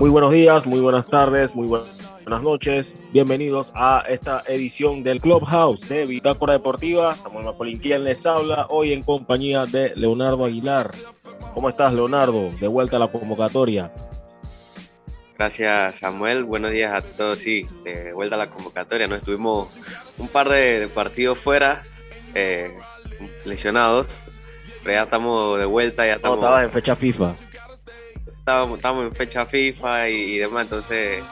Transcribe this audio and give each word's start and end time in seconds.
Muy 0.00 0.10
buenos 0.10 0.32
días, 0.32 0.66
muy 0.66 0.80
buenas 0.80 1.06
tardes, 1.06 1.54
muy 1.54 1.68
buenas 1.68 2.42
noches. 2.42 2.94
Bienvenidos 3.12 3.72
a 3.76 4.02
esta 4.08 4.42
edición 4.48 5.04
del 5.04 5.20
Clubhouse 5.20 5.88
de 5.88 6.06
Bitácora 6.06 6.54
Deportiva. 6.54 7.14
Samuel 7.14 7.44
Mapolín, 7.44 7.78
quien 7.78 8.02
les 8.02 8.26
habla 8.26 8.66
hoy 8.68 8.92
en 8.92 9.04
compañía 9.04 9.64
de 9.66 9.92
Leonardo 9.94 10.44
Aguilar. 10.44 10.90
¿Cómo 11.54 11.68
estás, 11.68 11.92
Leonardo? 11.92 12.50
De 12.60 12.66
vuelta 12.66 12.96
a 12.96 13.00
la 13.00 13.08
convocatoria. 13.12 13.92
Gracias, 15.38 16.00
Samuel. 16.00 16.42
Buenos 16.42 16.72
días 16.72 16.92
a 16.92 17.00
todos. 17.00 17.38
Sí, 17.38 17.64
de 17.84 18.12
vuelta 18.12 18.34
a 18.34 18.38
la 18.38 18.48
convocatoria. 18.48 19.06
¿no? 19.06 19.14
Estuvimos 19.14 19.68
un 20.18 20.26
par 20.26 20.48
de, 20.48 20.88
partidos 20.92 21.38
fuera, 21.38 21.84
eh, 22.34 22.74
lesionados, 23.44 24.24
pero 24.82 24.94
ya 24.94 25.02
estamos 25.04 25.58
de 25.58 25.64
vuelta. 25.66 26.06
Ya 26.06 26.14
estamos, 26.14 26.38
no, 26.38 26.44
estabas 26.44 26.64
en 26.64 26.72
fecha 26.72 26.96
FIFA 26.96 27.34
estábamos, 28.42 28.80
en 29.04 29.14
fecha 29.14 29.46
FIFA 29.46 30.08
y, 30.08 30.38
demás, 30.38 30.64
entonces 30.64 31.22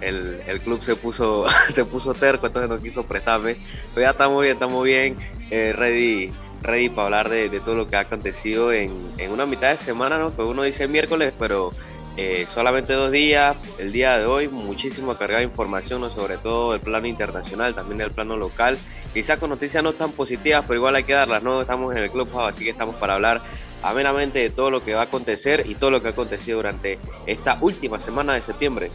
el, 0.00 0.60
club 0.64 0.82
se 0.82 0.96
puso, 0.96 1.46
se 1.70 1.84
puso 1.84 2.12
terco, 2.12 2.46
entonces 2.48 2.68
no 2.68 2.82
quiso 2.82 3.04
prestarme. 3.04 3.56
Pero 3.94 4.04
ya 4.04 4.10
estamos 4.10 4.42
bien, 4.42 4.54
estamos 4.54 4.84
bien, 4.84 5.16
eh, 5.50 5.72
ready, 5.76 6.32
ready 6.62 6.88
para 6.88 7.04
hablar 7.04 7.28
de, 7.28 7.48
todo 7.60 7.76
lo 7.76 7.88
que 7.88 7.96
ha 7.96 8.00
acontecido 8.00 8.72
en, 8.72 9.12
una 9.30 9.46
mitad 9.46 9.70
de 9.70 9.78
semana, 9.78 10.18
¿no? 10.18 10.30
Pues 10.30 10.48
uno 10.48 10.64
dice 10.64 10.88
miércoles, 10.88 11.32
pero 11.38 11.70
eh, 12.16 12.46
solamente 12.52 12.94
dos 12.94 13.12
días, 13.12 13.56
el 13.78 13.92
día 13.92 14.18
de 14.18 14.26
hoy, 14.26 14.48
muchísima 14.48 15.16
carga 15.16 15.38
de 15.38 15.44
información, 15.44 16.00
¿no? 16.00 16.10
sobre 16.10 16.36
todo 16.36 16.74
el 16.74 16.80
plano 16.80 17.06
internacional, 17.06 17.76
también 17.76 18.00
el 18.00 18.10
plano 18.10 18.36
local. 18.36 18.76
Quizás 19.16 19.38
con 19.38 19.48
noticias 19.48 19.82
no 19.82 19.94
tan 19.94 20.12
positivas, 20.12 20.64
pero 20.68 20.74
igual 20.74 20.94
hay 20.94 21.04
que 21.04 21.14
darlas, 21.14 21.42
¿no? 21.42 21.62
Estamos 21.62 21.96
en 21.96 22.02
el 22.02 22.10
club, 22.10 22.28
así 22.38 22.64
que 22.64 22.70
estamos 22.70 22.96
para 22.96 23.14
hablar 23.14 23.40
amenamente 23.82 24.40
de 24.40 24.50
todo 24.50 24.70
lo 24.70 24.82
que 24.82 24.92
va 24.92 25.00
a 25.00 25.04
acontecer 25.04 25.64
y 25.66 25.74
todo 25.74 25.90
lo 25.90 26.02
que 26.02 26.08
ha 26.08 26.10
acontecido 26.10 26.58
durante 26.58 26.98
esta 27.24 27.56
última 27.62 27.98
semana 27.98 28.34
de 28.34 28.42
septiembre. 28.42 28.90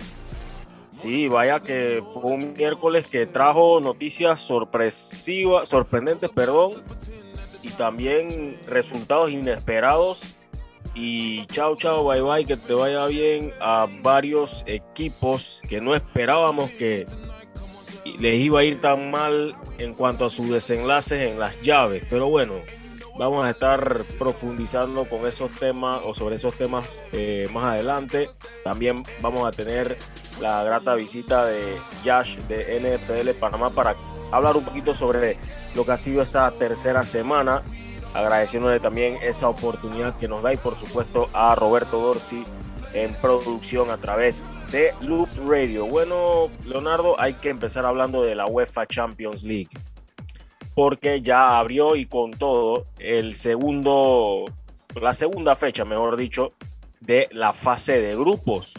Sí, 0.90 1.28
vaya 1.28 1.60
que 1.60 2.04
fue 2.06 2.34
un 2.34 2.54
miércoles 2.54 3.08
que 3.08 3.26
trajo 3.26 3.80
noticias 3.82 4.40
sorpresivas, 4.42 5.68
sorprendentes, 5.68 6.30
perdón, 6.30 6.74
y 7.64 7.70
también 7.70 8.60
resultados 8.68 9.32
inesperados. 9.32 10.36
Y 10.94 11.48
chao, 11.48 11.76
chao, 11.78 12.08
bye 12.08 12.22
bye, 12.22 12.46
que 12.46 12.58
te 12.58 12.76
vaya 12.76 13.08
bien 13.08 13.54
a 13.60 13.88
varios 14.04 14.64
equipos 14.68 15.64
que 15.68 15.82
no 15.82 15.96
esperábamos 15.96 16.70
que 16.70 17.08
les 18.06 18.40
iba 18.40 18.60
a 18.60 18.64
ir 18.64 18.80
tan 18.82 19.12
mal 19.12 19.56
en 19.78 19.94
cuanto 19.94 20.26
a 20.26 20.30
sus 20.30 20.50
desenlaces 20.50 21.22
en 21.22 21.40
las 21.40 21.62
llaves. 21.62 22.04
Pero 22.10 22.30
bueno, 22.30 22.56
Vamos 23.18 23.46
a 23.46 23.50
estar 23.50 24.04
profundizando 24.18 25.08
con 25.08 25.28
esos 25.28 25.52
temas 25.52 26.02
o 26.06 26.14
sobre 26.14 26.38
esos 26.38 26.56
temas 26.56 27.04
eh, 27.12 27.48
más 27.54 27.66
adelante. 27.66 28.30
También 28.64 29.04
vamos 29.22 29.46
a 29.46 29.52
tener 29.52 29.98
la 30.40 30.64
grata 30.64 30.96
visita 30.96 31.46
de 31.46 31.78
Yash 32.04 32.38
de 32.48 32.80
NFL 32.80 33.40
Panamá 33.40 33.76
para 33.76 33.96
hablar 34.32 34.56
un 34.56 34.66
poquito 34.66 34.94
sobre 34.94 35.38
lo 35.76 35.86
que 35.86 35.92
ha 35.92 35.98
sido 35.98 36.22
esta 36.22 36.50
tercera 36.52 37.06
semana, 37.06 37.62
agradeciéndole 38.14 38.80
también 38.80 39.18
esa 39.22 39.50
oportunidad 39.50 40.16
que 40.16 40.28
nos 40.28 40.42
da 40.42 40.54
y 40.54 40.58
por 40.58 40.76
supuesto 40.76 41.30
a 41.34 41.54
Roberto 41.54 42.00
Dorsi 42.00 42.44
en 42.94 43.14
producción 43.16 43.90
a 43.90 43.98
través 43.98 44.44
de 44.72 44.94
Loop 45.02 45.30
Radio. 45.48 45.86
Bueno, 45.86 46.50
Leonardo, 46.66 47.20
hay 47.20 47.36
que 47.36 47.50
empezar 47.50 47.86
hablando 47.86 48.24
de 48.24 48.36
la 48.36 48.48
UEFA 48.48 48.86
Champions 48.86 49.44
League 49.44 49.70
porque 50.74 51.22
ya 51.22 51.60
abrió 51.60 51.96
y 51.96 52.06
con 52.06 52.32
todo 52.32 52.86
el 52.98 53.36
segundo, 53.36 54.46
la 55.00 55.14
segunda 55.14 55.56
fecha, 55.56 55.86
mejor 55.86 56.18
dicho, 56.18 56.54
de 57.00 57.28
la 57.32 57.54
fase 57.54 58.00
de 58.00 58.16
grupos. 58.16 58.74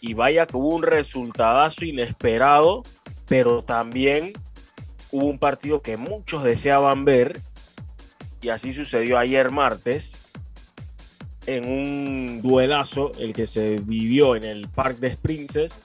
Y 0.00 0.14
vaya 0.14 0.46
que 0.46 0.56
hubo 0.56 0.74
un 0.74 0.82
resultadazo 0.82 1.84
inesperado, 1.84 2.82
pero 3.26 3.62
también 3.62 4.34
hubo 5.10 5.26
un 5.26 5.38
partido 5.38 5.80
que 5.80 5.96
muchos 5.96 6.42
deseaban 6.42 7.04
ver, 7.04 7.40
y 8.42 8.50
así 8.50 8.70
sucedió 8.70 9.18
ayer 9.18 9.50
martes, 9.50 10.18
en 11.46 11.68
un 11.68 12.42
duelazo, 12.42 13.12
el 13.18 13.32
que 13.32 13.46
se 13.46 13.78
vivió 13.78 14.36
en 14.36 14.44
el 14.44 14.68
Parque 14.68 15.08
de 15.08 15.16
Princes, 15.16 15.80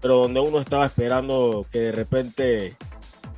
pero 0.00 0.16
donde 0.16 0.40
uno 0.40 0.58
estaba 0.60 0.86
esperando 0.86 1.66
que 1.70 1.78
de 1.78 1.92
repente 1.92 2.76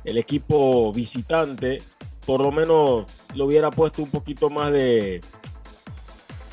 el 0.03 0.17
equipo 0.17 0.91
visitante 0.93 1.81
por 2.25 2.41
lo 2.41 2.51
menos 2.51 3.05
le 3.33 3.43
hubiera 3.43 3.71
puesto 3.71 4.01
un 4.01 4.09
poquito 4.09 4.49
más 4.49 4.71
de, 4.71 5.21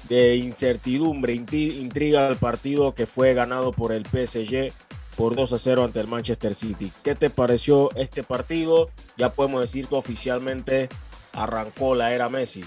de 0.08 0.36
incertidumbre, 0.36 1.34
intriga 1.34 2.26
al 2.26 2.36
partido 2.36 2.94
que 2.94 3.06
fue 3.06 3.34
ganado 3.34 3.72
por 3.72 3.92
el 3.92 4.04
PSG 4.04 4.72
por 5.16 5.34
2 5.34 5.52
a 5.52 5.58
0 5.58 5.84
ante 5.84 6.00
el 6.00 6.08
Manchester 6.08 6.54
City. 6.54 6.92
¿Qué 7.02 7.14
te 7.14 7.30
pareció 7.30 7.90
este 7.96 8.22
partido? 8.22 8.90
Ya 9.16 9.32
podemos 9.32 9.60
decir 9.60 9.86
que 9.86 9.94
oficialmente 9.94 10.88
arrancó 11.32 11.94
la 11.94 12.12
era 12.14 12.28
Messi. 12.28 12.64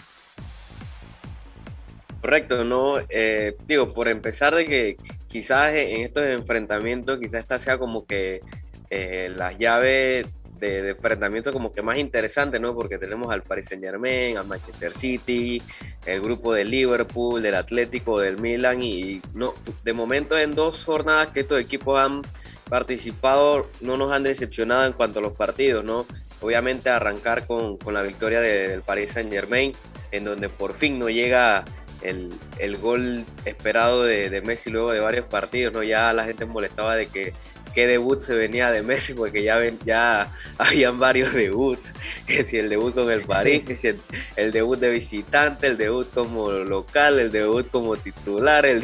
Correcto, 2.26 2.64
no 2.64 2.96
eh, 3.08 3.56
digo, 3.68 3.94
por 3.94 4.08
empezar 4.08 4.56
de 4.56 4.66
que 4.66 4.98
quizás 5.28 5.76
en 5.76 6.02
estos 6.02 6.24
enfrentamientos, 6.24 7.20
quizás 7.20 7.42
esta 7.42 7.60
sea 7.60 7.78
como 7.78 8.08
que 8.08 8.42
eh, 8.90 9.32
las 9.36 9.56
llaves 9.60 10.26
de, 10.60 10.90
enfrentamiento 10.90 11.54
como 11.54 11.72
que 11.72 11.84
más 11.84 12.00
interesante, 12.00 12.60
¿no? 12.60 12.74
Porque 12.74 12.98
tenemos 12.98 13.32
al 13.32 13.44
Paris 13.44 13.68
Saint 13.68 13.84
Germain, 13.84 14.40
al 14.40 14.48
Manchester 14.48 14.96
City, 14.96 15.62
el 16.08 16.20
grupo 16.20 16.52
del 16.52 16.72
Liverpool, 16.72 17.44
del 17.44 17.54
Atlético, 17.54 18.20
del 18.20 18.40
Milan 18.40 18.82
y 18.82 19.22
no, 19.36 19.54
de 19.84 19.94
momento 19.94 20.36
en 20.36 20.56
dos 20.56 20.84
jornadas 20.84 21.28
que 21.28 21.42
estos 21.42 21.62
equipos 21.62 22.02
han 22.02 22.24
participado 22.68 23.70
no 23.82 23.98
nos 23.98 24.12
han 24.12 24.24
decepcionado 24.24 24.88
en 24.88 24.94
cuanto 24.94 25.20
a 25.20 25.22
los 25.22 25.34
partidos, 25.34 25.86
¿no? 25.86 26.08
Obviamente 26.42 26.90
arrancar 26.90 27.46
con, 27.46 27.78
con 27.78 27.94
la 27.94 28.02
victoria 28.02 28.42
del 28.42 28.82
Paris 28.82 29.12
Saint 29.12 29.32
Germain, 29.32 29.74
en 30.10 30.24
donde 30.24 30.50
por 30.50 30.74
fin 30.74 30.98
no 30.98 31.08
llega 31.08 31.64
el, 32.10 32.34
el 32.60 32.78
gol 32.78 33.26
esperado 33.46 34.04
de, 34.04 34.30
de, 34.30 34.42
Messi 34.42 34.70
luego 34.70 34.92
de 34.92 35.00
varios 35.00 35.26
partidos, 35.26 35.74
¿no? 35.74 35.84
Ya 35.84 36.14
la 36.14 36.26
gente 36.26 36.46
molestaba 36.46 36.96
de 36.96 37.08
que 37.08 37.34
qué 37.76 37.88
debut 37.88 38.22
se 38.22 38.34
venía 38.34 38.72
de 38.72 38.82
Messi, 38.82 39.14
porque 39.14 39.44
ya, 39.44 39.58
ven, 39.58 39.78
ya 39.86 40.32
habían 40.58 40.98
varios 40.98 41.34
debuts, 41.34 41.94
que 42.26 42.46
si 42.46 42.58
el 42.58 42.70
debut 42.70 42.96
con 42.96 43.12
el 43.12 43.22
París, 43.22 43.64
que 43.66 43.76
si 43.76 43.90
el, 44.38 44.52
debut 44.52 44.80
de 44.80 44.90
visitante, 44.90 45.68
el 45.68 45.78
debut 45.78 46.12
como 46.12 46.52
local, 46.52 47.20
el 47.20 47.32
debut 47.32 47.70
como 47.70 47.98
titular, 47.98 48.66
el 48.66 48.82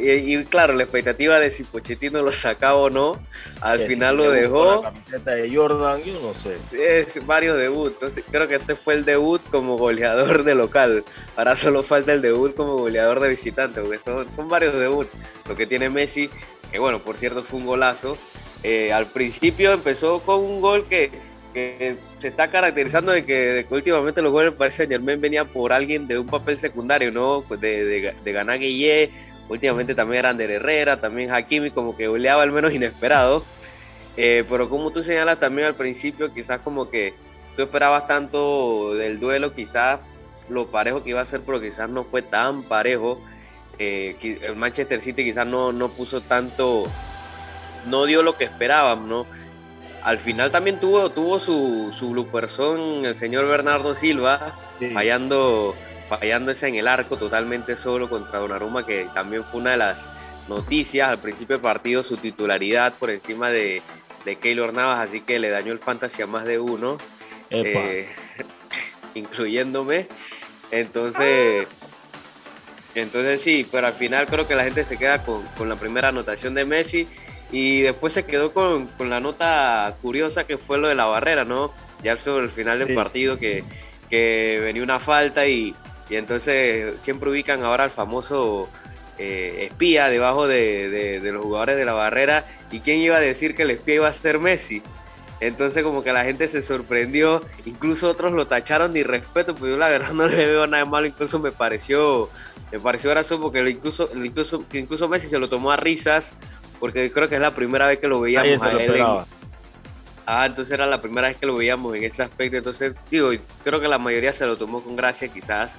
y, 0.00 0.44
claro, 0.44 0.72
la 0.74 0.84
expectativa 0.84 1.38
de 1.38 1.50
si 1.50 1.64
Pochettino 1.64 2.22
lo 2.22 2.32
sacaba 2.32 2.76
o 2.76 2.90
no, 2.90 3.20
al 3.60 3.80
final 3.80 4.16
lo 4.16 4.30
dejó. 4.30 4.76
la 4.76 4.90
camiseta 4.90 5.32
de 5.32 5.54
Jordan, 5.54 6.02
yo 6.02 6.20
no 6.20 6.34
sé. 6.34 6.56
Es 6.72 7.26
varios 7.26 7.58
debuts, 7.58 7.94
entonces 7.94 8.24
creo 8.30 8.48
que 8.48 8.56
este 8.56 8.74
fue 8.74 8.94
el 8.94 9.04
debut 9.04 9.42
como 9.50 9.76
goleador 9.76 10.44
de 10.44 10.54
local, 10.54 11.04
ahora 11.36 11.56
solo 11.56 11.82
falta 11.82 12.12
el 12.12 12.22
debut 12.22 12.54
como 12.54 12.78
goleador 12.78 13.20
de 13.20 13.28
visitante, 13.28 13.80
porque 13.80 13.98
son, 13.98 14.32
son 14.32 14.48
varios 14.48 14.74
debuts, 14.74 15.10
lo 15.48 15.54
que 15.54 15.66
tiene 15.66 15.90
Messi 15.90 16.30
que 16.72 16.78
bueno, 16.78 17.00
por 17.00 17.18
cierto 17.18 17.44
fue 17.44 17.60
un 17.60 17.66
golazo. 17.66 18.16
Eh, 18.64 18.92
al 18.92 19.06
principio 19.06 19.72
empezó 19.72 20.20
con 20.20 20.40
un 20.40 20.60
gol 20.60 20.86
que, 20.88 21.10
se 21.52 22.28
está 22.28 22.50
caracterizando 22.50 23.12
de 23.12 23.26
que, 23.26 23.66
últimamente 23.68 24.22
los 24.22 24.32
goles 24.32 24.54
parece 24.54 24.86
Germain 24.86 25.20
venía 25.20 25.44
por 25.44 25.72
alguien 25.74 26.08
de 26.08 26.18
un 26.18 26.26
papel 26.26 26.56
secundario, 26.56 27.12
¿no? 27.12 27.44
Pues 27.46 27.60
de, 27.60 27.84
de, 27.84 28.14
de 28.24 28.32
ganar 28.32 28.58
Guille, 28.58 29.10
últimamente 29.52 29.94
también 29.94 30.20
era 30.20 30.30
Ander 30.30 30.50
Herrera, 30.50 31.00
también 31.00 31.30
Hakimi, 31.30 31.70
como 31.70 31.96
que 31.96 32.08
goleaba 32.08 32.42
al 32.42 32.52
menos 32.52 32.72
inesperado. 32.72 33.44
Eh, 34.16 34.44
pero 34.48 34.68
como 34.68 34.90
tú 34.90 35.02
señalas 35.02 35.38
también 35.38 35.68
al 35.68 35.74
principio, 35.74 36.32
quizás 36.32 36.60
como 36.60 36.90
que 36.90 37.14
tú 37.56 37.62
esperabas 37.62 38.06
tanto 38.06 38.94
del 38.94 39.20
duelo, 39.20 39.54
quizás 39.54 40.00
lo 40.48 40.66
parejo 40.70 41.02
que 41.02 41.10
iba 41.10 41.20
a 41.20 41.26
ser, 41.26 41.42
pero 41.42 41.60
quizás 41.60 41.88
no 41.88 42.04
fue 42.04 42.22
tan 42.22 42.64
parejo. 42.64 43.20
Eh, 43.78 44.16
el 44.42 44.56
Manchester 44.56 45.00
City 45.00 45.24
quizás 45.24 45.46
no, 45.46 45.72
no 45.72 45.90
puso 45.90 46.20
tanto, 46.20 46.86
no 47.86 48.06
dio 48.06 48.22
lo 48.22 48.36
que 48.36 48.44
esperaban, 48.44 49.08
¿no? 49.08 49.26
Al 50.02 50.18
final 50.18 50.50
también 50.50 50.80
tuvo, 50.80 51.10
tuvo 51.10 51.38
su, 51.38 51.90
su 51.92 52.10
blooperson 52.10 53.06
el 53.06 53.14
señor 53.14 53.46
Bernardo 53.46 53.94
Silva, 53.94 54.58
fallando, 54.92 55.76
fallándose 56.18 56.68
en 56.68 56.74
el 56.74 56.88
arco 56.88 57.16
totalmente 57.16 57.74
solo 57.74 58.10
contra 58.10 58.38
Donnarumma, 58.38 58.84
que 58.84 59.08
también 59.14 59.44
fue 59.44 59.60
una 59.60 59.70
de 59.70 59.76
las 59.78 60.06
noticias 60.48 61.08
al 61.08 61.18
principio 61.18 61.56
del 61.56 61.62
partido, 61.62 62.02
su 62.02 62.18
titularidad 62.18 62.92
por 62.94 63.08
encima 63.08 63.48
de, 63.48 63.80
de 64.26 64.36
Keylor 64.36 64.74
Navas, 64.74 65.08
así 65.08 65.22
que 65.22 65.38
le 65.38 65.48
dañó 65.48 65.72
el 65.72 65.78
fantasy 65.78 66.20
a 66.20 66.26
más 66.26 66.44
de 66.44 66.58
uno, 66.58 66.98
eh, 67.48 68.08
incluyéndome. 69.14 70.06
Entonces, 70.70 71.66
entonces 72.94 73.40
sí, 73.40 73.66
pero 73.72 73.86
al 73.86 73.94
final 73.94 74.26
creo 74.26 74.46
que 74.46 74.54
la 74.54 74.64
gente 74.64 74.84
se 74.84 74.98
queda 74.98 75.22
con, 75.22 75.42
con 75.56 75.68
la 75.70 75.76
primera 75.76 76.08
anotación 76.08 76.54
de 76.54 76.66
Messi 76.66 77.08
y 77.50 77.80
después 77.80 78.12
se 78.12 78.26
quedó 78.26 78.52
con, 78.52 78.86
con, 78.86 79.08
la 79.08 79.20
nota 79.20 79.96
curiosa 80.02 80.44
que 80.46 80.58
fue 80.58 80.76
lo 80.76 80.88
de 80.88 80.94
la 80.94 81.06
barrera, 81.06 81.46
¿no? 81.46 81.72
Ya 82.02 82.18
sobre 82.18 82.44
el 82.44 82.50
final 82.50 82.78
del 82.80 82.94
partido 82.94 83.38
que, 83.38 83.64
que, 84.10 84.60
venía 84.62 84.82
una 84.82 85.00
falta 85.00 85.46
y, 85.46 85.74
Y 86.12 86.16
entonces 86.16 86.94
siempre 87.00 87.30
ubican 87.30 87.64
ahora 87.64 87.84
al 87.84 87.90
famoso 87.90 88.68
eh, 89.16 89.68
espía 89.70 90.10
debajo 90.10 90.46
de, 90.46 91.20
los 91.32 91.42
jugadores 91.42 91.78
de 91.78 91.86
la 91.86 91.94
barrera. 91.94 92.44
¿Y 92.70 92.80
quién 92.80 92.98
iba 92.98 93.16
a 93.16 93.20
decir 93.20 93.54
que 93.54 93.62
el 93.62 93.70
espía 93.70 93.94
iba 93.94 94.08
a 94.08 94.12
ser 94.12 94.38
Messi? 94.38 94.82
Entonces 95.40 95.82
como 95.82 96.02
que 96.02 96.12
la 96.12 96.22
gente 96.22 96.48
se 96.48 96.60
sorprendió, 96.60 97.42
incluso 97.64 98.10
otros 98.10 98.32
lo 98.32 98.46
tacharon 98.46 98.92
de 98.92 99.00
irrespeto, 99.00 99.54
pero 99.54 99.68
yo 99.68 99.76
la 99.78 99.88
verdad 99.88 100.10
no 100.12 100.26
le 100.26 100.44
veo 100.44 100.66
nada 100.66 100.84
malo, 100.84 101.06
incluso 101.06 101.38
me 101.38 101.50
pareció, 101.50 102.28
me 102.70 102.78
pareció 102.78 103.08
gracioso 103.08 103.40
porque 103.40 103.66
incluso, 103.70 104.10
incluso, 104.14 104.66
incluso 104.70 105.08
Messi 105.08 105.28
se 105.28 105.38
lo 105.38 105.48
tomó 105.48 105.72
a 105.72 105.78
risas, 105.78 106.34
porque 106.78 107.10
creo 107.10 107.26
que 107.26 107.36
es 107.36 107.40
la 107.40 107.54
primera 107.54 107.86
vez 107.86 108.00
que 108.00 108.06
lo 108.06 108.20
veíamos 108.20 108.62
a 108.62 108.72
él 108.72 109.02
Ah, 110.26 110.44
entonces 110.44 110.72
era 110.72 110.86
la 110.86 111.00
primera 111.00 111.28
vez 111.28 111.38
que 111.38 111.46
lo 111.46 111.56
veíamos 111.56 111.96
en 111.96 112.04
ese 112.04 112.22
aspecto, 112.22 112.58
entonces 112.58 112.92
digo, 113.10 113.30
creo 113.64 113.80
que 113.80 113.88
la 113.88 113.98
mayoría 113.98 114.34
se 114.34 114.44
lo 114.44 114.58
tomó 114.58 114.84
con 114.84 114.94
gracia, 114.94 115.26
quizás 115.28 115.78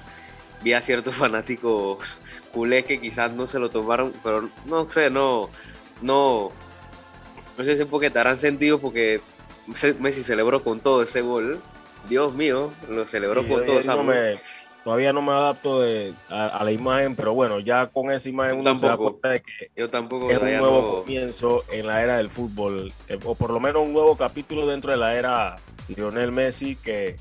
vi 0.64 0.72
a 0.72 0.82
ciertos 0.82 1.14
fanáticos 1.14 2.18
culés 2.52 2.84
que 2.84 3.00
quizás 3.00 3.32
no 3.32 3.46
se 3.46 3.58
lo 3.60 3.70
tomaron, 3.70 4.12
pero 4.24 4.48
no 4.64 4.90
sé, 4.90 5.10
no, 5.10 5.50
no, 6.02 6.50
no 7.56 7.64
sé 7.64 7.76
si 7.76 7.82
es 7.82 7.88
porque 7.88 8.10
te 8.10 8.18
harán 8.18 8.38
sentido 8.38 8.80
porque 8.80 9.20
Messi 10.00 10.22
celebró 10.22 10.62
con 10.62 10.80
todo 10.80 11.02
ese 11.02 11.20
gol. 11.20 11.60
Dios 12.08 12.34
mío, 12.34 12.70
lo 12.88 13.08
celebró 13.08 13.46
con 13.46 13.64
todo. 13.64 13.80
todavía 14.84 15.12
no 15.14 15.22
me 15.22 15.32
adapto 15.32 15.82
a, 16.28 16.62
la 16.62 16.70
imagen, 16.70 17.16
pero 17.16 17.32
bueno, 17.32 17.60
ya 17.60 17.86
con 17.86 18.10
esa 18.10 18.28
imagen 18.28 18.58
uno 18.58 18.74
se 18.74 18.86
da 18.86 18.96
cuenta 18.96 19.30
de 19.30 19.40
que 19.40 19.70
yo 19.74 19.88
tampoco, 19.88 20.30
es 20.30 20.38
un 20.38 20.56
nuevo 20.58 21.00
comienzo 21.00 21.64
en 21.72 21.86
la 21.86 22.02
era 22.02 22.18
del 22.18 22.28
fútbol, 22.28 22.92
eh, 23.08 23.18
o 23.24 23.34
por 23.34 23.50
lo 23.50 23.58
menos 23.58 23.82
un 23.82 23.94
nuevo 23.94 24.16
capítulo 24.16 24.66
dentro 24.66 24.90
de 24.90 24.98
la 24.98 25.14
era 25.14 25.56
Lionel 25.88 26.30
Messi, 26.30 26.76
que 26.76 27.16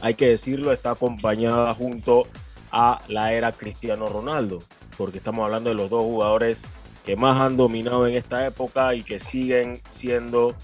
hay 0.00 0.14
que 0.14 0.30
decirlo, 0.30 0.72
está 0.72 0.92
acompañada 0.92 1.74
junto 1.74 2.26
a 2.72 3.02
la 3.08 3.32
era 3.32 3.52
Cristiano 3.52 4.06
Ronaldo, 4.08 4.62
porque 4.96 5.18
estamos 5.18 5.44
hablando 5.44 5.70
de 5.70 5.76
los 5.76 5.90
dos 5.90 6.02
jugadores 6.02 6.68
que 7.04 7.16
más 7.16 7.38
han 7.38 7.56
dominado 7.56 8.06
en 8.06 8.14
esta 8.14 8.46
época 8.46 8.94
y 8.94 9.02
que 9.02 9.20
siguen 9.20 9.80
siendo 9.86 10.56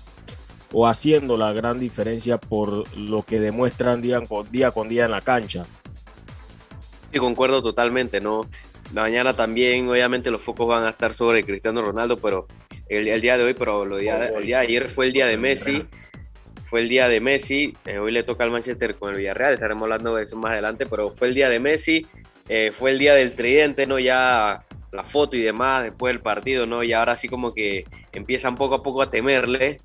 o 0.72 0.86
haciendo 0.86 1.36
la 1.36 1.52
gran 1.52 1.78
diferencia 1.78 2.38
por 2.38 2.96
lo 2.96 3.22
que 3.22 3.40
demuestran 3.40 4.02
día 4.02 4.20
con 4.20 4.50
día, 4.50 4.70
con 4.70 4.88
día 4.88 5.04
en 5.06 5.10
la 5.10 5.20
cancha. 5.20 5.66
Sí, 7.12 7.18
concuerdo 7.18 7.62
totalmente, 7.62 8.20
¿no? 8.20 8.42
Mañana 8.92 9.34
también, 9.34 9.88
obviamente, 9.88 10.30
los 10.30 10.42
focos 10.42 10.68
van 10.68 10.84
a 10.84 10.90
estar 10.90 11.12
sobre 11.12 11.44
Cristiano 11.44 11.82
Ronaldo, 11.82 12.18
pero 12.18 12.46
el, 12.88 13.20
día 13.20 13.36
de 13.36 13.44
hoy, 13.44 13.54
pero 13.54 13.84
el 13.84 14.00
día 14.00 14.18
de 14.18 14.54
ayer 14.54 14.90
fue 14.90 15.06
el 15.06 15.12
día 15.12 15.26
de 15.26 15.36
Messi. 15.36 15.84
Fue 16.68 16.80
el 16.80 16.88
día 16.88 17.08
de 17.08 17.20
Messi. 17.20 17.74
Eh, 17.86 17.98
hoy 17.98 18.12
le 18.12 18.22
toca 18.22 18.44
al 18.44 18.50
Manchester 18.50 18.96
con 18.96 19.10
el 19.10 19.16
Villarreal. 19.16 19.54
Estaremos 19.54 19.84
hablando 19.84 20.14
de 20.14 20.24
eso 20.24 20.36
más 20.36 20.52
adelante, 20.52 20.86
pero 20.86 21.10
fue 21.10 21.28
el 21.28 21.34
día 21.34 21.48
de 21.48 21.60
Messi. 21.60 22.06
Eh, 22.48 22.72
fue 22.74 22.90
el 22.90 22.98
día 22.98 23.14
del 23.14 23.32
tridente, 23.32 23.86
¿no? 23.86 23.98
Ya 23.98 24.64
la 24.92 25.04
foto 25.04 25.36
y 25.36 25.40
demás 25.40 25.84
después 25.84 26.12
del 26.12 26.20
partido, 26.20 26.66
¿no? 26.66 26.82
Y 26.82 26.92
ahora 26.92 27.16
sí 27.16 27.28
como 27.28 27.52
que 27.52 27.84
empiezan 28.12 28.56
poco 28.56 28.76
a 28.76 28.82
poco 28.82 29.02
a 29.02 29.10
temerle 29.10 29.80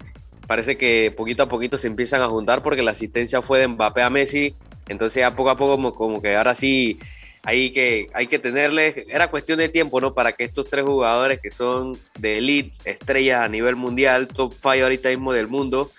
parece 0.48 0.78
que 0.78 1.14
poquito 1.16 1.44
a 1.44 1.50
poquito 1.50 1.78
se 1.78 1.88
empiezan 1.88 2.22
a 2.22 2.28
juntar 2.28 2.64
porque 2.64 2.84
la 2.84 2.92
asistencia 2.92 3.42
fue 3.42 3.60
de 3.60 3.68
Mbappé 3.68 4.02
a 4.02 4.10
Messi, 4.10 4.56
entonces 4.88 5.22
ya 5.22 5.36
poco 5.36 5.50
a 5.50 5.58
poco 5.58 5.96
como, 5.96 6.22
que 6.22 6.36
ahora 6.36 6.56
sí 6.56 7.00
hay 7.44 7.72
que, 7.72 8.10
hay 8.14 8.28
que 8.28 8.40
tenerle, 8.40 9.06
era 9.10 9.30
cuestión 9.30 9.60
de 9.60 9.70
tiempo, 9.70 10.00
¿no? 10.00 10.14
Para 10.14 10.34
que 10.34 10.44
estos 10.44 10.70
tres 10.70 10.86
jugadores 10.86 11.40
que 11.42 11.52
son 11.52 11.98
de 12.20 12.38
elite, 12.38 12.74
estrellas 12.86 13.44
a 13.44 13.50
nivel 13.50 13.76
mundial, 13.76 14.28
top 14.28 14.54
five 14.54 14.84
ahorita 14.84 15.10
mismo 15.10 15.34
del 15.34 15.48
mundo, 15.48 15.92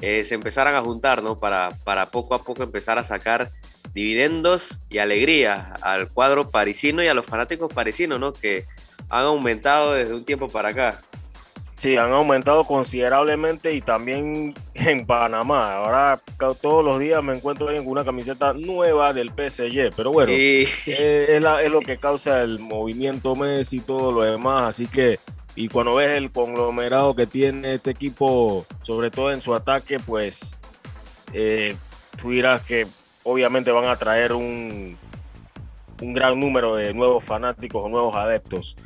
eh, 0.00 0.24
se 0.24 0.34
empezaran 0.34 0.74
a 0.74 0.80
juntar, 0.80 1.22
¿no? 1.22 1.38
Para, 1.38 1.70
para 1.84 2.10
poco 2.10 2.34
a 2.34 2.42
poco 2.42 2.62
empezar 2.62 2.98
a 2.98 3.04
sacar 3.04 3.52
dividendos 3.94 4.78
y 4.90 4.98
alegría 4.98 5.74
al 5.82 6.08
cuadro 6.08 6.50
parisino 6.50 7.02
y 7.02 7.08
a 7.08 7.14
los 7.14 7.26
fanáticos 7.26 7.72
parisinos, 7.72 8.20
¿no? 8.20 8.32
Que 8.32 8.66
han 9.08 9.24
aumentado 9.24 9.94
desde 9.94 10.14
un 10.14 10.24
tiempo 10.24 10.48
para 10.48 10.70
acá. 10.70 11.00
Sí, 11.78 11.96
han 11.96 12.12
aumentado 12.12 12.64
considerablemente 12.64 13.72
y 13.72 13.80
también 13.80 14.54
en 14.74 15.06
Panamá. 15.06 15.76
Ahora 15.76 16.20
todos 16.60 16.84
los 16.84 16.98
días 16.98 17.22
me 17.22 17.34
encuentro 17.34 17.66
con 17.68 17.86
una 17.86 18.04
camiseta 18.04 18.52
nueva 18.52 19.12
del 19.12 19.28
PSG, 19.28 19.94
pero 19.96 20.10
bueno, 20.10 20.32
eh, 20.34 20.68
es, 20.86 21.70
lo 21.70 21.80
que 21.80 21.98
causa 21.98 22.42
el 22.42 22.58
movimiento 22.58 23.36
Messi 23.36 23.76
y 23.76 23.80
todo 23.80 24.10
lo 24.10 24.22
demás. 24.22 24.68
Así 24.68 24.86
que, 24.88 25.20
y 25.58 25.66
cuando 25.66 25.96
ves 25.96 26.16
el 26.16 26.30
conglomerado 26.30 27.16
que 27.16 27.26
tiene 27.26 27.74
este 27.74 27.90
equipo, 27.90 28.64
sobre 28.82 29.10
todo 29.10 29.32
en 29.32 29.40
su 29.40 29.56
ataque, 29.56 29.98
pues 29.98 30.54
eh, 31.32 31.74
tú 32.16 32.30
dirás 32.30 32.62
que 32.62 32.86
obviamente 33.24 33.72
van 33.72 33.86
a 33.86 33.96
traer 33.96 34.34
un, 34.34 34.96
un 36.00 36.12
gran 36.12 36.38
número 36.38 36.76
de 36.76 36.94
nuevos 36.94 37.24
fanáticos 37.24 37.82
o 37.84 37.88
nuevos 37.88 38.14
adeptos. 38.14 38.76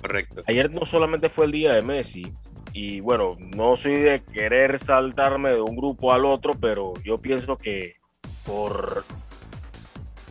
Correcto. 0.00 0.42
Ayer 0.48 0.68
no 0.68 0.84
solamente 0.84 1.28
fue 1.28 1.44
el 1.44 1.52
día 1.52 1.72
de 1.72 1.82
Messi, 1.82 2.32
y 2.72 2.98
bueno, 2.98 3.36
no 3.38 3.76
soy 3.76 3.94
de 3.94 4.20
querer 4.20 4.80
saltarme 4.80 5.50
de 5.50 5.60
un 5.60 5.76
grupo 5.76 6.12
al 6.12 6.24
otro, 6.24 6.54
pero 6.54 6.94
yo 7.04 7.18
pienso 7.18 7.56
que 7.56 7.98
por 8.44 9.04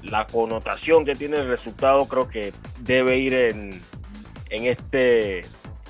la 0.04 0.28
connotación 0.28 1.06
que 1.06 1.16
tiene 1.16 1.38
el 1.38 1.48
resultado, 1.48 2.06
creo 2.10 2.28
que 2.28 2.52
debe 2.82 3.18
ir 3.18 3.34
en, 3.34 3.82
en 4.50 4.66
este 4.66 5.46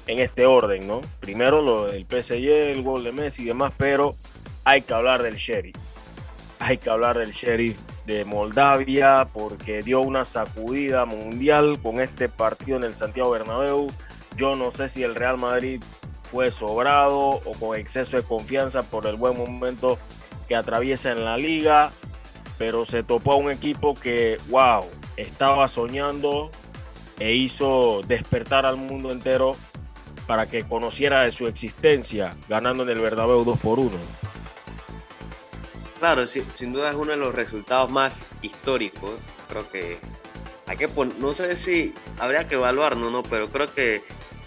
en 0.07 0.19
este 0.19 0.45
orden, 0.45 0.87
¿no? 0.87 1.01
Primero 1.19 1.61
lo 1.61 1.85
del 1.85 2.05
PSG, 2.05 2.71
el 2.71 2.83
gol 2.83 3.03
de 3.03 3.11
Messi 3.11 3.43
y 3.43 3.45
demás, 3.45 3.73
pero 3.77 4.15
hay 4.63 4.81
que 4.81 4.93
hablar 4.93 5.23
del 5.23 5.35
Sheriff. 5.35 5.75
Hay 6.59 6.77
que 6.77 6.89
hablar 6.89 7.17
del 7.17 7.31
Sheriff 7.31 7.79
de 8.05 8.23
Moldavia 8.23 9.27
porque 9.33 9.81
dio 9.81 10.01
una 10.01 10.25
sacudida 10.25 11.05
mundial 11.05 11.79
con 11.81 11.99
este 11.99 12.29
partido 12.29 12.77
en 12.77 12.83
el 12.83 12.93
Santiago 12.93 13.31
Bernabéu. 13.31 13.87
Yo 14.37 14.55
no 14.55 14.71
sé 14.71 14.89
si 14.89 15.03
el 15.03 15.15
Real 15.15 15.37
Madrid 15.37 15.81
fue 16.23 16.51
sobrado 16.51 17.19
o 17.19 17.51
con 17.59 17.77
exceso 17.77 18.17
de 18.17 18.23
confianza 18.23 18.83
por 18.83 19.05
el 19.07 19.15
buen 19.15 19.37
momento 19.37 19.97
que 20.47 20.55
atraviesa 20.55 21.11
en 21.11 21.25
la 21.25 21.37
liga, 21.37 21.91
pero 22.57 22.85
se 22.85 23.03
topó 23.03 23.33
a 23.33 23.35
un 23.37 23.51
equipo 23.51 23.93
que, 23.95 24.37
wow, 24.49 24.85
estaba 25.17 25.67
soñando 25.67 26.51
e 27.19 27.33
hizo 27.33 28.01
despertar 28.07 28.65
al 28.65 28.77
mundo 28.77 29.11
entero 29.11 29.55
para 30.27 30.47
que 30.49 30.63
conociera 30.67 31.23
de 31.23 31.31
su 31.31 31.47
existencia, 31.47 32.35
ganando 32.49 32.83
en 32.83 32.89
el 32.89 32.99
Bernabéu 32.99 33.43
2 33.43 33.59
por 33.59 33.79
1. 33.79 33.91
Claro, 35.99 36.27
sin 36.27 36.73
duda 36.73 36.89
es 36.89 36.95
uno 36.95 37.11
de 37.11 37.17
los 37.17 37.33
resultados 37.33 37.89
más 37.89 38.25
históricos. 38.41 39.11
Creo 39.47 39.69
que 39.69 39.97
hay 40.67 40.77
que 40.77 40.89
no 41.19 41.33
sé 41.33 41.55
si 41.57 41.93
habría 42.19 42.47
que 42.47 42.55
evaluarlo, 42.55 43.09
¿no? 43.11 43.23
Pero 43.23 43.49
creo 43.49 43.73
que 43.73 44.01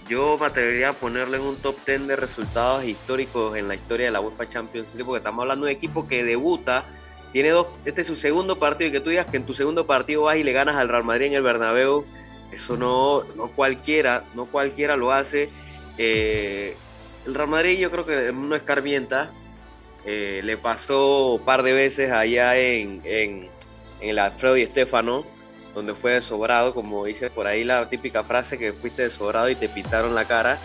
yo 0.08 0.36
me 0.38 0.46
atrevería 0.46 0.90
a 0.90 0.92
ponerle 0.94 1.36
en 1.36 1.44
un 1.44 1.56
top 1.56 1.76
10 1.86 2.06
de 2.06 2.16
resultados 2.16 2.84
históricos 2.84 3.56
en 3.56 3.68
la 3.68 3.74
historia 3.74 4.06
de 4.06 4.12
la 4.12 4.20
UEFA 4.20 4.48
Champions 4.48 4.88
League, 4.88 5.04
porque 5.04 5.18
estamos 5.18 5.42
hablando 5.42 5.66
de 5.66 5.72
un 5.72 5.76
equipo 5.76 6.08
que 6.08 6.24
debuta, 6.24 6.84
tiene 7.32 7.50
dos, 7.50 7.66
este 7.84 8.00
es 8.00 8.06
su 8.06 8.16
segundo 8.16 8.58
partido, 8.58 8.88
y 8.88 8.92
que 8.92 9.00
tú 9.00 9.10
digas 9.10 9.26
que 9.26 9.36
en 9.36 9.44
tu 9.44 9.54
segundo 9.54 9.86
partido 9.86 10.22
vas 10.22 10.36
y 10.36 10.44
le 10.44 10.52
ganas 10.52 10.76
al 10.76 10.88
Real 10.88 11.04
Madrid 11.04 11.26
en 11.26 11.34
el 11.34 11.42
Bernabéu, 11.42 12.04
eso 12.50 12.76
no, 12.76 13.24
no 13.36 13.48
cualquiera, 13.48 14.24
no 14.34 14.46
cualquiera 14.46 14.96
lo 14.96 15.12
hace. 15.12 15.50
Eh, 15.98 16.74
el 17.26 17.34
Real 17.34 17.48
Madrid 17.48 17.78
yo 17.78 17.90
creo 17.90 18.06
que 18.06 18.32
no 18.32 18.54
escarmienta, 18.54 19.30
eh, 20.06 20.40
le 20.42 20.56
pasó 20.56 21.34
un 21.34 21.44
par 21.44 21.62
de 21.62 21.72
veces 21.72 22.10
allá 22.10 22.56
en, 22.56 23.02
en, 23.04 23.50
en 24.00 24.10
el 24.10 24.18
Alfredo 24.18 24.56
y 24.56 24.62
Estefano, 24.62 25.26
donde 25.74 25.94
fue 25.94 26.22
sobrado, 26.22 26.72
como 26.72 27.04
dice 27.04 27.28
por 27.30 27.46
ahí 27.46 27.64
la 27.64 27.88
típica 27.90 28.24
frase 28.24 28.56
que 28.56 28.72
fuiste 28.72 29.10
sobrado 29.10 29.50
y 29.50 29.56
te 29.56 29.68
pintaron 29.68 30.14
la 30.14 30.24
cara. 30.24 30.58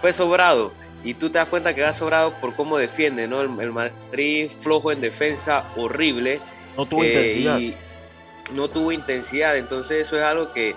Fue 0.00 0.12
sobrado 0.12 0.72
y 1.04 1.14
tú 1.14 1.30
te 1.30 1.38
das 1.38 1.48
cuenta 1.48 1.74
que 1.74 1.82
va 1.82 1.94
sobrado 1.94 2.34
por 2.40 2.56
cómo 2.56 2.78
defiende, 2.78 3.28
¿no? 3.28 3.42
El, 3.42 3.72
Madrid 3.72 4.50
flojo 4.50 4.90
en 4.90 5.00
defensa, 5.00 5.66
horrible. 5.76 6.40
No 6.76 6.86
tuvo 6.86 7.04
eh, 7.04 7.08
intensidad. 7.08 7.60
no 8.50 8.68
tuvo 8.68 8.90
intensidad, 8.90 9.56
entonces 9.56 10.06
eso 10.06 10.18
es 10.18 10.24
algo 10.24 10.52
que, 10.52 10.74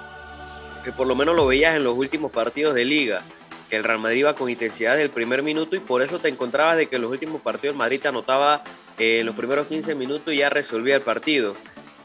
que 0.83 0.91
por 0.91 1.07
lo 1.07 1.15
menos 1.15 1.35
lo 1.35 1.47
veías 1.47 1.75
en 1.75 1.83
los 1.83 1.97
últimos 1.97 2.31
partidos 2.31 2.75
de 2.75 2.85
liga 2.85 3.23
que 3.69 3.77
el 3.77 3.83
Real 3.83 3.99
Madrid 3.99 4.19
iba 4.19 4.35
con 4.35 4.49
intensidad 4.49 4.97
del 4.97 5.09
primer 5.09 5.43
minuto 5.43 5.75
y 5.75 5.79
por 5.79 6.01
eso 6.01 6.19
te 6.19 6.29
encontrabas 6.29 6.77
de 6.77 6.87
que 6.87 6.95
en 6.95 7.03
los 7.03 7.11
últimos 7.11 7.41
partidos 7.41 7.73
el 7.73 7.77
Madrid 7.77 8.01
te 8.01 8.07
anotaba 8.07 8.63
eh, 8.97 9.19
en 9.19 9.25
los 9.25 9.35
primeros 9.35 9.67
15 9.67 9.95
minutos 9.95 10.33
y 10.33 10.37
ya 10.37 10.49
resolvía 10.49 10.95
el 10.95 11.01
partido. 11.01 11.55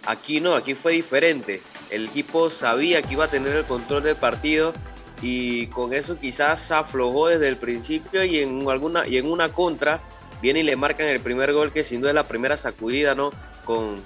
Aquí 0.07 0.41
no, 0.41 0.55
aquí 0.55 0.75
fue 0.75 0.93
diferente. 0.93 1.63
El 1.91 2.07
equipo 2.07 2.51
sabía 2.51 3.01
que 3.03 3.15
iba 3.15 3.25
a 3.25 3.29
tener 3.29 3.57
el 3.57 3.65
control 3.65 4.03
del 4.03 4.17
partido 4.17 4.75
y 5.23 5.69
con 5.69 5.95
eso 5.95 6.19
quizás 6.19 6.71
aflojó 6.71 7.29
desde 7.29 7.49
el 7.49 7.57
principio 7.57 8.25
y 8.25 8.41
en, 8.41 8.69
alguna, 8.69 9.07
y 9.07 9.17
en 9.17 9.31
una 9.31 9.49
contra 9.51 10.03
viene 10.43 10.61
y 10.61 10.65
le 10.65 10.77
marcan 10.77 11.07
el 11.07 11.21
primer 11.21 11.53
gol 11.55 11.73
que 11.73 11.85
sin 11.85 12.01
duda 12.01 12.11
es 12.11 12.15
la 12.15 12.25
primera 12.25 12.57
sacudida, 12.59 13.15
¿no? 13.15 13.33
Con, 13.65 13.97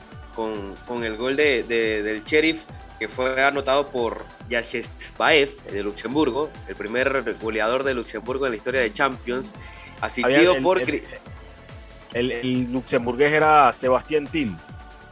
con, 0.87 1.03
el 1.03 1.17
gol 1.17 1.35
de, 1.35 1.65
del 1.65 2.23
Sheriff 2.23 2.63
que 3.01 3.09
fue 3.09 3.43
anotado 3.43 3.89
por 3.89 4.25
Baev 5.19 5.51
de 5.71 5.83
Luxemburgo, 5.83 6.51
el 6.69 6.75
primer 6.75 7.37
goleador 7.41 7.85
de 7.85 7.95
Luxemburgo 7.95 8.47
en 8.47 8.53
la 8.53 8.57
historia 8.57 8.81
de 8.81 8.93
Champions, 8.93 9.53
asistido 10.01 10.57
por... 10.63 10.81
El, 12.15 12.33
el, 12.33 12.73
luxemburgués 12.73 13.33
era 13.33 13.71
Sebastián 13.71 14.27
Til. 14.27 14.57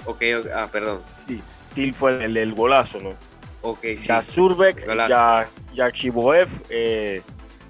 Ok, 0.07 0.23
ah, 0.55 0.69
perdón. 0.73 1.01
Sí. 1.27 1.43
Til 1.75 1.93
fue 1.93 2.25
el, 2.25 2.37
el, 2.39 2.55
golazo, 2.55 3.01
¿no? 3.01 3.15
Ok, 3.61 3.85
ya 4.03 4.23
Surbeck, 4.23 4.87
ya, 5.09 5.47
ya 5.75 5.93
Chiboev 5.93 6.49
eh, 6.71 7.21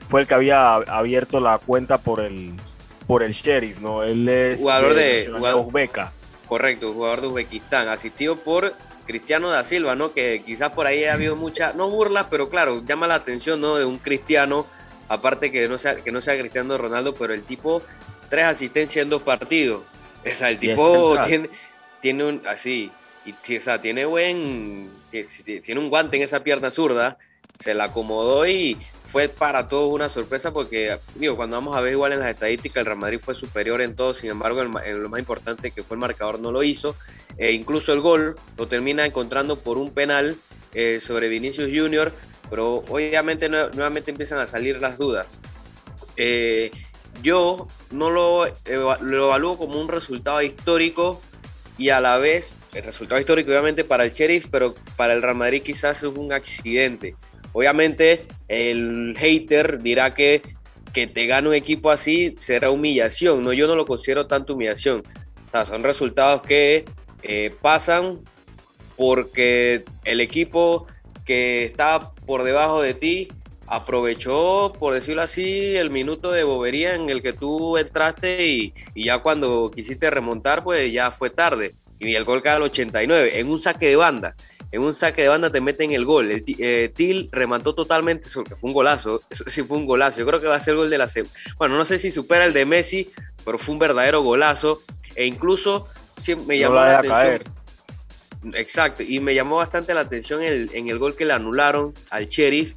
fue 0.06 0.20
el 0.20 0.28
que 0.28 0.34
había 0.34 0.74
abierto 0.76 1.40
la 1.40 1.58
cuenta 1.58 1.98
por 1.98 2.20
el, 2.20 2.54
por 3.06 3.22
el 3.22 3.32
Sheriff, 3.32 3.80
¿no? 3.80 4.02
Él 4.02 4.28
es 4.28 4.60
jugador 4.60 4.94
de, 4.94 5.28
Uzbeka. 5.56 6.12
Correcto, 6.46 6.92
jugador 6.92 7.22
de 7.22 7.26
Uzbekistán, 7.28 7.88
asistido 7.88 8.36
por 8.36 8.74
Cristiano 9.06 9.48
da 9.48 9.64
Silva, 9.64 9.94
¿no? 9.94 10.12
Que 10.12 10.42
quizás 10.44 10.72
por 10.72 10.86
ahí 10.86 11.04
ha 11.04 11.14
habido 11.14 11.36
mucha, 11.36 11.72
no 11.72 11.88
burlas, 11.88 12.26
pero 12.30 12.48
claro, 12.48 12.82
llama 12.84 13.06
la 13.06 13.14
atención, 13.14 13.60
¿no? 13.60 13.76
De 13.76 13.84
un 13.84 13.98
cristiano, 13.98 14.66
aparte 15.08 15.50
que 15.50 15.68
no 15.68 15.78
sea, 15.78 15.96
que 15.96 16.12
no 16.12 16.20
sea 16.20 16.38
Cristiano 16.38 16.76
Ronaldo, 16.76 17.14
pero 17.14 17.32
el 17.32 17.42
tipo, 17.42 17.82
tres 18.28 18.44
asistencias 18.44 19.02
en 19.04 19.10
dos 19.10 19.22
partidos. 19.22 19.82
O 20.24 20.34
sea, 20.34 20.50
el 20.50 20.58
tipo 20.58 21.16
tiene, 21.26 21.48
tiene 22.00 22.24
un, 22.24 22.42
así, 22.46 22.90
y, 23.24 23.56
o 23.56 23.60
sea, 23.60 23.80
tiene 23.80 24.04
buen, 24.04 24.90
tiene 25.10 25.80
un 25.80 25.88
guante 25.88 26.16
en 26.16 26.22
esa 26.22 26.40
pierna 26.40 26.70
zurda, 26.70 27.18
se 27.58 27.74
la 27.74 27.84
acomodó 27.84 28.46
y 28.46 28.76
fue 29.16 29.30
para 29.30 29.66
todos 29.66 29.90
una 29.90 30.10
sorpresa 30.10 30.52
porque, 30.52 30.98
digo, 31.14 31.36
cuando 31.36 31.56
vamos 31.56 31.74
a 31.74 31.80
ver 31.80 31.94
igual 31.94 32.12
en 32.12 32.20
las 32.20 32.28
estadísticas, 32.28 32.80
el 32.80 32.84
Real 32.84 32.98
Madrid 32.98 33.18
fue 33.18 33.34
superior 33.34 33.80
en 33.80 33.96
todo, 33.96 34.12
sin 34.12 34.28
embargo, 34.28 34.60
en 34.60 35.02
lo 35.02 35.08
más 35.08 35.20
importante 35.20 35.70
que 35.70 35.82
fue 35.82 35.94
el 35.94 36.02
marcador 36.02 36.38
no 36.38 36.52
lo 36.52 36.62
hizo. 36.62 36.96
E 37.38 37.52
incluso 37.52 37.94
el 37.94 38.02
gol 38.02 38.36
lo 38.58 38.68
termina 38.68 39.06
encontrando 39.06 39.58
por 39.58 39.78
un 39.78 39.90
penal 39.90 40.36
eh, 40.74 41.00
sobre 41.00 41.30
Vinicius 41.30 41.70
Junior, 41.74 42.12
pero 42.50 42.84
obviamente 42.90 43.48
nuevamente 43.48 44.10
empiezan 44.10 44.38
a 44.38 44.48
salir 44.48 44.82
las 44.82 44.98
dudas. 44.98 45.38
Eh, 46.18 46.70
yo 47.22 47.68
no 47.92 48.10
lo, 48.10 48.44
lo 48.66 49.24
evalúo 49.24 49.56
como 49.56 49.80
un 49.80 49.88
resultado 49.88 50.42
histórico 50.42 51.22
y 51.78 51.88
a 51.88 52.02
la 52.02 52.18
vez 52.18 52.52
el 52.74 52.84
resultado 52.84 53.18
histórico 53.18 53.50
obviamente 53.50 53.82
para 53.82 54.04
el 54.04 54.12
Sheriff, 54.12 54.48
pero 54.50 54.74
para 54.94 55.14
el 55.14 55.22
Real 55.22 55.36
Madrid 55.36 55.62
quizás 55.62 56.02
es 56.02 56.04
un 56.04 56.34
accidente. 56.34 57.16
Obviamente 57.54 58.26
el 58.48 59.14
hater 59.18 59.82
dirá 59.82 60.14
que 60.14 60.42
que 60.96 61.06
te 61.06 61.26
gane 61.26 61.48
un 61.48 61.54
equipo 61.54 61.90
así 61.90 62.36
será 62.38 62.70
humillación, 62.70 63.44
no 63.44 63.52
yo 63.52 63.66
no 63.66 63.76
lo 63.76 63.84
considero 63.84 64.26
tanto 64.26 64.54
humillación. 64.54 65.02
O 65.46 65.50
sea, 65.50 65.66
son 65.66 65.82
resultados 65.82 66.40
que 66.40 66.86
eh, 67.22 67.54
pasan 67.60 68.20
porque 68.96 69.84
el 70.04 70.22
equipo 70.22 70.86
que 71.26 71.66
está 71.66 72.12
por 72.24 72.44
debajo 72.44 72.80
de 72.80 72.94
ti 72.94 73.28
aprovechó, 73.66 74.72
por 74.78 74.94
decirlo 74.94 75.20
así, 75.20 75.76
el 75.76 75.90
minuto 75.90 76.32
de 76.32 76.44
bobería 76.44 76.94
en 76.94 77.10
el 77.10 77.20
que 77.20 77.34
tú 77.34 77.76
entraste 77.76 78.46
y, 78.46 78.72
ya 78.94 79.18
cuando 79.18 79.70
quisiste 79.70 80.08
remontar, 80.08 80.64
pues 80.64 80.90
ya 80.90 81.10
fue 81.10 81.28
tarde. 81.28 81.74
Y 81.98 82.14
el 82.14 82.24
gol 82.24 82.42
cae 82.42 82.56
al 82.56 82.62
89, 82.62 83.38
en 83.38 83.48
un 83.50 83.60
saque 83.60 83.88
de 83.88 83.96
banda. 83.96 84.34
En 84.72 84.82
un 84.82 84.94
saque 84.94 85.22
de 85.22 85.28
banda 85.28 85.50
te 85.50 85.60
meten 85.60 85.92
el 85.92 86.04
gol. 86.04 86.30
El 86.30 86.44
eh, 86.58 86.90
Til 86.94 87.28
remató 87.32 87.74
totalmente, 87.74 88.28
que 88.28 88.56
fue 88.56 88.68
un 88.68 88.74
golazo. 88.74 89.22
Eso 89.30 89.44
sí 89.48 89.62
fue 89.62 89.76
un 89.76 89.86
golazo. 89.86 90.18
Yo 90.18 90.26
creo 90.26 90.40
que 90.40 90.46
va 90.46 90.56
a 90.56 90.60
ser 90.60 90.72
el 90.72 90.78
gol 90.78 90.90
de 90.90 90.98
la 90.98 91.08
Bueno, 91.56 91.76
no 91.76 91.84
sé 91.84 91.98
si 91.98 92.10
supera 92.10 92.44
el 92.44 92.52
de 92.52 92.64
Messi, 92.64 93.10
pero 93.44 93.58
fue 93.58 93.72
un 93.72 93.78
verdadero 93.78 94.22
golazo. 94.22 94.82
E 95.14 95.26
incluso 95.26 95.88
me 96.46 96.58
llamó 96.58 96.76
la 96.76 96.98
atención. 96.98 97.54
Exacto, 98.54 99.02
y 99.02 99.18
me 99.20 99.34
llamó 99.34 99.56
bastante 99.56 99.94
la 99.94 100.02
atención 100.02 100.42
en 100.42 100.88
el 100.88 100.98
gol 100.98 101.16
que 101.16 101.24
le 101.24 101.32
anularon 101.32 101.94
al 102.10 102.28
Sheriff, 102.28 102.74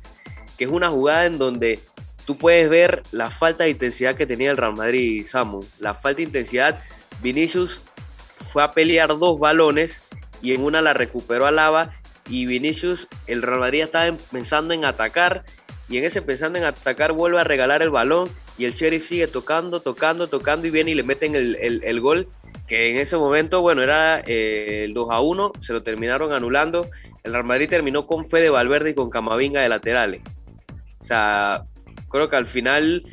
que 0.57 0.63
es 0.63 0.71
una 0.71 0.89
jugada 0.89 1.25
en 1.25 1.37
donde 1.37 1.79
tú 2.25 2.37
puedes 2.37 2.69
ver 2.69 3.03
la 3.11 3.29
falta 3.29 3.65
de 3.65 3.71
intensidad 3.71 4.15
que 4.15 4.25
tenía 4.25 4.51
el 4.51 4.57
Real 4.57 4.75
Madrid, 4.75 5.25
Samu. 5.27 5.61
La 5.79 5.93
falta 5.93 6.17
de 6.17 6.23
intensidad. 6.23 6.79
Vinicius 7.21 7.81
fue 8.51 8.63
a 8.63 8.71
pelear 8.71 9.09
dos 9.09 9.39
balones 9.39 10.01
y 10.41 10.53
en 10.53 10.63
una 10.63 10.81
la 10.81 10.93
recuperó 10.93 11.45
a 11.45 11.51
Lava 11.51 11.91
y 12.29 12.45
Vinicius, 12.45 13.07
el 13.27 13.41
Real 13.41 13.59
Madrid 13.59 13.83
estaba 13.83 14.15
pensando 14.31 14.73
en 14.73 14.85
atacar 14.85 15.43
y 15.89 15.97
en 15.97 16.03
ese 16.03 16.21
pensando 16.21 16.59
en 16.59 16.65
atacar 16.65 17.13
vuelve 17.13 17.39
a 17.39 17.43
regalar 17.43 17.81
el 17.81 17.89
balón 17.89 18.29
y 18.57 18.65
el 18.65 18.73
Sheriff 18.73 19.07
sigue 19.07 19.27
tocando, 19.27 19.79
tocando, 19.79 20.27
tocando 20.27 20.67
y 20.67 20.69
viene 20.69 20.91
y 20.91 20.95
le 20.95 21.03
meten 21.03 21.35
el, 21.35 21.55
el 21.83 21.99
gol 22.01 22.27
que 22.69 22.91
en 22.91 22.97
ese 22.97 23.17
momento, 23.17 23.61
bueno, 23.61 23.81
era 23.81 24.21
eh, 24.27 24.83
el 24.85 24.93
2 24.93 25.09
a 25.09 25.19
1, 25.21 25.53
se 25.59 25.73
lo 25.73 25.81
terminaron 25.81 26.31
anulando. 26.31 26.87
El 27.23 27.33
Real 27.33 27.43
Madrid 27.43 27.67
terminó 27.67 28.05
con 28.05 28.29
Fede 28.29 28.51
Valverde 28.51 28.91
y 28.91 28.93
con 28.93 29.09
Camavinga 29.09 29.61
de 29.61 29.69
laterales. 29.69 30.21
O 30.99 31.03
sea, 31.03 31.63
creo 32.09 32.29
que 32.29 32.35
al 32.35 32.45
final 32.45 33.03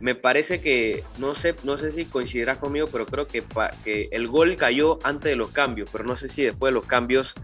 me 0.00 0.14
parece 0.14 0.60
que, 0.60 1.02
no 1.18 1.34
sé, 1.34 1.54
no 1.64 1.76
sé 1.78 1.92
si 1.92 2.04
coincidirás 2.04 2.58
conmigo, 2.58 2.86
pero 2.90 3.06
creo 3.06 3.26
que, 3.26 3.42
que 3.84 4.08
el 4.12 4.28
gol 4.28 4.56
cayó 4.56 4.98
antes 5.02 5.30
de 5.30 5.36
los 5.36 5.50
cambios, 5.50 5.88
pero 5.90 6.04
no 6.04 6.16
sé 6.16 6.28
si 6.28 6.44
después 6.44 6.72
de 6.72 6.74
los 6.74 6.86
cambios 6.86 7.34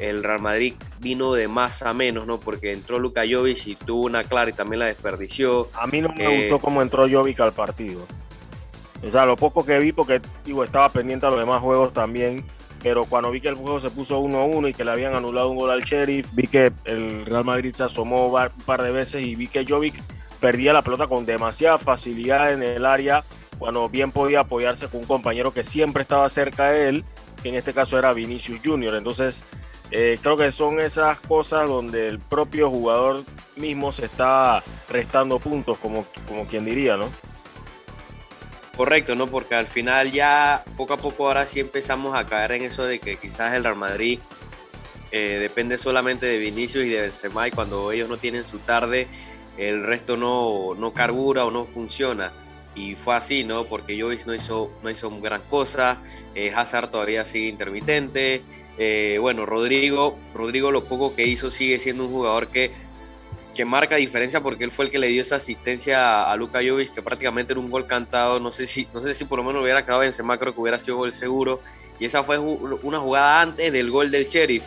el 0.00 0.22
Real 0.22 0.40
Madrid 0.40 0.74
vino 1.00 1.32
de 1.32 1.48
más 1.48 1.82
a 1.82 1.94
menos, 1.94 2.26
¿no? 2.26 2.38
Porque 2.38 2.72
entró 2.72 2.98
Luka 2.98 3.22
Jovic 3.28 3.66
y 3.66 3.76
tuvo 3.76 4.04
una 4.04 4.24
clara 4.24 4.50
y 4.50 4.52
también 4.52 4.80
la 4.80 4.86
desperdició. 4.86 5.68
A 5.74 5.86
mí 5.86 6.00
no 6.00 6.08
me 6.10 6.24
eh, 6.24 6.40
gustó 6.40 6.58
cómo 6.58 6.82
entró 6.82 7.08
Jovic 7.08 7.40
al 7.40 7.52
partido. 7.52 8.06
O 9.04 9.10
sea, 9.10 9.26
lo 9.26 9.36
poco 9.36 9.64
que 9.64 9.78
vi, 9.78 9.92
porque 9.92 10.20
digo, 10.44 10.64
estaba 10.64 10.88
pendiente 10.88 11.26
a 11.26 11.30
los 11.30 11.38
demás 11.38 11.60
juegos 11.60 11.92
también, 11.92 12.44
pero 12.82 13.04
cuando 13.04 13.30
vi 13.30 13.40
que 13.40 13.48
el 13.48 13.54
juego 13.54 13.78
se 13.80 13.90
puso 13.90 14.20
1-1 14.20 14.70
y 14.70 14.74
que 14.74 14.84
le 14.84 14.90
habían 14.90 15.14
anulado 15.14 15.50
un 15.50 15.56
gol 15.56 15.70
al 15.70 15.82
Sheriff, 15.82 16.28
vi 16.32 16.46
que 16.46 16.72
el 16.84 17.26
Real 17.26 17.44
Madrid 17.44 17.72
se 17.72 17.84
asomó 17.84 18.28
un 18.28 18.64
par 18.64 18.82
de 18.82 18.90
veces 18.90 19.22
y 19.22 19.34
vi 19.36 19.48
que 19.48 19.64
Jovic 19.66 19.94
perdía 20.40 20.72
la 20.72 20.82
pelota 20.82 21.06
con 21.06 21.26
demasiada 21.26 21.78
facilidad 21.78 22.52
en 22.52 22.62
el 22.62 22.84
área, 22.86 23.24
cuando 23.58 23.88
bien 23.88 24.12
podía 24.12 24.40
apoyarse 24.40 24.88
con 24.88 25.00
un 25.00 25.06
compañero 25.06 25.52
que 25.52 25.64
siempre 25.64 26.02
estaba 26.02 26.28
cerca 26.28 26.70
de 26.70 26.88
él, 26.88 27.04
que 27.42 27.48
en 27.48 27.54
este 27.54 27.72
caso 27.72 27.98
era 27.98 28.12
Vinicius 28.12 28.60
Junior. 28.64 28.94
Entonces, 28.94 29.42
eh, 29.90 30.18
creo 30.22 30.36
que 30.36 30.50
son 30.50 30.80
esas 30.80 31.20
cosas 31.20 31.68
donde 31.68 32.08
el 32.08 32.18
propio 32.18 32.70
jugador 32.70 33.22
mismo 33.56 33.92
se 33.92 34.06
está 34.06 34.62
restando 34.88 35.38
puntos, 35.38 35.78
como, 35.78 36.06
como 36.26 36.46
quien 36.46 36.64
diría, 36.64 36.96
¿no? 36.96 37.10
Correcto, 38.76 39.14
¿no? 39.14 39.28
Porque 39.28 39.54
al 39.54 39.68
final 39.68 40.10
ya 40.10 40.64
poco 40.76 40.94
a 40.94 40.96
poco 40.96 41.28
ahora 41.28 41.46
sí 41.46 41.60
empezamos 41.60 42.18
a 42.18 42.26
caer 42.26 42.52
en 42.52 42.62
eso 42.64 42.84
de 42.84 42.98
que 42.98 43.16
quizás 43.16 43.54
el 43.54 43.62
Real 43.62 43.76
Madrid 43.76 44.18
eh, 45.12 45.38
depende 45.38 45.78
solamente 45.78 46.26
de 46.26 46.38
Vinicius 46.38 46.84
y 46.84 46.88
de 46.88 47.02
Benzema 47.02 47.46
y 47.46 47.52
cuando 47.52 47.92
ellos 47.92 48.08
no 48.08 48.16
tienen 48.16 48.44
su 48.44 48.58
tarde 48.58 49.06
el 49.58 49.84
resto 49.84 50.16
no, 50.16 50.74
no 50.76 50.92
carbura 50.92 51.44
o 51.44 51.50
no 51.50 51.64
funciona. 51.66 52.32
Y 52.74 52.96
fue 52.96 53.14
así, 53.14 53.44
¿no? 53.44 53.64
Porque 53.64 54.00
Jovic 54.00 54.26
no 54.26 54.34
hizo, 54.34 54.70
no 54.82 54.90
hizo 54.90 55.10
gran 55.20 55.42
cosa, 55.42 56.02
eh, 56.34 56.52
Hazard 56.54 56.90
todavía 56.90 57.24
sigue 57.24 57.48
intermitente, 57.48 58.42
eh, 58.78 59.18
bueno, 59.20 59.46
Rodrigo, 59.46 60.18
Rodrigo 60.34 60.72
lo 60.72 60.82
poco 60.82 61.14
que 61.14 61.24
hizo 61.26 61.50
sigue 61.52 61.78
siendo 61.78 62.04
un 62.04 62.10
jugador 62.10 62.48
que 62.48 62.72
que 63.54 63.64
marca 63.64 63.96
diferencia 63.96 64.42
porque 64.42 64.64
él 64.64 64.72
fue 64.72 64.86
el 64.86 64.90
que 64.90 64.98
le 64.98 65.06
dio 65.06 65.22
esa 65.22 65.36
asistencia 65.36 66.30
a 66.30 66.36
Luka 66.36 66.58
Jovic, 66.58 66.92
que 66.92 67.02
prácticamente 67.02 67.52
era 67.52 67.60
un 67.60 67.70
gol 67.70 67.86
cantado. 67.86 68.40
No 68.40 68.52
sé 68.52 68.66
si, 68.66 68.88
no 68.92 69.02
sé 69.02 69.14
si 69.14 69.24
por 69.24 69.38
lo 69.38 69.44
menos 69.44 69.62
hubiera 69.62 69.84
quedado 69.84 70.02
en 70.02 70.12
creo 70.12 70.54
que 70.54 70.60
hubiera 70.60 70.78
sido 70.78 70.98
gol 70.98 71.12
seguro. 71.12 71.60
Y 71.98 72.04
esa 72.04 72.24
fue 72.24 72.38
una 72.38 72.98
jugada 72.98 73.40
antes 73.40 73.72
del 73.72 73.90
gol 73.90 74.10
del 74.10 74.28
Sheriff. 74.28 74.64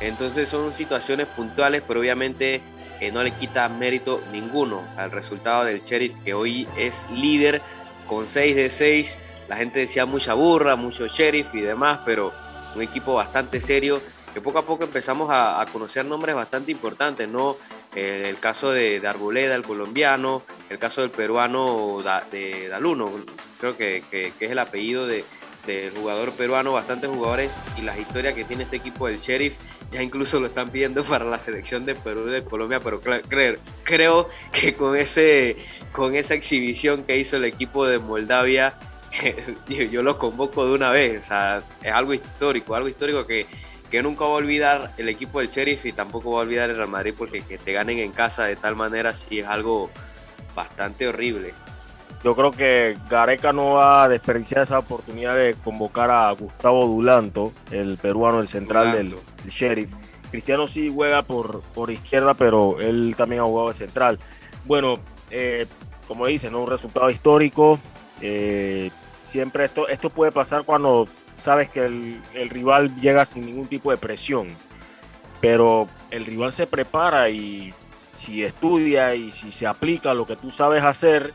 Entonces 0.00 0.48
son 0.48 0.72
situaciones 0.72 1.26
puntuales, 1.26 1.82
pero 1.86 2.00
obviamente 2.00 2.62
eh, 3.00 3.10
no 3.10 3.22
le 3.22 3.34
quita 3.34 3.68
mérito 3.68 4.22
ninguno 4.30 4.86
al 4.96 5.10
resultado 5.10 5.64
del 5.64 5.82
Sheriff, 5.84 6.12
que 6.24 6.34
hoy 6.34 6.68
es 6.76 7.06
líder 7.10 7.62
con 8.06 8.26
6 8.26 8.56
de 8.56 8.70
6. 8.70 9.18
La 9.48 9.56
gente 9.56 9.80
decía 9.80 10.06
mucha 10.06 10.34
burra, 10.34 10.76
mucho 10.76 11.06
Sheriff 11.06 11.54
y 11.54 11.60
demás, 11.60 12.00
pero 12.04 12.32
un 12.74 12.82
equipo 12.82 13.14
bastante 13.14 13.60
serio 13.60 14.00
que 14.32 14.40
poco 14.40 14.58
a 14.58 14.62
poco 14.62 14.84
empezamos 14.84 15.28
a, 15.32 15.64
conocer 15.72 16.04
nombres 16.04 16.36
bastante 16.36 16.70
importantes, 16.70 17.28
¿no? 17.28 17.56
el 17.94 18.38
caso 18.38 18.70
de, 18.70 19.00
de, 19.00 19.08
Arboleda, 19.08 19.56
el 19.56 19.62
colombiano, 19.62 20.42
el 20.68 20.78
caso 20.78 21.00
del 21.00 21.10
peruano 21.10 22.00
de 22.30 22.68
Daluno, 22.68 23.10
creo 23.58 23.76
que, 23.76 24.04
es 24.12 24.50
el 24.50 24.58
apellido 24.58 25.06
de, 25.06 25.24
del 25.66 25.90
jugador 25.92 26.32
peruano, 26.32 26.72
bastantes 26.72 27.10
jugadores 27.10 27.50
y 27.76 27.82
las 27.82 27.98
historias 27.98 28.34
que 28.34 28.44
tiene 28.44 28.64
este 28.64 28.76
equipo 28.76 29.06
del 29.06 29.18
Sheriff, 29.18 29.54
ya 29.92 30.02
incluso 30.02 30.40
lo 30.40 30.46
están 30.46 30.70
pidiendo 30.70 31.04
para 31.04 31.24
la 31.24 31.38
selección 31.38 31.84
de 31.84 31.94
Perú 31.94 32.28
y 32.28 32.32
de 32.32 32.44
Colombia, 32.44 32.80
pero 32.80 33.00
creo, 33.00 33.56
creo 33.82 34.28
que 34.52 34.74
con, 34.74 34.96
ese, 34.96 35.56
con 35.92 36.14
esa 36.14 36.34
exhibición 36.34 37.04
que 37.04 37.18
hizo 37.18 37.36
el 37.36 37.44
equipo 37.44 37.86
de 37.86 37.98
Moldavia, 37.98 38.74
yo 39.90 40.02
lo 40.02 40.18
convoco 40.18 40.66
de 40.66 40.72
una 40.72 40.90
vez, 40.90 41.22
o 41.22 41.24
sea, 41.24 41.62
es 41.82 41.92
algo 41.92 42.14
histórico, 42.14 42.74
algo 42.74 42.88
histórico 42.88 43.26
que 43.26 43.46
que 43.90 44.02
nunca 44.02 44.24
va 44.24 44.30
a 44.30 44.34
olvidar 44.34 44.92
el 44.96 45.08
equipo 45.08 45.40
del 45.40 45.48
Sheriff 45.48 45.84
y 45.84 45.92
tampoco 45.92 46.30
va 46.30 46.38
a 46.38 46.42
olvidar 46.42 46.70
el 46.70 46.76
Real 46.76 46.88
Madrid 46.88 47.12
porque 47.16 47.40
que 47.42 47.58
te 47.58 47.72
ganen 47.72 47.98
en 47.98 48.12
casa 48.12 48.44
de 48.44 48.56
tal 48.56 48.76
manera 48.76 49.14
sí 49.14 49.40
es 49.40 49.46
algo 49.46 49.90
bastante 50.54 51.08
horrible. 51.08 51.52
Yo 52.22 52.36
creo 52.36 52.50
que 52.50 52.98
Gareca 53.08 53.52
no 53.52 53.74
va 53.74 54.04
a 54.04 54.08
desperdiciar 54.08 54.62
esa 54.62 54.78
oportunidad 54.78 55.36
de 55.36 55.56
convocar 55.64 56.10
a 56.10 56.30
Gustavo 56.32 56.84
Dulanto, 56.84 57.52
el 57.70 57.96
peruano, 57.96 58.40
el 58.40 58.46
central 58.46 58.92
del, 58.92 59.16
Sheriff. 59.48 59.94
Cristiano 60.30 60.66
sí 60.66 60.92
juega 60.94 61.22
por, 61.22 61.62
por 61.74 61.90
izquierda, 61.90 62.34
pero 62.34 62.78
él 62.78 63.14
también 63.16 63.40
ha 63.40 63.46
jugado 63.46 63.68
de 63.68 63.74
central. 63.74 64.18
Bueno, 64.66 64.96
eh, 65.30 65.66
como 66.06 66.26
dice, 66.26 66.50
¿no? 66.50 66.62
un 66.62 66.68
resultado 66.68 67.08
histórico. 67.08 67.78
Eh, 68.20 68.90
siempre 69.20 69.64
esto, 69.64 69.88
esto 69.88 70.10
puede 70.10 70.30
pasar 70.30 70.64
cuando 70.64 71.08
sabes 71.38 71.70
que 71.70 71.86
el, 71.86 72.20
el 72.34 72.50
rival 72.50 72.94
llega 72.96 73.24
sin 73.24 73.46
ningún 73.46 73.66
tipo 73.66 73.90
de 73.90 73.96
presión. 73.96 74.48
Pero 75.40 75.88
el 76.10 76.26
rival 76.26 76.52
se 76.52 76.66
prepara 76.66 77.30
y 77.30 77.72
si 78.12 78.44
estudia 78.44 79.14
y 79.14 79.30
si 79.30 79.50
se 79.50 79.66
aplica 79.66 80.12
lo 80.12 80.26
que 80.26 80.36
tú 80.36 80.50
sabes 80.50 80.84
hacer 80.84 81.32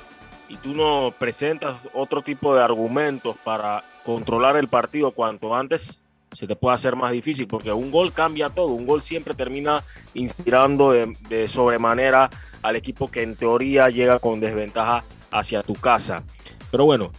y 0.50 0.58
tú 0.58 0.74
no 0.74 1.14
presentas 1.18 1.90
otro 1.94 2.22
tipo 2.22 2.56
de 2.56 2.64
argumentos 2.64 3.36
para 3.44 3.84
controlar 4.04 4.58
el 4.58 4.68
partido 4.68 5.12
cuanto 5.12 5.56
antes, 5.56 6.00
se 6.36 6.48
te 6.48 6.56
puede 6.56 6.76
hacer 6.76 6.96
más 6.96 7.12
difícil 7.12 7.48
porque 7.48 7.72
un 7.72 7.92
gol 7.92 8.12
cambia 8.12 8.50
todo. 8.50 8.68
Un 8.68 8.86
gol 8.86 9.02
siempre 9.02 9.34
termina 9.34 9.84
inspirando 10.14 10.92
de, 10.92 11.48
sobremanera 11.48 12.30
al 12.62 12.76
equipo 12.76 13.10
que 13.10 13.24
en 13.24 13.36
teoría 13.36 13.90
llega 13.90 14.20
con 14.20 14.40
desventaja 14.40 15.04
hacia 15.32 15.64
tu 15.64 15.74
casa. 15.74 16.24
Pero 16.72 16.86
bueno, 16.86 17.12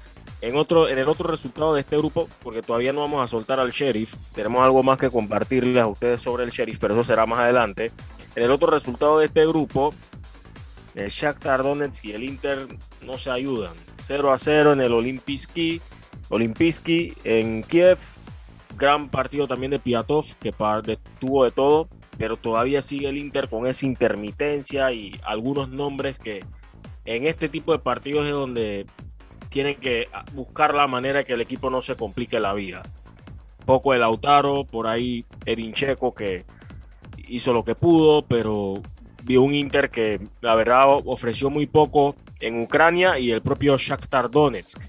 en, 0.43 0.57
otro, 0.57 0.89
en 0.89 0.99
el 0.99 1.09
otro 1.09 1.31
resultado 1.31 1.75
de 1.75 1.81
este 1.81 1.97
grupo, 1.97 2.29
porque 2.43 2.63
todavía 2.63 2.93
no 2.93 3.01
vamos 3.01 3.25
a 3.25 3.27
soltar 3.27 3.59
al 3.59 3.71
sheriff, 3.71 4.15
tenemos 4.35 4.63
algo 4.63 4.83
más 4.83 4.99
que 4.99 5.11
compartirles 5.11 5.83
a 5.83 5.87
ustedes 5.87 6.21
sobre 6.21 6.45
el 6.45 6.51
sheriff, 6.51 6.79
pero 6.79 6.95
eso 6.95 7.05
será 7.05 7.25
más 7.25 7.39
adelante. 7.39 7.93
En 8.35 8.43
el 8.43 8.51
otro 8.51 8.71
resultado 8.71 9.19
de 9.19 9.27
este 9.27 9.47
grupo, 9.47 9.95
el 10.95 11.09
Shakhtar 11.09 11.63
Donetsk 11.63 12.05
y 12.07 12.13
el 12.13 12.25
Inter 12.25 12.67
no 13.07 13.19
se 13.19 13.31
ayudan. 13.31 13.75
0 14.01 14.33
a 14.33 14.39
0 14.39 14.73
en 14.73 14.81
el 14.81 14.93
Olimpiski, 14.93 15.81
Olimpiski 16.29 17.15
en 17.25 17.63
Kiev 17.63 17.99
gran 18.77 19.09
partido 19.09 19.47
también 19.47 19.71
de 19.71 19.79
Piatov, 19.79 20.27
que 20.41 20.53
tuvo 21.19 21.45
de 21.45 21.51
todo, 21.51 21.89
pero 22.19 22.37
todavía 22.37 22.83
sigue 22.83 23.09
el 23.09 23.17
Inter 23.17 23.49
con 23.49 23.67
esa 23.67 23.87
intermitencia 23.87 24.93
y 24.93 25.19
algunos 25.25 25.69
nombres 25.69 26.19
que 26.19 26.45
en 27.05 27.27
este 27.27 27.49
tipo 27.49 27.73
de 27.73 27.79
partidos 27.79 28.27
es 28.27 28.33
donde 28.33 28.87
tienen 29.49 29.77
que 29.77 30.09
buscar 30.35 30.75
la 30.75 30.87
manera 30.87 31.25
que 31.25 31.35
el 31.35 31.41
equipo 31.41 31.71
no 31.71 31.83
se 31.83 31.97
complique 31.97 32.41
la 32.41 32.53
vida. 32.53 32.83
Poco 33.65 33.95
el 33.95 34.01
Lautaro, 34.01 34.65
por 34.65 34.87
ahí 34.87 35.25
Edin 35.45 35.73
Checo 35.73 36.15
que 36.15 36.45
hizo 37.29 37.53
lo 37.53 37.65
que 37.65 37.75
pudo, 37.75 38.23
pero 38.23 38.83
vio 39.25 39.43
un 39.43 39.55
Inter 39.55 39.91
que 39.91 40.21
la 40.41 40.55
verdad 40.55 40.85
ofreció 41.05 41.51
muy 41.51 41.67
poco 41.67 42.15
en 42.41 42.61
Ucrania 42.61 43.19
y 43.19 43.31
el 43.31 43.43
propio 43.43 43.77
Shakhtar 43.77 44.31
Donetsk. 44.31 44.81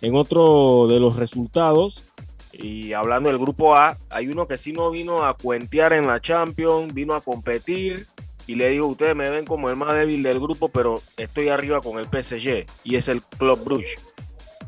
En 0.00 0.14
otro 0.14 0.86
de 0.86 1.00
los 1.00 1.16
resultados, 1.16 2.04
y 2.52 2.92
hablando 2.92 3.28
del 3.28 3.38
grupo 3.38 3.76
A, 3.76 3.96
hay 4.10 4.28
uno 4.28 4.46
que 4.46 4.58
sí 4.58 4.72
no 4.72 4.90
vino 4.90 5.24
a 5.24 5.34
cuentear 5.34 5.92
en 5.92 6.06
la 6.06 6.20
Champions, 6.20 6.92
vino 6.92 7.14
a 7.14 7.20
competir. 7.20 8.06
Y 8.46 8.54
le 8.54 8.70
digo, 8.70 8.86
ustedes 8.86 9.14
me 9.14 9.28
ven 9.28 9.44
como 9.44 9.68
el 9.70 9.76
más 9.76 9.94
débil 9.94 10.22
del 10.22 10.40
grupo, 10.40 10.68
pero 10.68 11.02
estoy 11.16 11.50
arriba 11.50 11.80
con 11.80 11.98
el 11.98 12.06
PSG. 12.06 12.66
Y 12.82 12.96
es 12.96 13.08
el 13.08 13.22
Club 13.22 13.62
Bruges. 13.62 13.96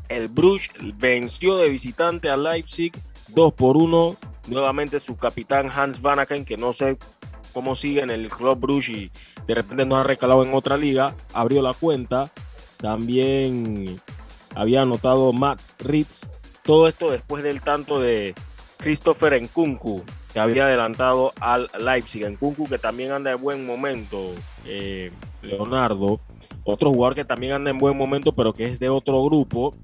El 0.07 0.27
Bruges 0.27 0.69
venció 0.97 1.57
de 1.57 1.69
visitante 1.69 2.29
a 2.29 2.37
Leipzig 2.37 2.93
2 3.29 3.53
por 3.53 3.77
1. 3.77 4.15
Nuevamente 4.47 4.99
su 4.99 5.17
capitán 5.17 5.69
Hans 5.73 6.01
Vanaken, 6.01 6.45
que 6.45 6.57
no 6.57 6.73
sé 6.73 6.97
cómo 7.51 7.75
sigue 7.75 8.01
en 8.01 8.09
el 8.09 8.29
Club 8.29 8.59
Bruges 8.59 8.89
y 8.89 9.11
de 9.47 9.55
repente 9.55 9.85
no 9.85 9.97
ha 9.97 10.03
recalado 10.03 10.43
en 10.43 10.53
otra 10.53 10.77
liga, 10.77 11.15
abrió 11.33 11.61
la 11.61 11.73
cuenta. 11.73 12.31
También 12.77 13.99
había 14.55 14.81
anotado 14.81 15.31
Max 15.33 15.73
Ritz 15.79 16.27
todo 16.63 16.87
esto 16.87 17.11
después 17.11 17.43
del 17.43 17.61
tanto 17.61 17.99
de 17.99 18.35
Christopher 18.77 19.41
Nkunku, 19.41 20.03
que 20.33 20.39
había 20.39 20.65
adelantado 20.65 21.33
al 21.39 21.69
Leipzig. 21.79 22.27
Nkunku 22.29 22.67
que 22.67 22.77
también 22.77 23.11
anda 23.11 23.31
en 23.31 23.41
buen 23.41 23.65
momento, 23.65 24.33
eh, 24.65 25.11
Leonardo. 25.41 26.19
Otro 26.63 26.91
jugador 26.91 27.15
que 27.15 27.25
también 27.25 27.53
anda 27.53 27.71
en 27.71 27.79
buen 27.79 27.97
momento, 27.97 28.33
pero 28.33 28.53
que 28.53 28.65
es 28.65 28.79
de 28.79 28.89
otro 28.89 29.23
grupo, 29.23 29.75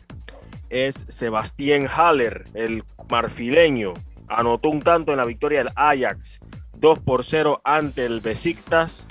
es 0.69 1.05
Sebastián 1.07 1.87
Haller, 1.87 2.45
el 2.53 2.83
marfileño. 3.09 3.93
Anotó 4.27 4.69
un 4.69 4.81
tanto 4.81 5.11
en 5.11 5.17
la 5.17 5.25
victoria 5.25 5.59
del 5.59 5.73
Ajax, 5.75 6.39
2 6.79 6.99
por 6.99 7.23
0 7.23 7.61
ante 7.63 8.05
el 8.05 8.19
Besiktas. 8.21 9.07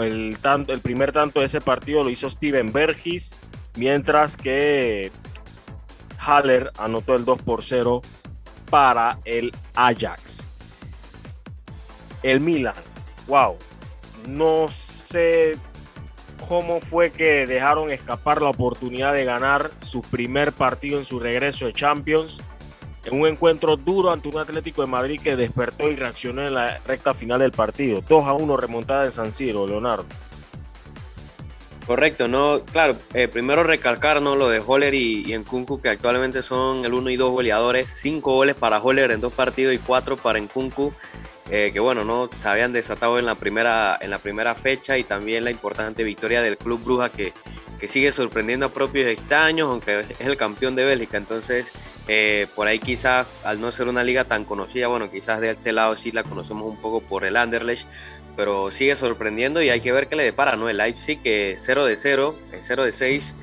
El, 0.00 0.38
tanto, 0.40 0.72
el 0.72 0.80
primer 0.80 1.12
tanto 1.12 1.40
de 1.40 1.46
ese 1.46 1.60
partido 1.60 2.02
lo 2.02 2.10
hizo 2.10 2.28
Steven 2.30 2.72
Bergis, 2.72 3.34
mientras 3.76 4.36
que 4.36 5.10
Haller 6.18 6.70
anotó 6.78 7.14
el 7.14 7.24
2 7.24 7.42
por 7.42 7.62
0 7.62 8.00
para 8.70 9.18
el 9.24 9.52
Ajax. 9.74 10.46
El 12.22 12.40
Milan, 12.40 12.74
wow, 13.26 13.56
no 14.28 14.68
sé 14.70 15.58
cómo 16.48 16.80
fue 16.80 17.10
que 17.10 17.46
dejaron 17.46 17.90
escapar 17.90 18.42
la 18.42 18.50
oportunidad 18.50 19.12
de 19.12 19.24
ganar 19.24 19.70
su 19.80 20.02
primer 20.02 20.52
partido 20.52 20.98
en 20.98 21.04
su 21.04 21.18
regreso 21.18 21.66
de 21.66 21.72
Champions. 21.72 22.40
En 23.04 23.20
un 23.20 23.26
encuentro 23.26 23.76
duro 23.76 24.12
ante 24.12 24.28
un 24.28 24.38
Atlético 24.38 24.82
de 24.82 24.88
Madrid 24.88 25.20
que 25.20 25.34
despertó 25.36 25.90
y 25.90 25.96
reaccionó 25.96 26.46
en 26.46 26.54
la 26.54 26.78
recta 26.86 27.14
final 27.14 27.40
del 27.40 27.52
partido. 27.52 28.02
2 28.08 28.26
a 28.26 28.32
1 28.32 28.56
remontada 28.56 29.04
de 29.04 29.10
San 29.10 29.32
Siro, 29.32 29.66
Leonardo. 29.66 30.06
Correcto, 31.86 32.28
no, 32.28 32.62
claro, 32.64 32.94
eh, 33.12 33.26
primero 33.26 33.64
recalcar 33.64 34.22
¿no? 34.22 34.36
lo 34.36 34.48
de 34.48 34.62
Holler 34.64 34.94
y, 34.94 35.32
y 35.32 35.36
Nkunku, 35.36 35.80
que 35.80 35.88
actualmente 35.88 36.42
son 36.42 36.84
el 36.84 36.94
1 36.94 37.10
y 37.10 37.16
2 37.16 37.32
goleadores, 37.32 37.90
5 37.92 38.32
goles 38.32 38.54
para 38.54 38.80
Holler 38.80 39.10
en 39.10 39.20
dos 39.20 39.32
partidos 39.32 39.74
y 39.74 39.78
4 39.78 40.16
para 40.16 40.38
Nkunku, 40.38 40.92
eh, 41.50 41.70
que 41.72 41.80
bueno, 41.80 42.04
no 42.04 42.30
se 42.40 42.48
habían 42.48 42.72
desatado 42.72 43.18
en 43.18 43.26
la, 43.26 43.34
primera, 43.34 43.98
en 44.00 44.10
la 44.10 44.18
primera 44.18 44.54
fecha 44.54 44.96
y 44.96 45.02
también 45.02 45.42
la 45.42 45.50
importante 45.50 46.04
victoria 46.04 46.40
del 46.40 46.56
Club 46.56 46.84
Bruja 46.84 47.10
que, 47.10 47.32
que 47.82 47.88
sigue 47.88 48.12
sorprendiendo 48.12 48.66
a 48.66 48.68
propios 48.68 49.10
extraños, 49.10 49.68
aunque 49.68 50.02
es 50.02 50.20
el 50.20 50.36
campeón 50.36 50.76
de 50.76 50.84
Bélgica, 50.84 51.16
entonces 51.16 51.66
eh, 52.06 52.46
por 52.54 52.68
ahí 52.68 52.78
quizás 52.78 53.26
al 53.42 53.60
no 53.60 53.72
ser 53.72 53.88
una 53.88 54.04
liga 54.04 54.22
tan 54.22 54.44
conocida, 54.44 54.86
bueno, 54.86 55.10
quizás 55.10 55.40
de 55.40 55.50
este 55.50 55.72
lado 55.72 55.96
sí 55.96 56.12
la 56.12 56.22
conocemos 56.22 56.64
un 56.64 56.76
poco 56.76 57.00
por 57.00 57.24
el 57.24 57.36
Anderlecht, 57.36 57.88
pero 58.36 58.70
sigue 58.70 58.94
sorprendiendo 58.94 59.60
y 59.60 59.70
hay 59.70 59.80
que 59.80 59.90
ver 59.90 60.06
qué 60.06 60.14
le 60.14 60.22
depara, 60.22 60.54
¿no? 60.54 60.68
El 60.68 60.76
Leipzig, 60.76 61.20
que 61.22 61.56
0 61.58 61.84
de 61.86 61.96
0, 61.96 62.38
0 62.60 62.84
de 62.84 62.92
6, 62.92 63.34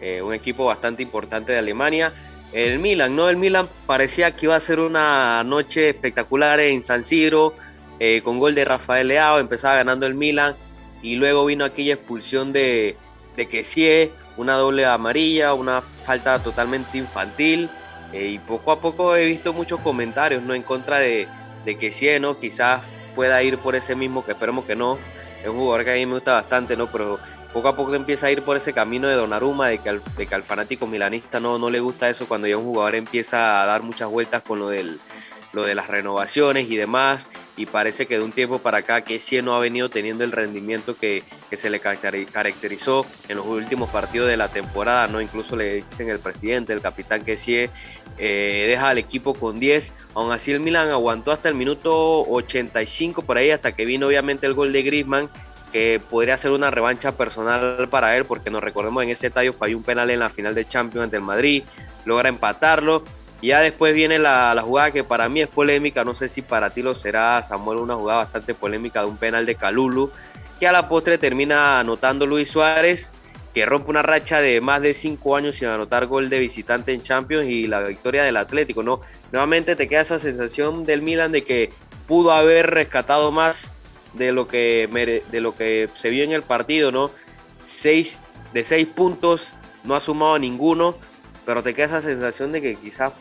eh, 0.00 0.22
un 0.22 0.32
equipo 0.32 0.64
bastante 0.64 1.02
importante 1.02 1.52
de 1.52 1.58
Alemania. 1.58 2.14
El 2.54 2.78
Milan, 2.78 3.14
¿no? 3.14 3.28
El 3.28 3.36
Milan 3.36 3.68
parecía 3.86 4.34
que 4.34 4.46
iba 4.46 4.56
a 4.56 4.60
ser 4.60 4.80
una 4.80 5.44
noche 5.44 5.90
espectacular 5.90 6.60
en 6.60 6.82
San 6.82 7.04
Siro, 7.04 7.54
eh, 8.00 8.22
con 8.24 8.38
gol 8.38 8.54
de 8.54 8.64
Rafael 8.64 9.08
Leao, 9.08 9.38
empezaba 9.38 9.74
ganando 9.74 10.06
el 10.06 10.14
Milan 10.14 10.56
y 11.02 11.16
luego 11.16 11.44
vino 11.44 11.66
aquella 11.66 11.92
expulsión 11.92 12.54
de, 12.54 12.96
de 13.36 13.48
Kessie, 13.48 14.12
una 14.36 14.54
doble 14.54 14.86
amarilla, 14.86 15.54
una 15.54 15.80
falta 15.80 16.38
totalmente 16.38 16.98
infantil. 16.98 17.70
Eh, 18.12 18.28
y 18.28 18.38
poco 18.38 18.72
a 18.72 18.80
poco 18.80 19.16
he 19.16 19.26
visto 19.26 19.52
muchos 19.52 19.80
comentarios, 19.80 20.42
¿no? 20.42 20.54
En 20.54 20.62
contra 20.62 20.98
de, 20.98 21.28
de 21.64 21.78
Kessie, 21.78 22.20
¿no? 22.20 22.38
Quizás 22.38 22.82
pueda 23.14 23.42
ir 23.42 23.58
por 23.58 23.74
ese 23.74 23.94
mismo, 23.94 24.24
que 24.24 24.32
esperemos 24.32 24.64
que 24.64 24.76
no. 24.76 24.98
Es 25.42 25.48
un 25.48 25.56
jugador 25.56 25.84
que 25.84 25.92
a 25.92 25.94
mí 25.94 26.06
me 26.06 26.14
gusta 26.14 26.34
bastante, 26.34 26.76
¿no? 26.76 26.90
Pero 26.90 27.18
poco 27.52 27.68
a 27.68 27.76
poco 27.76 27.94
empieza 27.94 28.26
a 28.26 28.30
ir 28.30 28.42
por 28.42 28.56
ese 28.56 28.72
camino 28.72 29.08
de 29.08 29.14
Donnarumma, 29.14 29.68
de 29.68 29.78
que 29.78 29.88
al, 29.88 30.00
de 30.16 30.26
que 30.26 30.34
al 30.34 30.42
fanático 30.42 30.86
milanista 30.86 31.40
no, 31.40 31.58
no 31.58 31.70
le 31.70 31.80
gusta 31.80 32.08
eso 32.08 32.26
cuando 32.26 32.46
ya 32.46 32.56
un 32.56 32.64
jugador 32.64 32.94
empieza 32.94 33.62
a 33.62 33.66
dar 33.66 33.82
muchas 33.82 34.08
vueltas 34.08 34.42
con 34.42 34.58
lo, 34.58 34.68
del, 34.68 35.00
lo 35.52 35.64
de 35.64 35.74
las 35.74 35.88
renovaciones 35.88 36.70
y 36.70 36.76
demás. 36.76 37.26
Y 37.56 37.66
parece 37.66 38.06
que 38.06 38.16
de 38.16 38.24
un 38.24 38.32
tiempo 38.32 38.60
para 38.60 38.78
acá 38.78 39.04
sí 39.20 39.42
no 39.42 39.54
ha 39.54 39.60
venido 39.60 39.90
teniendo 39.90 40.24
el 40.24 40.32
rendimiento 40.32 40.96
que, 40.96 41.22
que 41.50 41.58
se 41.58 41.68
le 41.68 41.80
caracterizó 41.80 43.04
en 43.28 43.36
los 43.36 43.46
últimos 43.46 43.90
partidos 43.90 44.28
de 44.28 44.38
la 44.38 44.48
temporada, 44.48 45.06
¿no? 45.06 45.20
Incluso 45.20 45.54
le 45.54 45.84
dicen 45.90 46.08
el 46.08 46.18
presidente, 46.18 46.72
el 46.72 46.80
capitán 46.80 47.22
sí 47.36 47.68
eh, 48.18 48.66
deja 48.68 48.88
al 48.88 48.98
equipo 48.98 49.34
con 49.34 49.58
10. 49.58 49.92
Aún 50.14 50.32
así 50.32 50.52
el 50.52 50.60
Milan 50.60 50.88
aguantó 50.90 51.32
hasta 51.32 51.48
el 51.48 51.54
minuto 51.54 52.22
85 52.22 53.22
por 53.22 53.36
ahí, 53.36 53.50
hasta 53.50 53.72
que 53.72 53.84
vino 53.84 54.06
obviamente 54.06 54.46
el 54.46 54.54
gol 54.54 54.72
de 54.72 54.82
Griezmann, 54.82 55.28
que 55.72 56.00
podría 56.10 56.36
ser 56.38 56.52
una 56.52 56.70
revancha 56.70 57.12
personal 57.12 57.88
para 57.88 58.16
él, 58.16 58.24
porque 58.24 58.50
nos 58.50 58.62
recordemos 58.62 59.02
en 59.02 59.10
ese 59.10 59.28
estadio 59.28 59.52
falló 59.52 59.76
un 59.76 59.82
penal 59.82 60.10
en 60.10 60.20
la 60.20 60.28
final 60.28 60.54
de 60.54 60.66
Champions 60.66 61.10
del 61.10 61.22
Madrid, 61.22 61.64
logra 62.04 62.28
empatarlo. 62.28 63.04
Ya 63.42 63.60
después 63.60 63.92
viene 63.92 64.18
la, 64.18 64.54
la, 64.54 64.62
jugada 64.62 64.92
que 64.92 65.02
para 65.02 65.28
mí 65.28 65.42
es 65.42 65.48
polémica, 65.48 66.04
no 66.04 66.14
sé 66.14 66.28
si 66.28 66.42
para 66.42 66.70
ti 66.70 66.80
lo 66.80 66.94
será, 66.94 67.42
Samuel, 67.42 67.78
una 67.78 67.96
jugada 67.96 68.20
bastante 68.20 68.54
polémica 68.54 69.00
de 69.00 69.06
un 69.06 69.16
penal 69.16 69.44
de 69.44 69.56
Calulu, 69.56 70.12
que 70.60 70.68
a 70.68 70.72
la 70.72 70.88
postre 70.88 71.18
termina 71.18 71.80
anotando 71.80 72.24
Luis 72.24 72.50
Suárez 72.50 73.12
que 73.54 73.66
rompe 73.66 73.90
una 73.90 74.02
racha 74.02 74.40
de 74.40 74.60
más 74.60 74.80
de 74.80 74.94
cinco 74.94 75.36
años 75.36 75.56
sin 75.56 75.68
anotar 75.68 76.06
gol 76.06 76.30
de 76.30 76.38
visitante 76.38 76.92
en 76.92 77.02
Champions 77.02 77.46
y 77.46 77.66
la 77.66 77.80
victoria 77.80 78.24
del 78.24 78.36
Atlético, 78.36 78.82
¿no? 78.82 79.00
Nuevamente 79.30 79.76
te 79.76 79.88
queda 79.88 80.00
esa 80.00 80.18
sensación 80.18 80.84
del 80.84 81.02
Milan 81.02 81.32
de 81.32 81.44
que 81.44 81.70
pudo 82.06 82.32
haber 82.32 82.70
rescatado 82.70 83.30
más 83.30 83.70
de 84.14 84.32
lo 84.32 84.46
que, 84.46 85.22
de 85.30 85.40
lo 85.40 85.54
que 85.54 85.88
se 85.92 86.10
vio 86.10 86.24
en 86.24 86.32
el 86.32 86.42
partido, 86.42 86.92
¿no? 86.92 87.10
Seis, 87.64 88.20
de 88.54 88.64
seis 88.64 88.86
puntos 88.86 89.52
no 89.84 89.94
ha 89.94 90.00
sumado 90.00 90.38
ninguno, 90.38 90.96
pero 91.44 91.62
te 91.62 91.74
queda 91.74 91.86
esa 91.86 92.00
sensación 92.00 92.52
de 92.52 92.62
que 92.62 92.76
quizás 92.76 93.12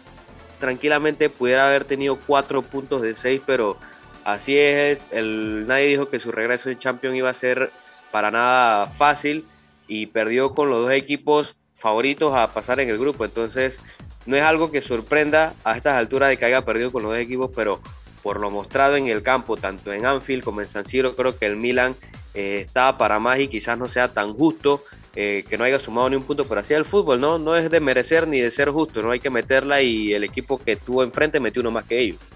tranquilamente 0.61 1.29
pudiera 1.29 1.67
haber 1.67 1.83
tenido 1.83 2.17
cuatro 2.17 2.61
puntos 2.61 3.01
de 3.01 3.17
seis, 3.17 3.41
pero 3.45 3.75
así 4.23 4.57
es, 4.57 5.01
el, 5.11 5.67
nadie 5.67 5.87
dijo 5.87 6.07
que 6.07 6.21
su 6.21 6.31
regreso 6.31 6.69
en 6.69 6.79
Champions 6.79 7.17
iba 7.17 7.29
a 7.29 7.33
ser 7.33 7.71
para 8.11 8.31
nada 8.31 8.87
fácil 8.87 9.43
y 9.87 10.05
perdió 10.05 10.53
con 10.53 10.69
los 10.69 10.83
dos 10.83 10.91
equipos 10.93 11.57
favoritos 11.75 12.33
a 12.33 12.53
pasar 12.53 12.79
en 12.79 12.89
el 12.89 12.97
grupo. 12.97 13.25
Entonces, 13.25 13.81
no 14.25 14.37
es 14.37 14.43
algo 14.43 14.71
que 14.71 14.81
sorprenda 14.81 15.53
a 15.65 15.75
estas 15.75 15.95
alturas 15.95 16.29
de 16.29 16.37
que 16.37 16.45
haya 16.45 16.63
perdido 16.63 16.91
con 16.91 17.03
los 17.03 17.11
dos 17.11 17.19
equipos, 17.19 17.51
pero 17.53 17.81
por 18.21 18.39
lo 18.39 18.51
mostrado 18.51 18.95
en 18.95 19.07
el 19.07 19.23
campo, 19.23 19.57
tanto 19.57 19.91
en 19.91 20.05
Anfield 20.05 20.43
como 20.43 20.61
en 20.61 20.67
San 20.67 20.85
Siro, 20.85 21.15
creo 21.15 21.37
que 21.37 21.47
el 21.47 21.55
Milan 21.55 21.95
eh, 22.33 22.63
está 22.65 22.97
para 22.97 23.19
más 23.19 23.39
y 23.39 23.47
quizás 23.47 23.77
no 23.77 23.89
sea 23.89 24.07
tan 24.09 24.33
justo 24.33 24.83
eh, 25.15 25.43
que 25.49 25.57
no 25.57 25.63
haya 25.63 25.79
sumado 25.79 26.09
ni 26.09 26.15
un 26.15 26.23
punto, 26.23 26.45
pero 26.45 26.61
así 26.61 26.73
el 26.73 26.85
fútbol, 26.85 27.19
¿no? 27.19 27.37
No 27.37 27.55
es 27.55 27.69
de 27.69 27.79
merecer 27.79 28.27
ni 28.27 28.39
de 28.39 28.51
ser 28.51 28.69
justo, 28.69 29.01
no 29.01 29.11
hay 29.11 29.19
que 29.19 29.29
meterla 29.29 29.81
y 29.81 30.13
el 30.13 30.23
equipo 30.23 30.57
que 30.57 30.75
tuvo 30.75 31.03
enfrente 31.03 31.39
metió 31.39 31.61
uno 31.61 31.71
más 31.71 31.85
que 31.85 31.99
ellos. 31.99 32.31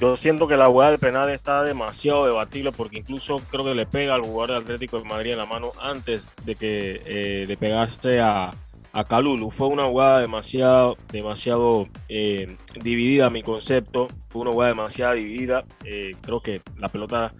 Yo 0.00 0.14
siento 0.14 0.46
que 0.46 0.56
la 0.56 0.66
jugada 0.66 0.92
del 0.92 1.00
penal 1.00 1.28
está 1.28 1.64
demasiado 1.64 2.24
debatible 2.24 2.70
porque 2.70 2.98
incluso 2.98 3.40
creo 3.50 3.64
que 3.64 3.74
le 3.74 3.84
pega 3.84 4.14
al 4.14 4.22
jugador 4.22 4.50
de 4.50 4.56
Atlético 4.58 4.98
de 4.98 5.08
Madrid 5.08 5.32
en 5.32 5.38
la 5.38 5.46
mano 5.46 5.72
antes 5.80 6.30
de 6.44 6.54
que 6.54 7.02
eh, 7.04 7.46
de 7.48 7.56
pegarse 7.56 8.20
a, 8.20 8.54
a 8.92 9.04
Calulu. 9.04 9.50
Fue 9.50 9.66
una 9.66 9.84
jugada 9.84 10.20
demasiado, 10.20 10.96
demasiado 11.10 11.88
eh, 12.08 12.56
dividida, 12.80 13.28
mi 13.28 13.42
concepto. 13.42 14.08
Fue 14.28 14.42
una 14.42 14.52
jugada 14.52 14.70
demasiado 14.70 15.14
dividida. 15.14 15.64
Eh, 15.84 16.14
creo 16.20 16.40
que 16.40 16.62
la 16.76 16.88
pelota 16.88 17.34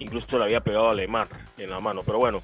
incluso 0.00 0.36
le 0.38 0.44
había 0.44 0.62
pegado 0.62 0.88
a 0.88 0.92
Alemán 0.92 1.28
en 1.58 1.70
la 1.70 1.78
mano. 1.78 2.02
Pero 2.04 2.18
bueno, 2.18 2.42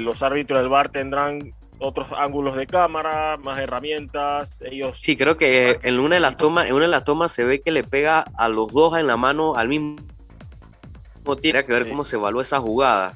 los 0.00 0.22
árbitros 0.22 0.60
del 0.60 0.68
bar 0.68 0.88
tendrán 0.90 1.54
otros 1.78 2.12
ángulos 2.12 2.56
de 2.56 2.66
cámara, 2.66 3.36
más 3.38 3.58
herramientas. 3.58 4.62
Ellos. 4.64 4.98
Sí, 5.00 5.16
creo 5.16 5.36
que 5.36 5.78
en 5.82 5.98
una 5.98 6.16
de 6.16 6.20
las 6.20 6.36
tomas, 6.36 6.66
en 6.66 6.74
una 6.74 6.84
de 6.84 6.90
las 6.90 7.04
tomas 7.04 7.32
se 7.32 7.44
ve 7.44 7.60
que 7.60 7.70
le 7.70 7.84
pega 7.84 8.24
a 8.36 8.48
los 8.48 8.72
dos 8.72 8.98
en 8.98 9.06
la 9.06 9.16
mano 9.16 9.56
al 9.56 9.68
mismo 9.68 9.96
tiene 11.40 11.64
que 11.64 11.72
ver 11.72 11.88
cómo 11.88 12.04
se 12.04 12.16
evalúa 12.16 12.42
esa 12.42 12.60
jugada. 12.60 13.14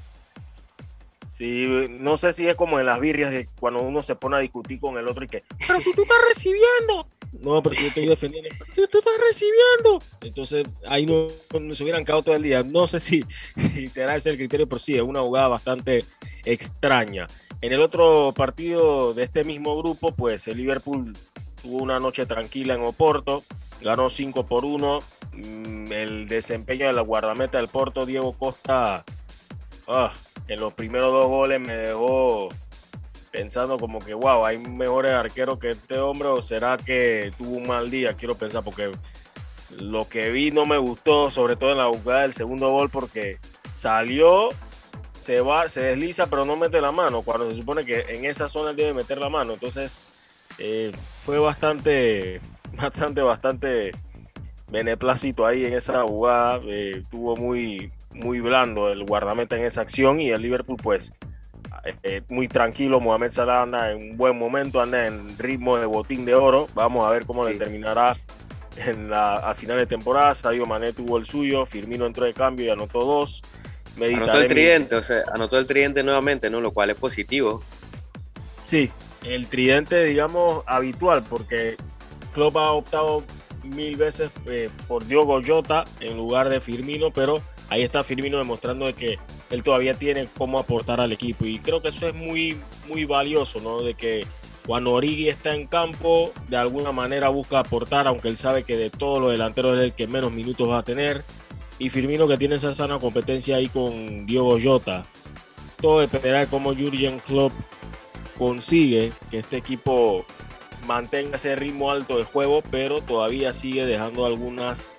Sí, 1.26 1.88
no 1.90 2.16
sé 2.16 2.32
si 2.32 2.48
es 2.48 2.56
como 2.56 2.78
en 2.78 2.86
las 2.86 3.00
birrias 3.00 3.30
de 3.30 3.48
cuando 3.58 3.80
uno 3.80 4.02
se 4.02 4.16
pone 4.16 4.36
a 4.36 4.40
discutir 4.40 4.78
con 4.78 4.96
el 4.96 5.08
otro 5.08 5.24
y 5.24 5.28
que, 5.28 5.42
pero 5.66 5.80
si 5.80 5.92
tú 5.92 6.02
estás 6.02 6.18
recibiendo. 6.28 7.08
No, 7.40 7.62
pero 7.62 7.74
si 7.74 7.82
yo 7.82 7.88
estoy 7.88 8.06
defendiendo, 8.06 8.48
pero 8.74 8.88
tú 8.88 8.98
estás 8.98 9.14
recibiendo. 9.28 10.02
Entonces 10.22 10.66
ahí 10.86 11.04
no, 11.04 11.28
se 11.74 11.82
hubieran 11.82 12.04
quedado 12.04 12.22
todo 12.22 12.36
el 12.36 12.42
día. 12.42 12.62
No 12.62 12.86
sé 12.86 13.00
si, 13.00 13.24
si 13.56 13.88
será 13.88 14.16
ese 14.16 14.30
el 14.30 14.36
criterio, 14.36 14.68
pero 14.68 14.78
sí, 14.78 14.94
es 14.94 15.02
una 15.02 15.20
jugada 15.20 15.48
bastante 15.48 16.04
extraña. 16.44 17.26
En 17.60 17.72
el 17.72 17.82
otro 17.82 18.32
partido 18.34 19.12
de 19.14 19.24
este 19.24 19.44
mismo 19.44 19.76
grupo, 19.76 20.12
pues 20.12 20.46
el 20.46 20.58
Liverpool 20.58 21.16
tuvo 21.62 21.82
una 21.82 21.98
noche 21.98 22.26
tranquila 22.26 22.74
en 22.74 22.82
Oporto, 22.82 23.44
ganó 23.80 24.08
5 24.08 24.46
por 24.46 24.64
1. 24.64 25.00
Mm, 25.32 25.92
el 25.92 26.28
desempeño 26.28 26.86
de 26.86 26.92
la 26.92 27.02
guardameta 27.02 27.58
del 27.58 27.68
Porto, 27.68 28.06
Diego 28.06 28.32
Costa, 28.32 29.04
ah, 29.88 30.12
en 30.48 30.60
los 30.60 30.74
primeros 30.74 31.12
dos 31.12 31.28
goles 31.28 31.60
me 31.60 31.74
dejó 31.74 32.48
pensando 33.30 33.78
como 33.78 33.98
que, 33.98 34.14
wow, 34.14 34.44
hay 34.46 34.58
mejores 34.58 35.12
arqueros 35.12 35.58
que 35.58 35.70
este 35.70 35.98
hombre 35.98 36.28
o 36.28 36.40
será 36.40 36.76
que 36.76 37.32
tuvo 37.36 37.56
un 37.56 37.66
mal 37.66 37.90
día, 37.90 38.14
quiero 38.14 38.34
pensar, 38.36 38.64
porque 38.64 38.92
lo 39.78 40.08
que 40.08 40.30
vi 40.30 40.50
no 40.50 40.64
me 40.64 40.78
gustó, 40.78 41.30
sobre 41.30 41.56
todo 41.56 41.72
en 41.72 41.78
la 41.78 41.86
jugada 41.86 42.22
del 42.22 42.32
segundo 42.32 42.70
gol, 42.70 42.88
porque 42.88 43.38
salió 43.74 44.50
se 45.18 45.40
va, 45.40 45.68
se 45.68 45.82
desliza, 45.82 46.26
pero 46.26 46.44
no 46.44 46.56
mete 46.56 46.80
la 46.80 46.92
mano, 46.92 47.22
cuando 47.22 47.50
se 47.50 47.56
supone 47.56 47.84
que 47.84 48.00
en 48.08 48.24
esa 48.24 48.48
zona 48.48 48.72
debe 48.72 48.92
meter 48.94 49.18
la 49.18 49.28
mano. 49.28 49.54
Entonces, 49.54 49.98
eh, 50.58 50.92
fue 51.18 51.38
bastante, 51.38 52.40
bastante, 52.76 53.22
bastante 53.22 53.92
beneplácito 54.68 55.46
ahí 55.46 55.64
en 55.64 55.74
esa 55.74 56.02
jugada. 56.02 56.60
Eh, 56.66 57.02
tuvo 57.10 57.36
muy, 57.36 57.90
muy 58.16 58.40
blando 58.40 58.90
el 58.90 59.04
guardameta 59.04 59.56
en 59.56 59.64
esa 59.64 59.80
acción 59.80 60.20
y 60.20 60.30
el 60.30 60.42
Liverpool, 60.42 60.76
pues, 60.82 61.12
eh, 62.02 62.22
muy 62.28 62.48
tranquilo. 62.48 63.00
Mohamed 63.00 63.30
Salah 63.30 63.62
anda 63.62 63.92
en 63.92 64.10
un 64.10 64.16
buen 64.16 64.38
momento, 64.38 64.80
anda 64.80 65.06
en 65.06 65.38
ritmo 65.38 65.78
de 65.78 65.86
botín 65.86 66.24
de 66.24 66.34
oro. 66.34 66.68
Vamos 66.74 67.06
a 67.06 67.10
ver 67.10 67.26
cómo 67.26 67.44
le 67.44 67.54
terminará 67.54 68.16
en 68.76 69.08
la, 69.10 69.36
a 69.36 69.54
final 69.54 69.78
de 69.78 69.86
temporada. 69.86 70.34
Sadio 70.34 70.66
Mané 70.66 70.92
tuvo 70.92 71.16
el 71.16 71.24
suyo, 71.24 71.64
Firmino 71.66 72.06
entró 72.06 72.24
de 72.24 72.34
cambio 72.34 72.66
y 72.66 72.70
anotó 72.70 73.04
dos 73.04 73.42
anotó 74.04 74.38
el 74.40 74.48
tridente, 74.48 74.96
o 74.96 75.02
sea, 75.02 75.22
anotó 75.32 75.58
el 75.58 75.66
tridente 75.66 76.02
nuevamente, 76.02 76.50
¿no? 76.50 76.60
Lo 76.60 76.72
cual 76.72 76.90
es 76.90 76.96
positivo. 76.96 77.62
Sí, 78.62 78.90
el 79.24 79.46
tridente, 79.48 80.04
digamos, 80.04 80.64
habitual, 80.66 81.22
porque 81.28 81.76
Klopp 82.32 82.56
ha 82.56 82.72
optado 82.72 83.22
mil 83.62 83.96
veces 83.96 84.30
eh, 84.46 84.70
por 84.86 85.06
Diogo 85.06 85.40
Jota 85.44 85.84
en 86.00 86.16
lugar 86.16 86.48
de 86.48 86.60
Firmino, 86.60 87.10
pero 87.12 87.42
ahí 87.68 87.82
está 87.82 88.04
Firmino 88.04 88.38
demostrando 88.38 88.86
de 88.86 88.94
que 88.94 89.18
él 89.50 89.62
todavía 89.62 89.94
tiene 89.94 90.28
cómo 90.36 90.58
aportar 90.58 91.00
al 91.00 91.12
equipo 91.12 91.44
y 91.44 91.58
creo 91.58 91.82
que 91.82 91.88
eso 91.88 92.06
es 92.08 92.14
muy, 92.14 92.56
muy 92.88 93.04
valioso, 93.04 93.60
¿no? 93.60 93.82
De 93.82 93.94
que 93.94 94.26
cuando 94.66 94.92
Origi 94.92 95.28
está 95.28 95.54
en 95.54 95.66
campo, 95.66 96.32
de 96.48 96.56
alguna 96.56 96.90
manera 96.90 97.28
busca 97.28 97.60
aportar, 97.60 98.08
aunque 98.08 98.28
él 98.28 98.36
sabe 98.36 98.64
que 98.64 98.76
de 98.76 98.90
todos 98.90 99.20
los 99.20 99.30
delanteros 99.30 99.76
es 99.78 99.84
el 99.84 99.92
que 99.94 100.06
menos 100.08 100.32
minutos 100.32 100.68
va 100.68 100.78
a 100.78 100.82
tener 100.82 101.24
y 101.78 101.90
Firmino 101.90 102.26
que 102.26 102.38
tiene 102.38 102.56
esa 102.56 102.74
sana 102.74 102.98
competencia 102.98 103.56
ahí 103.56 103.68
con 103.68 104.26
Diogo 104.26 104.58
Jota. 104.60 105.04
Todo 105.80 106.00
dependerá 106.00 106.40
de 106.40 106.46
cómo 106.46 106.74
Jurgen 106.74 107.20
Klopp 107.20 107.52
consigue 108.38 109.12
que 109.30 109.38
este 109.38 109.56
equipo 109.56 110.24
mantenga 110.86 111.36
ese 111.36 111.54
ritmo 111.54 111.90
alto 111.90 112.16
de 112.16 112.24
juego, 112.24 112.62
pero 112.70 113.02
todavía 113.02 113.52
sigue 113.52 113.86
dejando 113.86 114.24
algunas 114.24 114.98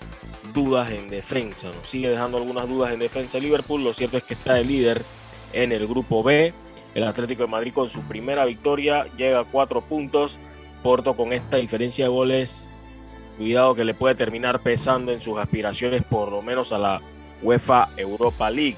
dudas 0.54 0.92
en 0.92 1.10
defensa, 1.10 1.68
¿no? 1.68 1.84
sigue 1.84 2.10
dejando 2.10 2.38
algunas 2.38 2.68
dudas 2.68 2.94
en 2.94 3.00
defensa 3.00 3.40
Liverpool. 3.40 3.84
Lo 3.84 3.94
cierto 3.94 4.18
es 4.18 4.24
que 4.24 4.34
está 4.34 4.60
el 4.60 4.68
líder 4.68 5.02
en 5.54 5.72
el 5.72 5.88
grupo 5.88 6.24
B. 6.24 6.54
El 6.96 7.04
Atlético 7.04 7.44
de 7.44 7.50
Madrid 7.50 7.74
con 7.74 7.90
su 7.90 8.02
primera 8.02 8.46
victoria 8.46 9.06
llega 9.16 9.40
a 9.40 9.46
cuatro 9.46 9.82
puntos. 9.82 10.40
Porto 10.84 11.16
con 11.16 11.34
esta 11.34 11.58
diferencia 11.58 12.06
de 12.06 12.10
goles 12.10 12.68
Cuidado 13.38 13.76
que 13.76 13.86
le 13.86 13.94
puede 13.94 14.16
terminar 14.16 14.62
pesando 14.62 15.12
en 15.12 15.20
sus 15.20 15.38
aspiraciones 15.38 16.04
por 16.04 16.32
lo 16.32 16.42
menos 16.42 16.72
a 16.72 16.80
la 16.80 17.02
UEFA 17.44 17.88
Europa 17.96 18.50
League. 18.50 18.78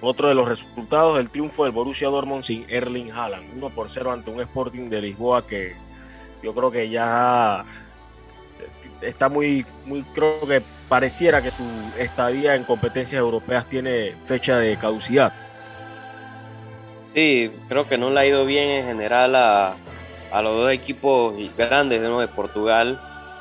Otro 0.00 0.28
de 0.28 0.34
los 0.34 0.48
resultados 0.48 1.18
del 1.18 1.30
triunfo 1.30 1.64
del 1.64 1.72
Borussia 1.72 2.08
Dortmund 2.08 2.42
sin 2.42 2.64
Erling 2.68 3.12
Haaland, 3.12 3.56
1 3.56 3.70
por 3.70 3.90
0 3.90 4.10
ante 4.10 4.30
un 4.30 4.40
Sporting 4.40 4.88
de 4.88 5.02
Lisboa 5.02 5.46
que 5.46 5.74
yo 6.42 6.54
creo 6.54 6.70
que 6.70 6.88
ya 6.88 7.64
está 9.00 9.28
muy, 9.28 9.64
muy, 9.84 10.02
creo 10.14 10.46
que 10.46 10.62
pareciera 10.88 11.42
que 11.42 11.50
su 11.50 11.64
estadía 11.98 12.54
en 12.54 12.64
competencias 12.64 13.18
europeas 13.18 13.68
tiene 13.68 14.14
fecha 14.22 14.58
de 14.58 14.76
caducidad. 14.76 15.32
Sí, 17.14 17.52
creo 17.68 17.88
que 17.88 17.98
no 17.98 18.10
le 18.10 18.20
ha 18.20 18.26
ido 18.26 18.46
bien 18.46 18.70
en 18.70 18.86
general 18.86 19.34
a, 19.36 19.76
a 20.32 20.42
los 20.42 20.52
dos 20.62 20.72
equipos 20.72 21.34
grandes 21.56 22.00
¿no? 22.00 22.20
de 22.20 22.28
Portugal 22.28 23.00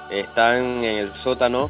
están 0.09 0.83
en 0.83 0.97
el 0.97 1.13
sótano, 1.15 1.69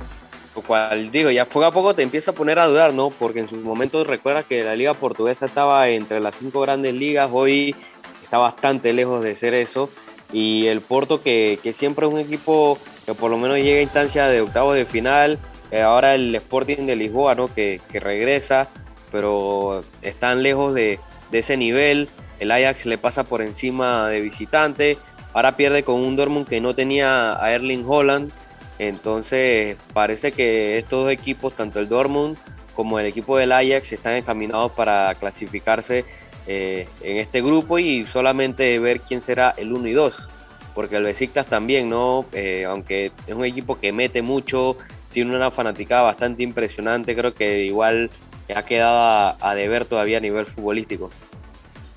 lo 0.55 0.61
cual 0.63 1.11
digo, 1.11 1.29
ya 1.29 1.45
poco 1.45 1.65
a 1.65 1.71
poco 1.71 1.93
te 1.93 2.01
empieza 2.01 2.31
a 2.31 2.33
poner 2.33 2.57
a 2.57 2.65
dudar, 2.65 2.91
¿no? 2.91 3.11
Porque 3.11 3.39
en 3.39 3.47
sus 3.47 3.59
momentos 3.59 4.07
recuerda 4.07 4.41
que 4.41 4.63
la 4.63 4.75
liga 4.75 4.95
portuguesa 4.95 5.45
estaba 5.45 5.87
entre 5.89 6.19
las 6.19 6.35
cinco 6.35 6.61
grandes 6.61 6.95
ligas, 6.95 7.29
hoy 7.31 7.75
está 8.23 8.39
bastante 8.39 8.93
lejos 8.93 9.23
de 9.23 9.35
ser 9.35 9.53
eso, 9.53 9.91
y 10.33 10.65
el 10.67 10.81
Porto 10.81 11.21
que, 11.21 11.59
que 11.61 11.71
siempre 11.71 12.07
es 12.07 12.11
un 12.11 12.19
equipo 12.19 12.79
que 13.13 13.19
por 13.19 13.31
lo 13.31 13.37
menos 13.37 13.57
llega 13.57 13.79
a 13.79 13.83
instancia 13.83 14.27
de 14.27 14.41
octavos 14.41 14.75
de 14.75 14.85
final, 14.85 15.39
eh, 15.71 15.81
ahora 15.81 16.15
el 16.15 16.33
Sporting 16.35 16.85
de 16.85 16.95
Lisboa, 16.95 17.35
¿no? 17.35 17.53
Que, 17.53 17.81
que 17.91 17.99
regresa, 17.99 18.69
pero 19.11 19.83
están 20.01 20.43
lejos 20.43 20.73
de, 20.73 20.99
de 21.31 21.39
ese 21.39 21.57
nivel, 21.57 22.09
el 22.39 22.51
Ajax 22.51 22.85
le 22.85 22.97
pasa 22.97 23.23
por 23.23 23.41
encima 23.41 24.07
de 24.07 24.21
visitante, 24.21 24.97
Ahora 25.33 25.55
pierde 25.55 25.83
con 25.83 25.95
un 26.03 26.15
Dortmund 26.15 26.47
que 26.47 26.59
no 26.59 26.75
tenía 26.75 27.41
a 27.41 27.53
Erling 27.53 27.85
Holland. 27.87 28.31
Entonces 28.79 29.77
parece 29.93 30.31
que 30.31 30.77
estos 30.77 31.03
dos 31.03 31.11
equipos, 31.11 31.55
tanto 31.55 31.79
el 31.79 31.87
Dortmund 31.87 32.37
como 32.75 32.99
el 32.99 33.05
equipo 33.05 33.37
del 33.37 33.51
Ajax, 33.51 33.91
están 33.91 34.13
encaminados 34.13 34.71
para 34.71 35.13
clasificarse 35.15 36.03
eh, 36.47 36.87
en 37.01 37.17
este 37.17 37.41
grupo 37.41 37.79
y 37.79 38.05
solamente 38.05 38.79
ver 38.79 39.01
quién 39.01 39.21
será 39.21 39.53
el 39.57 39.71
1 39.71 39.87
y 39.87 39.93
2. 39.93 40.29
Porque 40.73 40.97
el 40.97 41.03
Besiktas 41.03 41.47
también, 41.47 41.89
¿no? 41.89 42.25
Eh, 42.31 42.65
aunque 42.65 43.11
es 43.27 43.33
un 43.33 43.45
equipo 43.45 43.77
que 43.77 43.91
mete 43.91 44.21
mucho, 44.21 44.77
tiene 45.11 45.35
una 45.35 45.51
fanaticada 45.51 46.03
bastante 46.03 46.43
impresionante, 46.43 47.15
creo 47.15 47.33
que 47.33 47.65
igual 47.65 48.09
ha 48.53 48.63
quedado 48.63 49.37
a 49.39 49.55
deber 49.55 49.85
todavía 49.85 50.17
a 50.17 50.21
nivel 50.21 50.45
futbolístico. 50.45 51.09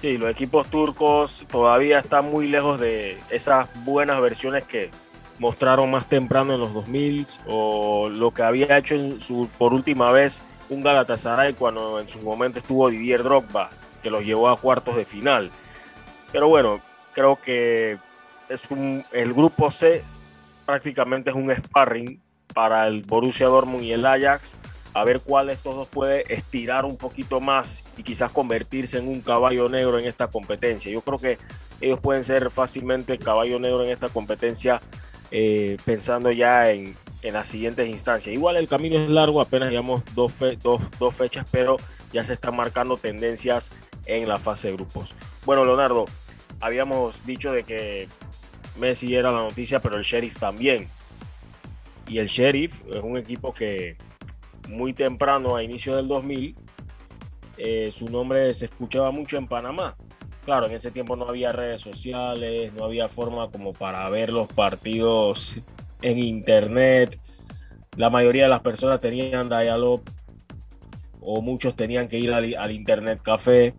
Sí, 0.00 0.18
los 0.18 0.30
equipos 0.30 0.66
turcos 0.66 1.46
todavía 1.50 1.98
están 1.98 2.30
muy 2.30 2.48
lejos 2.48 2.78
de 2.78 3.18
esas 3.30 3.68
buenas 3.84 4.20
versiones 4.20 4.64
que 4.64 4.90
mostraron 5.38 5.90
más 5.90 6.08
temprano 6.08 6.54
en 6.54 6.60
los 6.60 6.74
2000 6.74 7.26
o 7.46 8.08
lo 8.08 8.32
que 8.32 8.42
había 8.42 8.76
hecho 8.76 8.96
por 9.58 9.72
última 9.72 10.10
vez 10.12 10.42
un 10.68 10.82
Galatasaray 10.82 11.54
cuando 11.54 12.00
en 12.00 12.08
su 12.08 12.20
momento 12.20 12.58
estuvo 12.58 12.90
Didier 12.90 13.22
Drogba, 13.22 13.70
que 14.02 14.10
los 14.10 14.24
llevó 14.24 14.48
a 14.48 14.58
cuartos 14.58 14.96
de 14.96 15.04
final. 15.04 15.50
Pero 16.32 16.48
bueno, 16.48 16.80
creo 17.12 17.38
que 17.40 17.98
es 18.48 18.70
un, 18.70 19.04
el 19.12 19.32
grupo 19.32 19.70
C 19.70 20.02
prácticamente 20.66 21.30
es 21.30 21.36
un 21.36 21.54
sparring 21.54 22.20
para 22.52 22.86
el 22.86 23.02
Borussia 23.02 23.46
Dortmund 23.46 23.84
y 23.84 23.92
el 23.92 24.06
Ajax 24.06 24.56
a 24.94 25.04
ver 25.04 25.20
cuál 25.20 25.48
de 25.48 25.54
estos 25.54 25.74
dos 25.74 25.88
puede 25.88 26.32
estirar 26.32 26.84
un 26.84 26.96
poquito 26.96 27.40
más 27.40 27.82
y 27.96 28.04
quizás 28.04 28.30
convertirse 28.30 28.98
en 28.98 29.08
un 29.08 29.20
caballo 29.20 29.68
negro 29.68 29.98
en 29.98 30.06
esta 30.06 30.28
competencia. 30.28 30.90
Yo 30.90 31.00
creo 31.00 31.18
que 31.18 31.38
ellos 31.80 31.98
pueden 31.98 32.22
ser 32.22 32.48
fácilmente 32.50 33.18
caballo 33.18 33.58
negro 33.58 33.82
en 33.82 33.90
esta 33.90 34.08
competencia, 34.08 34.80
eh, 35.32 35.78
pensando 35.84 36.30
ya 36.30 36.70
en, 36.70 36.96
las 37.24 37.48
siguientes 37.48 37.88
instancias. 37.88 38.34
Igual 38.34 38.56
el 38.56 38.68
camino 38.68 38.98
es 38.98 39.08
largo, 39.08 39.40
apenas 39.40 39.70
llevamos 39.70 40.02
dos, 40.14 40.34
dos, 40.62 41.14
fechas, 41.14 41.46
pero 41.50 41.78
ya 42.12 42.22
se 42.22 42.34
están 42.34 42.54
marcando 42.54 42.98
tendencias 42.98 43.72
en 44.04 44.28
la 44.28 44.38
fase 44.38 44.68
de 44.68 44.74
grupos. 44.74 45.14
Bueno, 45.46 45.64
Leonardo, 45.64 46.04
habíamos 46.64 47.26
dicho 47.26 47.52
de 47.52 47.62
que 47.64 48.08
Messi 48.78 49.14
era 49.14 49.30
la 49.30 49.42
noticia, 49.42 49.80
pero 49.80 49.96
el 49.96 50.02
Sheriff 50.02 50.38
también. 50.38 50.88
Y 52.08 52.18
el 52.18 52.26
Sheriff 52.26 52.82
es 52.90 53.02
un 53.02 53.18
equipo 53.18 53.52
que 53.52 53.98
muy 54.68 54.94
temprano, 54.94 55.56
a 55.56 55.62
inicio 55.62 55.94
del 55.94 56.08
2000, 56.08 56.56
eh, 57.58 57.90
su 57.92 58.08
nombre 58.08 58.52
se 58.54 58.64
escuchaba 58.64 59.10
mucho 59.10 59.36
en 59.36 59.46
Panamá. 59.46 59.94
Claro, 60.46 60.66
en 60.66 60.72
ese 60.72 60.90
tiempo 60.90 61.16
no 61.16 61.28
había 61.28 61.52
redes 61.52 61.82
sociales, 61.82 62.72
no 62.72 62.84
había 62.84 63.10
forma 63.10 63.50
como 63.50 63.74
para 63.74 64.08
ver 64.08 64.32
los 64.32 64.48
partidos 64.48 65.60
en 66.00 66.18
internet. 66.18 67.18
La 67.96 68.08
mayoría 68.08 68.44
de 68.44 68.48
las 68.48 68.60
personas 68.60 69.00
tenían 69.00 69.50
dial 69.50 69.84
o 71.20 71.42
muchos 71.42 71.76
tenían 71.76 72.08
que 72.08 72.18
ir 72.18 72.32
al, 72.32 72.72
internet 72.72 73.20
café. 73.22 73.74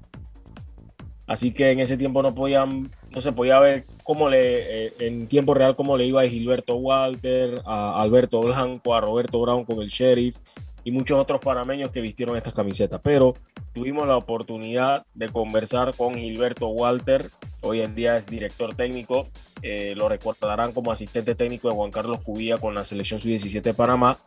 Así 1.27 1.51
que 1.51 1.71
en 1.71 1.79
ese 1.79 1.97
tiempo 1.97 2.21
no 2.21 2.35
podían, 2.35 2.91
no 3.09 3.21
se 3.21 3.31
podía 3.31 3.59
ver 3.59 3.85
cómo 4.03 4.29
le, 4.29 4.85
eh, 4.87 4.93
en 4.99 5.27
tiempo 5.27 5.53
real 5.53 5.75
cómo 5.75 5.97
le 5.97 6.05
iba 6.05 6.21
a 6.21 6.27
Gilberto 6.27 6.75
Walter, 6.75 7.61
a 7.65 8.01
Alberto 8.01 8.41
Blanco, 8.41 8.93
a 8.93 9.01
Roberto 9.01 9.41
Brown 9.41 9.65
con 9.65 9.81
el 9.81 9.87
sheriff 9.87 10.37
y 10.83 10.91
muchos 10.91 11.19
otros 11.19 11.41
panameños 11.41 11.89
que 11.89 11.99
vistieron 11.99 12.37
estas 12.37 12.53
camisetas. 12.53 13.01
Pero 13.03 13.33
tuvimos 13.73 14.07
la 14.07 14.17
oportunidad 14.17 15.05
de 15.15 15.29
conversar 15.29 15.95
con 15.95 16.15
Gilberto 16.15 16.67
Walter, 16.67 17.29
hoy 17.63 17.81
en 17.81 17.95
día 17.95 18.17
es 18.17 18.27
director 18.27 18.75
técnico, 18.75 19.27
eh, 19.63 19.95
lo 19.97 20.07
recordarán 20.07 20.73
como 20.73 20.91
asistente 20.91 21.33
técnico 21.33 21.69
de 21.69 21.75
Juan 21.75 21.89
Carlos 21.89 22.21
Cubilla 22.21 22.59
con 22.59 22.75
la 22.75 22.85
selección 22.85 23.19
sub-17 23.19 23.61
de 23.61 23.73
Panamá. 23.73 24.19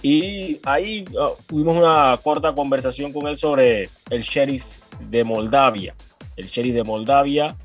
Y 0.00 0.60
ahí 0.64 1.04
ah, 1.20 1.28
tuvimos 1.46 1.76
una 1.76 2.18
corta 2.24 2.54
conversación 2.54 3.12
con 3.12 3.28
él 3.28 3.36
sobre 3.36 3.90
el 4.08 4.22
sheriff 4.22 4.78
de 5.10 5.24
Moldavia. 5.24 5.94
El 6.42 6.48
sheriff 6.48 6.74
de 6.74 6.84
Moldavia, 6.84 7.56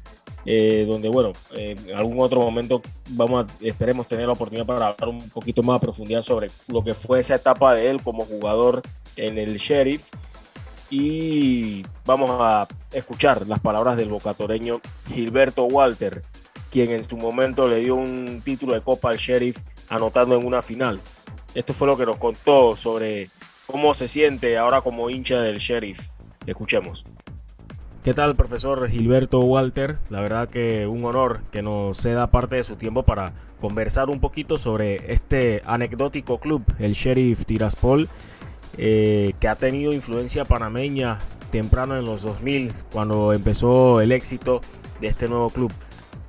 eh, 0.46 0.86
donde, 0.88 1.10
bueno, 1.10 1.34
en 1.52 1.94
algún 1.94 2.20
otro 2.20 2.40
momento 2.40 2.82
vamos 3.10 3.46
a, 3.50 3.66
esperemos 3.66 4.08
tener 4.08 4.28
la 4.28 4.34
oportunidad 4.34 4.66
para 4.66 4.88
hablar 4.88 5.10
un 5.10 5.30
poquito 5.30 5.64
más 5.64 5.78
a 5.78 5.80
profundidad 5.80 6.22
sobre 6.22 6.50
lo 6.68 6.84
que 6.84 6.94
fue 6.94 7.20
esa 7.20 7.36
etapa 7.36 7.74
de 7.74 7.90
él 7.90 8.02
como 8.02 8.26
jugador 8.26 8.82
en 9.16 9.38
el 9.38 9.58
Sheriff. 9.58 10.10
Y 10.90 11.86
vamos 12.06 12.30
a 12.32 12.68
escuchar 12.94 13.46
las 13.48 13.60
palabras 13.60 13.98
del 13.98 14.08
bocatoreño 14.08 14.80
Gilberto 15.08 15.66
Walter, 15.66 16.24
quien 16.72 16.92
en 16.92 17.04
su 17.04 17.18
momento 17.18 17.68
le 17.68 17.82
dio 17.82 17.96
un 17.96 18.42
título 18.46 18.74
de 18.74 18.82
Copa 18.82 19.10
al 19.10 19.18
Sheriff 19.18 19.58
anotando 19.90 20.38
en 20.38 20.46
una 20.46 20.62
final. 20.62 21.02
Esto 21.56 21.74
fue 21.74 21.88
lo 21.88 21.98
que 21.98 22.06
nos 22.06 22.20
contó 22.20 22.78
sobre 22.78 23.30
cómo 23.66 23.94
se 23.94 24.08
siente 24.08 24.58
ahora 24.58 24.82
como 24.82 25.10
hincha 25.10 25.42
del 25.42 25.58
Sheriff. 25.58 26.08
Escuchemos. 26.46 27.04
¿Qué 28.08 28.14
tal, 28.14 28.38
profesor 28.38 28.88
Gilberto 28.88 29.42
Walter? 29.42 29.98
La 30.10 30.22
verdad 30.22 30.48
que 30.48 30.88
un 30.88 31.04
honor 31.04 31.42
que 31.52 31.62
nos 31.62 31.98
ceda 31.98 32.32
parte 32.32 32.56
de 32.56 32.64
su 32.64 32.78
tiempo 32.78 33.04
para 33.04 33.34
conversar 33.60 34.10
un 34.10 34.22
poquito 34.22 34.58
sobre 34.58 35.12
este 35.12 35.62
anecdótico 35.66 36.40
club, 36.40 36.64
el 36.80 36.94
Sheriff 36.94 37.46
Tiraspol, 37.46 38.08
eh, 38.78 39.34
que 39.42 39.50
ha 39.50 39.56
tenido 39.56 39.92
influencia 39.92 40.46
panameña 40.46 41.20
temprano 41.52 41.98
en 41.98 42.06
los 42.06 42.22
2000, 42.22 42.72
cuando 42.94 43.34
empezó 43.34 44.00
el 44.00 44.14
éxito 44.14 44.62
de 45.02 45.08
este 45.10 45.28
nuevo 45.28 45.50
club. 45.50 45.74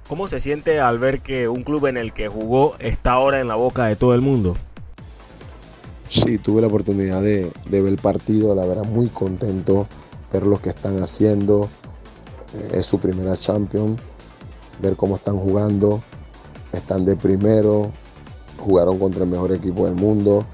¿Cómo 0.09 0.27
se 0.27 0.41
siente 0.41 0.81
al 0.81 0.99
ver 0.99 1.21
que 1.21 1.47
un 1.47 1.63
club 1.63 1.87
en 1.87 1.97
el 1.97 2.13
que 2.13 2.27
jugó 2.27 2.75
está 2.81 3.13
ahora 3.13 3.41
en 3.41 3.47
la 3.47 3.55
boca 3.55 3.87
de 3.87 3.95
todo 3.95 4.17
el 4.17 4.21
mundo? 4.21 4.57
Sí, 6.11 6.39
tuve 6.39 6.61
la 6.61 6.67
oportunidad 6.67 7.23
de, 7.23 7.53
de 7.71 7.81
ver 7.81 7.93
el 7.93 7.99
partido, 8.01 8.57
la 8.57 8.67
verdad 8.67 8.85
muy 8.85 9.07
contento 9.07 9.87
ver 10.33 10.47
lo 10.47 10.61
que 10.61 10.71
están 10.71 11.03
haciendo. 11.03 11.69
Eh, 12.55 12.79
es 12.79 12.87
su 12.87 12.99
primera 12.99 13.37
Champions, 13.37 14.01
ver 14.81 14.97
cómo 14.97 15.17
están 15.17 15.39
jugando. 15.39 16.03
Están 16.73 17.05
de 17.05 17.17
primero, 17.17 17.93
jugaron 18.59 18.99
contra 18.99 19.25
el 19.25 19.31
mejor 19.31 19.53
equipo 19.53 19.87
del 19.87 19.95
mundo, 19.95 20.45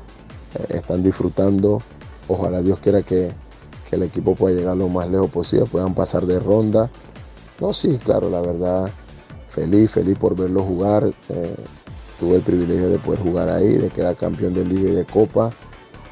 eh, 0.54 0.76
están 0.76 1.02
disfrutando. 1.02 1.82
Ojalá 2.28 2.62
Dios 2.62 2.78
quiera 2.78 3.02
que, 3.02 3.32
el 3.90 4.02
equipo 4.02 4.34
pueda 4.34 4.56
llegar 4.56 4.76
lo 4.76 4.88
más 4.88 5.08
lejos 5.08 5.30
posible, 5.30 5.66
puedan 5.66 5.94
pasar 5.94 6.26
de 6.26 6.40
ronda. 6.40 6.90
No, 7.60 7.72
sí, 7.72 7.96
claro, 8.02 8.28
la 8.28 8.40
verdad, 8.40 8.90
feliz, 9.50 9.92
feliz 9.92 10.18
por 10.18 10.34
verlo 10.34 10.64
jugar. 10.64 11.14
Eh, 11.28 11.56
tuve 12.18 12.36
el 12.36 12.42
privilegio 12.42 12.88
de 12.88 12.98
poder 12.98 13.20
jugar 13.20 13.50
ahí, 13.50 13.76
de 13.76 13.90
quedar 13.90 14.16
campeón 14.16 14.52
de 14.52 14.64
liga 14.64 14.90
y 14.90 14.94
de 14.96 15.04
copa. 15.04 15.52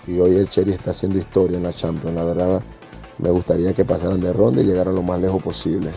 Y 0.07 0.21
hoy 0.21 0.37
el 0.37 0.49
Cherry 0.49 0.71
está 0.71 0.93
haciendo 0.93 1.19
historia 1.19 1.57
en 1.57 1.65
la 1.65 1.73
Champions. 1.73 2.15
La 2.15 2.25
verdad, 2.25 2.63
me 3.19 3.31
gustaría 3.31 3.73
que 3.73 3.85
pasaran 3.85 4.21
de 4.21 4.33
ronda 4.33 4.63
y 4.63 4.65
llegaran 4.65 4.95
lo 4.95 5.03
más 5.03 5.21
lejos 5.21 5.43
posible. 5.43 5.91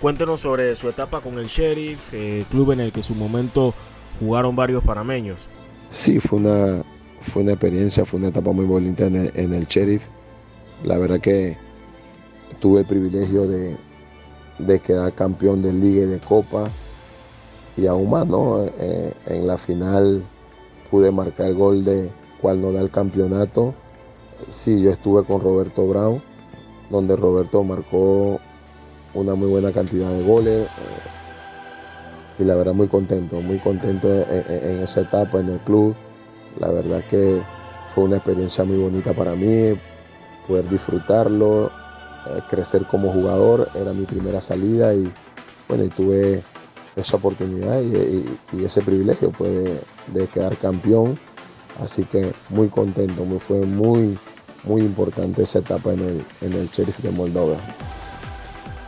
Cuéntenos 0.00 0.40
sobre 0.40 0.74
su 0.76 0.88
etapa 0.88 1.20
con 1.20 1.38
el 1.38 1.46
Sheriff, 1.46 2.14
eh, 2.14 2.44
club 2.50 2.72
en 2.72 2.80
el 2.80 2.92
que 2.92 3.00
en 3.00 3.04
su 3.04 3.14
momento 3.14 3.74
jugaron 4.18 4.56
varios 4.56 4.82
panameños. 4.82 5.48
Sí, 5.90 6.20
fue 6.20 6.38
una, 6.38 6.82
fue 7.20 7.42
una 7.42 7.52
experiencia, 7.52 8.06
fue 8.06 8.18
una 8.18 8.28
etapa 8.28 8.52
muy 8.52 8.64
bonita 8.64 9.06
en 9.06 9.52
el, 9.52 9.66
Sheriff. 9.66 10.04
La 10.84 10.96
verdad 10.96 11.20
que 11.20 11.58
tuve 12.60 12.80
el 12.80 12.86
privilegio 12.86 13.46
de, 13.46 13.76
quedar 14.80 15.14
campeón 15.14 15.60
de 15.60 15.72
liga 15.72 16.04
y 16.04 16.06
de 16.06 16.18
copa. 16.18 16.70
Y 17.76 17.86
aún 17.86 18.10
más, 18.10 18.26
¿no? 18.26 18.64
Eh, 18.64 19.14
en 19.26 19.46
la 19.46 19.58
final 19.58 20.24
pude 20.90 21.10
marcar 21.10 21.48
el 21.48 21.54
gol 21.54 21.84
de 21.84 22.10
cual 22.40 22.60
no 22.60 22.72
da 22.72 22.80
el 22.80 22.90
campeonato. 22.90 23.74
Sí, 24.48 24.80
yo 24.80 24.90
estuve 24.90 25.24
con 25.24 25.42
Roberto 25.42 25.86
Brown 25.86 26.22
donde 26.90 27.16
Roberto 27.16 27.62
marcó 27.64 28.40
una 29.14 29.34
muy 29.34 29.48
buena 29.48 29.72
cantidad 29.72 30.10
de 30.10 30.22
goles. 30.22 30.66
Eh, 30.66 31.20
y 32.40 32.44
la 32.44 32.54
verdad 32.56 32.72
muy 32.72 32.88
contento, 32.88 33.40
muy 33.40 33.58
contento 33.58 34.08
en, 34.08 34.82
esa 34.82 35.02
etapa 35.02 35.40
en 35.40 35.50
el 35.50 35.58
club. 35.60 35.94
La 36.58 36.70
verdad 36.70 37.04
que 37.08 37.42
fue 37.94 38.04
una 38.04 38.16
experiencia 38.16 38.64
muy 38.64 38.78
bonita 38.78 39.12
para 39.12 39.34
mí, 39.34 39.78
poder 40.48 40.68
disfrutarlo, 40.68 41.66
eh, 41.66 42.40
crecer 42.48 42.86
como 42.86 43.12
jugador. 43.12 43.68
Era 43.74 43.92
mi 43.92 44.04
primera 44.04 44.40
salida 44.40 44.94
y 44.94 45.12
bueno, 45.68 45.84
y 45.84 45.88
tuve 45.88 46.42
esa 46.96 47.16
oportunidad 47.16 47.80
y, 47.82 48.64
ese 48.64 48.82
privilegio 48.82 49.30
pues, 49.32 49.80
de, 50.08 50.26
quedar 50.28 50.56
campeón. 50.56 51.18
Así 51.78 52.04
que 52.04 52.32
muy 52.48 52.68
contento, 52.68 53.24
muy, 53.24 53.38
fue 53.38 53.64
muy, 53.64 54.18
muy 54.64 54.82
importante 54.82 55.42
esa 55.42 55.60
etapa 55.60 55.92
en 55.92 56.00
el, 56.00 56.24
en 56.40 56.52
el 56.52 56.68
Sheriff 56.68 56.98
de 56.98 57.10
Moldova. 57.10 57.56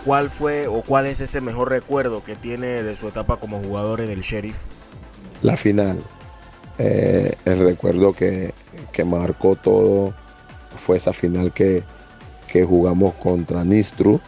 ¿Cuál 0.05 0.31
fue 0.31 0.67
o 0.67 0.83
cuál 0.83 1.07
es 1.07 1.21
ese 1.21 1.41
mejor 1.41 1.71
recuerdo 1.71 2.25
que 2.25 2.35
tiene 2.35 2.83
de 2.83 2.97
su 2.97 3.09
etapa 3.09 3.39
como 3.39 3.63
jugador 3.63 4.01
en 4.01 4.11
el 4.11 4.21
Sheriff? 4.21 4.65
La 5.43 5.57
final. 5.57 6.03
Eh, 6.79 7.35
el 7.45 7.59
recuerdo 7.61 8.13
que, 8.13 8.53
marcó 9.05 9.57
todo 9.57 10.15
fue 10.77 10.97
esa 10.97 11.13
final 11.13 11.53
que, 11.53 11.85
jugamos 12.67 13.15
contra 13.15 13.65
Nistru, 13.65 14.21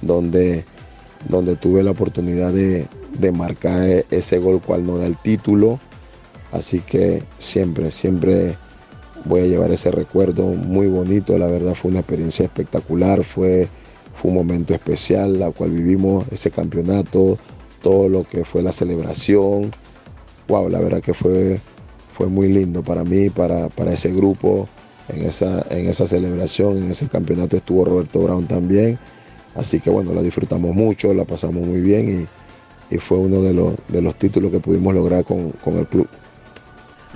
donde, 0.00 0.64
donde 1.28 1.56
tuve 1.56 1.82
la 1.82 1.90
oportunidad 1.90 2.52
de, 2.52 2.86
de 3.18 3.32
marcar 3.32 3.82
ese 4.10 4.38
gol 4.38 4.60
cual 4.60 4.86
no 4.86 4.98
da 4.98 5.06
el 5.06 5.16
título. 5.16 5.80
Así 6.52 6.80
que 6.80 7.24
siempre, 7.38 7.90
siempre 7.90 8.56
voy 9.24 9.40
a 9.40 9.46
llevar 9.46 9.70
ese 9.72 9.90
recuerdo 9.90 10.46
muy 10.46 10.86
bonito, 10.88 11.38
la 11.38 11.46
verdad 11.46 11.74
fue 11.74 11.90
una 11.90 12.00
experiencia 12.00 12.44
espectacular, 12.44 13.24
fue, 13.24 13.68
fue 14.14 14.30
un 14.30 14.36
momento 14.36 14.74
especial, 14.74 15.38
la 15.38 15.50
cual 15.50 15.70
vivimos 15.70 16.26
ese 16.30 16.50
campeonato, 16.50 17.38
todo 17.82 18.08
lo 18.08 18.24
que 18.24 18.44
fue 18.44 18.62
la 18.62 18.72
celebración, 18.72 19.70
wow, 20.48 20.68
la 20.68 20.80
verdad 20.80 21.02
que 21.02 21.14
fue, 21.14 21.60
fue 22.12 22.26
muy 22.28 22.48
lindo 22.48 22.82
para 22.82 23.04
mí, 23.04 23.30
para, 23.30 23.68
para 23.68 23.92
ese 23.92 24.12
grupo, 24.12 24.68
en 25.08 25.24
esa, 25.24 25.64
en 25.70 25.88
esa 25.88 26.06
celebración, 26.06 26.78
en 26.78 26.90
ese 26.90 27.08
campeonato 27.08 27.56
estuvo 27.56 27.84
Roberto 27.84 28.20
Brown 28.20 28.46
también, 28.46 28.98
así 29.54 29.80
que 29.80 29.90
bueno, 29.90 30.12
la 30.12 30.22
disfrutamos 30.22 30.74
mucho, 30.74 31.14
la 31.14 31.24
pasamos 31.24 31.66
muy 31.66 31.80
bien 31.80 32.22
y, 32.22 32.26
fue 32.98 33.18
uno 33.18 33.42
de 33.42 33.52
los, 33.52 33.74
de 33.88 34.00
los 34.00 34.16
títulos 34.16 34.52
que 34.52 34.60
pudimos 34.60 34.94
lograr 34.94 35.24
con, 35.24 35.50
con 35.50 35.76
el 35.76 35.88
club. 35.88 36.08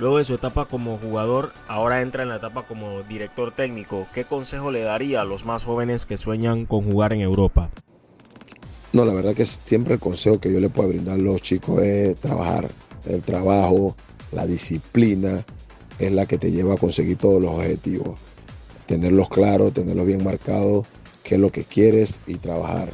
Luego 0.01 0.17
de 0.17 0.23
su 0.23 0.33
etapa 0.33 0.65
como 0.65 0.97
jugador, 0.97 1.53
ahora 1.67 2.01
entra 2.01 2.23
en 2.23 2.29
la 2.29 2.37
etapa 2.37 2.63
como 2.63 3.03
director 3.03 3.53
técnico. 3.53 4.07
¿Qué 4.11 4.25
consejo 4.25 4.71
le 4.71 4.81
daría 4.81 5.21
a 5.21 5.25
los 5.25 5.45
más 5.45 5.63
jóvenes 5.63 6.07
que 6.07 6.17
sueñan 6.17 6.65
con 6.65 6.81
jugar 6.81 7.13
en 7.13 7.21
Europa? 7.21 7.69
No, 8.93 9.05
la 9.05 9.13
verdad 9.13 9.35
que 9.35 9.45
siempre 9.45 9.93
el 9.93 9.99
consejo 9.99 10.39
que 10.39 10.51
yo 10.51 10.59
le 10.59 10.69
puedo 10.69 10.89
brindar 10.89 11.19
a 11.19 11.21
los 11.21 11.39
chicos 11.43 11.83
es 11.83 12.15
trabajar. 12.15 12.71
El 13.05 13.21
trabajo, 13.21 13.95
la 14.31 14.47
disciplina 14.47 15.45
es 15.99 16.11
la 16.11 16.25
que 16.25 16.39
te 16.39 16.51
lleva 16.51 16.73
a 16.73 16.77
conseguir 16.77 17.17
todos 17.17 17.39
los 17.39 17.53
objetivos. 17.53 18.17
Tenerlos 18.87 19.29
claros, 19.29 19.71
tenerlos 19.71 20.07
bien 20.07 20.23
marcados, 20.23 20.87
qué 21.21 21.35
es 21.35 21.41
lo 21.41 21.51
que 21.51 21.63
quieres 21.63 22.19
y 22.25 22.37
trabajar. 22.37 22.91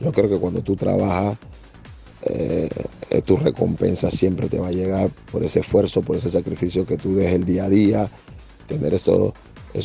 Yo 0.00 0.12
creo 0.12 0.28
que 0.28 0.36
cuando 0.36 0.60
tú 0.60 0.76
trabajas, 0.76 1.38
eh, 2.24 2.68
tu 3.24 3.36
recompensa 3.36 4.10
siempre 4.10 4.48
te 4.48 4.58
va 4.58 4.68
a 4.68 4.72
llegar 4.72 5.10
por 5.30 5.44
ese 5.44 5.60
esfuerzo, 5.60 6.02
por 6.02 6.16
ese 6.16 6.30
sacrificio 6.30 6.86
que 6.86 6.96
tú 6.96 7.14
des 7.14 7.32
el 7.32 7.44
día 7.44 7.64
a 7.64 7.68
día, 7.68 8.10
tener 8.66 8.94
esos, 8.94 9.32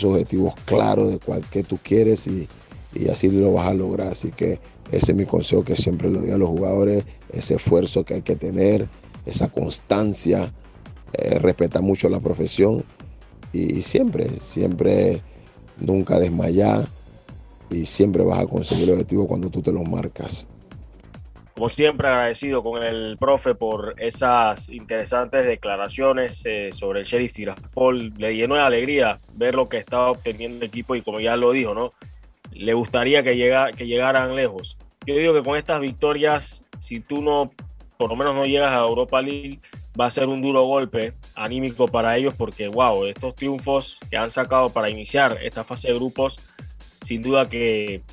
objetivos 0.04 0.54
claros 0.66 1.12
de 1.12 1.20
cuál 1.20 1.42
que 1.50 1.64
tú 1.64 1.80
quieres 1.82 2.28
y, 2.28 2.48
y 2.94 3.10
así 3.10 3.30
lo 3.30 3.54
vas 3.54 3.68
a 3.68 3.74
lograr. 3.74 4.10
Así 4.10 4.32
que 4.32 4.60
ese 4.92 5.12
es 5.12 5.18
mi 5.18 5.26
consejo 5.26 5.64
que 5.64 5.76
siempre 5.76 6.10
le 6.10 6.20
doy 6.20 6.32
a 6.32 6.38
los 6.38 6.50
jugadores, 6.50 7.04
ese 7.32 7.56
esfuerzo 7.56 8.06
que 8.06 8.16
hay 8.16 8.22
que 8.22 8.36
tener, 8.36 8.88
esa 9.26 9.50
constancia, 9.50 10.54
eh, 11.14 11.40
mucho 11.82 12.10
la 12.10 12.20
profesión 12.20 12.84
y 13.52 13.82
siempre, 13.82 14.30
siempre 14.40 15.22
nunca 15.80 16.20
desmayar 16.20 16.88
y 17.70 17.86
siempre 17.86 18.24
vas 18.24 18.40
a 18.40 18.46
conseguir 18.48 18.86
el 18.86 18.92
objetivo 18.92 19.28
cuando 19.28 19.50
tú 19.50 19.62
te 19.62 19.72
lo 19.72 19.84
marcas. 19.84 20.48
Como 21.58 21.70
siempre, 21.70 22.08
agradecido 22.08 22.62
con 22.62 22.84
el 22.84 23.18
profe 23.18 23.56
por 23.56 23.96
esas 23.98 24.70
interesantes 24.70 25.44
declaraciones 25.44 26.44
eh, 26.46 26.70
sobre 26.72 27.00
el 27.00 27.06
Sheriff 27.08 27.34
Tiraspol. 27.34 28.14
Le 28.16 28.36
llenó 28.36 28.54
de 28.54 28.62
alegría 28.62 29.20
ver 29.34 29.56
lo 29.56 29.68
que 29.68 29.78
estaba 29.78 30.12
obteniendo 30.12 30.58
el 30.58 30.70
equipo 30.70 30.96
y 30.96 31.02
como 31.02 31.20
ya 31.20 31.36
lo 31.36 31.52
dijo, 31.52 31.74
¿no? 31.74 31.94
Le 32.52 32.76
gustaría 32.76 33.24
que, 33.24 33.36
llega, 33.36 33.72
que 33.72 33.88
llegaran 33.88 34.36
lejos. 34.36 34.78
Yo 35.08 35.16
digo 35.16 35.34
que 35.34 35.42
con 35.42 35.58
estas 35.58 35.82
victorias, 35.82 36.64
si 36.78 37.00
tú 37.00 37.24
no, 37.24 37.50
por 37.98 38.12
lo 38.12 38.16
menos 38.16 38.36
no 38.36 38.46
llegas 38.46 38.74
a 38.74 38.82
Europa 38.82 39.20
League, 39.24 39.60
va 40.00 40.06
a 40.06 40.12
ser 40.12 40.28
un 40.28 40.44
duro 40.44 40.62
golpe 40.62 41.16
anímico 41.34 41.88
para 41.88 42.18
ellos 42.18 42.36
porque, 42.38 42.68
wow, 42.68 43.04
estos 43.06 43.34
triunfos 43.34 43.98
que 44.12 44.18
han 44.18 44.30
sacado 44.30 44.70
para 44.70 44.92
iniciar 44.92 45.40
esta 45.42 45.64
fase 45.64 45.88
de 45.88 45.96
grupos, 45.96 46.40
sin 47.02 47.24
duda 47.24 47.50
que 47.50 48.04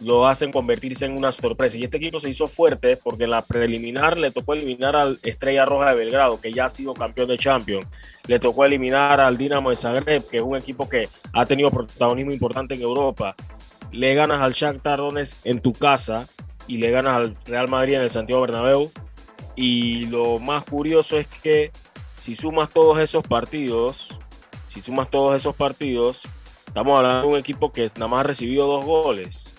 lo 0.00 0.26
hacen 0.26 0.52
convertirse 0.52 1.06
en 1.06 1.16
una 1.16 1.32
sorpresa. 1.32 1.78
Y 1.78 1.84
este 1.84 1.96
equipo 1.96 2.20
se 2.20 2.28
hizo 2.28 2.46
fuerte 2.46 2.96
porque 2.96 3.24
en 3.24 3.30
la 3.30 3.42
preliminar 3.42 4.18
le 4.18 4.30
tocó 4.30 4.54
eliminar 4.54 4.96
al 4.96 5.18
Estrella 5.22 5.64
Roja 5.64 5.90
de 5.90 5.96
Belgrado, 5.96 6.40
que 6.40 6.52
ya 6.52 6.66
ha 6.66 6.68
sido 6.68 6.94
campeón 6.94 7.28
de 7.28 7.38
Champions. 7.38 7.86
Le 8.26 8.38
tocó 8.38 8.64
eliminar 8.64 9.20
al 9.20 9.36
Dinamo 9.38 9.70
de 9.70 9.76
Zagreb, 9.76 10.28
que 10.28 10.38
es 10.38 10.42
un 10.42 10.56
equipo 10.56 10.88
que 10.88 11.08
ha 11.32 11.46
tenido 11.46 11.70
protagonismo 11.70 12.32
importante 12.32 12.74
en 12.74 12.82
Europa. 12.82 13.34
Le 13.92 14.14
ganas 14.14 14.40
al 14.40 14.52
Shakhtar 14.52 14.98
Donetsk 14.98 15.38
en 15.44 15.60
tu 15.60 15.72
casa 15.72 16.28
y 16.66 16.78
le 16.78 16.90
ganas 16.90 17.16
al 17.16 17.36
Real 17.46 17.68
Madrid 17.68 17.94
en 17.94 18.02
el 18.02 18.10
Santiago 18.10 18.42
Bernabéu 18.42 18.90
y 19.56 20.06
lo 20.06 20.38
más 20.40 20.64
curioso 20.64 21.16
es 21.18 21.26
que 21.26 21.70
si 22.18 22.34
sumas 22.34 22.70
todos 22.70 22.98
esos 22.98 23.22
partidos, 23.22 24.16
si 24.68 24.80
sumas 24.80 25.08
todos 25.10 25.36
esos 25.36 25.54
partidos, 25.54 26.22
estamos 26.66 26.96
hablando 26.96 27.28
de 27.28 27.34
un 27.34 27.38
equipo 27.38 27.70
que 27.70 27.88
nada 27.94 28.08
más 28.08 28.20
ha 28.20 28.24
recibido 28.24 28.66
dos 28.66 28.84
goles 28.84 29.53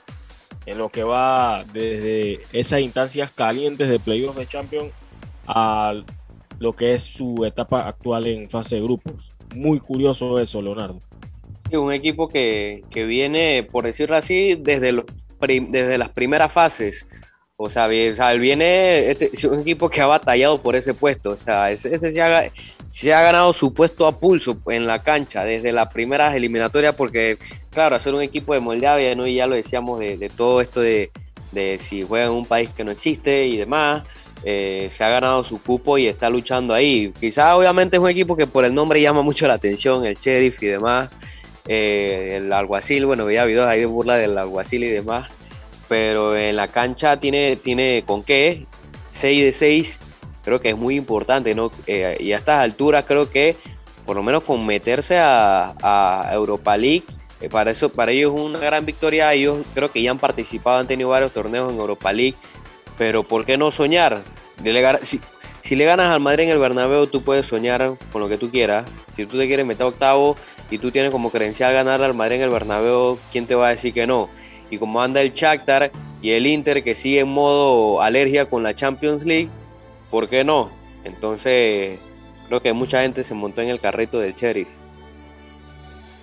en 0.66 0.78
lo 0.78 0.90
que 0.90 1.04
va 1.04 1.64
desde 1.74 2.42
esas 2.52 2.82
instancias 2.82 3.32
calientes 3.32 3.90
de 3.90 4.00
playoffs 4.00 4.38
de 4.38 4.48
Champions 4.48 4.92
a 5.48 5.94
lo 6.60 6.74
que 6.74 6.94
es 6.94 7.04
su 7.04 7.46
etapa 7.46 7.88
actual 7.88 8.28
en 8.28 8.50
fase 8.50 8.76
de 8.76 8.82
grupos. 8.82 9.32
Muy 9.54 9.80
curioso 9.80 10.40
eso, 10.40 10.62
Leonardo. 10.62 11.02
un 11.72 11.94
equipo 11.94 12.30
que, 12.30 12.84
viene, 12.92 13.68
por 13.72 13.86
decirlo 13.86 14.16
así, 14.16 14.56
desde, 14.56 15.04
desde 15.40 15.98
las 15.98 16.10
primeras 16.10 16.52
fases 16.52 17.08
o 17.58 17.70
sea, 17.70 17.88
él 17.88 18.40
viene, 18.40 19.10
este, 19.12 19.30
es 19.32 19.44
un 19.46 19.62
equipo 19.62 19.90
que 19.90 20.02
ha 20.02 20.06
batallado 20.06 20.62
por 20.62 20.76
ese 20.76 20.94
puesto. 20.94 21.32
O 21.32 21.38
sea, 21.38 21.72
ese, 21.72 21.98
se, 21.98 22.22
ha, 23.14 23.22
ganado 23.22 23.54
su 23.54 23.74
puesto 23.74 24.06
a 24.08 24.20
pulso 24.20 24.58
en 24.68 24.86
la 24.86 25.04
cancha 25.04 25.46
desde 25.46 25.72
las 25.72 25.88
primeras 25.88 26.36
eliminatorias, 26.36 26.96
porque, 26.96 27.38
claro, 27.76 27.96
hacer 27.96 28.16
un 28.16 28.24
equipo 28.24 28.56
de 28.56 28.60
Moldavia, 28.60 29.14
¿no? 29.16 29.28
y 29.28 29.36
ya 29.36 29.46
lo 29.46 29.56
decíamos 29.56 30.00
de, 30.00 30.32
todo 30.36 30.62
esto 30.62 30.82
de, 30.82 31.12
si 31.80 32.02
juega 32.02 32.26
en 32.26 32.32
un 32.32 32.46
país 32.48 32.72
que 32.76 32.84
no 32.84 32.90
existe 32.90 33.46
y 33.46 33.58
demás. 33.58 34.04
Eh, 34.44 34.90
se 34.92 35.04
ha 35.04 35.10
ganado 35.10 35.44
su 35.44 35.62
cupo 35.62 35.98
y 35.98 36.08
está 36.08 36.30
luchando 36.30 36.74
ahí. 36.74 37.12
Quizás, 37.20 37.54
obviamente, 37.54 37.98
es 37.98 38.04
un 38.04 38.10
equipo 38.10 38.36
que 38.36 38.46
por 38.46 38.66
el 38.66 38.74
nombre 38.74 39.02
llama 39.02 39.22
mucho 39.22 39.48
la 39.48 39.56
atención, 39.56 40.06
el 40.06 40.16
sheriff 40.16 40.62
y 40.62 40.68
demás. 40.68 41.10
Eh, 41.68 42.38
el 42.38 42.54
alguacil, 42.54 43.06
bueno, 43.06 43.26
veía 43.26 43.46
videos 43.46 43.68
ahí 43.68 43.80
de 43.80 43.86
burla 43.86 44.18
del 44.18 44.38
alguacil 44.38 44.84
y 44.84 44.90
demás 44.90 45.30
pero 45.88 46.36
en 46.36 46.56
la 46.56 46.68
cancha 46.68 47.20
tiene, 47.20 47.56
tiene 47.58 48.04
con 48.06 48.24
qué, 48.24 48.66
6 49.10 49.44
de 49.44 49.54
6, 49.54 50.00
creo 50.44 50.60
que 50.60 50.70
es 50.70 50.78
muy 50.78 50.96
importante, 50.96 51.54
¿no? 51.56 51.72
Eh, 51.88 52.18
y 52.20 52.34
a 52.34 52.38
estas 52.38 52.60
alturas 52.60 53.06
creo 53.08 53.30
que 53.30 53.58
por 54.06 54.16
lo 54.16 54.24
menos 54.24 54.44
con 54.44 54.66
meterse 54.66 55.18
a, 55.20 56.30
Europa 56.32 56.78
League, 56.78 57.04
eh, 57.42 57.50
para, 57.50 57.72
eso, 57.72 57.90
para 57.90 58.12
ellos 58.12 58.34
es 58.34 58.40
una 58.40 58.60
gran 58.60 58.86
victoria, 58.86 59.34
ellos 59.34 59.66
creo 59.74 59.92
que 59.92 60.02
ya 60.02 60.12
han 60.12 60.20
participado, 60.20 60.80
han 60.80 60.88
tenido 60.88 61.10
varios 61.10 61.32
torneos 61.32 61.72
en 61.72 61.80
Europa 61.80 62.12
League, 62.14 62.36
pero 62.98 63.24
¿por 63.24 63.46
qué 63.46 63.58
no 63.58 63.72
soñar? 63.72 64.22
Si, 65.02 65.20
si 65.62 65.76
le 65.76 65.86
ganas 65.86 66.12
al 66.12 66.20
Madrid 66.20 66.46
en 66.46 66.52
el 66.52 66.58
Bernabéu, 66.58 67.08
tú 67.08 67.24
puedes 67.24 67.46
soñar 67.46 67.98
con 68.12 68.22
lo 68.22 68.30
que 68.30 68.38
tú 68.38 68.50
quieras. 68.52 68.86
Si 69.16 69.26
tú 69.26 69.38
te 69.38 69.48
quieres 69.48 69.66
meter 69.66 69.86
octavo 69.86 70.38
y 70.70 70.78
tú 70.78 70.92
tienes 70.92 71.12
como 71.12 71.30
credencial 71.30 71.74
ganar 71.74 72.02
al 72.02 72.14
Madrid 72.14 72.38
en 72.38 72.44
el 72.44 72.50
Bernabéu, 72.50 73.20
¿quién 73.32 73.48
te 73.48 73.56
va 73.56 73.68
a 73.68 73.70
decir 73.72 73.94
que 73.94 74.08
no? 74.08 74.30
y 74.70 74.78
como 74.78 75.02
anda 75.02 75.22
el 75.22 75.34
Shakhtar 75.34 75.92
y 76.22 76.32
el 76.32 76.48
Inter 76.48 76.84
que 76.84 76.96
sigue 76.96 77.20
en 77.20 77.28
modo 77.28 78.02
alergia 78.02 78.50
con 78.50 78.64
la 78.64 78.74
Champions 78.74 79.26
League, 79.26 79.50
¿por 80.10 80.30
qué 80.30 80.44
no? 80.44 80.70
Entonces, 81.04 82.00
creo 82.48 82.62
que 82.62 82.74
mucha 82.74 83.02
gente 83.02 83.24
se 83.24 83.34
montó 83.34 83.62
en 83.62 83.70
el 83.70 83.80
carrito 83.80 84.20
del 84.20 84.34
Sheriff. 84.34 84.68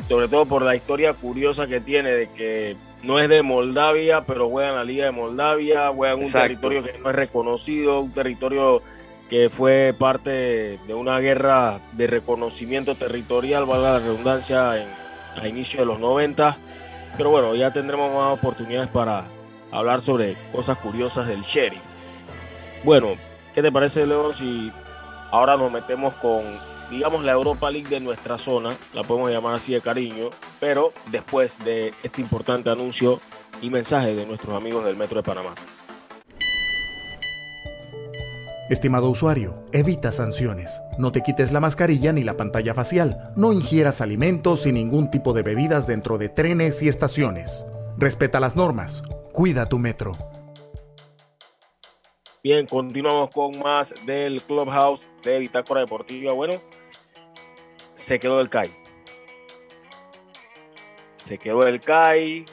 Sobre 0.09 0.29
todo 0.29 0.47
por 0.47 0.63
la 0.63 0.75
historia 0.75 1.15
curiosa 1.15 1.67
que 1.67 1.81
tiene 1.81 2.11
de 2.11 2.31
que 2.31 2.77
no 3.03 3.19
es 3.19 3.29
de 3.29 3.43
Moldavia, 3.43 4.25
pero 4.27 4.49
juega 4.49 4.71
en 4.71 4.77
la 4.77 4.85
Liga 4.85 5.05
de 5.07 5.13
Moldavia, 5.13 5.93
juega 5.95 6.15
en 6.15 6.25
un 6.25 6.31
territorio 6.31 6.83
que 6.83 6.99
no 6.99 7.11
es 7.11 7.17
reconocido, 7.17 8.01
un 8.01 8.13
territorio 8.13 8.83
que 9.31 9.49
fue 9.49 9.95
parte 9.99 10.79
de 10.87 10.95
una 10.95 11.19
guerra 11.19 11.81
de 11.93 12.07
reconocimiento 12.07 12.95
territorial, 12.97 13.65
valga 13.65 13.95
la 13.95 13.99
redundancia, 14.01 14.83
en, 14.83 14.89
a 15.41 15.49
inicio 15.49 15.81
de 15.81 15.87
los 15.87 15.99
90 15.99 16.59
pero 17.17 17.31
bueno, 17.31 17.55
ya 17.55 17.73
tendremos 17.73 18.13
más 18.15 18.33
oportunidades 18.39 18.89
para 18.89 19.25
hablar 19.71 20.01
sobre 20.01 20.37
cosas 20.51 20.79
curiosas 20.79 21.27
del 21.27 21.43
sheriff. 21.43 21.85
Bueno, 22.85 23.17
¿qué 23.55 23.63
te 23.63 23.71
parece, 23.71 24.07
León, 24.07 24.33
si 24.33 24.73
ahora 25.31 25.57
nos 25.57 25.71
metemos 25.71 26.15
con, 26.15 26.59
digamos, 26.93 27.25
la 27.25 27.33
Europa 27.33 27.71
League 27.71 27.89
de 27.89 28.01
nuestra 28.01 28.39
zona? 28.39 28.77
La 28.93 29.03
podemos 29.03 29.31
llamar 29.31 29.55
así 29.55 29.73
de 29.73 29.81
cariño, 29.81 30.29
pero 30.61 30.93
después 31.11 31.59
de 31.65 31.95
este 32.03 32.21
importante 32.21 32.71
anuncio 32.71 33.21
y 33.63 33.71
mensaje 33.71 34.15
de 34.15 34.27
nuestros 34.27 34.55
amigos 34.55 34.85
del 34.85 34.97
Metro 34.97 35.17
de 35.17 35.23
Panamá. 35.23 35.55
Estimado 38.69 39.11
usuario, 39.11 39.65
evita 39.73 40.13
sanciones. 40.13 40.81
No 40.97 41.13
te 41.13 41.23
quites 41.23 41.53
la 41.53 41.61
mascarilla 41.61 42.13
ni 42.13 42.23
la 42.23 42.37
pantalla 42.37 42.75
facial. 42.75 43.33
No 43.37 43.53
ingieras 43.53 44.01
alimentos 44.01 44.67
y 44.67 44.73
ningún 44.73 45.11
tipo 45.11 45.33
de 45.33 45.43
bebidas 45.43 45.87
dentro 45.87 46.17
de 46.17 46.29
trenes 46.29 46.83
y 46.83 46.89
estaciones. 46.89 47.67
Respeta 47.99 48.41
las 48.41 48.57
normas. 48.57 49.03
Cuida 49.33 49.69
tu 49.69 49.79
metro. 49.79 50.17
Bien, 52.43 52.67
continuamos 52.67 53.31
con 53.31 53.59
más 53.61 53.95
del 54.05 54.43
Clubhouse 54.43 55.09
de 55.23 55.39
Bitácora 55.39 55.83
Deportiva. 55.83 56.33
Bueno, 56.33 56.55
se 57.95 58.19
quedó 58.19 58.41
el 58.41 58.49
CAI. 58.49 58.73
Se 61.23 61.39
quedó 61.39 61.67
el 61.67 61.81
CAI. 61.81 62.47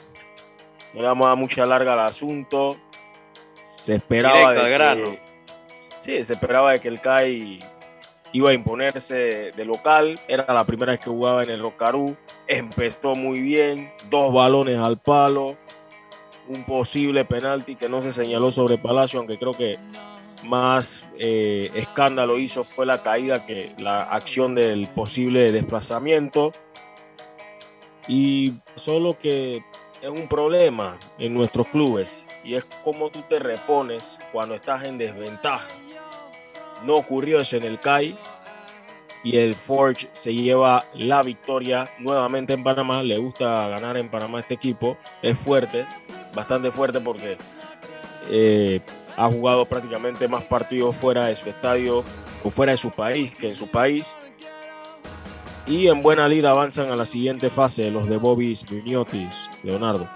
No 0.94 1.02
le 1.02 1.06
vamos 1.06 1.26
a 1.26 1.28
dar 1.30 1.38
mucha 1.38 1.66
larga 1.66 1.92
al 1.92 2.00
asunto. 2.00 2.76
Se 3.62 3.96
esperaba. 3.96 4.52
Grano 4.54 5.16
Sí, 5.98 6.24
se 6.24 6.32
esperaba 6.32 6.72
de 6.72 6.80
que 6.80 6.88
el 6.88 7.00
CAI 7.00 7.60
iba 8.32 8.50
a 8.50 8.54
imponerse 8.54 9.52
de 9.54 9.64
local. 9.64 10.18
Era 10.28 10.52
la 10.52 10.64
primera 10.64 10.92
vez 10.92 11.00
que 11.00 11.10
jugaba 11.10 11.42
en 11.42 11.50
el 11.50 11.60
Rocarú. 11.60 12.16
Empezó 12.46 13.14
muy 13.14 13.40
bien, 13.40 13.92
dos 14.08 14.32
balones 14.32 14.78
al 14.78 14.98
palo, 14.98 15.56
un 16.48 16.64
posible 16.64 17.24
penalti 17.24 17.76
que 17.76 17.88
no 17.88 18.02
se 18.02 18.12
señaló 18.12 18.50
sobre 18.50 18.78
Palacio, 18.78 19.20
aunque 19.20 19.38
creo 19.38 19.52
que 19.52 19.78
más 20.44 21.06
eh, 21.18 21.70
escándalo 21.74 22.38
hizo 22.38 22.64
fue 22.64 22.86
la 22.86 23.02
caída 23.02 23.46
que 23.46 23.72
la 23.78 24.02
acción 24.02 24.54
del 24.54 24.88
posible 24.88 25.52
desplazamiento. 25.52 26.52
Y 28.08 28.54
solo 28.76 29.18
que 29.18 29.62
es 30.02 30.10
un 30.10 30.28
problema 30.28 30.98
en 31.18 31.34
nuestros 31.34 31.68
clubes 31.68 32.26
y 32.44 32.54
es 32.54 32.66
cómo 32.82 33.10
tú 33.10 33.22
te 33.28 33.38
repones 33.38 34.18
cuando 34.32 34.54
estás 34.54 34.84
en 34.84 34.98
desventaja. 34.98 35.68
No 36.84 36.96
ocurrió 36.96 37.40
eso 37.40 37.56
en 37.56 37.64
el 37.64 37.78
CAI 37.78 38.16
y 39.22 39.36
el 39.36 39.54
Forge 39.54 40.08
se 40.12 40.32
lleva 40.34 40.84
la 40.94 41.22
victoria 41.22 41.90
nuevamente 41.98 42.54
en 42.54 42.64
Panamá. 42.64 43.02
Le 43.02 43.18
gusta 43.18 43.68
ganar 43.68 43.96
en 43.98 44.10
Panamá 44.10 44.40
este 44.40 44.54
equipo. 44.54 44.96
Es 45.22 45.38
fuerte, 45.38 45.84
bastante 46.34 46.70
fuerte 46.70 47.00
porque 47.00 47.36
eh, 48.30 48.80
ha 49.20 49.28
jugado 49.28 49.66
prácticamente 49.66 50.28
más 50.28 50.44
partidos 50.44 50.96
fuera 50.96 51.26
de 51.26 51.36
su 51.36 51.50
estadio 51.50 52.02
o 52.42 52.48
fuera 52.48 52.72
de 52.72 52.78
su 52.78 52.90
país 52.90 53.34
que 53.34 53.48
en 53.48 53.54
su 53.54 53.70
país. 53.70 54.14
Y 55.66 55.88
en 55.88 56.02
buena 56.02 56.26
lida 56.26 56.50
avanzan 56.50 56.90
a 56.90 56.96
la 56.96 57.04
siguiente 57.04 57.50
fase 57.50 57.90
los 57.90 58.08
de 58.08 58.16
Bobby 58.16 58.58
Miniotis, 58.70 59.50
Leonardo. 59.62 60.08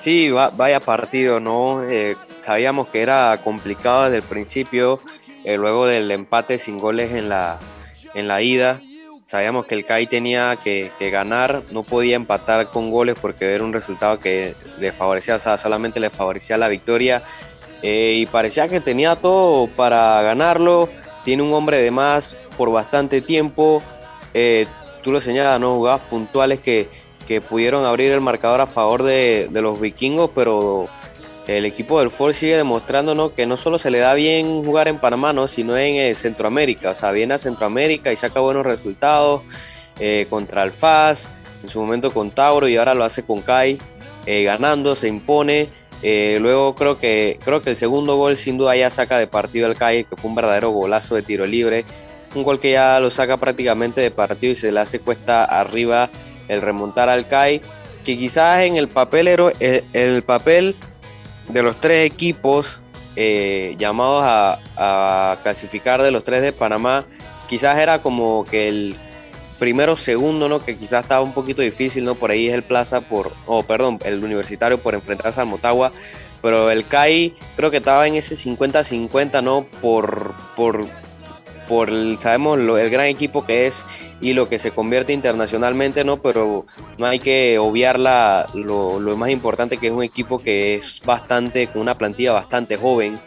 Sí, 0.00 0.30
vaya 0.30 0.80
partido, 0.80 1.40
¿no? 1.40 1.84
Eh, 1.84 2.16
sabíamos 2.40 2.88
que 2.88 3.02
era 3.02 3.38
complicado 3.44 4.04
desde 4.04 4.16
el 4.16 4.22
principio, 4.22 4.98
eh, 5.44 5.58
luego 5.58 5.86
del 5.86 6.10
empate 6.10 6.58
sin 6.58 6.80
goles 6.80 7.12
en 7.12 7.28
la, 7.28 7.60
en 8.14 8.28
la 8.28 8.40
ida. 8.40 8.80
Sabíamos 9.32 9.64
que 9.64 9.74
el 9.74 9.86
CAI 9.86 10.06
tenía 10.08 10.56
que, 10.62 10.90
ganar, 11.10 11.62
no 11.70 11.84
podía 11.84 12.16
empatar 12.16 12.66
con 12.66 12.90
goles 12.90 13.16
porque 13.18 13.54
era 13.54 13.64
un 13.64 13.72
resultado 13.72 14.20
que 14.20 14.52
le 14.78 14.92
favorecía, 14.92 15.36
o 15.36 15.38
sea, 15.38 15.56
solamente 15.56 16.00
le 16.00 16.10
favorecía 16.10 16.58
la 16.58 16.68
victoria. 16.68 17.22
Eh, 17.80 18.16
y 18.18 18.26
parecía 18.26 18.68
que 18.68 18.82
tenía 18.82 19.16
todo 19.16 19.68
para 19.68 20.20
ganarlo. 20.20 20.90
Tiene 21.24 21.44
un 21.44 21.54
hombre 21.54 21.78
de 21.78 21.90
más 21.90 22.36
por 22.58 22.70
bastante 22.70 23.22
tiempo. 23.22 23.82
Eh, 24.34 24.66
tú 25.02 25.10
lo 25.10 25.18
señalas, 25.22 25.58
¿no? 25.58 25.76
Jugadas 25.76 26.02
puntuales 26.10 26.60
que, 26.60 26.90
que 27.26 27.40
pudieron 27.40 27.86
abrir 27.86 28.12
el 28.12 28.20
marcador 28.20 28.60
a 28.60 28.66
favor 28.66 29.02
de, 29.02 29.48
de 29.50 29.62
los 29.62 29.80
vikingos, 29.80 30.30
pero 30.34 30.90
el 31.46 31.64
equipo 31.64 31.98
del 31.98 32.10
Ford 32.10 32.34
sigue 32.34 32.56
demostrándonos 32.56 33.32
que 33.32 33.46
no 33.46 33.56
solo 33.56 33.78
se 33.78 33.90
le 33.90 33.98
da 33.98 34.14
bien 34.14 34.64
jugar 34.64 34.86
en 34.86 34.98
Panamá, 34.98 35.34
sino 35.48 35.76
en 35.76 35.96
eh, 35.96 36.14
Centroamérica. 36.14 36.90
O 36.90 36.96
sea, 36.96 37.10
viene 37.10 37.34
a 37.34 37.38
Centroamérica 37.38 38.12
y 38.12 38.16
saca 38.16 38.40
buenos 38.40 38.64
resultados 38.64 39.42
eh, 39.98 40.26
contra 40.30 40.62
el 40.62 40.72
FAS, 40.72 41.28
en 41.62 41.68
su 41.68 41.80
momento 41.80 42.12
con 42.12 42.30
Tauro 42.30 42.68
y 42.68 42.76
ahora 42.76 42.94
lo 42.94 43.02
hace 43.02 43.24
con 43.24 43.42
Kai, 43.42 43.78
eh, 44.26 44.44
ganando, 44.44 44.94
se 44.94 45.08
impone. 45.08 45.68
luego 46.02 46.74
creo 46.76 46.98
que, 46.98 47.40
creo 47.44 47.60
que 47.60 47.70
el 47.70 47.76
segundo 47.76 48.16
gol 48.16 48.36
sin 48.36 48.56
duda 48.56 48.76
ya 48.76 48.90
saca 48.90 49.18
de 49.18 49.26
partido 49.26 49.66
al 49.66 49.76
Kai, 49.76 50.04
que 50.04 50.16
fue 50.16 50.28
un 50.28 50.36
verdadero 50.36 50.70
golazo 50.70 51.16
de 51.16 51.22
tiro 51.22 51.44
libre. 51.44 51.84
Un 52.34 52.44
gol 52.44 52.60
que 52.60 52.72
ya 52.72 52.98
lo 53.00 53.10
saca 53.10 53.36
prácticamente 53.36 54.00
de 54.00 54.10
partido 54.10 54.52
y 54.52 54.56
se 54.56 54.72
le 54.72 54.80
hace 54.80 55.00
cuesta 55.00 55.44
arriba 55.44 56.08
el 56.48 56.62
remontar 56.62 57.08
al 57.08 57.26
Kai. 57.26 57.60
Que 58.04 58.16
quizás 58.16 58.62
en 58.62 58.76
el 58.76 58.88
papel, 58.88 59.52
el 59.92 60.22
papel 60.22 60.76
de 61.48 61.62
los 61.62 61.80
tres 61.80 62.06
equipos 62.06 62.82
eh, 63.14 63.74
llamados 63.78 64.22
a, 64.24 65.38
clasificar 65.42 66.02
de 66.02 66.10
los 66.10 66.24
tres 66.24 66.42
de 66.42 66.52
Panamá, 66.52 67.04
quizás 67.48 67.78
era 67.78 68.02
como 68.02 68.44
que 68.44 68.68
el 68.68 68.96
primero 69.58 69.96
segundo, 69.96 70.48
¿no? 70.48 70.64
Que 70.64 70.76
quizás 70.76 71.02
estaba 71.02 71.20
un 71.20 71.34
poquito 71.34 71.62
difícil, 71.62 72.04
¿no? 72.04 72.14
Por 72.14 72.30
ahí 72.30 72.48
es 72.48 72.54
el 72.54 72.62
Plaza 72.62 73.02
por, 73.02 73.32
oh, 73.46 73.62
perdón, 73.62 73.98
el 74.04 74.24
Universitario 74.24 74.82
por 74.82 74.94
enfrentarse 74.94 75.40
al 75.40 75.46
Motagua, 75.46 75.92
pero 76.40 76.70
el 76.70 76.88
CAI 76.88 77.36
creo 77.54 77.70
que 77.70 77.76
estaba 77.76 78.06
en 78.06 78.16
ese 78.16 78.34
50-50, 78.34 79.42
¿no? 79.42 79.66
Por, 79.80 80.34
por, 80.56 80.86
por 81.68 81.90
sabemos 82.18 82.58
el 82.58 82.90
gran 82.90 83.06
equipo 83.06 83.44
que 83.44 83.66
es 83.66 83.84
y 84.22 84.34
lo 84.34 84.48
que 84.48 84.60
se 84.60 84.70
convierte 84.70 85.12
internacionalmente, 85.12 86.04
¿no? 86.04 86.22
Pero 86.22 86.64
no 86.96 87.06
hay 87.06 87.18
que 87.18 87.58
obviar 87.58 87.98
lo, 87.98 89.16
más 89.16 89.30
importante 89.30 89.78
que 89.78 89.88
es 89.88 89.92
un 89.92 90.04
equipo 90.04 90.38
que 90.38 90.76
es 90.76 91.02
bastante, 91.04 91.66
con 91.66 91.82
una 91.82 91.98
plantilla 91.98 92.32
bastante 92.32 92.76
joven, 92.76 93.20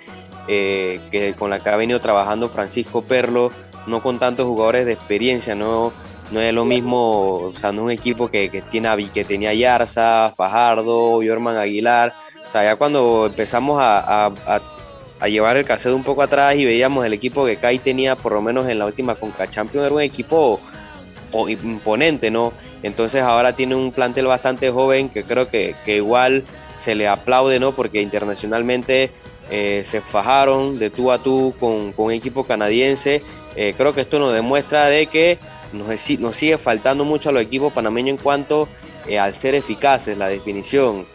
eh, 0.47 1.01
que, 1.11 1.33
con 1.33 1.49
la 1.49 1.59
que 1.59 1.69
ha 1.69 1.75
venido 1.75 1.99
trabajando 1.99 2.47
Francisco 2.47 3.01
Perlo, 3.01 3.51
no 3.87 4.01
con 4.01 4.19
tantos 4.19 4.47
jugadores 4.47 4.85
de 4.85 4.93
experiencia, 4.93 5.53
no, 5.53 5.91
no 6.31 6.39
es 6.39 6.53
lo 6.53 6.63
mismo, 6.63 7.33
o 7.33 7.53
sea, 7.57 7.73
no 7.73 7.81
es 7.81 7.85
un 7.85 7.91
equipo 7.91 8.29
que, 8.29 8.49
que, 8.49 8.61
tiene, 8.61 9.09
que 9.13 9.25
tenía 9.25 9.53
Yarza, 9.53 10.31
Fajardo, 10.35 11.21
Yorman 11.21 11.57
Aguilar, 11.57 12.13
o 12.47 12.51
sea, 12.53 12.63
ya 12.63 12.77
cuando 12.77 13.25
empezamos 13.25 13.79
a, 13.81 14.31
a 15.19 15.27
llevar 15.27 15.57
el 15.57 15.65
cassette 15.65 15.93
un 15.93 16.03
poco 16.03 16.21
atrás 16.21 16.55
y 16.55 16.65
veíamos 16.65 17.05
el 17.05 17.13
equipo 17.13 17.45
que 17.45 17.57
Kai 17.57 17.79
tenía 17.79 18.15
por 18.15 18.33
lo 18.33 18.41
menos 18.41 18.67
en 18.67 18.79
la 18.79 18.85
última 18.85 19.15
Conca 19.15 19.47
Champions, 19.47 19.85
era 19.85 19.95
un 19.95 20.01
equipo 20.01 20.59
imponente, 21.49 22.31
¿no? 22.31 22.53
Entonces 22.83 23.21
ahora 23.21 23.55
tiene 23.55 23.75
un 23.75 23.91
plantel 23.91 24.27
bastante 24.27 24.69
joven 24.69 25.09
que 25.09 25.23
creo 25.23 25.49
que, 25.49 25.75
igual 25.87 26.43
se 26.77 26.95
le 26.95 27.07
aplaude, 27.07 27.59
¿no? 27.59 27.73
Porque 27.73 28.01
internacionalmente 28.01 29.11
eh, 29.49 29.81
se 29.85 30.01
fajaron 30.01 30.79
de 30.79 30.89
tú 30.89 31.11
a 31.11 31.19
tú 31.19 31.53
con, 31.59 31.93
un 31.95 32.11
equipo 32.11 32.45
canadiense. 32.45 33.21
Eh, 33.55 33.73
creo 33.77 33.93
que 33.93 34.01
esto 34.01 34.19
nos 34.19 34.33
demuestra 34.33 34.85
de 34.85 35.07
que 35.07 35.39
nos, 35.71 35.87
nos, 36.19 36.35
sigue 36.35 36.57
faltando 36.57 37.05
mucho 37.05 37.29
a 37.29 37.31
los 37.31 37.41
equipos 37.41 37.71
panameños 37.73 38.17
en 38.17 38.23
cuanto 38.23 38.67
eh, 39.07 39.19
al 39.19 39.35
ser 39.35 39.55
eficaces, 39.55 40.17
la 40.17 40.27
definición. 40.27 41.05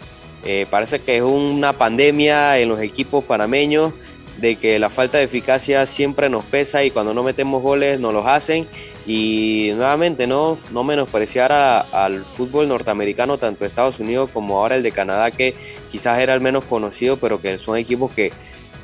parece 0.71 1.01
que 1.01 1.17
es 1.17 1.23
una 1.23 1.75
pandemia 1.75 2.59
en 2.59 2.69
los 2.69 2.81
equipos 2.81 3.25
panameños 3.25 3.93
de 4.41 4.57
que 4.57 4.79
la 4.79 4.91
falta 4.91 5.19
de 5.19 5.25
eficacia 5.25 5.85
siempre 5.87 6.29
nos 6.29 6.45
pesa 6.45 6.83
y 6.83 6.91
cuando 6.91 7.13
no 7.13 7.23
metemos 7.23 7.63
goles 7.63 8.01
nos 8.01 8.15
los 8.15 8.27
hacen 8.27 8.67
y 9.13 9.73
nuevamente 9.75 10.29
no, 10.29 10.57
no 10.71 10.85
menospreciar 10.85 11.51
al 11.51 12.25
fútbol 12.25 12.69
norteamericano, 12.69 13.39
tanto 13.39 13.65
Estados 13.65 13.99
Unidos 13.99 14.31
como 14.33 14.61
ahora 14.61 14.77
el 14.77 14.85
de 14.85 14.93
Canadá, 14.93 15.33
que 15.33 15.53
quizás 15.91 16.21
era 16.21 16.33
el 16.33 16.41
menos 16.41 16.63
conocido, 16.63 17.17
pero 17.17 17.41
que 17.41 17.59
son 17.59 17.77
equipos 17.77 18.13
que 18.13 18.33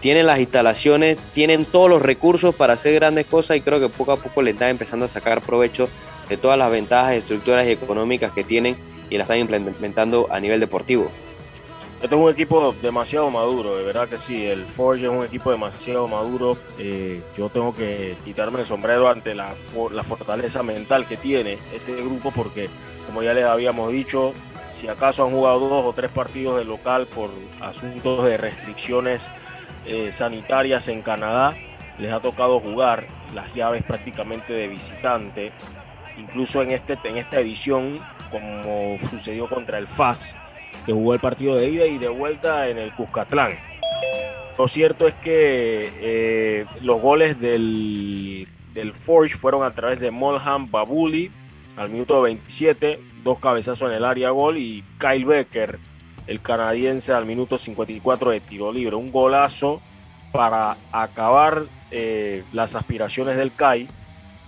tienen 0.00 0.26
las 0.26 0.40
instalaciones, 0.40 1.16
tienen 1.32 1.64
todos 1.64 1.88
los 1.88 2.02
recursos 2.02 2.56
para 2.56 2.72
hacer 2.72 2.92
grandes 2.96 3.26
cosas 3.26 3.56
y 3.56 3.60
creo 3.60 3.78
que 3.78 3.88
poco 3.88 4.10
a 4.10 4.16
poco 4.16 4.42
le 4.42 4.50
están 4.50 4.70
empezando 4.70 5.04
a 5.04 5.08
sacar 5.08 5.42
provecho 5.42 5.88
de 6.28 6.36
todas 6.36 6.58
las 6.58 6.72
ventajas 6.72 7.14
estructuras 7.14 7.64
y 7.68 7.70
económicas 7.70 8.32
que 8.32 8.42
tienen 8.42 8.76
y 9.08 9.18
las 9.18 9.26
están 9.26 9.38
implementando 9.38 10.26
a 10.28 10.40
nivel 10.40 10.58
deportivo. 10.58 11.08
Este 12.03 12.14
es 12.14 12.22
un 12.22 12.30
equipo 12.30 12.74
demasiado 12.82 13.30
maduro, 13.30 13.74
de 13.74 13.82
verdad 13.82 14.07
que 14.07 14.18
sí. 14.18 14.47
El 14.47 14.64
Forge 14.66 15.07
es 15.07 15.11
un 15.11 15.24
equipo 15.24 15.51
demasiado 15.51 16.07
maduro. 16.07 16.59
Eh, 16.78 17.22
yo 17.34 17.49
tengo 17.49 17.74
que 17.74 18.14
quitarme 18.22 18.61
el 18.61 18.66
sombrero 18.66 19.09
ante 19.09 19.34
la, 19.34 19.55
la 19.90 20.05
fortaleza 20.05 20.62
mental 20.62 21.07
que 21.07 21.16
tiene 21.16 21.57
este 21.72 21.94
grupo, 21.97 22.30
porque, 22.32 22.68
como 23.07 23.22
ya 23.22 23.32
les 23.32 23.47
habíamos 23.47 23.90
dicho, 23.92 24.34
si 24.72 24.88
acaso 24.88 25.24
han 25.24 25.30
jugado 25.30 25.59
dos 25.61 25.86
o 25.86 25.92
tres 25.94 26.11
partidos 26.11 26.59
de 26.59 26.66
local 26.66 27.07
por 27.07 27.30
asuntos 27.62 28.24
de 28.24 28.36
restricciones 28.36 29.30
eh, 29.86 30.12
sanitarias 30.12 30.88
en 30.88 31.01
Canadá, 31.01 31.57
les 31.99 32.12
ha 32.12 32.20
tocado 32.20 32.61
jugar 32.61 33.07
las 33.34 33.55
llaves 33.55 33.82
prácticamente 33.82 34.53
de 34.53 34.68
visitante. 34.68 35.53
Incluso 36.18 36.61
en, 36.61 36.72
este, 36.72 36.99
en 37.05 37.16
esta 37.16 37.40
edición, 37.40 37.99
como 38.30 38.99
sucedió 38.99 39.49
contra 39.49 39.78
el 39.78 39.86
FAS 39.86 40.36
que 40.87 40.93
jugó 40.93 41.14
el 41.14 41.20
partido 41.20 41.57
de 41.57 41.68
ida 41.68 41.87
y 41.87 41.99
de 41.99 42.09
vuelta 42.09 42.68
en 42.68 42.78
el 42.78 42.95
Cuscatlán. 42.95 43.59
Lo 44.57 44.68
cierto 44.68 45.07
es 45.09 45.14
que 45.16 45.93
eh, 46.01 46.64
los 46.80 47.01
goles 47.01 47.41
del, 47.41 48.47
del, 48.72 48.95
Forge 48.95 49.37
fueron 49.37 49.64
a 49.64 49.74
través 49.74 50.01
de 50.01 50.11
Molham 50.11 50.70
Babuli 50.70 51.30
al 51.76 51.91
minuto 51.91 52.22
27, 52.22 53.01
dos 53.22 53.39
cabezazos 53.39 53.91
en 53.91 53.97
el 53.97 54.05
área 54.05 54.30
gol 54.30 54.57
y 54.57 54.82
Kyle 54.99 55.26
Becker, 55.26 55.78
el 56.26 56.41
canadiense, 56.41 57.12
al 57.12 57.26
minuto 57.26 57.59
54 57.59 58.30
de 58.30 58.41
tiro 58.41 58.72
libre. 58.72 58.97
Un 58.97 59.12
golazo 59.12 59.82
para 60.32 60.76
acabar 60.91 61.66
eh, 61.91 62.45
las 62.53 62.76
aspiraciones 62.76 63.37
del 63.37 63.55
CAI, 63.55 63.89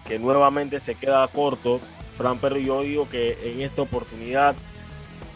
que 0.06 0.18
nuevamente 0.18 0.80
se 0.80 0.94
queda 0.94 1.26
corto. 1.28 1.80
Fran 2.14 2.38
Perro, 2.38 2.56
yo 2.56 2.82
digo 2.82 3.08
que 3.10 3.36
en 3.42 3.60
esta 3.60 3.82
oportunidad 3.82 4.56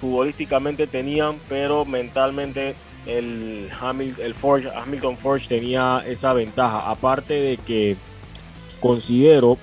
futbolísticamente 0.02 0.88
tenían, 0.88 1.38
pero 1.48 1.84
mentalmente 1.84 2.74
el, 3.06 3.70
Forge, 4.34 4.68
Hamilton 4.68 5.16
Forge 5.16 5.46
tenía 5.46 6.02
esa 6.04 6.32
ventaja. 6.32 6.90
Aparte 6.90 7.34
de 7.34 7.56
que 7.56 7.96
considero 8.80 9.58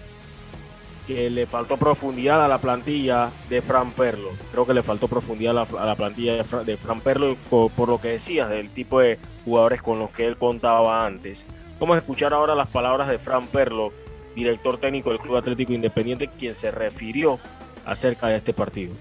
que 1.06 1.30
le 1.30 1.46
faltó 1.46 1.76
profundidad 1.76 2.46
a 2.46 2.48
la 2.48 2.62
plantilla 2.62 3.32
de 3.50 3.62
Fran 3.62 3.92
Perlo. 3.92 4.30
Creo 4.54 4.66
que 4.66 4.74
le 4.74 4.82
faltó 4.82 5.10
profundidad 5.10 5.58
a 5.58 5.86
la, 5.86 5.96
plantilla 5.96 6.38
de, 6.38 6.78
Fran 6.78 7.02
Perlo 7.02 7.36
por, 7.50 7.90
lo 7.90 8.00
que 8.00 8.10
decías 8.10 8.50
del 8.50 8.70
tipo 8.70 9.02
de 9.02 9.20
jugadores 9.44 9.82
con 9.82 10.00
los 10.00 10.10
que 10.10 10.26
él 10.26 10.38
contaba 10.38 11.06
antes. 11.06 11.46
Vamos 11.82 11.96
a 11.96 12.00
escuchar 12.00 12.34
ahora 12.34 12.56
las 12.56 12.72
palabras 12.72 13.10
de 13.10 13.20
Fran 13.20 13.48
Perlo, 13.48 13.92
director 14.36 14.78
técnico 14.78 15.10
del 15.10 15.20
Club 15.20 15.36
Atlético 15.36 15.74
Independiente, 15.74 16.30
quien 16.30 16.56
se 16.56 16.72
refirió 16.72 17.40
acerca 17.86 18.28
de 18.28 18.38
este 18.38 18.54
partido. 18.54 18.94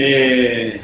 Eh, 0.00 0.80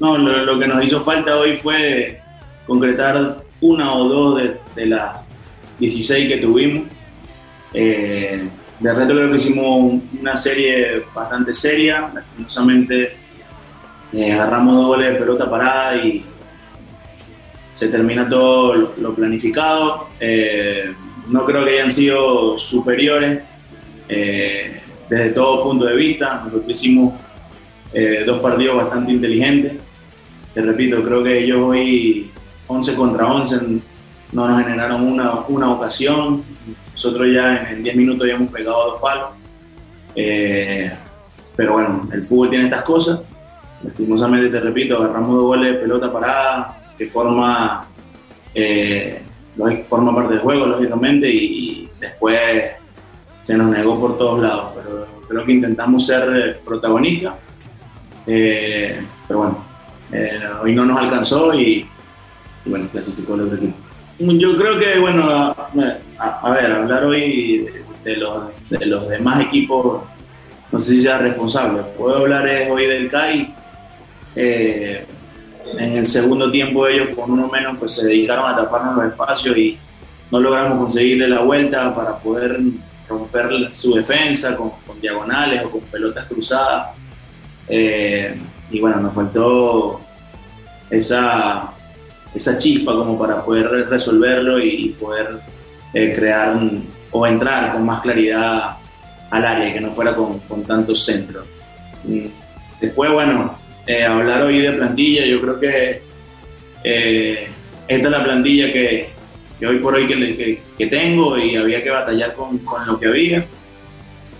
no, 0.00 0.18
lo, 0.18 0.58
que 0.58 0.66
nos 0.66 0.84
hizo 0.84 1.00
falta 1.00 1.38
hoy 1.38 1.56
fue 1.56 2.20
concretar 2.66 3.38
una 3.62 3.94
o 3.94 4.06
dos 4.06 4.42
de, 4.76 4.86
las 4.86 5.16
16 5.78 6.28
que 6.28 6.36
tuvimos. 6.36 6.84
Eh, 7.72 8.48
de 8.78 8.94
reto 8.94 9.14
creo 9.14 9.30
que 9.30 9.36
hicimos 9.36 10.02
una 10.18 10.36
serie 10.36 11.02
bastante 11.14 11.54
seria, 11.54 12.10
lastimosamente 12.12 13.16
eh, 14.12 14.32
agarramos 14.32 14.74
dos 14.74 14.86
goles 14.88 15.12
de 15.12 15.18
pelota 15.18 15.50
parada 15.50 15.96
y 15.96 16.24
se 17.72 17.88
termina 17.88 18.28
todo 18.28 18.92
lo, 18.98 19.14
planificado. 19.14 20.08
no 21.28 21.44
creo 21.46 21.64
que 21.64 21.70
hayan 21.72 21.90
sido 21.90 22.58
superiores 22.58 23.40
desde 24.06 25.30
todo 25.30 25.62
punto 25.62 25.86
de 25.86 25.96
vista. 25.96 26.42
Nosotros 26.44 26.64
hicimos 26.68 27.14
eh, 27.92 28.24
dos 28.26 28.40
partidos 28.40 28.76
bastante 28.76 29.12
inteligentes. 29.12 29.74
Te 30.54 30.62
repito, 30.62 31.02
creo 31.04 31.22
que 31.22 31.44
ellos 31.44 31.60
hoy 31.62 32.30
11 32.66 32.94
contra 32.94 33.26
11 33.26 33.56
no 34.32 34.48
nos 34.48 34.62
generaron 34.62 35.02
una, 35.02 35.32
una 35.48 35.72
ocasión. 35.72 36.44
Nosotros 36.92 37.28
ya 37.32 37.70
en 37.70 37.82
10 37.82 37.96
minutos 37.96 38.22
habíamos 38.22 38.50
pegado 38.50 38.92
dos 38.92 39.00
palos. 39.00 39.30
Eh, 40.14 40.92
pero 41.56 41.74
bueno, 41.74 42.08
el 42.12 42.22
fútbol 42.22 42.50
tiene 42.50 42.64
estas 42.66 42.82
cosas. 42.82 43.20
lastimosamente 43.82 44.48
te 44.48 44.60
repito, 44.60 44.96
agarramos 44.96 45.30
dos 45.30 45.44
goles 45.44 45.74
de 45.74 45.78
pelota 45.80 46.12
parada, 46.12 46.82
que 46.96 47.06
forma, 47.06 47.86
eh, 48.54 49.22
forma 49.84 50.14
parte 50.14 50.34
del 50.34 50.42
juego, 50.42 50.66
lógicamente, 50.66 51.28
y, 51.28 51.88
después 52.00 52.70
se 53.40 53.56
nos 53.56 53.68
negó 53.68 53.98
por 54.00 54.16
todos 54.16 54.40
lados. 54.40 54.72
Pero 54.74 55.06
creo 55.28 55.44
que 55.44 55.52
intentamos 55.52 56.06
ser 56.06 56.60
protagonistas. 56.64 57.34
Eh, 58.26 59.00
pero 59.26 59.38
bueno, 59.40 59.64
eh, 60.12 60.40
hoy 60.62 60.74
no 60.74 60.84
nos 60.84 61.00
alcanzó 61.00 61.54
y, 61.54 61.86
bueno, 62.64 62.88
clasificó 62.90 63.34
el 63.34 63.42
otro 63.42 63.56
equipo. 63.56 63.76
Yo 64.18 64.56
creo 64.56 64.78
que, 64.78 64.98
bueno, 64.98 65.54
a, 66.18 66.50
ver, 66.52 66.72
hablar 66.72 67.04
hoy 67.04 67.66
de, 68.04 68.16
los, 68.16 68.44
de 68.68 68.86
los 68.86 69.08
demás 69.08 69.40
equipos, 69.40 70.02
no 70.70 70.78
sé 70.78 70.90
si 70.90 71.02
sea 71.02 71.18
responsable. 71.18 71.82
Puedo 71.96 72.18
hablar 72.18 72.46
hoy 72.70 72.86
del 72.86 73.10
CAI. 73.10 73.54
Eh, 74.36 75.06
en 75.78 75.96
el 75.96 76.06
segundo 76.06 76.50
tiempo 76.50 76.86
ellos 76.86 77.10
con 77.16 77.30
uno 77.30 77.48
menos 77.48 77.76
pues 77.78 77.92
se 77.92 78.06
dedicaron 78.06 78.50
a 78.50 78.56
taparnos 78.56 78.96
los 78.96 79.06
espacios 79.06 79.56
y 79.56 79.78
no 80.30 80.40
logramos 80.40 80.78
conseguirle 80.78 81.28
la 81.28 81.40
vuelta 81.40 81.94
para 81.94 82.16
poder 82.18 82.60
romper 83.08 83.70
su 83.72 83.94
defensa 83.94 84.56
con, 84.56 84.72
diagonales 85.00 85.64
o 85.64 85.70
con 85.70 85.80
pelotas 85.82 86.26
cruzadas. 86.26 86.90
Eh, 87.68 88.34
y 88.70 88.80
bueno, 88.80 89.00
nos 89.00 89.14
faltó 89.14 90.00
esa, 90.88 91.72
esa 92.34 92.56
chispa 92.56 92.92
como 92.92 93.18
para 93.18 93.44
poder 93.44 93.88
resolverlo 93.88 94.58
y 94.58 94.96
poder 94.98 95.40
eh, 95.94 96.12
crear 96.14 96.58
o 97.10 97.26
entrar 97.26 97.72
con 97.72 97.84
más 97.84 98.00
claridad 98.00 98.76
al 99.30 99.44
área 99.44 99.68
y 99.68 99.72
que 99.72 99.80
no 99.80 99.92
fuera 99.92 100.14
con, 100.14 100.38
con 100.40 100.64
tantos 100.64 101.04
centros. 101.04 101.44
Después, 102.80 103.12
bueno, 103.12 103.56
eh, 103.86 104.04
hablar 104.04 104.42
hoy 104.42 104.60
de 104.60 104.72
plantilla, 104.72 105.24
yo 105.26 105.40
creo 105.40 105.60
que 105.60 106.02
esta 106.82 108.06
es 108.06 108.10
la 108.10 108.24
plantilla 108.24 108.72
que, 108.72 109.10
hoy 109.66 109.78
por 109.78 109.94
hoy 109.94 110.06
que, 110.06 110.60
que, 110.78 110.86
tengo 110.86 111.36
y 111.36 111.56
había 111.56 111.82
que 111.82 111.90
batallar 111.90 112.34
con, 112.34 112.58
con, 112.58 112.86
lo 112.86 112.98
que 112.98 113.08
había. 113.08 113.44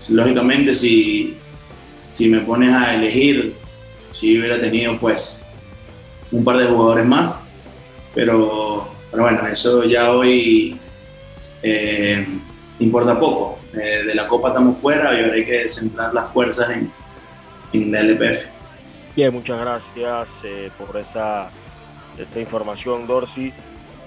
Lógicamente, 0.09 0.73
si, 0.73 1.37
si 2.11 2.29
me 2.29 2.41
pones 2.41 2.71
a 2.73 2.93
elegir, 2.93 3.55
si 4.09 4.37
hubiera 4.37 4.59
tenido 4.59 4.99
pues 4.99 5.41
un 6.31 6.43
par 6.43 6.57
de 6.57 6.67
jugadores 6.67 7.05
más, 7.05 7.35
pero, 8.13 8.89
pero 9.09 9.23
bueno, 9.23 9.47
eso 9.47 9.83
ya 9.85 10.11
hoy 10.11 10.79
eh, 11.63 12.27
importa 12.79 13.19
poco. 13.19 13.59
de 13.73 14.13
la 14.13 14.27
Copa 14.27 14.49
estamos 14.49 14.77
fuera 14.77 15.17
y 15.17 15.23
ahora 15.23 15.33
hay 15.33 15.45
que 15.45 15.67
centrar 15.67 16.13
las 16.13 16.31
fuerzas 16.31 16.69
en, 16.71 16.91
en 17.73 17.91
la 17.91 18.01
LPF. 18.01 18.45
Bien, 19.15 19.33
muchas 19.33 19.59
gracias 19.59 20.43
eh, 20.45 20.69
por 20.77 20.97
esa, 20.97 21.49
esa 22.17 22.39
información, 22.39 23.07
Dorsey. 23.07 23.53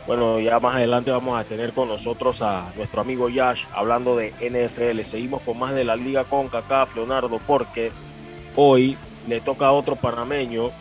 Bueno, 0.06 0.38
ya 0.38 0.60
más 0.60 0.76
adelante 0.76 1.10
vamos 1.10 1.40
a 1.40 1.44
tener 1.44 1.72
con 1.72 1.88
nosotros 1.88 2.42
a 2.42 2.70
nuestro 2.76 3.00
amigo 3.00 3.30
Yash 3.30 3.64
hablando 3.72 4.16
de 4.16 4.34
NFL. 4.38 5.00
Seguimos 5.00 5.40
con 5.40 5.58
más 5.58 5.74
de 5.74 5.82
la 5.82 5.96
Liga 5.96 6.24
CONCACAF, 6.24 6.96
Leonardo, 6.96 7.40
porque 7.46 7.90
hoy 8.54 8.98
le 9.26 9.40
toca 9.40 9.66
a 9.66 9.72
otro 9.72 9.96
panameño 9.96 10.72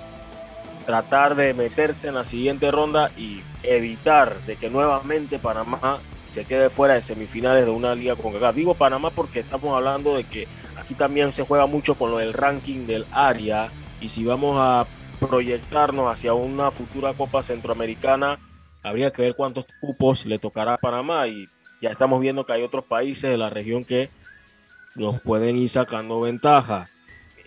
tratar 0.86 1.36
de 1.36 1.54
meterse 1.54 2.10
en 2.10 2.16
la 2.16 2.26
siguiente 2.26 2.70
ronda 2.70 3.12
y 3.16 3.42
evitar 3.64 4.42
de 4.42 4.58
que 4.58 4.70
nuevamente 4.70 5.40
Panamá 5.40 6.00
se 6.28 6.44
quede 6.44 6.70
fuera 6.70 6.96
de 6.96 7.02
semifinales 7.02 7.64
de 7.64 7.72
una 7.72 7.96
liga 7.96 8.18
CONCACAF. 8.18 8.56
Digo 8.56 8.74
Panamá 8.74 9.10
porque 9.10 9.40
estamos 9.40 9.74
hablando 9.74 10.16
de 10.16 10.26
que 10.26 10.50
aquí 10.76 10.96
también 10.96 11.32
se 11.32 11.46
juega 11.46 11.66
mucho 11.66 11.96
con 11.96 12.18
del 12.18 12.34
ranking 12.34 12.88
del 12.88 13.06
área 13.14 13.70
y 14.02 14.10
si 14.10 14.26
vamos 14.26 14.58
a 14.60 14.86
proyectarnos 15.22 16.12
hacia 16.12 16.34
una 16.34 16.72
futura 16.72 17.14
Copa 17.14 17.42
Centroamericana, 17.42 18.38
habría 18.84 19.12
que 19.12 19.22
ver 19.22 19.36
cuántos 19.36 19.66
cupos 19.80 20.26
le 20.26 20.40
tocará 20.40 20.76
a 20.76 20.78
Panamá 20.78 21.28
y 21.28 21.48
ya 21.82 21.90
estamos 21.90 22.22
viendo 22.22 22.46
que 22.46 22.54
hay 22.54 22.64
otros 22.64 22.86
países 22.86 23.30
de 23.30 23.38
la 23.38 23.50
región 23.50 23.84
que 23.84 24.10
nos 24.96 25.20
pueden 25.22 25.58
ir 25.58 25.70
sacando 25.70 26.22
ventaja. 26.22 26.90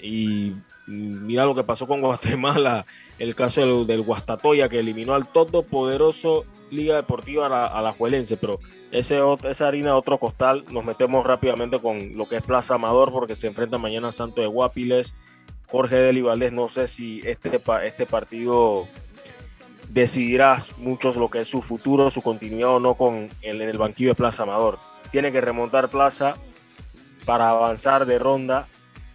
Y 0.02 0.54
mira 0.86 1.44
lo 1.44 1.54
que 1.54 1.64
pasó 1.64 1.86
con 1.86 2.00
Guatemala, 2.02 2.86
el 3.18 3.34
caso 3.34 3.84
del, 3.84 4.02
Guastatoya 4.02 4.68
que 4.68 4.80
eliminó 4.80 5.14
al 5.14 5.26
todopoderoso 5.26 6.44
Liga 6.70 6.96
Deportiva 6.96 7.46
a 7.46 7.80
la, 7.80 7.92
Juelense, 7.92 8.36
pero 8.36 8.58
ese, 8.90 9.20
esa 9.44 9.68
harina 9.68 9.90
de 9.90 9.96
otro 9.96 10.18
costal, 10.18 10.64
nos 10.70 10.84
metemos 10.84 11.24
rápidamente 11.24 11.78
con 11.78 12.16
lo 12.16 12.26
que 12.26 12.36
es 12.36 12.42
Plaza 12.42 12.74
Amador 12.74 13.12
porque 13.12 13.36
se 13.36 13.46
enfrenta 13.46 13.78
mañana 13.78 14.10
Santo 14.10 14.40
de 14.40 14.48
Guapiles 14.48 15.14
Jorge 15.68 15.96
Deli 15.96 16.22
Valdés, 16.22 16.52
no 16.52 16.68
sé 16.68 16.86
si 16.86 17.20
este, 17.24 17.60
este 17.84 18.06
partido 18.06 18.86
decidirá 20.00 20.58
mucho 20.76 21.10
lo 21.12 21.30
que 21.30 21.40
es 21.40 21.48
su 21.48 21.62
futuro, 21.62 22.10
su 22.10 22.20
continuidad 22.20 22.76
o 22.76 22.80
no 22.80 22.94
con 22.94 23.28
el, 23.42 23.62
en 23.62 23.68
el 23.68 23.78
banquillo 23.78 24.10
de 24.10 24.14
Plaza 24.14 24.42
Amador. 24.42 24.78
Tiene 25.10 25.32
que 25.32 25.40
remontar 25.40 25.88
Plaza 25.88 26.36
para 27.24 27.48
avanzar 27.48 28.06
de 28.06 28.18
ronda 28.18 28.68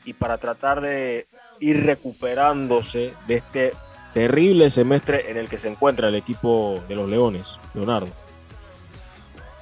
y 0.06 0.14
para 0.14 0.40
tratar 0.40 0.82
de 0.82 1.28
ir 1.60 1.86
recuperándose 1.86 3.14
de 3.28 3.36
este 3.36 3.74
terrible 4.14 4.70
semestre 4.70 5.30
en 5.30 5.38
el 5.38 5.48
que 5.48 5.60
se 5.60 5.70
encuentra 5.70 6.10
el 6.10 6.16
equipo 6.16 6.84
de 6.90 6.96
los 6.96 7.08
Leones, 7.08 7.60
Leonardo. 7.74 8.10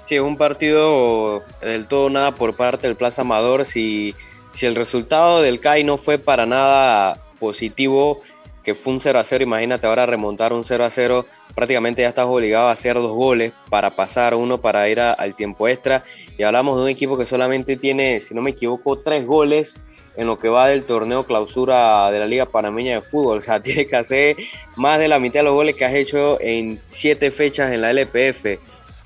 Sí, 0.05 0.17
un 0.17 0.38
partido 0.38 1.43
del 1.61 1.88
todo 1.88 2.09
nada 2.09 2.34
por 2.34 2.55
parte 2.55 2.88
del 2.88 2.95
Plaza 2.95 3.22
Amador. 3.22 3.65
Si 3.65 4.15
si 4.51 4.65
el 4.65 4.76
resultado 4.76 5.41
del 5.41 5.59
CAI 5.59 5.84
no 5.84 5.97
fue 5.97 6.17
para 6.17 6.45
nada 6.45 7.17
positivo, 7.39 8.22
que 8.70 8.76
fue 8.76 8.93
un 8.93 9.01
0 9.01 9.17
a 9.17 9.24
0, 9.24 9.43
imagínate 9.43 9.88
ahora 9.88 10.05
remontar 10.05 10.53
un 10.53 10.63
0 10.63 10.86
a 10.86 10.91
0, 10.91 11.26
prácticamente 11.55 12.03
ya 12.03 12.09
estás 12.09 12.28
obligado 12.28 12.67
a 12.67 12.72
hacer 12.72 12.97
dos 12.97 13.15
goles 13.15 13.51
para 13.67 13.95
pasar, 13.95 14.36
uno 14.36 14.61
para 14.61 14.88
ir 14.88 14.99
al 14.99 15.36
tiempo 15.36 15.67
extra. 15.67 16.03
Y 16.38 16.43
hablamos 16.43 16.78
de 16.78 16.84
un 16.84 16.89
equipo 16.89 17.17
que 17.17 17.26
solamente 17.26 17.78
tiene, 17.78 18.20
si 18.20 18.36
no 18.36 18.43
me 18.43 18.51
equivoco, 18.51 18.99
tres 18.99 19.26
goles 19.26 19.82
en 20.15 20.28
lo 20.28 20.38
que 20.38 20.49
va 20.49 20.67
del 20.67 20.86
torneo 20.86 21.26
clausura 21.26 22.11
de 22.11 22.20
la 22.20 22.28
Liga 22.28 22.45
Panameña 22.45 22.93
de 22.93 23.01
Fútbol. 23.01 23.39
O 23.39 23.41
sea, 23.41 23.59
tienes 23.63 23.88
que 23.88 23.95
hacer 23.95 24.36
más 24.76 24.99
de 24.99 25.07
la 25.07 25.17
mitad 25.17 25.39
de 25.39 25.45
los 25.45 25.53
goles 25.55 25.74
que 25.76 25.86
has 25.86 25.95
hecho 25.95 26.39
en 26.39 26.80
siete 26.86 27.32
fechas 27.32 27.72
en 27.72 27.82
la 27.82 27.89
LPF. 27.89 28.59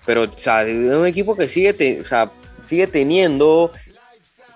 Pero, 0.05 0.24
o 0.24 0.38
sea, 0.38 0.64
es 0.64 0.74
un 0.74 1.07
equipo 1.07 1.38
que 1.38 1.47
sigue, 1.47 2.01
o 2.01 2.05
sea, 2.05 2.30
sigue 2.64 2.88
teniendo 2.88 3.72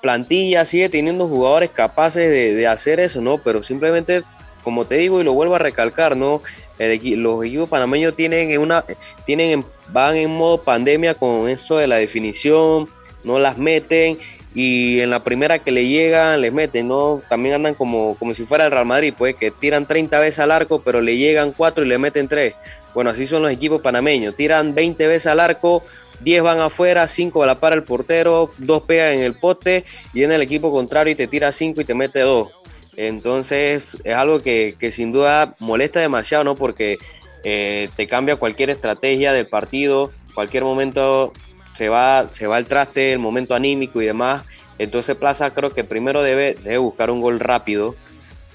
plantilla 0.01 0.63
sigue 0.65 0.89
teniendo 0.89 1.27
jugadores 1.27 1.69
capaces 1.69 2.29
de, 2.29 2.67
hacer 2.67 2.99
eso, 2.99 3.21
¿no? 3.21 3.39
Pero 3.39 3.63
simplemente, 3.63 4.23
como 4.67 4.83
te 4.83 4.97
digo 4.97 5.21
y 5.21 5.23
lo 5.23 5.31
vuelvo 5.31 5.55
a 5.55 5.59
recalcar, 5.59 6.17
¿no? 6.17 6.41
los 6.77 7.45
equipos 7.45 7.69
panameños 7.69 8.17
tienen 8.17 8.59
una, 8.59 8.83
tienen, 9.25 9.63
van 9.93 10.17
en 10.17 10.29
modo 10.29 10.61
pandemia 10.61 11.13
con 11.13 11.47
eso 11.47 11.77
de 11.77 11.87
la 11.87 11.95
definición, 11.95 12.89
no 13.23 13.39
las 13.39 13.57
meten 13.57 14.17
y 14.53 14.99
en 14.99 15.09
la 15.09 15.23
primera 15.23 15.59
que 15.59 15.71
le 15.71 15.87
llegan 15.87 16.41
les 16.41 16.51
meten, 16.51 16.89
¿no? 16.89 17.21
También 17.29 17.55
andan 17.55 17.75
como, 17.75 18.17
como 18.19 18.33
si 18.33 18.43
fuera 18.43 18.65
el 18.65 18.71
Real 18.71 18.85
Madrid, 18.85 19.13
pues 19.17 19.35
que 19.35 19.51
tiran 19.51 19.87
30 19.87 20.19
veces 20.19 20.39
al 20.39 20.51
arco, 20.51 20.81
pero 20.81 20.99
le 20.99 21.15
llegan 21.15 21.53
4 21.53 21.85
y 21.85 21.87
le 21.87 21.97
meten 21.97 22.27
3. 22.27 22.53
Bueno, 22.93 23.11
así 23.11 23.25
son 23.25 23.43
los 23.43 23.51
equipos 23.51 23.79
panameños, 23.79 24.35
tiran 24.35 24.75
20 24.75 25.07
veces 25.07 25.27
al 25.27 25.39
arco, 25.39 25.81
10 26.19 26.43
van 26.43 26.59
afuera, 26.59 27.07
5 27.07 27.41
a 27.41 27.45
la 27.45 27.61
para 27.61 27.77
el 27.77 27.83
portero, 27.83 28.51
2 28.57 28.83
pegan 28.83 29.13
en 29.13 29.21
el 29.21 29.33
poste 29.33 29.85
y 30.13 30.23
en 30.23 30.33
el 30.33 30.41
equipo 30.41 30.73
contrario 30.73 31.13
y 31.13 31.15
te 31.15 31.27
tira 31.27 31.53
5 31.53 31.79
y 31.79 31.85
te 31.85 31.95
mete 31.95 32.19
2. 32.19 32.49
Entonces 32.97 33.83
es 34.03 34.15
algo 34.15 34.41
que, 34.41 34.75
sin 34.91 35.11
duda 35.11 35.55
molesta 35.59 35.99
demasiado, 35.99 36.43
¿no? 36.43 36.55
Porque 36.55 36.97
eh, 37.43 37.89
te 37.95 38.07
cambia 38.07 38.35
cualquier 38.37 38.71
estrategia 38.71 39.31
del 39.33 39.45
partido, 39.45 40.11
cualquier 40.33 40.63
momento 40.63 41.31
se 41.75 41.89
va, 41.89 42.27
se 42.33 42.47
va 42.47 42.57
el 42.57 42.65
traste, 42.65 43.13
el 43.13 43.19
momento 43.19 43.53
anímico 43.53 44.01
y 44.01 44.07
demás. 44.07 44.43
Entonces 44.79 45.15
Plaza 45.15 45.53
creo 45.53 45.73
que 45.73 45.83
primero 45.83 46.23
debe, 46.23 46.57
buscar 46.79 47.11
un 47.11 47.21
gol 47.21 47.39
rápido, 47.39 47.95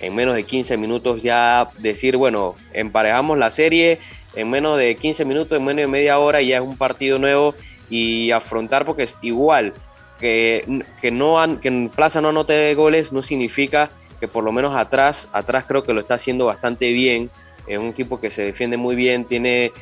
en 0.00 0.14
menos 0.16 0.34
de 0.34 0.42
15 0.42 0.76
minutos 0.76 1.22
ya 1.22 1.70
decir, 1.78 2.16
bueno, 2.16 2.56
emparejamos 2.72 3.38
la 3.38 3.52
serie, 3.52 4.00
en 4.34 4.50
menos 4.50 4.76
de 4.76 4.96
15 4.96 5.24
minutos, 5.24 5.56
en 5.56 5.64
menos 5.64 5.82
de 5.82 5.86
media 5.86 6.18
hora 6.18 6.42
ya 6.42 6.56
es 6.56 6.62
un 6.62 6.76
partido 6.76 7.20
nuevo 7.20 7.54
y 7.88 8.32
afrontar 8.32 8.84
porque 8.84 9.04
es 9.04 9.18
igual 9.22 9.72
que, 10.18 10.84
que, 11.00 11.12
no 11.12 11.36
que 11.60 11.90
Plaza 11.94 12.20
no 12.20 12.30
anote 12.30 12.74
goles 12.74 13.12
no 13.12 13.22
significa 13.22 13.90
que 14.22 14.28
por 14.28 14.44
lo 14.44 14.52
menos 14.52 14.76
atrás, 14.76 15.28
atrás 15.32 15.64
creo 15.66 15.82
que 15.82 15.92
lo 15.92 15.98
está 15.98 16.14
haciendo 16.14 16.46
bastante 16.46 16.92
bien. 16.92 17.28
Es 17.66 17.76
un 17.76 17.88
equipo 17.88 18.20
que 18.20 18.30
se 18.30 18.42
defiende 18.42 18.76
muy 18.76 18.94
bien, 18.94 19.24
tiene 19.24 19.72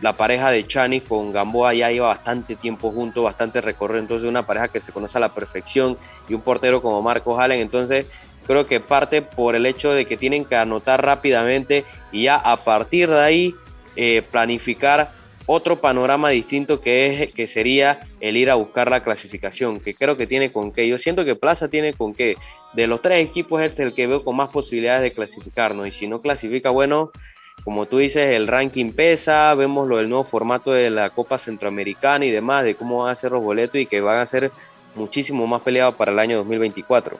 la 0.00 0.16
pareja 0.16 0.50
de 0.50 0.66
Chani 0.66 1.00
con 1.00 1.30
Gamboa 1.30 1.74
ya 1.74 1.88
lleva 1.92 2.08
bastante 2.08 2.56
tiempo 2.56 2.90
juntos, 2.90 3.22
bastante 3.22 3.60
recorrido, 3.60 4.00
entonces 4.00 4.28
una 4.28 4.44
pareja 4.44 4.66
que 4.66 4.80
se 4.80 4.90
conoce 4.90 5.18
a 5.18 5.20
la 5.20 5.32
perfección 5.32 5.96
y 6.28 6.34
un 6.34 6.40
portero 6.40 6.82
como 6.82 7.02
Marcos 7.02 7.38
Allen, 7.38 7.60
entonces 7.60 8.06
creo 8.48 8.66
que 8.66 8.80
parte 8.80 9.22
por 9.22 9.54
el 9.54 9.64
hecho 9.64 9.92
de 9.92 10.06
que 10.06 10.16
tienen 10.16 10.44
que 10.44 10.56
anotar 10.56 11.04
rápidamente 11.04 11.84
y 12.10 12.24
ya 12.24 12.34
a 12.34 12.56
partir 12.56 13.08
de 13.08 13.20
ahí 13.20 13.54
eh, 13.94 14.22
planificar 14.28 15.12
otro 15.50 15.80
panorama 15.80 16.28
distinto 16.28 16.82
que, 16.82 17.24
es, 17.24 17.32
que 17.32 17.48
sería 17.48 18.06
el 18.20 18.36
ir 18.36 18.50
a 18.50 18.54
buscar 18.54 18.90
la 18.90 19.02
clasificación, 19.02 19.80
que 19.80 19.94
creo 19.94 20.18
que 20.18 20.26
tiene 20.26 20.52
con 20.52 20.72
qué. 20.72 20.86
Yo 20.86 20.98
siento 20.98 21.24
que 21.24 21.36
Plaza 21.36 21.68
tiene 21.68 21.94
con 21.94 22.12
qué. 22.12 22.36
De 22.74 22.86
los 22.86 23.00
tres 23.00 23.24
equipos, 23.24 23.62
este 23.62 23.82
es 23.82 23.88
el 23.88 23.94
que 23.94 24.06
veo 24.06 24.22
con 24.22 24.36
más 24.36 24.50
posibilidades 24.50 25.02
de 25.02 25.12
clasificarnos. 25.12 25.88
Y 25.88 25.92
si 25.92 26.06
no 26.06 26.20
clasifica, 26.20 26.68
bueno, 26.68 27.12
como 27.64 27.86
tú 27.86 27.96
dices, 27.96 28.30
el 28.32 28.46
ranking 28.46 28.92
pesa, 28.92 29.54
vemos 29.54 29.88
lo 29.88 29.96
del 29.96 30.10
nuevo 30.10 30.22
formato 30.22 30.70
de 30.70 30.90
la 30.90 31.08
Copa 31.10 31.38
Centroamericana 31.38 32.26
y 32.26 32.30
demás, 32.30 32.64
de 32.64 32.74
cómo 32.74 33.04
van 33.04 33.12
a 33.12 33.16
ser 33.16 33.32
los 33.32 33.42
boletos 33.42 33.80
y 33.80 33.86
que 33.86 34.02
van 34.02 34.18
a 34.18 34.26
ser 34.26 34.52
muchísimo 34.94 35.46
más 35.46 35.62
peleados 35.62 35.94
para 35.94 36.12
el 36.12 36.18
año 36.18 36.36
2024. 36.36 37.18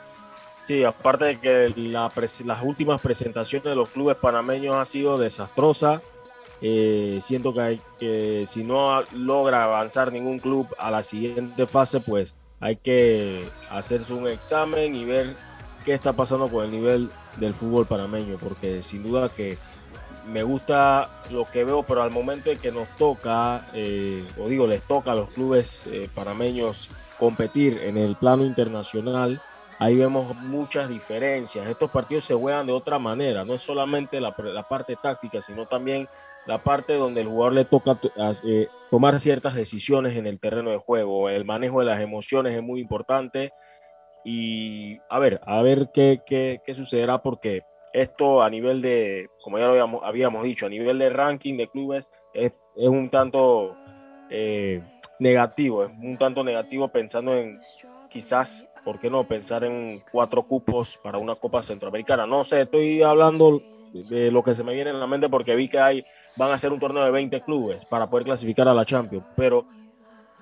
Sí, 0.67 0.85
aparte 0.85 1.25
de 1.25 1.41
que 1.41 1.73
las 2.45 2.63
últimas 2.63 3.01
presentaciones 3.01 3.65
de 3.65 3.75
los 3.75 3.89
clubes 3.89 4.17
panameños 4.17 4.77
han 4.77 4.85
sido 4.85 5.17
desastrosas 5.17 6.03
eh, 6.61 7.19
siento 7.21 7.55
que, 7.55 7.61
hay, 7.61 7.81
que 7.99 8.45
si 8.47 8.65
no 8.65 9.03
logra 9.13 9.65
avanzar 9.65 10.13
ningún 10.13 10.39
club 10.39 10.69
a 10.79 10.91
la 10.91 11.03
siguiente 11.03 11.67
fase, 11.67 12.01
pues 12.01 12.35
hay 12.61 12.77
que 12.77 13.49
hacerse 13.71 14.13
un 14.15 14.27
examen 14.27 14.95
y 14.95 15.05
ver 15.05 15.37
qué 15.85 15.93
está 15.93 16.13
pasando 16.13 16.49
con 16.49 16.65
el 16.65 16.71
nivel 16.71 17.11
del 17.37 17.55
fútbol 17.55 17.87
panameño, 17.87 18.37
porque 18.41 18.83
sin 18.83 19.03
duda 19.03 19.29
que 19.29 19.59
me 20.27 20.43
gusta 20.43 21.23
lo 21.31 21.49
que 21.51 21.65
veo, 21.65 21.83
pero 21.83 22.03
al 22.03 22.11
momento 22.11 22.51
en 22.51 22.59
que 22.59 22.71
nos 22.71 22.89
toca, 22.97 23.67
eh, 23.73 24.27
o 24.39 24.49
digo, 24.49 24.67
les 24.67 24.83
toca 24.83 25.13
a 25.13 25.15
los 25.15 25.31
clubes 25.31 25.85
eh, 25.87 26.09
panameños 26.15 26.91
competir 27.19 27.79
en 27.79 27.97
el 27.97 28.17
plano 28.17 28.45
internacional, 28.45 29.41
ahí 29.79 29.97
vemos 29.97 30.35
muchas 30.37 30.89
diferencias. 30.89 31.67
Estos 31.67 31.91
partidos 31.91 32.25
se 32.25 32.35
juegan 32.35 32.67
de 32.67 32.73
otra 32.73 32.99
manera, 32.99 33.45
no 33.45 33.55
es 33.55 33.63
solamente 33.63 34.21
la, 34.21 34.35
parte 34.69 34.97
táctica, 34.97 35.41
sino 35.41 35.67
también 35.67 36.09
la 36.47 36.59
parte 36.59 36.95
donde 36.95 37.21
el 37.21 37.29
jugador 37.29 37.53
le 37.53 37.65
toca 37.65 37.99
eh, 38.45 38.69
tomar 38.91 39.19
ciertas 39.21 39.55
decisiones 39.55 40.17
en 40.17 40.27
el 40.27 40.41
terreno 40.41 40.71
de 40.71 40.79
juego. 40.79 41.29
El 41.29 41.45
manejo 41.45 41.81
de 41.81 41.87
las 41.87 42.01
emociones 42.01 42.55
es 42.55 42.63
muy 42.63 42.81
importante. 42.81 43.53
Y 44.25 44.99
a 45.09 45.19
ver, 45.19 45.41
a 45.45 45.63
ver 45.63 45.91
qué, 45.95 46.23
qué, 46.27 46.61
qué 46.65 46.75
sucederá, 46.75 47.23
porque 47.23 47.63
esto 47.93 48.43
a 48.43 48.51
nivel 48.51 48.83
de, 48.83 49.31
como 49.43 49.59
ya 49.59 49.67
lo 49.67 49.73
habíamos, 49.73 50.03
habíamos 50.05 50.43
dicho, 50.43 50.67
a 50.67 50.69
nivel 50.69 50.99
de 50.99 51.11
ranking 51.11 51.57
de 51.57 51.69
clubes 51.69 52.11
es, 52.35 52.53
es 52.77 52.89
un 52.89 53.09
tanto 53.09 53.77
eh, 54.31 54.83
negativo, 55.19 55.85
es 55.85 55.93
un 55.99 56.19
tanto 56.19 56.45
negativo 56.45 56.89
pensando 56.89 57.35
en 57.35 57.61
quizás 58.09 58.67
¿por 58.89 58.99
qué 58.99 59.11
no 59.11 59.29
pensar 59.29 59.65
en 59.65 60.03
cuatro 60.11 60.45
cupos 60.45 60.99
para 61.03 61.19
una 61.19 61.35
Copa 61.35 61.63
Centroamericana? 61.63 62.27
No 62.27 62.43
sé, 62.43 62.63
estoy 62.63 63.03
hablando 63.03 63.61
de 63.93 64.31
lo 64.31 64.43
que 64.43 64.55
se 64.55 64.65
me 64.65 64.73
viene 64.73 64.89
en 64.89 64.99
la 64.99 65.07
mente 65.07 65.29
porque 65.29 65.55
vi 65.57 65.69
que 65.69 65.79
hay, 65.79 66.03
van 66.37 66.51
a 66.53 66.55
hacer 66.55 66.73
un 66.73 66.79
torneo 66.79 67.05
de 67.05 67.11
20 67.11 67.43
clubes 67.43 67.85
para 67.85 68.09
poder 68.09 68.25
clasificar 68.25 68.67
a 68.67 68.73
la 68.73 68.87
Champions, 68.87 69.27
pero 69.37 69.67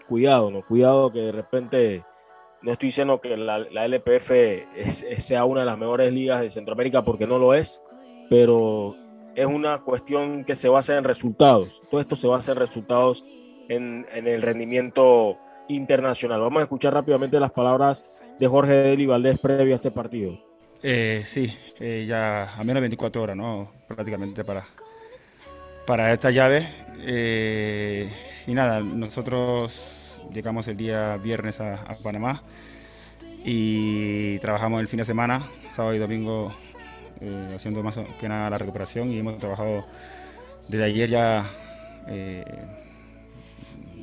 cuidado, 0.07 0.53
no, 0.53 0.64
cuidado 0.64 1.11
que 1.11 1.22
de 1.22 1.32
repente 1.32 2.05
no 2.62 2.70
estoy 2.70 2.86
diciendo 2.86 3.20
que 3.20 3.36
la, 3.36 3.59
LPF 3.59 4.30
sea 5.18 5.44
una 5.44 5.62
de 5.62 5.66
las 5.66 5.76
mejores 5.76 6.12
ligas 6.12 6.40
de 6.40 6.49
Centroamérica 6.49 7.03
porque 7.03 7.26
no 7.26 7.40
lo 7.40 7.53
es, 7.53 7.80
pero 8.30 8.94
es 9.34 9.47
una 9.47 9.78
cuestión 9.78 10.44
que 10.44 10.55
se 10.55 10.68
basa 10.68 10.97
en 10.97 11.03
resultados. 11.03 11.80
Todo 11.90 12.01
esto 12.01 12.14
se 12.14 12.28
basa 12.28 12.53
en 12.53 12.59
resultados 12.59 13.24
en, 13.68 14.07
en 14.14 14.28
el 14.28 14.40
rendimiento 14.40 15.36
internacional. 15.66 16.40
Vamos 16.40 16.61
a 16.61 16.62
escuchar 16.62 16.94
rápidamente 16.94 17.40
las 17.40 17.51
palabras 17.51 18.05
de 18.39 18.47
Jorge 18.47 18.72
Deli 18.72 19.07
Valdés 19.07 19.39
previo 19.39 19.74
a 19.74 19.76
este 19.76 19.91
partido? 19.91 20.39
Eh, 20.82 21.22
sí, 21.24 21.53
eh, 21.80 22.05
ya 22.07 22.55
a 22.55 22.59
menos 22.59 22.76
de 22.76 22.80
24 22.82 23.22
horas, 23.22 23.37
¿no? 23.37 23.72
Prácticamente 23.89 24.45
para, 24.45 24.66
para 25.87 26.12
esta 26.12 26.30
llave. 26.30 26.68
Eh, 26.99 28.11
y 28.47 28.55
nada, 28.55 28.80
nosotros 28.80 29.80
llegamos 30.32 30.68
el 30.68 30.76
día 30.76 31.16
viernes 31.16 31.61
a, 31.61 31.97
Panamá 32.03 32.43
y 33.45 34.39
trabajamos 34.39 34.80
el 34.80 34.89
fin 34.89 34.99
de 34.99 35.05
semana, 35.05 35.51
sábado 35.74 35.95
y 35.95 35.99
domingo, 35.99 36.55
haciendo 37.55 37.82
más 37.82 37.99
que 38.20 38.28
nada 38.28 38.51
la 38.51 38.59
recuperación 38.59 39.11
y 39.12 39.18
hemos 39.18 39.39
trabajado 39.39 39.87
desde 40.68 40.84
ayer 40.84 41.09
ya 41.09 41.51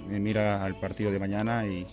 mira 0.07 0.63
al 0.63 0.79
partido 0.79 1.11
de 1.11 1.19
mañana 1.19 1.65
y 1.65 1.86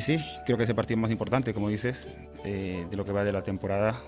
sí, 0.00 0.24
creo 0.44 0.58
que 0.58 0.64
ese 0.64 0.74
partido 0.74 0.98
más 0.98 1.10
importante, 1.10 1.54
como 1.54 1.68
dices, 1.68 2.06
eh, 2.44 2.86
de 2.90 2.96
lo 2.96 3.04
que 3.04 3.12
va 3.12 3.24
de 3.24 3.32
la 3.32 3.42
temporada, 3.42 4.00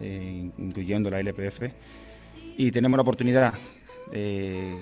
eh, 0.00 0.50
incluyendo 0.58 1.10
la 1.10 1.20
LPF. 1.20 1.70
Y 2.56 2.70
tenemos 2.70 2.96
la 2.96 3.02
oportunidad, 3.02 3.54
eh, 4.12 4.76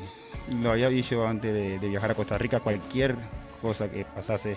lo 0.62 0.72
había 0.72 0.88
dicho 0.88 1.26
antes 1.26 1.53
de, 1.53 1.88
viajar 1.88 2.11
a 2.11 2.14
Costa 2.14 2.38
Rica, 2.38 2.61
cualquier 2.61 3.16
cosa 3.61 3.90
que 3.90 4.05
pasase 4.05 4.57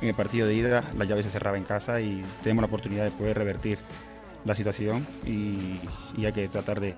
en 0.00 0.08
el 0.08 0.14
partido 0.14 0.46
de 0.46 0.54
ida, 0.54 0.90
la 0.96 1.04
llave 1.04 1.22
se 1.22 1.30
cerraba 1.30 1.58
en 1.58 1.64
casa 1.64 2.00
y 2.00 2.24
tenemos 2.42 2.62
la 2.62 2.66
oportunidad 2.66 3.04
de 3.04 3.10
poder 3.10 3.36
revertir 3.36 3.78
la 4.44 4.54
situación 4.54 5.06
y, 5.26 5.80
hay 6.24 6.32
que 6.32 6.48
tratar 6.48 6.80
de, 6.80 6.94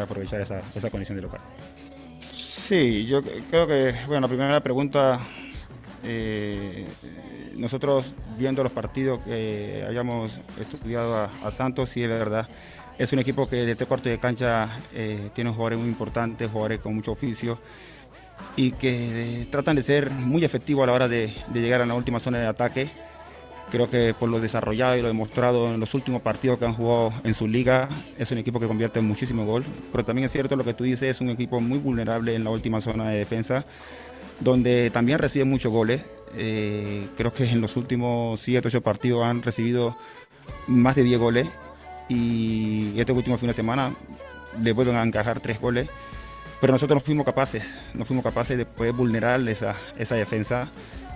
aprovechar 0.00 0.40
esa, 0.40 0.62
esa 0.74 0.90
condición 0.90 1.16
de 1.16 1.22
local. 1.22 1.40
Sí, 2.20 3.06
yo 3.06 3.22
creo 3.22 3.66
que, 3.66 3.94
bueno, 4.06 4.22
la 4.22 4.28
primera 4.28 4.60
pregunta 4.60 5.20
eh, 6.02 6.86
nosotros 7.54 8.14
viendo 8.38 8.62
los 8.62 8.72
partidos 8.72 9.20
que 9.24 9.84
hayamos 9.88 10.40
estudiado 10.60 11.16
a, 11.16 11.50
Santos, 11.50 11.90
sí 11.90 12.02
es 12.02 12.08
verdad, 12.08 12.48
es 12.98 13.12
un 13.12 13.18
equipo 13.18 13.48
que 13.48 13.56
desde 13.56 13.86
cuarto 13.86 14.08
de 14.08 14.18
cancha 14.18 14.80
eh, 14.94 15.30
tiene 15.34 15.50
jugadores 15.50 15.78
muy 15.78 15.88
importantes, 15.88 16.50
jugadores 16.50 16.80
con 16.80 16.94
mucho 16.94 17.12
oficio 17.12 17.58
y 18.56 18.72
que 18.72 19.42
eh, 19.42 19.46
tratan 19.46 19.76
de 19.76 19.82
ser 19.82 20.10
muy 20.10 20.44
efectivos 20.44 20.84
a 20.84 20.86
la 20.86 20.92
hora 20.92 21.08
de, 21.08 21.32
llegar 21.52 21.80
a 21.80 21.86
la 21.86 21.94
última 21.94 22.20
zona 22.20 22.38
de 22.38 22.46
ataque. 22.46 22.90
Creo 23.70 23.90
que 23.90 24.14
por 24.14 24.28
lo 24.28 24.38
desarrollado 24.38 24.96
y 24.96 25.02
lo 25.02 25.08
demostrado 25.08 25.74
en 25.74 25.80
los 25.80 25.92
últimos 25.94 26.22
partidos 26.22 26.56
que 26.56 26.66
han 26.66 26.74
jugado 26.74 27.12
en 27.24 27.34
su 27.34 27.48
liga, 27.48 27.88
es 28.16 28.30
un 28.30 28.38
equipo 28.38 28.60
que 28.60 28.68
convierte 28.68 29.00
en 29.00 29.06
muchísimo 29.06 29.44
gol. 29.44 29.64
Pero 29.90 30.04
también 30.04 30.26
es 30.26 30.32
cierto 30.32 30.54
lo 30.54 30.64
que 30.64 30.72
tú 30.72 30.84
dices, 30.84 31.02
es 31.10 31.20
un 31.20 31.30
equipo 31.30 31.60
muy 31.60 31.78
vulnerable 31.78 32.34
en 32.34 32.44
la 32.44 32.50
última 32.50 32.80
zona 32.80 33.10
de 33.10 33.18
defensa 33.18 33.64
donde 34.40 34.90
también 34.90 35.18
recibe 35.18 35.44
muchos 35.44 35.72
goles. 35.72 36.02
Eh, 36.36 37.08
creo 37.16 37.32
que 37.32 37.44
en 37.44 37.60
los 37.60 37.76
últimos 37.76 38.40
7, 38.40 38.68
8 38.68 38.82
partidos 38.82 39.24
han 39.24 39.42
recibido 39.42 39.96
más 40.66 40.94
de 40.94 41.02
10 41.02 41.18
goles 41.18 41.48
y 42.08 42.92
este 42.98 43.12
último 43.12 43.38
fin 43.38 43.48
de 43.48 43.54
semana 43.54 43.94
le 44.60 44.72
vuelven 44.72 44.96
a 44.96 45.02
encajar 45.02 45.40
3 45.40 45.60
goles. 45.60 45.88
Pero 46.60 46.72
nosotros 46.72 47.02
no 47.02 47.04
fuimos 47.04 47.26
capaces, 47.26 47.70
no 47.92 48.04
fuimos 48.04 48.24
capaces 48.24 48.56
de 48.56 48.64
poder 48.64 48.92
vulnerar 48.92 49.46
esa, 49.48 49.76
esa 49.98 50.14
defensa. 50.14 50.68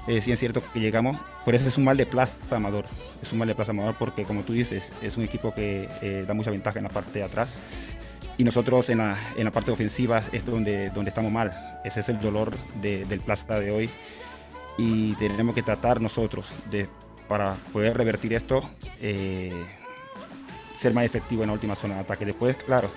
Eh, 0.06 0.20
sí 0.20 0.32
es 0.32 0.40
cierto 0.40 0.62
que 0.72 0.80
llegamos, 0.80 1.18
por 1.44 1.54
eso 1.54 1.68
es 1.68 1.78
un 1.78 1.84
mal 1.84 1.96
de 1.96 2.06
plaza 2.06 2.56
Amador. 2.56 2.84
Es 3.22 3.32
un 3.32 3.38
mal 3.38 3.48
de 3.48 3.54
plaza 3.54 3.70
Amador 3.72 3.96
porque, 3.98 4.24
como 4.24 4.42
tú 4.42 4.52
dices, 4.52 4.92
es 5.02 5.16
un 5.16 5.24
equipo 5.24 5.54
que 5.54 5.88
eh, 6.02 6.24
da 6.26 6.34
mucha 6.34 6.50
ventaja 6.50 6.78
en 6.78 6.84
la 6.84 6.90
parte 6.90 7.18
de 7.18 7.24
atrás 7.24 7.48
y 8.40 8.44
nosotros 8.44 8.88
en 8.88 8.98
la, 8.98 9.18
en 9.36 9.44
la 9.44 9.50
parte 9.50 9.70
ofensiva 9.70 10.22
es 10.32 10.46
donde, 10.46 10.88
donde 10.88 11.10
estamos 11.10 11.30
mal. 11.30 11.78
Ese 11.84 12.00
es 12.00 12.08
el 12.08 12.18
dolor 12.18 12.56
del 12.80 13.20
Plaza 13.20 13.60
de 13.60 13.70
hoy 13.70 13.90
y 14.78 15.14
tenemos 15.16 15.54
que 15.54 15.62
tratar 15.62 16.00
nosotros 16.00 16.46
de, 16.70 16.88
para 17.28 17.56
poder 17.70 17.98
revertir 17.98 18.32
esto, 18.32 18.62
eh, 18.98 19.52
ser 20.74 20.94
más 20.94 21.04
efectivo 21.04 21.42
en 21.42 21.48
la 21.48 21.52
última 21.52 21.76
zona 21.76 21.96
de 21.96 22.00
ataque. 22.00 22.24
Después, 22.24 22.56
claro, 22.56 22.90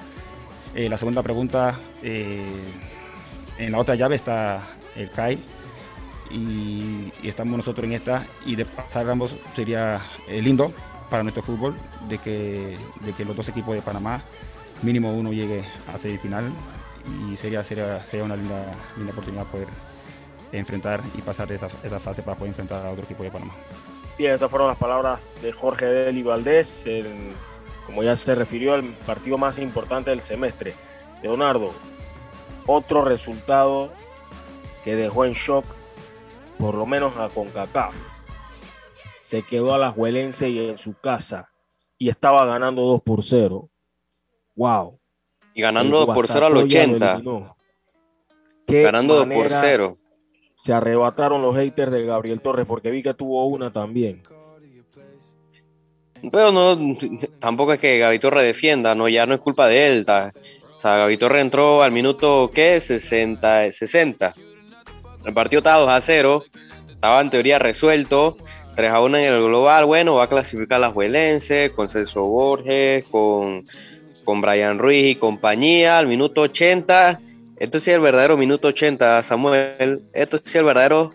eh, 0.76 0.88
la 0.88 0.98
segunda 0.98 1.22
pregunta, 1.22 1.78
eh, 2.02 2.46
en 3.58 3.74
la 3.74 3.80
otra 3.80 3.96
llave 3.96 4.16
está 4.16 4.66
el 4.96 5.10
CAI 5.10 5.44
y, 6.32 7.12
estamos 7.22 7.58
nosotros 7.58 7.84
en 7.84 7.92
esta 7.92 8.26
y 8.46 8.56
de 8.56 8.64
pasar 8.64 9.10
ambos 9.10 9.36
sería 9.58 10.00
lindo 10.30 10.72
para 11.10 11.22
nuestro 11.22 11.44
fútbol 11.44 11.76
de 12.08 12.18
que, 12.20 12.78
de 13.02 13.12
que 13.12 13.26
los 13.26 13.36
dos 13.36 13.50
equipos 13.50 13.76
de 13.76 13.82
Panamá 13.82 14.24
mínimo 14.84 15.12
uno 15.14 15.32
llegue 15.32 15.66
a 15.94 15.98
semifinal 15.98 16.52
y 17.30 17.38
sería, 17.38 17.64
sería, 17.64 18.06
sería 18.06 18.26
una 18.26 18.36
linda, 18.36 18.76
linda 18.98 19.12
oportunidad 19.12 19.46
poder 19.48 19.68
enfrentar 20.52 21.02
y 21.18 21.22
pasar 21.22 21.52
esa, 21.52 21.68
esa 21.84 22.00
fase 22.00 22.22
para 22.22 22.38
poder 22.38 22.50
enfrentar 22.50 22.86
a 22.86 22.92
otro 22.92 23.04
equipo 23.06 23.24
de 23.24 23.32
Panamá. 23.32 23.54
Bien, 24.18 24.34
esas 24.34 24.50
fueron 24.52 24.68
las 24.68 24.78
palabras 24.78 25.34
de 25.42 25.52
Jorge 25.52 25.88
Deli 25.88 26.22
Valdés, 26.22 26.86
como 27.86 28.04
ya 28.04 28.16
se 28.16 28.36
refirió, 28.36 28.74
al 28.74 28.84
partido 28.84 29.38
más 29.38 29.58
importante 29.58 30.12
del 30.12 30.22
semestre. 30.22 30.76
Leonardo, 31.24 31.74
otro 32.68 33.04
resultado 33.04 33.92
que 34.84 34.96
dejó 34.96 35.26
en 35.26 35.34
shock, 35.34 35.66
por 36.60 36.76
lo 36.76 36.86
menos 36.86 37.18
a 37.18 37.30
CONCACAF. 37.30 37.96
Se 39.20 39.42
quedó 39.42 39.74
a 39.74 39.80
la 39.80 39.90
Juelense 39.90 40.50
y 40.50 40.70
en 40.70 40.78
su 40.78 40.94
casa 40.94 41.50
y 41.98 42.10
estaba 42.10 42.46
ganando 42.46 42.84
2 42.84 43.02
por 43.02 43.24
0. 43.24 43.70
Wow. 44.56 45.00
Y 45.54 45.62
ganando 45.62 46.06
por 46.08 46.28
0 46.28 46.46
al 46.46 46.58
80. 46.58 47.22
Ganando 48.68 49.30
por 49.30 49.50
0. 49.50 49.98
Se 50.58 50.74
arrebataron 50.74 51.42
los 51.42 51.56
haters 51.56 51.92
de 51.92 52.06
Gabriel 52.06 52.42
Torres 52.42 52.66
porque 52.66 52.90
vi 52.90 53.04
que 53.04 53.14
tuvo 53.14 53.46
una 53.48 53.72
también. 53.72 54.24
Pero 56.32 56.52
no, 56.54 56.98
tampoco 57.40 57.74
es 57.74 57.80
que 57.80 58.00
Gaby 58.00 58.18
Torres 58.20 58.44
defienda, 58.44 58.96
no, 58.96 59.10
ya 59.10 59.26
no 59.26 59.34
es 59.34 59.42
culpa 59.42 59.68
de 59.68 59.88
él. 59.88 60.06
sea, 60.06 60.98
Gaby 60.98 61.18
Torres 61.18 61.42
entró 61.42 61.84
al 61.84 61.92
minuto, 61.92 62.50
¿qué? 62.54 62.80
60. 62.80 63.72
60. 63.72 64.34
El 65.26 65.34
partido 65.34 65.60
estaba 65.60 65.82
2 65.82 65.90
a 65.90 66.02
0. 66.02 66.44
Estaba 66.90 67.20
en 67.20 67.30
teoría 67.30 67.60
resuelto. 67.60 68.38
3 68.76 68.92
a 68.92 69.02
1 69.02 69.18
en 69.18 69.34
el 69.34 69.44
global. 69.44 69.86
Bueno, 69.86 70.16
va 70.16 70.24
a 70.24 70.30
clasificar 70.30 70.80
la 70.80 70.92
Juelense 70.92 71.72
con 71.76 71.90
Celso 71.90 72.24
Borges, 72.24 73.04
con, 73.06 73.66
con 74.24 74.42
Brian 74.42 74.80
Ruiz 74.80 75.12
y 75.12 75.16
compañía. 75.16 75.98
Al 76.00 76.08
minuto 76.08 76.42
80. 76.42 77.20
Esto 77.58 77.78
es 77.78 77.88
el 77.88 78.02
verdadero 78.02 78.38
minuto 78.38 78.70
80, 78.70 79.24
Samuel. 79.24 80.02
Esto 80.14 80.40
es 80.44 80.56
el 80.56 80.64
verdadero. 80.64 81.12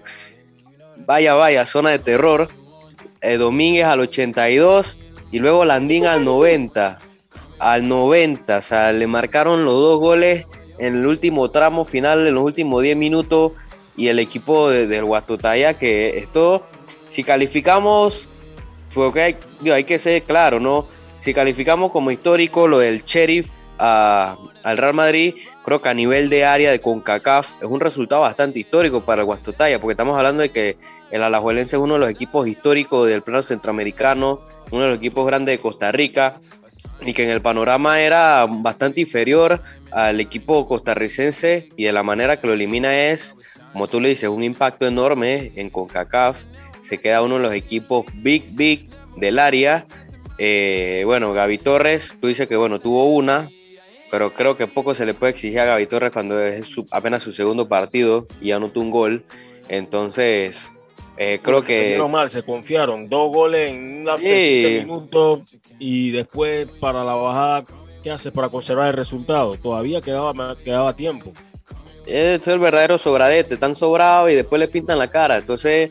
Vaya, 1.06 1.34
vaya, 1.34 1.66
zona 1.66 1.90
de 1.90 1.98
terror. 1.98 2.48
Eh, 3.20 3.36
Domínguez 3.36 3.84
al 3.84 4.00
82 4.00 4.98
y 5.30 5.38
luego 5.40 5.64
Landín 5.64 6.06
al 6.06 6.24
90. 6.24 6.98
Al 7.58 7.88
90, 7.88 8.58
o 8.58 8.62
sea, 8.62 8.92
le 8.92 9.06
marcaron 9.06 9.64
los 9.64 9.74
dos 9.74 9.98
goles 9.98 10.46
en 10.78 10.98
el 10.98 11.06
último 11.06 11.50
tramo 11.50 11.84
final, 11.84 12.26
en 12.26 12.34
los 12.34 12.44
últimos 12.44 12.82
10 12.82 12.96
minutos. 12.96 13.52
Y 13.96 14.08
el 14.08 14.20
equipo 14.20 14.70
del 14.70 15.04
Guastotaya, 15.04 15.74
que 15.74 16.18
esto, 16.18 16.64
si 17.08 17.24
calificamos, 17.24 18.28
porque 18.94 19.22
hay, 19.22 19.36
hay 19.72 19.82
que 19.82 19.98
ser 19.98 20.22
claro, 20.22 20.60
¿no? 20.60 20.86
Si 21.18 21.34
calificamos 21.34 21.90
como 21.90 22.10
histórico 22.10 22.68
lo 22.68 22.78
del 22.78 23.04
Sheriff 23.04 23.56
al 23.78 24.76
Real 24.76 24.94
Madrid, 24.94 25.34
creo 25.64 25.82
que 25.82 25.88
a 25.88 25.94
nivel 25.94 26.30
de 26.30 26.44
área 26.44 26.70
de 26.70 26.80
CONCACAF 26.80 27.62
es 27.62 27.68
un 27.68 27.80
resultado 27.80 28.22
bastante 28.22 28.58
histórico 28.58 29.02
para 29.02 29.22
el 29.22 29.28
porque 29.28 29.92
estamos 29.92 30.16
hablando 30.16 30.42
de 30.42 30.48
que 30.48 30.76
el 31.10 31.22
Alajuelense 31.22 31.76
es 31.76 31.82
uno 31.82 31.94
de 31.94 32.00
los 32.00 32.10
equipos 32.10 32.46
históricos 32.46 33.08
del 33.08 33.22
plano 33.22 33.42
centroamericano, 33.42 34.40
uno 34.70 34.82
de 34.82 34.88
los 34.90 34.98
equipos 34.98 35.26
grandes 35.26 35.54
de 35.54 35.60
Costa 35.60 35.92
Rica, 35.92 36.40
y 37.00 37.12
que 37.12 37.24
en 37.24 37.30
el 37.30 37.40
panorama 37.40 38.00
era 38.00 38.46
bastante 38.48 39.00
inferior 39.00 39.62
al 39.92 40.20
equipo 40.20 40.66
costarricense 40.66 41.68
y 41.76 41.84
de 41.84 41.92
la 41.92 42.02
manera 42.02 42.40
que 42.40 42.46
lo 42.46 42.52
elimina 42.52 43.08
es, 43.10 43.36
como 43.72 43.86
tú 43.86 44.00
le 44.00 44.08
dices, 44.08 44.28
un 44.28 44.42
impacto 44.42 44.86
enorme 44.86 45.52
en 45.56 45.70
CONCACAF. 45.70 46.42
Se 46.80 46.98
queda 46.98 47.22
uno 47.22 47.36
de 47.36 47.42
los 47.42 47.52
equipos 47.52 48.06
big, 48.14 48.44
big 48.52 48.88
del 49.16 49.38
área. 49.38 49.86
Eh, 50.38 51.02
bueno, 51.04 51.32
Gaby 51.32 51.58
Torres, 51.58 52.14
tú 52.20 52.28
dices 52.28 52.48
que 52.48 52.56
bueno, 52.56 52.80
tuvo 52.80 53.12
una, 53.12 53.50
pero 54.10 54.32
creo 54.34 54.56
que 54.56 54.66
poco 54.66 54.94
se 54.94 55.04
le 55.04 55.14
puede 55.14 55.32
exigir 55.32 55.60
a 55.60 55.64
Gaby 55.64 55.86
Torres 55.86 56.12
cuando 56.12 56.38
es 56.40 56.74
apenas 56.90 57.22
su 57.22 57.32
segundo 57.32 57.68
partido 57.68 58.26
y 58.40 58.52
anotó 58.52 58.80
un 58.80 58.90
gol. 58.90 59.24
Entonces, 59.68 60.70
eh, 61.16 61.40
creo 61.42 61.62
que. 61.62 62.00
mal, 62.08 62.30
se 62.30 62.42
confiaron. 62.42 63.08
Dos 63.08 63.34
goles 63.34 63.70
en 63.70 63.98
un 63.98 64.04
lapso 64.04 64.28
de 64.28 64.40
siete 64.40 64.84
minutos 64.84 65.40
y 65.78 66.12
después 66.12 66.68
para 66.80 67.04
la 67.04 67.14
bajada, 67.14 67.64
¿qué 68.02 68.10
hace 68.12 68.30
para 68.30 68.48
conservar 68.48 68.88
el 68.88 68.94
resultado? 68.94 69.56
Todavía 69.56 70.00
quedaba, 70.00 70.56
quedaba 70.56 70.94
tiempo. 70.94 71.32
Es 72.06 72.46
el 72.46 72.58
verdadero 72.58 72.96
sobradete, 72.96 73.56
tan 73.58 73.76
sobrado 73.76 74.30
y 74.30 74.34
después 74.34 74.58
le 74.60 74.68
pintan 74.68 74.98
la 74.98 75.10
cara. 75.10 75.36
Entonces, 75.36 75.90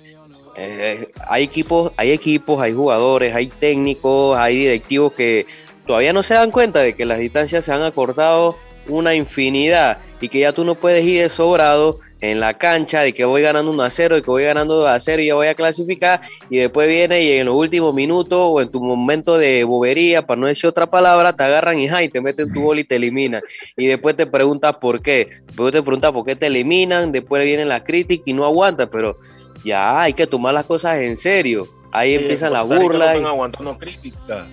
eh, 0.57 1.11
hay 1.27 1.43
equipos, 1.43 1.91
hay 1.97 2.11
equipos, 2.11 2.61
hay 2.61 2.73
jugadores, 2.73 3.35
hay 3.35 3.47
técnicos, 3.47 4.37
hay 4.37 4.57
directivos 4.57 5.13
que 5.13 5.45
todavía 5.85 6.13
no 6.13 6.23
se 6.23 6.33
dan 6.33 6.51
cuenta 6.51 6.81
de 6.81 6.95
que 6.95 7.05
las 7.05 7.19
distancias 7.19 7.65
se 7.65 7.71
han 7.71 7.83
acortado 7.83 8.57
una 8.89 9.15
infinidad 9.15 9.99
y 10.19 10.29
que 10.29 10.39
ya 10.39 10.51
tú 10.51 10.63
no 10.63 10.75
puedes 10.75 11.05
ir 11.05 11.21
de 11.21 11.29
sobrado 11.29 11.99
en 12.21 12.39
la 12.39 12.55
cancha 12.55 13.01
de 13.01 13.13
que 13.13 13.25
voy 13.25 13.43
ganando 13.43 13.71
1 13.71 13.83
a 13.83 13.89
0, 13.89 14.15
de 14.15 14.21
que 14.23 14.31
voy 14.31 14.43
ganando 14.43 14.75
2 14.75 14.87
a 14.87 14.99
0 14.99 15.21
y 15.21 15.27
ya 15.27 15.35
voy 15.35 15.47
a 15.47 15.53
clasificar 15.53 16.21
y 16.49 16.57
después 16.57 16.87
viene 16.87 17.21
y 17.21 17.31
en 17.33 17.45
los 17.45 17.55
últimos 17.55 17.93
minutos 17.93 18.39
o 18.39 18.59
en 18.61 18.69
tu 18.69 18.81
momento 18.81 19.37
de 19.37 19.63
bobería, 19.63 20.25
para 20.25 20.41
no 20.41 20.47
decir 20.47 20.67
otra 20.67 20.87
palabra, 20.87 21.33
te 21.33 21.43
agarran 21.43 21.77
y, 21.79 21.87
te 22.09 22.21
meten 22.21 22.51
tu 22.51 22.63
gol 22.63 22.79
y 22.79 22.83
te 22.83 22.95
eliminan. 22.95 23.41
Y 23.75 23.85
después 23.85 24.15
te 24.15 24.25
preguntas 24.25 24.77
por 24.77 25.01
qué. 25.01 25.27
Después 25.45 25.71
te 25.71 25.83
preguntas 25.83 26.11
por 26.11 26.25
qué 26.25 26.35
te 26.35 26.47
eliminan, 26.47 27.11
después 27.11 27.43
vienen 27.43 27.69
las 27.69 27.83
críticas 27.83 28.27
y 28.27 28.33
no 28.33 28.45
aguantas, 28.45 28.89
pero 28.91 29.19
ya 29.67 30.01
hay 30.01 30.13
que 30.13 30.25
tomar 30.25 30.53
las 30.53 30.65
cosas 30.65 30.97
en 30.97 31.17
serio. 31.17 31.67
Ahí 31.91 32.15
empiezan 32.15 32.53
las 32.53 32.67
burlas. 32.67 33.19
No 33.21 33.27
aguantando 33.27 33.77
críticas. 33.77 34.47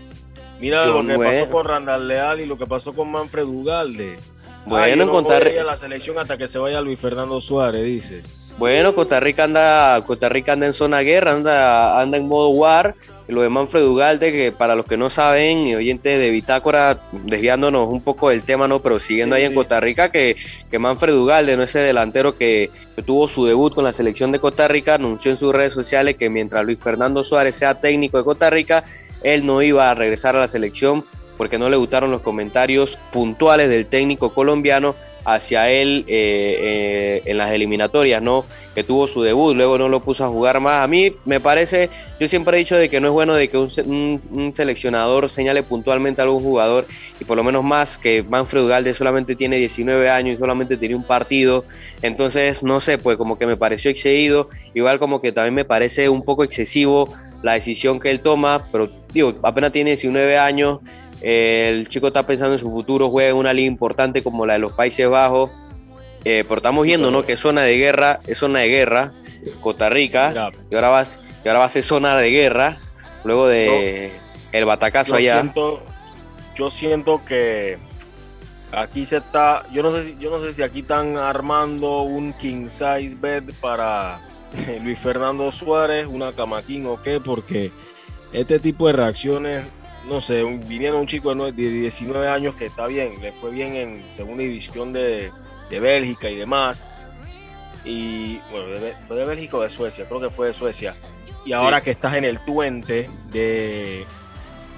Mira 0.61 0.87
lo 0.87 1.05
que 1.05 1.19
pasó 1.19 1.51
con 1.51 1.65
Randall 1.65 2.09
Leal 2.09 2.41
y 2.41 2.47
lo 2.47 2.57
que 2.57 2.67
pasó 2.67 2.93
con 2.93 3.11
Manfred 3.11 3.45
Ugalde. 3.45 4.17
Bueno, 4.67 5.09
Costa 5.11 5.41
Rica. 5.41 5.63
la 5.63 5.77
selección 5.77 6.19
hasta 6.19 6.39
que 6.39 6.49
se 6.49 6.59
vaya 6.59 6.81
Luis 6.81 6.99
Fernando 6.99 7.41
Suárez, 7.41 7.85
dice. 7.85 8.23
Bueno, 8.57 8.95
Costa 8.95 9.21
Rica 9.21 9.45
anda, 9.45 10.01
Costa 10.07 10.29
Rica 10.29 10.53
anda 10.53 10.67
en 10.67 10.73
zona 10.73 11.01
guerra, 11.01 11.33
anda, 11.33 12.01
anda 12.01 12.17
en 12.17 12.27
modo 12.27 12.51
war. 12.51 12.95
Lo 13.27 13.41
de 13.41 13.49
Manfred 13.49 13.87
Ugalde, 13.87 14.33
que 14.33 14.53
para 14.53 14.75
los 14.75 14.85
que 14.85 14.97
no 14.99 15.09
saben, 15.09 15.67
y 15.67 15.75
oyentes 15.75 16.19
de 16.19 16.31
Bitácora, 16.31 17.01
desviándonos 17.13 17.89
un 17.89 18.03
poco 18.03 18.29
del 18.29 18.43
tema, 18.43 18.69
no, 18.69 18.83
pero 18.83 19.01
siguiendo 19.01 19.35
ahí 19.35 19.45
en 19.45 19.55
Costa 19.55 19.81
Rica, 19.81 20.11
que, 20.11 20.37
que 20.71 20.79
Manfred 20.79 21.15
Ugalde, 21.15 21.57
no 21.57 21.63
ese 21.63 21.79
delantero 21.79 22.35
que, 22.35 22.71
que, 22.95 23.03
tuvo 23.03 23.27
su 23.27 23.47
debut 23.47 23.75
con 23.75 23.85
la 23.85 23.95
selección 23.95 24.31
de 24.31 24.41
Costa 24.41 24.69
Rica, 24.69 24.95
anunció 24.95 25.31
en 25.31 25.39
sus 25.39 25.55
redes 25.55 25.73
sociales 25.73 26.17
que 26.17 26.29
mientras 26.29 26.67
Luis 26.67 26.83
Fernando 26.83 27.25
Suárez 27.25 27.55
sea 27.55 27.81
técnico 27.81 28.19
de 28.19 28.25
Costa 28.25 28.51
Rica, 28.51 28.85
él 29.23 29.47
no 29.47 29.63
iba 29.63 29.91
a 29.91 29.95
regresar 29.95 30.37
a 30.37 30.41
la 30.41 30.49
selección 30.49 31.05
porque 31.37 31.59
no 31.59 31.69
le 31.69 31.77
gustaron 31.77 32.11
los 32.11 32.21
comentarios 32.21 32.99
puntuales 33.13 33.69
del 33.69 33.87
técnico 33.87 34.35
colombiano 34.35 34.95
hacia 35.25 35.71
él 35.71 36.05
eh, 36.07 36.59
eh, 36.61 37.23
en 37.25 37.39
las 37.39 37.51
eliminatorias, 37.53 38.23
¿no? 38.23 38.45
Que 38.75 38.85
tuvo 38.85 39.09
su 39.09 39.23
debut, 39.23 39.57
luego 39.57 39.79
no 39.79 39.89
lo 39.89 40.01
puso 40.01 40.25
a 40.25 40.29
jugar 40.29 40.61
más. 40.61 40.83
A 40.83 40.87
mí 40.87 41.15
me 41.25 41.41
parece, 41.41 41.91
yo 42.21 42.29
siempre 42.29 42.57
he 42.57 42.59
dicho 42.59 42.77
de 42.77 42.89
que 42.89 43.01
no 43.01 43.09
es 43.09 43.13
bueno 43.13 43.35
de 43.35 43.49
que 43.49 43.57
un, 43.57 44.53
seleccionador 44.55 45.29
señale 45.29 45.63
puntualmente 45.63 46.21
a 46.21 46.25
algún 46.25 46.43
jugador 46.43 46.87
y 47.21 47.25
por 47.25 47.37
lo 47.37 47.45
menos 47.45 47.65
más 47.65 47.97
que 47.97 48.23
Manfred 48.23 48.67
Galde 48.67 48.95
solamente 48.95 49.35
tiene 49.35 49.57
19 49.57 50.11
años 50.11 50.35
y 50.35 50.39
solamente 50.39 50.77
tiene 50.77 50.95
un 50.95 51.05
partido. 51.05 51.65
Entonces, 52.03 52.63
no 52.63 52.81
sé, 52.81 52.99
pues 52.99 53.17
como 53.17 53.39
que 53.39 53.47
me 53.47 53.57
pareció 53.57 53.91
excedido, 53.91 54.51
igual 54.75 54.99
como 54.99 55.21
que 55.21 55.33
también 55.33 55.55
me 55.55 55.65
parece 55.65 56.09
un 56.09 56.23
poco 56.23 56.45
excesivo 56.45 57.09
la 57.43 57.53
decisión 57.53 58.01
que 58.01 58.11
él 58.11 58.21
toma, 58.21 58.67
pero 58.73 58.91
digo, 59.13 59.35
apenas 59.43 59.71
tiene 59.71 59.91
19 59.91 60.39
años 60.39 60.81
el 61.25 61.89
chico 61.89 62.09
está 62.09 62.27
pensando 62.27 62.53
en 62.53 62.59
su 62.59 62.71
futuro, 62.71 63.11
juega 63.11 63.31
en 63.31 63.37
una 63.37 63.55
liga 63.55 63.67
importante 63.67 64.23
como 64.23 64.45
la 64.45 64.55
de 64.55 64.59
los 64.59 64.75
Países 64.75 65.09
Bajos. 65.09 65.51
Eh, 66.27 66.45
pero 66.47 66.59
estamos 66.59 66.85
viendo, 66.85 67.11
¿no? 67.11 67.23
Que 67.23 67.37
zona 67.37 67.63
de 67.63 67.79
guerra, 67.79 68.19
es 68.27 68.39
zona 68.39 68.61
de 68.61 68.69
guerra, 68.69 69.13
Costa 69.63 69.89
Rica, 69.89 70.53
y 70.71 70.75
ahora 70.75 70.89
va, 70.91 71.03
y 71.03 71.49
ahora 71.49 71.61
va 71.61 71.65
a 71.65 71.71
ser 71.71 71.83
zona 71.83 72.17
de 72.17 72.31
guerra, 72.31 72.79
luego 73.25 73.49
de 73.49 74.13
el 74.53 74.65
batacazo 74.67 75.17
allá. 75.17 75.41
Siento, 75.41 75.83
yo 76.55 76.69
siento 76.69 77.23
que 77.27 77.79
aquí 78.73 79.07
se 79.07 79.19
está, 79.19 79.67
yo 79.73 79.83
no 79.83 79.93
sé 79.93 80.03
si, 80.03 80.17
yo 80.19 80.31
no 80.31 80.41
sé 80.41 80.53
si 80.53 80.63
aquí 80.63 80.81
están 80.81 81.17
armando 81.17 82.03
un 82.03 82.33
king 82.35 82.69
size 82.69 83.17
bed 83.19 83.45
para 83.61 84.21
Luis 84.83 84.99
Fernando 84.99 85.51
Suárez, 85.53 86.07
una 86.07 86.33
camaquín 86.33 86.87
o 86.87 87.01
qué, 87.03 87.19
porque 87.19 87.71
este 88.33 88.59
tipo 88.59 88.87
de 88.87 88.93
reacciones 88.93 89.65
no 90.09 90.21
sé, 90.21 90.45
vinieron 90.67 91.01
un 91.01 91.07
chico 91.07 91.35
de 91.35 91.53
19 91.53 92.29
años 92.29 92.55
que 92.55 92.67
está 92.67 92.87
bien, 92.87 93.21
le 93.21 93.33
fue 93.33 93.51
bien 93.51 93.75
en 93.75 94.05
segunda 94.11 94.43
división 94.43 94.93
de, 94.93 95.31
Bélgica 95.71 96.31
y 96.31 96.37
demás. 96.37 96.89
Y 97.85 98.39
bueno, 98.51 98.67
fue 99.01 99.17
de 99.17 99.25
Bélgica 99.25 99.57
o 99.57 99.63
de 99.63 99.71
Suecia, 99.71 100.07
creo 100.07 100.21
que 100.21 100.31
fue 100.31 100.49
de 100.49 100.53
Suecia. 100.53 100.95
Y 101.45 101.53
ahora 101.53 101.81
que 101.81 101.91
estás 101.91 102.15
en 102.15 102.25
el 102.25 102.39
Tuente 102.39 103.11
de, 103.33 104.05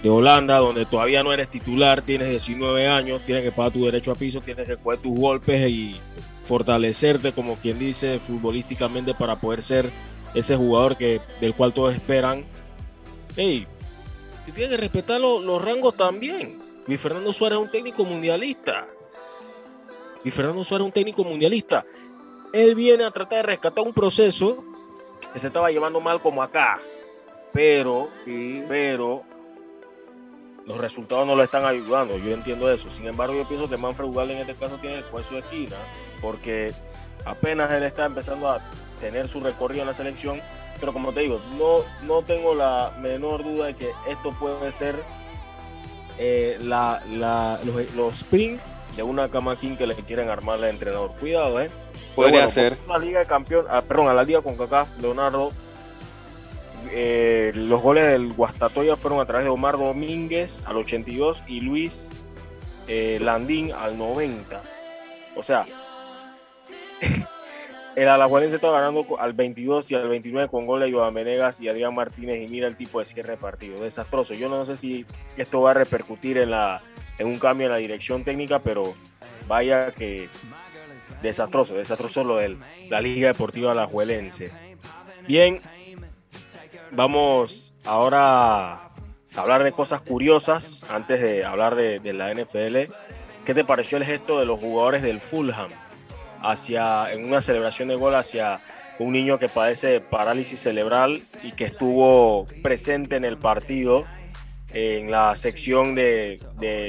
de 0.02 0.08
Holanda, 0.08 0.56
donde 0.56 0.86
todavía 0.86 1.22
no 1.22 1.34
eres 1.34 1.50
titular, 1.50 2.00
tienes 2.00 2.30
19 2.30 2.88
años, 2.88 3.20
tienes 3.26 3.44
que 3.44 3.52
pagar 3.52 3.72
tu 3.72 3.84
derecho 3.84 4.12
a 4.12 4.14
piso, 4.14 4.40
tienes 4.40 4.66
que 4.66 4.78
coger 4.78 5.00
tus 5.00 5.18
golpes 5.18 5.68
y 5.70 6.00
fortalecerte, 6.44 7.32
como 7.32 7.56
quien 7.56 7.78
dice, 7.78 8.18
futbolísticamente 8.18 9.12
para 9.12 9.38
poder 9.38 9.62
ser 9.62 9.90
ese 10.34 10.56
jugador 10.56 10.96
que, 10.96 11.20
del 11.40 11.54
cual 11.54 11.74
todos 11.74 11.94
esperan. 11.94 12.44
Hey, 13.36 13.66
y 14.46 14.52
tiene 14.52 14.70
que 14.70 14.76
respetar 14.76 15.20
los, 15.20 15.62
rangos 15.62 15.96
también. 15.96 16.58
Luis 16.86 17.00
Fernando 17.00 17.32
Suárez 17.32 17.58
es 17.58 17.64
un 17.64 17.70
técnico 17.70 18.04
mundialista. 18.04 18.86
Luis 20.22 20.34
Fernando 20.34 20.64
Suárez 20.64 20.84
es 20.84 20.86
un 20.86 20.92
técnico 20.92 21.24
mundialista. 21.24 21.84
Él 22.52 22.74
viene 22.74 23.04
a 23.04 23.10
tratar 23.10 23.38
de 23.38 23.42
rescatar 23.42 23.84
un 23.84 23.92
proceso 23.92 24.62
que 25.32 25.38
se 25.38 25.48
estaba 25.48 25.70
llevando 25.70 26.00
mal 26.00 26.20
como 26.20 26.42
acá. 26.42 26.80
Pero, 27.52 28.08
pero 28.68 29.24
los 30.64 30.78
resultados 30.78 31.26
no 31.26 31.34
lo 31.34 31.42
están 31.42 31.64
ayudando. 31.64 32.16
Yo 32.18 32.32
entiendo 32.32 32.70
eso. 32.70 32.88
Sin 32.88 33.06
embargo, 33.06 33.34
yo 33.34 33.48
pienso 33.48 33.68
que 33.68 33.76
Manfred 33.76 34.08
Ugalde 34.08 34.34
en 34.34 34.40
este 34.40 34.54
caso 34.54 34.78
tiene 34.78 34.98
el 34.98 35.04
puesto 35.04 35.34
de 35.34 35.40
esquina. 35.40 35.76
Porque 36.20 36.72
apenas 37.24 37.70
él 37.72 37.82
está 37.82 38.04
empezando 38.04 38.48
a 38.48 38.60
tener 39.00 39.26
su 39.26 39.40
recorrido 39.40 39.80
en 39.82 39.88
la 39.88 39.94
selección 39.94 40.40
pero 40.78 40.92
como 40.92 41.12
te 41.12 41.20
digo, 41.20 41.40
no, 41.58 41.78
no 42.02 42.22
tengo 42.22 42.54
la 42.54 42.94
menor 42.98 43.44
duda 43.44 43.66
de 43.66 43.74
que 43.74 43.90
esto 44.08 44.30
puede 44.38 44.70
ser 44.72 45.02
eh, 46.18 46.58
la, 46.60 47.02
los, 47.64 47.94
los 47.94 48.16
springs 48.16 48.68
de 48.96 49.02
una 49.02 49.30
cama 49.30 49.58
king 49.58 49.76
que 49.76 49.86
le 49.86 49.94
quieren 49.94 50.28
armar 50.28 50.58
al 50.58 50.64
entrenador. 50.64 51.12
Cuidado, 51.18 51.60
¿eh? 51.60 51.70
Podría 52.14 52.48
ser. 52.48 52.78
La 52.88 52.98
Liga 52.98 53.20
de 53.20 53.26
Campeón, 53.26 53.66
ah, 53.68 53.82
perdón, 53.82 54.08
a 54.08 54.14
la 54.14 54.24
Liga 54.24 54.40
con 54.40 54.56
CACAF, 54.56 54.98
Leonardo. 55.00 55.50
Eh, 56.90 57.52
los 57.54 57.82
goles 57.82 58.04
del 58.06 58.32
Guastatoya 58.32 58.96
fueron 58.96 59.20
a 59.20 59.26
través 59.26 59.44
de 59.44 59.50
Omar 59.50 59.76
Domínguez 59.76 60.62
al 60.66 60.76
82 60.76 61.42
y 61.46 61.60
Luis 61.60 62.10
eh, 62.88 63.18
Landín 63.20 63.72
al 63.72 63.98
90. 63.98 64.62
O 65.36 65.42
sea, 65.42 65.66
el 67.96 68.08
Alajuelense 68.08 68.56
estaba 68.56 68.78
ganando 68.78 69.18
al 69.18 69.32
22 69.32 69.90
y 69.90 69.94
al 69.94 70.06
29 70.06 70.50
con 70.50 70.66
goles 70.66 70.86
de 70.86 70.92
Joan 70.92 71.16
y 71.58 71.68
Adrián 71.68 71.94
Martínez 71.94 72.42
y 72.42 72.46
mira 72.46 72.68
el 72.68 72.76
tipo 72.76 72.98
de 72.98 73.06
cierre 73.06 73.32
de 73.32 73.36
partido, 73.38 73.80
desastroso. 73.82 74.34
Yo 74.34 74.50
no 74.50 74.66
sé 74.66 74.76
si 74.76 75.06
esto 75.38 75.62
va 75.62 75.70
a 75.70 75.74
repercutir 75.74 76.36
en, 76.36 76.50
la, 76.50 76.82
en 77.16 77.26
un 77.26 77.38
cambio 77.38 77.66
en 77.66 77.72
la 77.72 77.78
dirección 77.78 78.22
técnica, 78.22 78.58
pero 78.58 78.94
vaya 79.48 79.92
que 79.92 80.28
desastroso, 81.22 81.74
desastroso 81.74 82.22
lo 82.22 82.36
de 82.36 82.58
la 82.90 83.00
Liga 83.00 83.28
Deportiva 83.28 83.72
Alajuelense. 83.72 84.50
Bien, 85.26 85.58
vamos 86.90 87.72
ahora 87.86 88.72
a 88.74 88.90
hablar 89.36 89.64
de 89.64 89.72
cosas 89.72 90.02
curiosas 90.02 90.84
antes 90.90 91.22
de 91.22 91.46
hablar 91.46 91.74
de, 91.74 91.98
de 92.00 92.12
la 92.12 92.34
NFL. 92.34 92.92
¿Qué 93.46 93.54
te 93.54 93.64
pareció 93.64 93.96
el 93.96 94.04
gesto 94.04 94.38
de 94.38 94.44
los 94.44 94.60
jugadores 94.60 95.00
del 95.00 95.18
Fulham? 95.18 95.70
Hacia, 96.42 97.12
en 97.12 97.24
una 97.24 97.40
celebración 97.40 97.88
de 97.88 97.96
gol 97.96 98.14
hacia 98.14 98.60
un 98.98 99.12
niño 99.12 99.38
que 99.38 99.48
padece 99.48 100.00
parálisis 100.00 100.60
cerebral 100.60 101.22
y 101.42 101.52
que 101.52 101.64
estuvo 101.64 102.46
presente 102.62 103.16
en 103.16 103.24
el 103.24 103.36
partido 103.36 104.04
en 104.72 105.10
la 105.10 105.34
sección 105.36 105.94
de, 105.94 106.40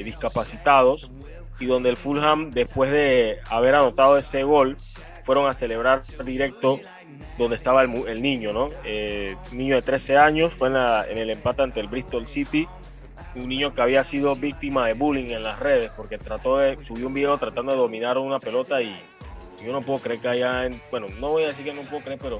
discapacitados 0.03 1.11
y 1.59 1.65
donde 1.65 1.89
el 1.89 1.97
Fulham 1.97 2.51
después 2.51 2.91
de 2.91 3.39
haber 3.49 3.75
anotado 3.75 4.17
ese 4.17 4.43
gol 4.43 4.77
fueron 5.23 5.49
a 5.49 5.53
celebrar 5.53 6.01
directo 6.25 6.79
donde 7.37 7.55
estaba 7.55 7.83
el, 7.83 8.21
niño, 8.21 8.51
¿no? 8.51 8.69
Eh, 8.83 9.35
niño 9.51 9.75
de 9.75 9.81
13 9.81 10.17
años, 10.17 10.53
fue 10.53 10.69
en, 10.69 10.75
en, 10.75 11.17
el 11.17 11.29
empate 11.29 11.61
ante 11.61 11.79
el 11.79 11.87
Bristol 11.87 12.25
City, 12.25 12.67
un 13.35 13.47
niño 13.47 13.73
que 13.73 13.81
había 13.81 14.03
sido 14.03 14.35
víctima 14.35 14.87
de 14.87 14.93
bullying 14.93 15.31
en 15.31 15.43
las 15.43 15.59
redes 15.59 15.91
porque 15.95 16.17
trató 16.17 16.57
de, 16.57 16.81
subió 16.81 17.07
un 17.07 17.13
video 17.13 17.37
tratando 17.37 17.71
de 17.71 17.77
dominar 17.77 18.17
una 18.17 18.39
pelota 18.39 18.81
y 18.81 18.99
yo 19.63 19.71
no 19.71 19.81
puedo 19.81 19.99
creer 19.99 20.19
que 20.19 20.27
haya, 20.27 20.69
bueno, 20.91 21.07
no 21.19 21.29
voy 21.31 21.43
a 21.43 21.47
decir 21.47 21.65
que 21.65 21.73
no 21.73 21.81
puedo 21.81 22.03
creer, 22.03 22.19
pero 22.21 22.39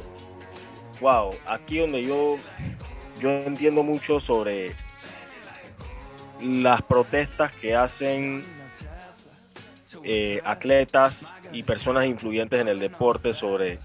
wow, 1.01 1.32
aquí 1.45 1.80
donde 1.80 2.03
yo, 2.03 2.38
yo 3.20 3.30
entiendo 3.30 3.84
mucho 3.84 4.20
sobre 4.20 4.76
las 6.41 6.82
protestas 6.84 7.51
que 7.53 7.76
hacen 7.76 8.43
eh, 10.03 10.39
atletas 10.43 11.34
y 11.51 11.63
personas 11.63 12.05
influyentes 12.05 12.61
en 12.61 12.68
el 12.68 12.80
deporte 12.80 13.34
sobre 13.34 13.80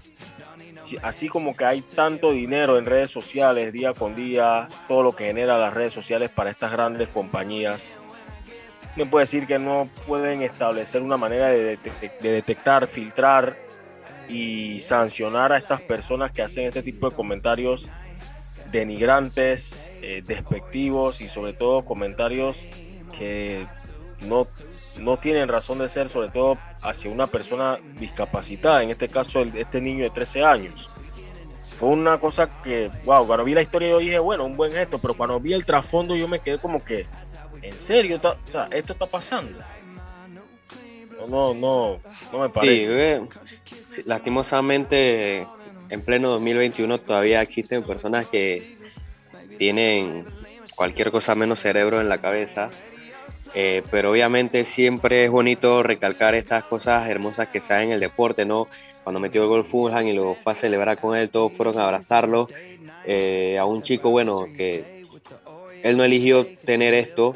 así 1.01 1.27
como 1.27 1.55
que 1.55 1.65
hay 1.65 1.81
tanto 1.81 2.31
dinero 2.31 2.77
en 2.77 2.85
redes 2.85 3.11
sociales 3.11 3.71
día 3.71 3.93
con 3.93 4.15
día, 4.15 4.67
todo 4.87 5.03
lo 5.03 5.15
que 5.15 5.25
genera 5.25 5.57
las 5.57 5.73
redes 5.73 5.93
sociales 5.93 6.29
para 6.29 6.49
estas 6.49 6.71
grandes 6.71 7.09
compañías, 7.09 7.93
me 8.95 9.05
puede 9.05 9.23
decir 9.23 9.47
que 9.47 9.59
no 9.59 9.89
pueden 10.07 10.41
establecer 10.41 11.01
una 11.01 11.17
manera 11.17 11.47
de, 11.49 11.79
detectar, 12.21 12.87
filtrar 12.87 13.55
y 14.29 14.79
sancionar 14.81 15.51
a 15.51 15.57
estas 15.57 15.81
personas 15.81 16.31
que 16.31 16.41
hacen 16.41 16.65
este 16.65 16.83
tipo 16.83 17.09
de 17.09 17.15
comentarios 17.15 17.89
denigrantes, 18.71 19.89
eh, 20.01 20.23
despectivos 20.25 21.21
y 21.21 21.27
sobre 21.27 21.53
todo 21.53 21.85
comentarios 21.85 22.65
que 23.17 23.67
no, 24.21 24.47
no 24.99 25.17
tienen 25.17 25.47
razón 25.47 25.79
de 25.79 25.87
ser, 25.87 26.09
sobre 26.09 26.29
todo 26.29 26.57
hacia 26.81 27.11
una 27.11 27.27
persona 27.27 27.79
discapacitada, 27.99 28.83
en 28.83 28.89
este 28.89 29.07
caso 29.07 29.41
este 29.41 29.81
niño 29.81 30.03
de 30.03 30.09
13 30.09 30.43
años. 30.43 30.89
Fue 31.77 31.89
una 31.89 32.19
cosa 32.19 32.61
que, 32.61 32.91
wow, 33.03 33.25
cuando 33.25 33.43
vi 33.43 33.53
la 33.53 33.61
historia 33.61 33.89
yo 33.89 33.99
dije, 33.99 34.19
bueno, 34.19 34.45
un 34.45 34.55
buen 34.55 34.71
gesto, 34.71 34.99
pero 34.99 35.15
cuando 35.15 35.39
vi 35.39 35.53
el 35.53 35.65
trasfondo 35.65 36.15
yo 36.15 36.27
me 36.27 36.39
quedé 36.39 36.57
como 36.59 36.83
que, 36.83 37.07
¿En 37.63 37.77
serio? 37.77 38.19
O 38.21 38.51
sea, 38.51 38.67
¿esto 38.71 38.93
está 38.93 39.05
pasando? 39.05 39.57
No, 41.27 41.53
no, 41.53 41.99
no, 42.31 42.39
me 42.39 42.49
parece. 42.49 43.21
Sí, 43.89 44.01
lastimosamente, 44.05 45.47
en 45.89 46.01
pleno 46.01 46.29
2021 46.29 46.99
todavía 46.99 47.41
existen 47.41 47.83
personas 47.83 48.27
que 48.27 48.77
tienen 49.57 50.25
cualquier 50.75 51.11
cosa 51.11 51.35
menos 51.35 51.61
cerebro 51.61 52.01
en 52.01 52.09
la 52.09 52.17
cabeza. 52.17 52.69
Eh, 53.55 53.83
pero 53.91 54.11
obviamente 54.11 54.65
siempre 54.65 55.25
es 55.25 55.31
bonito 55.31 55.83
recalcar 55.83 56.33
estas 56.33 56.63
cosas 56.63 57.07
hermosas 57.07 57.49
que 57.49 57.61
se 57.61 57.81
en 57.81 57.91
el 57.91 57.99
deporte, 57.99 58.45
¿no? 58.45 58.67
Cuando 59.03 59.19
metió 59.19 59.43
el 59.43 59.47
gol 59.47 59.63
Fulham 59.63 60.07
y 60.07 60.13
lo 60.13 60.33
fue 60.35 60.53
a 60.53 60.55
celebrar 60.55 60.99
con 60.99 61.15
él, 61.15 61.29
todos 61.29 61.55
fueron 61.55 61.77
a 61.77 61.83
abrazarlo. 61.83 62.47
Eh, 63.05 63.57
a 63.59 63.65
un 63.65 63.83
chico, 63.83 64.09
bueno, 64.09 64.47
que 64.57 65.05
él 65.83 65.97
no 65.97 66.03
eligió 66.03 66.47
tener 66.65 66.93
esto, 66.93 67.35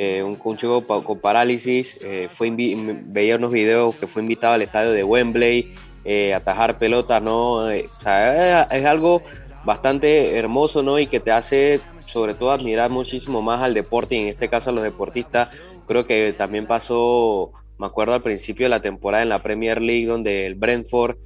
eh, 0.00 0.22
un, 0.22 0.36
chico 0.56 0.84
con 0.86 1.18
parálisis, 1.18 1.98
eh, 2.02 2.28
fue 2.30 2.52
veía 2.54 3.34
unos 3.34 3.50
videos 3.50 3.96
que 3.96 4.06
fue 4.06 4.22
invitado 4.22 4.54
al 4.54 4.62
estadio 4.62 4.92
de 4.92 5.02
Wembley 5.02 5.74
eh, 6.04 6.34
atajar 6.34 6.78
pelotas, 6.78 7.20
¿no? 7.20 7.68
es, 7.68 7.90
algo 8.06 9.22
bastante 9.64 10.38
hermoso, 10.38 10.84
¿no? 10.84 11.00
Y 11.00 11.08
que 11.08 11.18
te 11.18 11.32
hace 11.32 11.80
sobre 12.06 12.34
todo 12.34 12.52
admirar 12.52 12.90
muchísimo 12.90 13.42
más 13.42 13.60
al 13.60 13.74
deporte 13.74 14.14
y 14.14 14.20
en 14.20 14.28
este 14.28 14.48
caso 14.48 14.70
a 14.70 14.72
los 14.72 14.84
deportistas. 14.84 15.48
Creo 15.88 16.06
que 16.06 16.32
también 16.32 16.68
pasó, 16.68 17.50
me 17.76 17.86
acuerdo 17.86 18.14
al 18.14 18.22
principio 18.22 18.66
de 18.66 18.70
la 18.70 18.80
temporada 18.80 19.24
en 19.24 19.30
la 19.30 19.42
Premier 19.42 19.82
League 19.82 20.06
donde 20.06 20.46
el 20.46 20.54
Brentford 20.54 21.16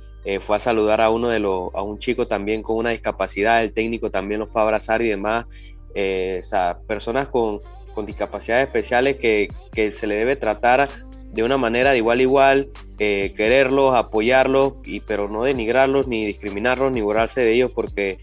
fue 0.40 0.56
a 0.56 0.60
saludar 0.60 1.02
a 1.02 1.10
uno 1.10 1.28
de 1.28 1.40
los, 1.40 1.74
a 1.74 1.82
un 1.82 1.98
chico 1.98 2.26
también 2.26 2.62
con 2.62 2.76
una 2.76 2.90
discapacidad, 2.90 3.62
el 3.62 3.74
técnico 3.74 4.08
también 4.08 4.40
lo 4.40 4.46
fue 4.46 4.62
a 4.62 4.64
abrazar 4.64 5.02
y 5.02 5.08
demás. 5.08 5.44
o 5.44 6.42
sea, 6.42 6.78
personas 6.86 7.28
con, 7.28 7.60
con 7.92 8.06
discapacidades 8.06 8.66
especiales 8.66 9.16
que, 9.16 9.48
se 9.92 10.06
le 10.06 10.16
debe 10.16 10.36
tratar 10.36 10.88
de 11.30 11.42
una 11.42 11.56
manera 11.56 11.92
de 11.92 11.98
igual 11.98 12.18
a 12.18 12.22
igual, 12.22 12.68
eh, 12.98 13.32
quererlos, 13.36 13.94
apoyarlos, 13.94 14.74
y, 14.84 15.00
pero 15.00 15.28
no 15.28 15.44
denigrarlos, 15.44 16.06
ni 16.06 16.26
discriminarlos, 16.26 16.92
ni 16.92 17.00
borrarse 17.00 17.40
de 17.40 17.52
ellos, 17.52 17.70
porque 17.72 18.18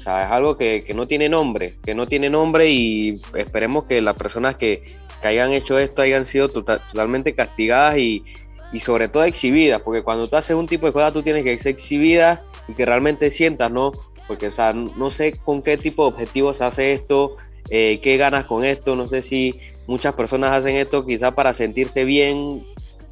es 0.00 0.06
algo 0.06 0.56
que, 0.56 0.84
no 0.94 1.06
tiene 1.06 1.28
nombre, 1.28 1.74
que 1.84 1.94
no 1.94 2.06
tiene 2.06 2.30
nombre 2.30 2.68
y 2.68 3.20
esperemos 3.34 3.84
que 3.84 4.00
las 4.00 4.16
personas 4.16 4.56
que, 4.56 4.82
hayan 5.22 5.52
hecho 5.52 5.78
esto 5.78 6.00
hayan 6.00 6.24
sido 6.24 6.48
tota-, 6.48 6.78
totalmente 6.78 7.34
castigadas 7.34 7.98
y, 7.98 8.24
y, 8.72 8.80
sobre 8.80 9.08
todo 9.08 9.24
exhibidas, 9.24 9.82
porque 9.82 10.02
cuando 10.02 10.28
tú 10.28 10.36
haces 10.36 10.56
un 10.56 10.66
tipo 10.66 10.86
de 10.86 10.92
cosas 10.94 11.12
tú 11.12 11.22
tienes 11.22 11.44
que 11.44 11.58
ser 11.58 11.72
exhibida 11.72 12.42
y 12.66 12.72
que 12.72 12.86
realmente 12.86 13.30
sientas, 13.30 13.70
¿no? 13.70 13.92
Porque, 14.26 14.46
o 14.46 14.50
sea, 14.50 14.72
no 14.72 15.10
sé 15.10 15.32
con 15.32 15.60
qué 15.60 15.76
tipo 15.76 16.04
de 16.04 16.14
objetivos 16.14 16.62
hace 16.62 16.92
esto, 16.92 17.36
eh, 17.70 18.00
qué 18.02 18.16
ganas 18.16 18.44
con 18.44 18.64
esto. 18.64 18.96
No 18.96 19.08
sé 19.08 19.22
si 19.22 19.58
muchas 19.86 20.14
personas 20.14 20.52
hacen 20.52 20.76
esto 20.76 21.06
quizá 21.06 21.34
para 21.34 21.54
sentirse 21.54 22.04
bien 22.04 22.62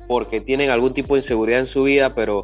porque 0.07 0.41
tienen 0.41 0.71
algún 0.71 0.95
tipo 0.95 1.15
de 1.15 1.21
inseguridad 1.21 1.61
en 1.61 1.67
su 1.67 1.85
vida, 1.85 2.15
pero 2.15 2.43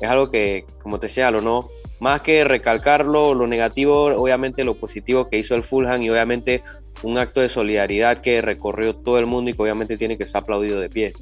es 0.00 0.08
algo 0.08 0.30
que, 0.30 0.64
como 0.82 1.00
te 1.00 1.06
decía, 1.06 1.30
lo 1.30 1.40
no, 1.40 1.68
más 2.00 2.20
que 2.20 2.44
recalcarlo, 2.44 3.34
lo 3.34 3.46
negativo, 3.46 4.04
obviamente 4.04 4.64
lo 4.64 4.74
positivo 4.74 5.28
que 5.28 5.38
hizo 5.38 5.54
el 5.54 5.64
Fulham 5.64 6.02
y 6.02 6.10
obviamente 6.10 6.62
un 7.02 7.18
acto 7.18 7.40
de 7.40 7.48
solidaridad 7.48 8.20
que 8.20 8.42
recorrió 8.42 8.94
todo 8.94 9.18
el 9.18 9.26
mundo 9.26 9.50
y 9.50 9.54
que 9.54 9.62
obviamente 9.62 9.96
tiene 9.96 10.18
que 10.18 10.26
ser 10.26 10.38
aplaudido 10.38 10.80
de 10.80 10.90
pie. 10.90 11.12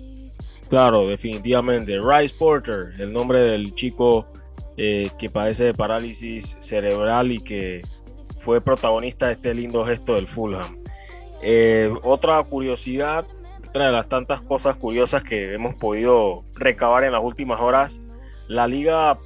Claro, 0.69 1.07
definitivamente. 1.07 1.99
Rice 2.01 2.35
Porter, 2.37 2.93
el 2.99 3.13
nombre 3.13 3.41
del 3.41 3.75
chico 3.75 4.27
eh, 4.77 5.11
que 5.19 5.31
padece 5.31 5.65
de 5.65 5.75
parálisis 5.75 6.57
cerebral 6.59 7.31
y 7.31 7.41
que 7.41 7.83
fue 8.45 8.61
protagonista 8.61 9.27
de 9.27 9.33
este 9.33 9.55
lindo 9.55 9.85
gesto 9.87 10.15
del 10.15 10.29
Fulham. 10.29 10.77
Eh, 11.43 11.91
otra 12.03 12.43
curiosidad, 12.45 13.25
otra 13.67 13.87
de 13.87 13.93
las 13.93 14.09
tantas 14.09 14.43
cosas 14.43 14.77
curiosas 14.77 15.23
que 15.23 15.55
hemos 15.55 15.75
podido 15.75 16.45
recabar 16.55 17.05
en 17.05 17.13
las 17.13 17.23
últimas 17.23 17.61
horas, 17.61 18.03
la 18.47 18.67
Liga 18.67 19.17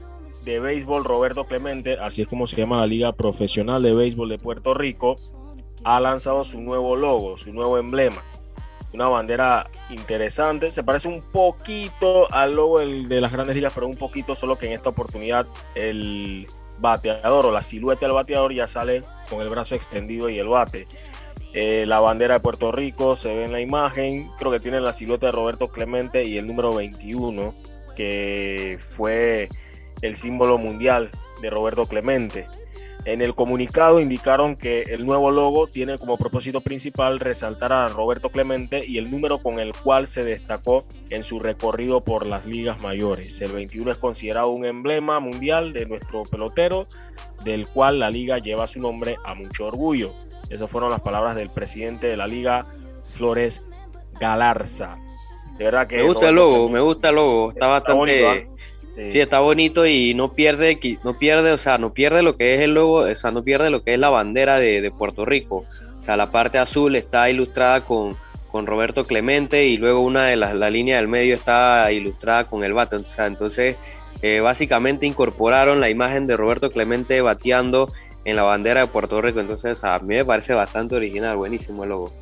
de 0.44 0.60
Béisbol 0.60 1.04
Roberto 1.04 1.44
Clemente, 1.46 1.98
así 2.00 2.22
es 2.22 2.28
como 2.28 2.46
se 2.46 2.56
llama 2.56 2.78
la 2.78 2.86
Liga 2.86 3.12
Profesional 3.12 3.82
de 3.82 3.92
Béisbol 3.92 4.28
de 4.28 4.38
Puerto 4.38 4.72
Rico, 4.72 5.16
ha 5.82 5.98
lanzado 5.98 6.44
su 6.44 6.60
nuevo 6.60 6.94
logo, 6.94 7.36
su 7.36 7.52
nuevo 7.52 7.76
emblema. 7.76 8.22
Una 8.94 9.08
bandera 9.08 9.68
interesante, 9.90 10.70
se 10.70 10.82
parece 10.84 11.08
un 11.08 11.22
poquito 11.22 12.32
al 12.32 12.54
logo 12.54 12.78
de 12.78 13.20
las 13.20 13.32
grandes 13.32 13.56
ligas, 13.56 13.72
pero 13.74 13.88
un 13.88 13.96
poquito, 13.96 14.34
solo 14.34 14.56
que 14.56 14.66
en 14.66 14.72
esta 14.72 14.90
oportunidad 14.90 15.46
el 15.74 16.46
bateador 16.78 17.46
o 17.46 17.52
la 17.52 17.62
silueta 17.62 18.06
del 18.06 18.14
bateador 18.14 18.52
ya 18.54 18.66
sale 18.66 19.02
con 19.28 19.40
el 19.40 19.48
brazo 19.48 19.74
extendido 19.74 20.28
y 20.28 20.38
el 20.38 20.48
bate. 20.48 20.86
Eh, 21.54 21.84
la 21.86 22.00
bandera 22.00 22.34
de 22.34 22.40
Puerto 22.40 22.72
Rico 22.72 23.16
se 23.16 23.28
ve 23.28 23.44
en 23.44 23.52
la 23.52 23.60
imagen, 23.60 24.30
creo 24.38 24.52
que 24.52 24.60
tiene 24.60 24.80
la 24.80 24.92
silueta 24.92 25.26
de 25.26 25.32
Roberto 25.32 25.68
Clemente 25.68 26.24
y 26.24 26.36
el 26.36 26.46
número 26.46 26.74
21, 26.74 27.54
que 27.96 28.76
fue 28.78 29.48
el 30.02 30.16
símbolo 30.16 30.58
mundial 30.58 31.10
de 31.40 31.50
Roberto 31.50 31.86
Clemente. 31.86 32.46
En 33.08 33.22
el 33.22 33.34
comunicado 33.34 34.00
indicaron 34.00 34.54
que 34.54 34.82
el 34.82 35.06
nuevo 35.06 35.30
logo 35.30 35.66
tiene 35.66 35.96
como 35.96 36.18
propósito 36.18 36.60
principal 36.60 37.20
resaltar 37.20 37.72
a 37.72 37.88
Roberto 37.88 38.28
Clemente 38.28 38.84
y 38.86 38.98
el 38.98 39.10
número 39.10 39.38
con 39.38 39.60
el 39.60 39.72
cual 39.72 40.06
se 40.06 40.24
destacó 40.24 40.84
en 41.08 41.22
su 41.22 41.40
recorrido 41.40 42.02
por 42.02 42.26
las 42.26 42.44
ligas 42.44 42.80
mayores. 42.80 43.40
El 43.40 43.52
21 43.52 43.92
es 43.92 43.96
considerado 43.96 44.50
un 44.50 44.66
emblema 44.66 45.20
mundial 45.20 45.72
de 45.72 45.86
nuestro 45.86 46.24
pelotero, 46.24 46.86
del 47.44 47.66
cual 47.66 47.98
la 47.98 48.10
liga 48.10 48.36
lleva 48.40 48.66
su 48.66 48.78
nombre 48.78 49.16
a 49.24 49.34
mucho 49.34 49.64
orgullo. 49.64 50.12
Esas 50.50 50.70
fueron 50.70 50.90
las 50.90 51.00
palabras 51.00 51.34
del 51.34 51.48
presidente 51.48 52.08
de 52.08 52.18
la 52.18 52.26
liga, 52.26 52.66
Flores 53.04 53.62
Galarza. 54.20 54.98
De 55.56 55.64
verdad 55.64 55.86
que. 55.86 55.96
Me 55.96 56.02
gusta 56.02 56.28
el 56.28 56.34
logo, 56.34 56.68
me 56.68 56.80
gusta 56.80 57.08
el 57.08 57.14
logo. 57.14 57.52
Está 57.52 57.68
bastante. 57.68 57.98
bonito, 57.98 58.28
¿ah? 58.28 58.57
Sí. 59.08 59.20
está 59.20 59.38
bonito 59.38 59.86
y 59.86 60.12
no 60.14 60.32
pierde, 60.32 60.80
no 61.04 61.16
pierde, 61.16 61.52
o 61.52 61.58
sea, 61.58 61.78
no 61.78 61.94
pierde 61.94 62.22
lo 62.22 62.36
que 62.36 62.54
es 62.54 62.60
el 62.62 62.74
logo, 62.74 62.96
o 62.96 63.14
sea, 63.14 63.30
no 63.30 63.44
pierde 63.44 63.70
lo 63.70 63.84
que 63.84 63.94
es 63.94 64.00
la 64.00 64.10
bandera 64.10 64.58
de, 64.58 64.90
Puerto 64.90 65.24
Rico. 65.24 65.64
O 65.98 66.02
sea, 66.02 66.16
la 66.16 66.32
parte 66.32 66.58
azul 66.58 66.96
está 66.96 67.30
ilustrada 67.30 67.84
con, 67.84 68.16
con 68.50 68.66
Roberto 68.66 69.06
Clemente 69.06 69.66
y 69.66 69.76
luego 69.76 70.00
una 70.00 70.26
de 70.26 70.36
las 70.36 70.54
la 70.54 70.70
del 70.70 71.08
medio 71.08 71.34
está 71.36 71.90
ilustrada 71.92 72.48
con 72.48 72.64
el 72.64 72.72
bate. 72.72 72.96
O 72.96 73.06
sea, 73.06 73.26
entonces 73.26 73.76
eh, 74.20 74.40
básicamente 74.40 75.06
incorporaron 75.06 75.80
la 75.80 75.90
imagen 75.90 76.26
de 76.26 76.36
Roberto 76.36 76.70
Clemente 76.70 77.20
bateando 77.20 77.92
en 78.24 78.34
la 78.34 78.42
bandera 78.42 78.80
de 78.80 78.86
Puerto 78.88 79.22
Rico. 79.22 79.38
Entonces 79.38 79.84
a 79.84 79.98
mí 80.00 80.16
me 80.16 80.24
parece 80.24 80.54
bastante 80.54 80.96
original, 80.96 81.36
buenísimo 81.36 81.84
el 81.84 81.90
logo. 81.90 82.12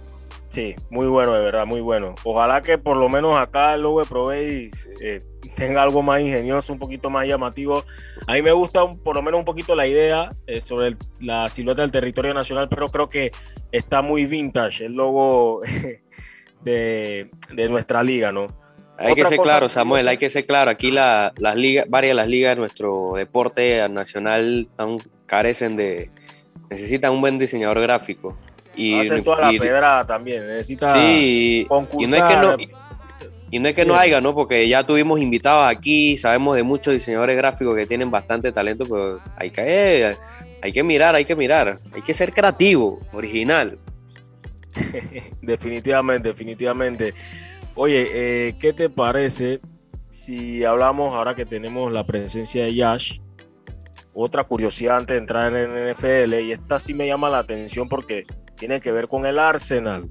Sí, 0.57 0.75
muy 0.89 1.07
bueno, 1.07 1.35
de 1.35 1.41
verdad, 1.41 1.67
muy 1.67 1.83
bueno. 1.83 2.15
Ojalá 2.25 2.63
que 2.63 2.79
por 2.79 2.97
lo 2.97 3.11
menos 3.11 3.39
acá 3.39 3.75
el 3.75 3.83
logo 3.83 4.01
de 4.01 4.07
Proveis 4.07 4.89
eh, 5.03 5.21
tenga 5.55 5.83
algo 5.83 6.03
más 6.03 6.23
ingenioso, 6.23 6.73
un 6.73 6.79
poquito 6.79 7.11
más 7.11 7.27
llamativo. 7.27 7.85
A 8.27 8.33
mí 8.33 8.41
me 8.41 8.53
gusta 8.53 8.89
por 8.91 9.17
lo 9.17 9.21
menos 9.21 9.41
un 9.41 9.45
poquito 9.45 9.75
la 9.75 9.87
idea 9.87 10.31
eh, 10.47 10.63
sobre 10.63 10.97
la 11.21 11.51
silueta 11.51 11.83
del 11.83 11.91
territorio 11.91 12.33
nacional, 12.33 12.71
pero 12.71 12.89
creo 12.89 13.07
que 13.11 13.33
está 13.71 14.01
muy 14.01 14.25
vintage 14.25 14.87
el 14.87 14.95
logo 14.95 15.61
de, 16.65 17.29
nuestra 17.69 18.03
liga, 18.03 18.33
¿no? 18.33 18.47
Hay 18.97 19.15
que 19.15 19.27
ser 19.27 19.39
claro, 19.39 19.69
Samuel, 19.69 20.09
hay 20.09 20.17
que 20.17 20.31
ser 20.31 20.47
claro. 20.47 20.71
Aquí 20.71 20.91
las 20.91 21.35
ligas, 21.55 21.85
varias 21.91 22.13
de 22.13 22.15
las 22.15 22.29
ligas 22.29 22.57
de 22.57 22.61
nuestro 22.61 23.13
deporte 23.15 23.87
nacional 23.91 24.71
carecen 25.27 25.77
de, 25.77 26.09
necesitan 26.71 27.13
un 27.13 27.21
buen 27.21 27.39
diseñador 27.39 27.79
gráfico. 27.83 28.35
Y, 28.77 29.01
Hacen 29.01 29.25
toda 29.25 29.51
la 29.51 29.59
pedrada 29.59 30.07
también, 30.07 30.47
necesita 30.47 30.95
sí, 30.95 31.67
Y 31.99 32.07
no 32.07 32.17
es 32.17 32.23
que 32.23 32.37
no, 32.37 32.57
y 33.51 33.59
no, 33.59 33.69
es 33.69 33.75
que 33.75 33.87
no 33.87 33.97
haya, 33.97 34.21
¿no? 34.21 34.35
Porque 34.35 34.69
ya 34.69 34.85
tuvimos 34.85 35.21
invitados 35.21 35.71
aquí, 35.71 36.17
sabemos 36.17 36.57
de 36.57 36.63
muchos 36.63 36.93
diseñadores 36.93 37.37
gráficos 37.37 37.77
que 37.77 37.87
tienen 37.87 38.11
bastante 38.11 38.53
talento, 38.53 38.85
pero 38.89 39.21
hay 39.37 39.51
que, 39.51 40.17
hay 40.61 40.73
que 40.73 40.83
mirar, 40.83 41.15
hay 41.15 41.25
que 41.25 41.37
mirar, 41.37 41.81
hay 41.93 42.03
que 42.03 42.13
ser 42.13 42.33
creativo, 42.33 43.01
original. 43.13 43.79
definitivamente, 45.43 46.29
definitivamente. 46.29 47.15
Oye, 47.75 48.09
eh, 48.11 48.57
¿qué 48.59 48.73
te 48.73 48.91
parece 48.91 49.61
si 50.09 50.65
hablamos 50.65 51.15
ahora 51.15 51.35
que 51.35 51.47
tenemos 51.47 51.93
la 51.93 52.05
presencia 52.05 52.65
de 52.65 52.75
Yash? 52.75 53.21
Otra 54.13 54.45
curiosidad 54.45 54.97
antes 54.97 55.15
de 55.15 55.19
entrar 55.19 55.55
en 55.55 55.93
NFL, 55.93 56.35
y 56.41 56.53
esta 56.53 56.79
sí 56.79 56.95
me 56.95 57.07
llama 57.07 57.29
la 57.29 57.39
atención 57.39 57.89
porque 57.89 58.27
tiene 58.57 58.81
que 58.81 58.93
ver 58.93 59.09
con 59.09 59.27
el 59.27 59.39
Arsenal. 59.39 60.09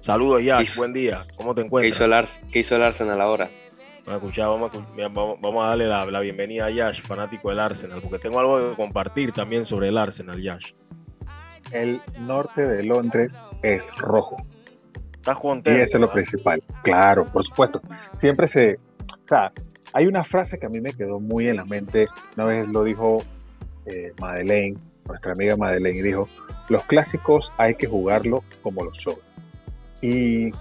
Saludos, 0.00 0.42
Yash, 0.42 0.76
buen 0.76 0.92
día. 0.92 1.22
¿Cómo 1.36 1.54
te 1.54 1.62
encuentras? 1.62 2.40
¿Qué 2.52 2.60
hizo 2.60 2.76
el, 2.76 2.82
Arsenal 2.82 3.20
ahora? 3.20 3.50
Vamos 4.06 4.38
a, 4.38 4.46
vamos, 4.46 5.64
a 5.64 5.68
darle 5.68 5.88
la, 5.88 6.20
bienvenida 6.20 6.66
a 6.66 6.70
Yash, 6.70 7.00
fanático 7.00 7.48
del 7.48 7.58
Arsenal, 7.58 8.00
porque 8.00 8.20
tengo 8.20 8.38
algo 8.38 8.70
que 8.70 8.76
compartir 8.76 9.32
también 9.32 9.64
sobre 9.64 9.88
el 9.88 9.98
Arsenal, 9.98 10.40
Yash. 10.40 10.72
El 11.72 12.00
norte 12.20 12.64
de 12.64 12.84
Londres 12.84 13.36
es 13.62 13.90
rojo. 13.96 14.36
Estás 15.14 15.40
contento. 15.40 15.76
Y 15.76 15.82
eso 15.82 15.96
es 15.96 16.00
lo 16.00 16.12
principal. 16.12 16.62
Claro, 16.84 17.24
por 17.26 17.42
supuesto. 17.42 17.82
Siempre 18.14 18.46
se. 18.46 18.78
O 19.24 19.28
sea, 19.28 19.52
hay 19.92 20.06
una 20.06 20.22
frase 20.22 20.56
que 20.60 20.66
a 20.66 20.68
mí 20.68 20.80
me 20.80 20.92
quedó 20.92 21.18
muy 21.18 21.48
en 21.48 21.56
la 21.56 21.64
mente. 21.64 22.06
Una 22.36 22.44
vez 22.44 22.68
lo 22.68 22.84
dijo 22.84 23.24
eh, 23.86 24.12
Madeleine, 24.20 24.78
nuestra 25.06 25.32
amiga 25.32 25.56
Madeleine, 25.56 25.98
y 26.00 26.02
dijo: 26.02 26.28
Los 26.68 26.84
clásicos 26.84 27.52
hay 27.56 27.74
que 27.74 27.86
jugarlo 27.86 28.44
como 28.62 28.84
los 28.84 28.96
shows. 28.96 29.18
Y 30.00 30.52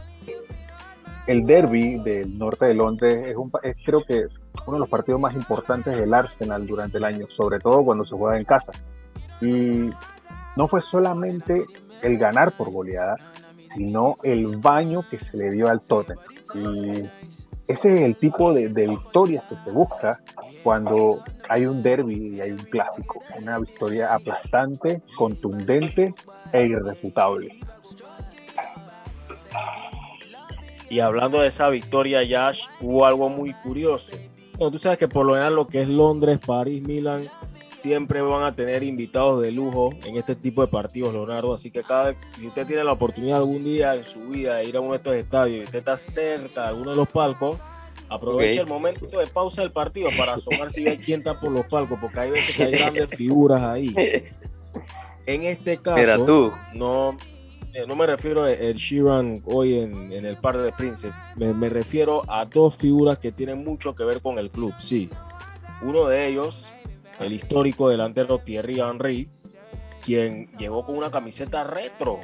el 1.27 1.45
derby 1.45 1.99
del 1.99 2.37
norte 2.37 2.65
de 2.65 2.73
Londres 2.73 3.25
es, 3.25 3.35
un, 3.35 3.51
creo 3.83 4.03
que 4.03 4.27
uno 4.67 4.75
de 4.75 4.79
los 4.79 4.89
partidos 4.89 5.19
más 5.19 5.33
importantes 5.33 5.95
del 5.95 6.13
Arsenal 6.13 6.65
durante 6.65 6.97
el 6.97 7.03
año, 7.03 7.27
sobre 7.29 7.59
todo 7.59 7.83
cuando 7.83 8.05
se 8.05 8.15
juega 8.15 8.37
en 8.37 8.45
casa. 8.45 8.71
Y 9.41 9.89
no 10.55 10.67
fue 10.67 10.81
solamente 10.81 11.65
el 12.01 12.17
ganar 12.17 12.55
por 12.55 12.71
goleada, 12.71 13.17
sino 13.67 14.17
el 14.23 14.57
baño 14.57 15.03
que 15.09 15.19
se 15.19 15.37
le 15.37 15.51
dio 15.51 15.67
al 15.67 15.81
Tottenham. 15.81 16.23
Y 16.53 17.09
ese 17.67 17.93
es 17.93 18.01
el 18.01 18.15
tipo 18.15 18.53
de, 18.53 18.67
victorias 18.67 19.43
que 19.49 19.57
se 19.57 19.71
busca 19.71 20.19
cuando 20.63 21.23
hay 21.49 21.65
un 21.65 21.81
derby 21.81 22.35
y 22.35 22.41
hay 22.41 22.51
un 22.51 22.57
clásico. 22.57 23.23
Una 23.41 23.59
victoria 23.59 24.13
aplastante, 24.13 25.01
contundente 25.17 26.13
e 26.51 26.65
irrefutable. 26.65 27.57
Y 30.89 30.99
hablando 30.99 31.41
de 31.41 31.47
esa 31.47 31.69
victoria, 31.69 32.21
Yash, 32.23 32.67
hubo 32.79 33.05
algo 33.05 33.29
muy 33.29 33.53
curioso. 33.53 34.13
Bueno, 34.57 34.71
tú 34.71 34.77
sabes 34.77 34.99
que 34.99 35.07
por 35.07 35.25
lo 35.25 35.33
general 35.33 35.55
lo 35.55 35.67
que 35.67 35.81
es 35.81 35.89
Londres, 35.89 36.39
París, 36.45 36.83
Milán, 36.83 37.27
siempre 37.75 38.21
van 38.21 38.43
a 38.43 38.55
tener 38.55 38.83
invitados 38.83 39.41
de 39.41 39.51
lujo 39.51 39.91
en 40.05 40.17
este 40.17 40.35
tipo 40.35 40.61
de 40.61 40.67
partidos, 40.67 41.13
Leonardo. 41.13 41.53
Así 41.53 41.69
que 41.71 41.83
cada 41.83 42.15
si 42.37 42.47
usted 42.47 42.65
tiene 42.65 42.83
la 42.83 42.93
oportunidad 42.93 43.37
algún 43.37 43.63
día 43.63 43.95
en 43.95 44.03
su 44.03 44.19
vida 44.29 44.57
de 44.57 44.65
ir 44.65 44.77
a 44.77 44.81
uno 44.81 44.91
de 44.91 44.97
estos 44.97 45.15
estadios 45.15 45.59
y 45.59 45.63
usted 45.63 45.79
está 45.79 45.97
cerca 45.97 46.63
de 46.63 46.67
alguno 46.69 46.91
de 46.91 46.97
los 46.97 47.09
palcos, 47.09 47.57
aproveche 48.09 48.59
el 48.59 48.67
momento 48.67 49.19
de 49.19 49.27
pausa 49.27 49.61
del 49.61 49.71
partido 49.71 50.09
para 50.17 50.35
asomarse 50.35 50.81
y 50.81 50.85
ver 50.85 50.99
quién 50.99 51.19
está 51.19 51.35
por 51.35 51.51
los 51.51 51.65
palcos, 51.65 51.99
porque 51.99 52.19
hay 52.19 52.31
veces 52.31 52.55
que 52.55 52.63
hay 52.63 52.71
grandes 52.71 53.09
figuras 53.15 53.61
ahí. 53.61 53.93
En 55.27 55.43
este 55.43 55.77
caso, 55.77 56.23
tú. 56.23 56.53
no 56.75 57.17
eh, 57.75 57.83
no 57.85 57.93
me 57.97 58.07
refiero 58.07 58.43
a 58.43 58.51
el 58.51 58.75
Sheeran 58.75 59.41
hoy 59.43 59.79
en, 59.79 60.13
el 60.13 60.37
Parque 60.37 60.61
de 60.61 60.71
Príncipe, 60.71 61.13
me, 61.35 61.67
refiero 61.67 62.23
a 62.25 62.45
dos 62.45 62.77
figuras 62.77 63.17
que 63.17 63.33
tienen 63.33 63.65
mucho 63.65 63.93
que 63.93 64.05
ver 64.05 64.21
con 64.21 64.39
el 64.39 64.49
club, 64.49 64.73
sí. 64.77 65.09
Uno 65.81 66.05
de 66.05 66.25
ellos, 66.25 66.71
el 67.19 67.33
histórico 67.33 67.89
delantero 67.89 68.39
Thierry 68.39 68.79
Henry, 68.79 69.29
quien 70.03 70.49
llegó 70.57 70.85
con 70.85 70.97
una 70.97 71.11
camiseta 71.11 71.63
retro 71.63 72.19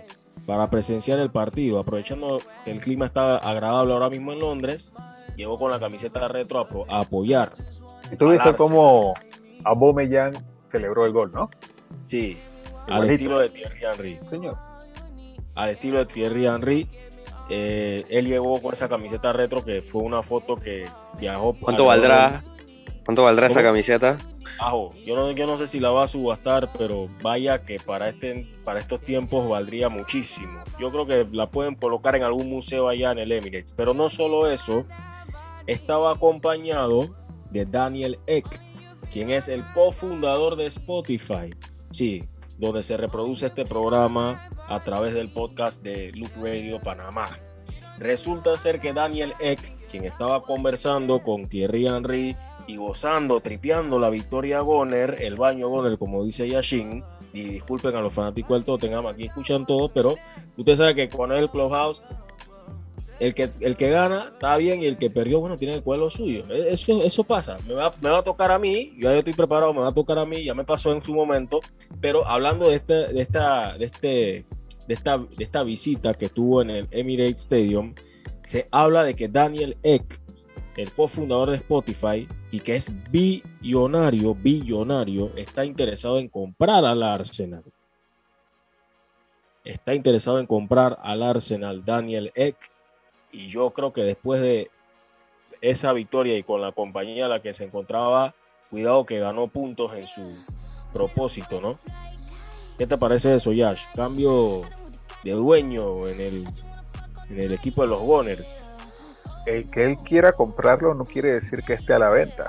para 0.45 0.69
presenciar 0.69 1.19
el 1.19 1.31
partido, 1.31 1.79
aprovechando 1.79 2.39
que 2.63 2.71
el 2.71 2.81
clima 2.81 3.05
está 3.05 3.37
agradable 3.37 3.93
ahora 3.93 4.09
mismo 4.09 4.33
en 4.33 4.39
Londres, 4.39 4.93
llegó 5.35 5.57
con 5.57 5.71
la 5.71 5.79
camiseta 5.79 6.27
retro 6.27 6.67
a, 6.89 6.99
apoyar. 6.99 7.51
Y 8.11 8.15
tú 8.17 8.31
viste 8.31 8.53
cómo 8.53 9.13
Aubameyang 9.63 10.33
celebró 10.71 11.05
el 11.05 11.13
gol, 11.13 11.31
¿no? 11.31 11.49
Sí, 12.05 12.37
al 12.87 13.09
estilo 13.09 13.39
de 13.39 13.49
Thierry 13.49 13.79
Henry. 13.83 14.19
Señor 14.23 14.71
al 15.55 15.69
estilo 15.69 15.99
de 15.99 16.05
Thierry 16.05 16.47
Henry. 16.47 16.87
Eh, 17.49 18.05
él 18.09 18.27
llegó 18.27 18.61
con 18.61 18.73
esa 18.73 18.87
camiseta 18.87 19.33
retro 19.33 19.63
que 19.63 19.81
fue 19.81 20.01
una 20.01 20.21
foto 20.23 20.55
que 20.55 20.83
viajó. 21.19 21.53
¿Cuánto 21.59 21.85
valdrá? 21.85 22.43
¿Cuánto 23.03 23.23
valdrá 23.23 23.47
esa 23.47 23.61
camiseta? 23.61 24.17
Yo 25.06 25.16
no, 25.16 25.32
yo 25.32 25.47
no 25.47 25.58
sé 25.58 25.68
si 25.68 25.80
la 25.80 25.91
va 25.91 26.04
a 26.04 26.08
subastar, 26.08 26.72
pero 26.78 27.08
vaya 27.22 27.62
que 27.62 27.80
para, 27.80 28.10
este, 28.10 28.47
para 28.64 28.80
estos 28.80 29.02
tiempos 29.02 29.47
valdría 29.49 29.89
muchísimo. 29.89 30.64
Yo 30.80 30.91
creo 30.91 31.06
que 31.06 31.28
la 31.32 31.49
pueden 31.49 31.76
colocar 31.76 32.16
en 32.16 32.24
algún 32.24 32.49
museo 32.49 32.88
allá 32.88 33.12
en 33.12 33.20
el 33.20 33.32
Emirates. 33.32 33.74
Pero 33.74 33.93
no 33.93 34.10
solo 34.10 34.49
eso, 34.49 34.86
estaba 35.68 36.12
acompañado 36.12 37.16
de 37.49 37.66
Daniel 37.66 38.20
Eck, 38.28 38.60
quien 39.12 39.30
es 39.30 39.47
el 39.47 39.64
cofundador 39.74 40.56
de 40.56 40.68
Spotify. 40.68 41.49
Sí, 41.91 42.24
donde 42.58 42.84
se 42.84 42.97
reproduce 42.97 43.47
este 43.47 43.66
programa 43.66 44.49
a 44.68 44.84
través 44.84 45.14
del 45.14 45.30
podcast 45.30 45.82
de 45.82 46.12
Loop 46.16 46.32
Radio 46.41 46.80
Panamá. 46.80 47.39
Resulta 47.97 48.58
ser 48.58 48.80
que 48.80 48.93
Daniel 48.93 49.34
Eck, 49.39 49.88
quien 49.89 50.06
estaba 50.06 50.41
conversando 50.41 51.22
con 51.22 51.47
Thierry 51.47 51.88
Henry 51.88 52.36
y 52.72 52.78
gozando, 52.78 53.41
tripeando 53.41 53.99
la 53.99 54.09
victoria 54.09 54.61
Goner, 54.61 55.17
el 55.19 55.36
baño 55.36 55.67
Goner, 55.67 55.97
como 55.97 56.24
dice 56.24 56.47
Yashin, 56.47 57.03
y 57.34 57.43
disculpen 57.43 57.95
a 57.95 58.01
los 58.01 58.13
fanáticos 58.13 58.55
del 58.55 58.63
Tottenham, 58.63 59.07
aquí 59.07 59.26
escuchan 59.26 59.65
todo, 59.65 59.91
pero 59.93 60.15
usted 60.55 60.76
sabe 60.76 60.95
que 60.95 61.09
con 61.09 61.34
el 61.34 61.49
Clubhouse 61.49 62.01
el 63.19 63.36
que, 63.36 63.49
el 63.59 63.76
que 63.76 63.89
gana 63.89 64.32
está 64.34 64.57
bien 64.57 64.82
y 64.82 64.86
el 64.86 64.97
que 64.97 65.09
perdió, 65.09 65.41
bueno, 65.41 65.57
tiene 65.57 65.76
que 65.76 65.84
coger 65.84 65.99
lo 65.99 66.09
suyo. 66.09 66.45
E, 66.49 66.74
eso, 66.74 67.03
eso 67.03 67.24
pasa. 67.24 67.59
Me 67.67 67.76
va, 67.76 67.91
me 68.01 68.09
va 68.09 68.19
a 68.19 68.24
tocar 68.24 68.51
a 68.51 68.57
mí, 68.57 68.93
yo 68.97 69.11
ya 69.11 69.17
estoy 69.17 69.34
preparado, 69.34 69.74
me 69.74 69.82
va 69.82 69.89
a 69.89 69.93
tocar 69.93 70.17
a 70.17 70.26
mí, 70.26 70.43
ya 70.43 70.55
me 70.55 70.63
pasó 70.63 70.91
en 70.91 71.03
su 71.03 71.13
momento. 71.13 71.59
Pero 71.99 72.26
hablando 72.26 72.69
de, 72.69 72.78
este, 72.78 73.13
de, 73.13 73.22
esta, 73.22 73.78
de, 73.78 73.86
este, 73.86 74.45
de, 74.88 74.93
esta, 74.93 75.19
de 75.19 75.43
esta 75.43 75.61
visita 75.61 76.15
que 76.15 76.30
tuvo 76.30 76.63
en 76.63 76.72
el 76.72 76.88
Emirates 76.89 77.41
Stadium, 77.41 77.93
se 78.39 78.67
habla 78.72 79.03
de 79.03 79.13
que 79.13 79.28
Daniel 79.28 79.78
Eck, 79.84 80.19
el 80.76 80.91
cofundador 80.91 81.51
de 81.51 81.57
Spotify 81.57 82.28
y 82.52 82.60
que 82.60 82.76
es 82.76 82.93
billonario, 83.10 84.36
billonario, 84.36 85.32
está 85.36 85.64
interesado 85.64 86.20
en 86.20 86.28
comprar 86.28 86.84
al 86.86 87.02
Arsenal. 87.02 87.64
Está 89.64 89.93
interesado 89.93 90.39
en 90.39 90.47
comprar 90.47 90.97
al 91.02 91.24
Arsenal 91.24 91.86
Daniel 91.86 92.32
Eck 92.36 92.58
y 93.32 93.47
yo 93.47 93.70
creo 93.70 93.93
que 93.93 94.04
después 94.04 94.41
de 94.41 94.70
esa 95.62 95.93
victoria 95.93 96.38
y 96.38 96.43
con 96.43 96.62
la 96.62 96.72
compañía 96.72 97.28
a 97.28 97.30
la 97.30 97.41
que 97.41 97.54
se 97.54 97.64
encontraba, 97.64 98.36
cuidado 98.70 99.06
que 99.06 99.20
ganó 99.20 99.47
puntos 99.47 99.93
en 99.93 100.08
su 100.08 100.36
propósito, 100.91 101.62
¿no? 101.62 101.78
¿Qué 102.78 102.88
te 102.88 102.97
parece 102.97 103.36
eso, 103.36 103.54
Yash? 103.54 103.84
Cambio 103.95 104.64
de 105.24 105.32
dueño 105.32 106.08
en 106.08 106.20
el, 106.20 106.47
en 107.30 107.39
el 107.39 107.54
equipo 107.54 107.84
de 107.84 107.89
los 107.89 108.02
Gunners. 108.02 108.70
El 109.45 109.69
que 109.69 109.85
él 109.85 109.97
quiera 109.97 110.33
comprarlo 110.33 110.93
no 110.93 111.05
quiere 111.05 111.33
decir 111.33 111.63
que 111.63 111.73
esté 111.73 111.93
a 111.93 111.99
la 111.99 112.09
venta. 112.09 112.47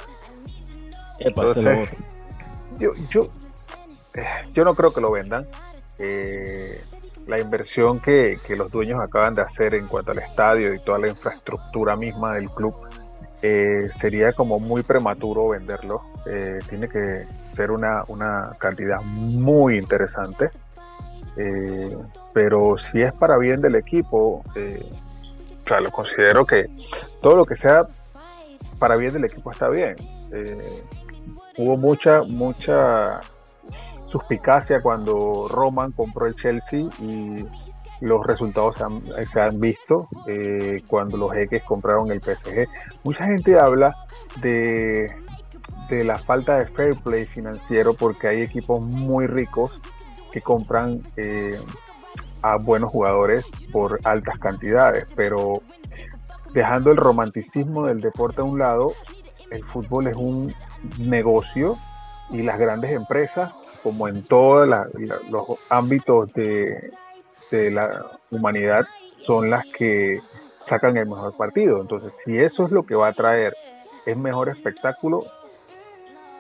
Entonces, 1.19 1.89
yo, 2.79 2.93
yo, 3.11 3.29
yo 4.53 4.65
no 4.65 4.75
creo 4.75 4.93
que 4.93 5.01
lo 5.01 5.11
vendan. 5.11 5.47
Eh, 5.99 6.83
la 7.27 7.39
inversión 7.39 8.01
que, 8.01 8.39
que, 8.45 8.57
los 8.57 8.71
dueños 8.71 9.01
acaban 9.01 9.35
de 9.35 9.43
hacer 9.43 9.75
en 9.75 9.87
cuanto 9.87 10.11
al 10.11 10.19
estadio 10.19 10.75
y 10.75 10.81
toda 10.81 10.99
la 10.99 11.09
infraestructura 11.09 11.95
misma 11.95 12.35
del 12.35 12.51
club 12.51 12.75
eh, 13.41 13.89
sería 13.97 14.33
como 14.33 14.59
muy 14.59 14.83
prematuro 14.83 15.51
venderlo. 15.51 16.03
Eh, 16.27 16.59
tiene 16.69 16.89
que 16.89 17.25
ser 17.53 17.71
una, 17.71 18.03
una, 18.09 18.57
cantidad 18.59 19.01
muy 19.03 19.79
interesante. 19.79 20.51
Pero 22.35 22.77
si 22.77 23.01
es 23.01 23.15
para 23.15 23.39
bien 23.39 23.63
del 23.63 23.77
equipo, 23.77 24.45
lo 25.81 25.91
considero 25.91 26.45
que 26.45 26.69
todo 27.21 27.37
lo 27.37 27.45
que 27.45 27.57
sea 27.57 27.87
para 28.79 28.97
bien 28.97 29.13
del 29.13 29.25
equipo 29.25 29.51
está 29.51 29.69
bien. 29.69 29.97
hubo 31.59 31.77
mucha, 31.77 32.23
mucha 32.23 33.21
suspicacia 34.13 34.83
cuando 34.83 35.49
Roman 35.49 35.93
compró 35.93 36.27
el 36.27 36.35
Chelsea 36.37 36.85
y 37.01 37.45
los 38.03 38.27
resultados 38.27 38.77
se 39.33 39.41
han, 39.41 39.61
visto 39.61 40.09
eh, 40.27 40.83
cuando 40.89 41.17
los 41.17 41.35
X 41.37 41.63
compraron 41.63 42.11
el 42.11 42.21
PSG. 42.21 42.69
Mucha 43.05 43.25
gente 43.25 43.59
habla 43.59 43.97
de, 44.41 45.09
de 45.89 46.05
la 46.05 46.19
falta 46.19 46.59
de 46.59 46.67
fair 46.67 46.97
play 46.97 47.27
financiero 47.27 47.95
porque 47.95 48.27
hay 48.27 48.43
equipos 48.43 48.83
muy 48.83 49.27
ricos 49.29 49.81
que 50.33 50.41
compran 50.41 51.01
eh, 51.17 51.59
a 52.43 52.57
buenos 52.57 52.91
jugadores 52.91 53.47
por 53.73 54.01
altas 54.05 54.39
cantidades, 54.39 55.07
pero 55.15 55.63
dejando 56.53 56.91
el 56.91 56.97
romanticismo 56.97 57.87
del 57.87 58.01
deporte 58.01 58.41
a 58.41 58.45
un 58.45 58.59
lado, 58.59 58.93
el 59.51 59.65
fútbol 59.65 60.09
es 60.09 60.17
un 60.17 60.55
negocio 60.99 61.79
y 62.31 62.43
las 62.43 62.59
grandes 62.59 62.93
empresas, 62.93 63.53
como 63.83 64.09
en 64.09 64.23
todos 64.23 64.69
los 65.31 65.47
ámbitos 65.69 66.33
de, 66.35 66.93
de 67.51 67.71
la 67.71 68.05
humanidad 68.31 68.85
son 69.19 69.51
las 69.51 69.67
que 69.67 70.21
sacan 70.67 70.97
el 70.97 71.09
mejor 71.09 71.37
partido. 71.37 71.81
Entonces, 71.81 72.13
si 72.25 72.39
eso 72.39 72.65
es 72.65 72.73
lo 72.73 72.85
que 72.85 72.95
va 72.95 73.09
a 73.09 73.13
traer 73.13 73.55
es 74.07 74.17
mejor 74.17 74.49
espectáculo, 74.49 75.25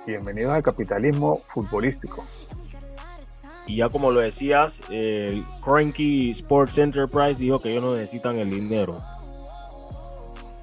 bienvenidos 0.06 0.52
al 0.52 0.62
capitalismo 0.62 1.36
futbolístico. 1.36 2.24
Y 3.66 3.76
ya 3.76 3.88
como 3.88 4.10
lo 4.10 4.20
decías, 4.20 4.82
el 4.90 5.44
Cranky 5.64 6.30
Sports 6.30 6.78
Enterprise 6.78 7.38
dijo 7.38 7.60
que 7.60 7.70
ellos 7.70 7.82
no 7.82 7.94
necesitan 7.94 8.38
el 8.38 8.50
dinero. 8.50 9.00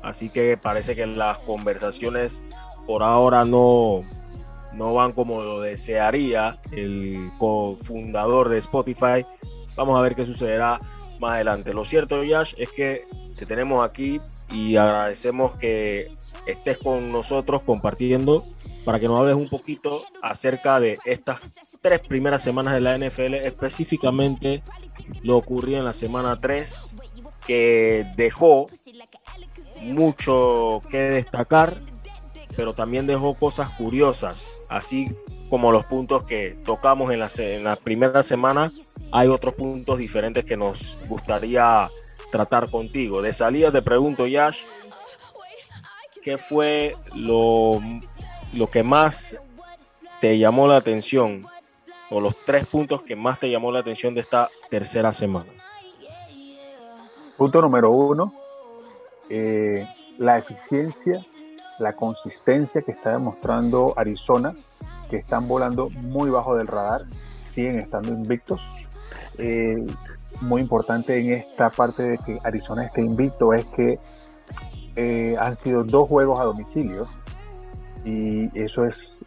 Así 0.02 0.30
que 0.30 0.58
parece 0.58 0.96
que 0.96 1.06
las 1.06 1.40
conversaciones 1.40 2.44
por 2.86 3.04
ahora 3.04 3.46
no, 3.46 4.04
no 4.74 4.94
van 4.94 5.12
como 5.12 5.44
lo 5.44 5.62
desearía 5.62 6.58
el 6.72 7.32
cofundador 7.38 8.50
de 8.50 8.58
Spotify, 8.58 9.26
Vamos 9.80 9.98
a 9.98 10.02
ver 10.02 10.14
qué 10.14 10.26
sucederá 10.26 10.82
más 11.20 11.36
adelante. 11.36 11.74
Lo 11.74 11.86
cierto, 11.86 12.22
Yash, 12.22 12.54
es 12.58 12.70
que 12.70 13.06
te 13.38 13.46
tenemos 13.46 13.88
aquí 13.88 14.20
y 14.52 14.76
agradecemos 14.76 15.56
que 15.56 16.12
estés 16.46 16.78
con 16.78 17.14
nosotros 17.14 17.64
compartiendo 17.64 18.46
para 18.84 19.00
que 19.00 19.08
nos 19.08 19.18
hables 19.18 19.36
un 19.36 19.48
poquito 19.48 20.04
acerca 20.22 20.82
de 20.82 21.00
estas 21.06 21.40
tres 21.82 22.02
primeras 22.02 22.44
semanas 22.44 22.74
de 22.74 22.82
la 22.82 22.98
NFL, 22.98 23.36
específicamente 23.36 24.64
lo 25.24 25.38
ocurrido 25.38 25.80
en 25.80 25.86
la 25.86 25.94
semana 25.94 26.40
3, 26.40 26.98
que 27.46 28.06
dejó 28.16 28.68
mucho 29.82 30.82
que 30.90 30.98
destacar, 30.98 31.76
pero 32.56 32.74
también 32.74 33.08
dejó 33.08 33.34
cosas 33.36 33.70
curiosas, 33.70 34.58
así 34.68 35.16
como 35.50 35.72
los 35.72 35.86
puntos 35.86 36.24
que 36.24 36.58
tocamos 36.66 37.12
en 37.12 37.20
la, 37.20 37.30
en 37.38 37.64
la 37.64 37.76
primera 37.76 38.22
semana 38.24 38.72
hay 39.12 39.28
otros 39.28 39.56
puntos 39.56 39.98
diferentes 39.98 40.46
que 40.46 40.56
nos 40.56 40.98
gustaría 41.08 41.90
tratar 42.32 42.70
contigo. 42.70 43.22
De 43.22 43.34
salida 43.34 43.72
te 43.72 43.82
pregunto, 43.82 44.28
Yash, 44.28 44.64
¿qué 46.22 46.38
fue 46.38 46.96
lo, 47.16 47.82
lo 48.54 48.70
que 48.70 48.84
más 48.84 49.36
te 50.22 50.38
llamó 50.38 50.68
la 50.68 50.76
atención 50.78 51.48
o 52.10 52.20
los 52.20 52.36
tres 52.46 52.66
puntos 52.66 53.04
que 53.04 53.16
más 53.16 53.40
te 53.40 53.50
llamó 53.50 53.72
la 53.72 53.80
atención 53.80 54.14
de 54.14 54.22
esta 54.22 54.50
tercera 54.70 55.14
semana? 55.14 55.50
Punto 57.38 57.62
número 57.62 57.92
uno, 57.92 58.34
eh, 59.30 59.88
la 60.18 60.38
eficiencia, 60.38 61.26
la 61.80 61.94
consistencia 61.94 62.82
que 62.82 62.92
está 62.92 63.12
demostrando 63.12 63.94
Arizona, 63.96 64.56
que 65.10 65.18
están 65.18 65.48
volando 65.48 65.90
muy 65.90 66.30
bajo 66.30 66.58
del 66.58 66.68
radar, 66.68 67.02
siguen 67.44 67.80
estando 67.80 68.10
invictos, 68.10 68.60
eh, 69.38 69.78
muy 70.42 70.62
importante 70.62 71.18
en 71.18 71.34
esta 71.34 71.70
parte 71.70 72.04
de 72.04 72.18
que 72.18 72.40
Arizona 72.44 72.86
esté 72.86 73.02
invicto 73.02 73.54
es 73.54 73.66
que 73.66 74.00
eh, 74.96 75.36
han 75.40 75.56
sido 75.56 75.84
dos 75.84 76.08
juegos 76.08 76.40
a 76.40 76.44
domicilio 76.44 77.08
y 78.04 78.58
eso 78.60 78.84
es 78.84 79.24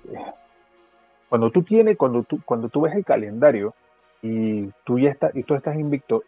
cuando 1.32 1.50
tú 1.50 1.62
tienes 1.62 1.96
cuando 1.96 2.24
tú 2.24 2.42
cuando 2.44 2.68
tú 2.68 2.82
ves 2.82 2.94
el 2.94 3.06
calendario 3.06 3.72
y 4.20 4.66
tú 4.84 4.98
ya 4.98 5.08
estás 5.08 5.34
y 5.34 5.44
tú 5.44 5.54
estás 5.54 5.76
invicto 5.76 6.24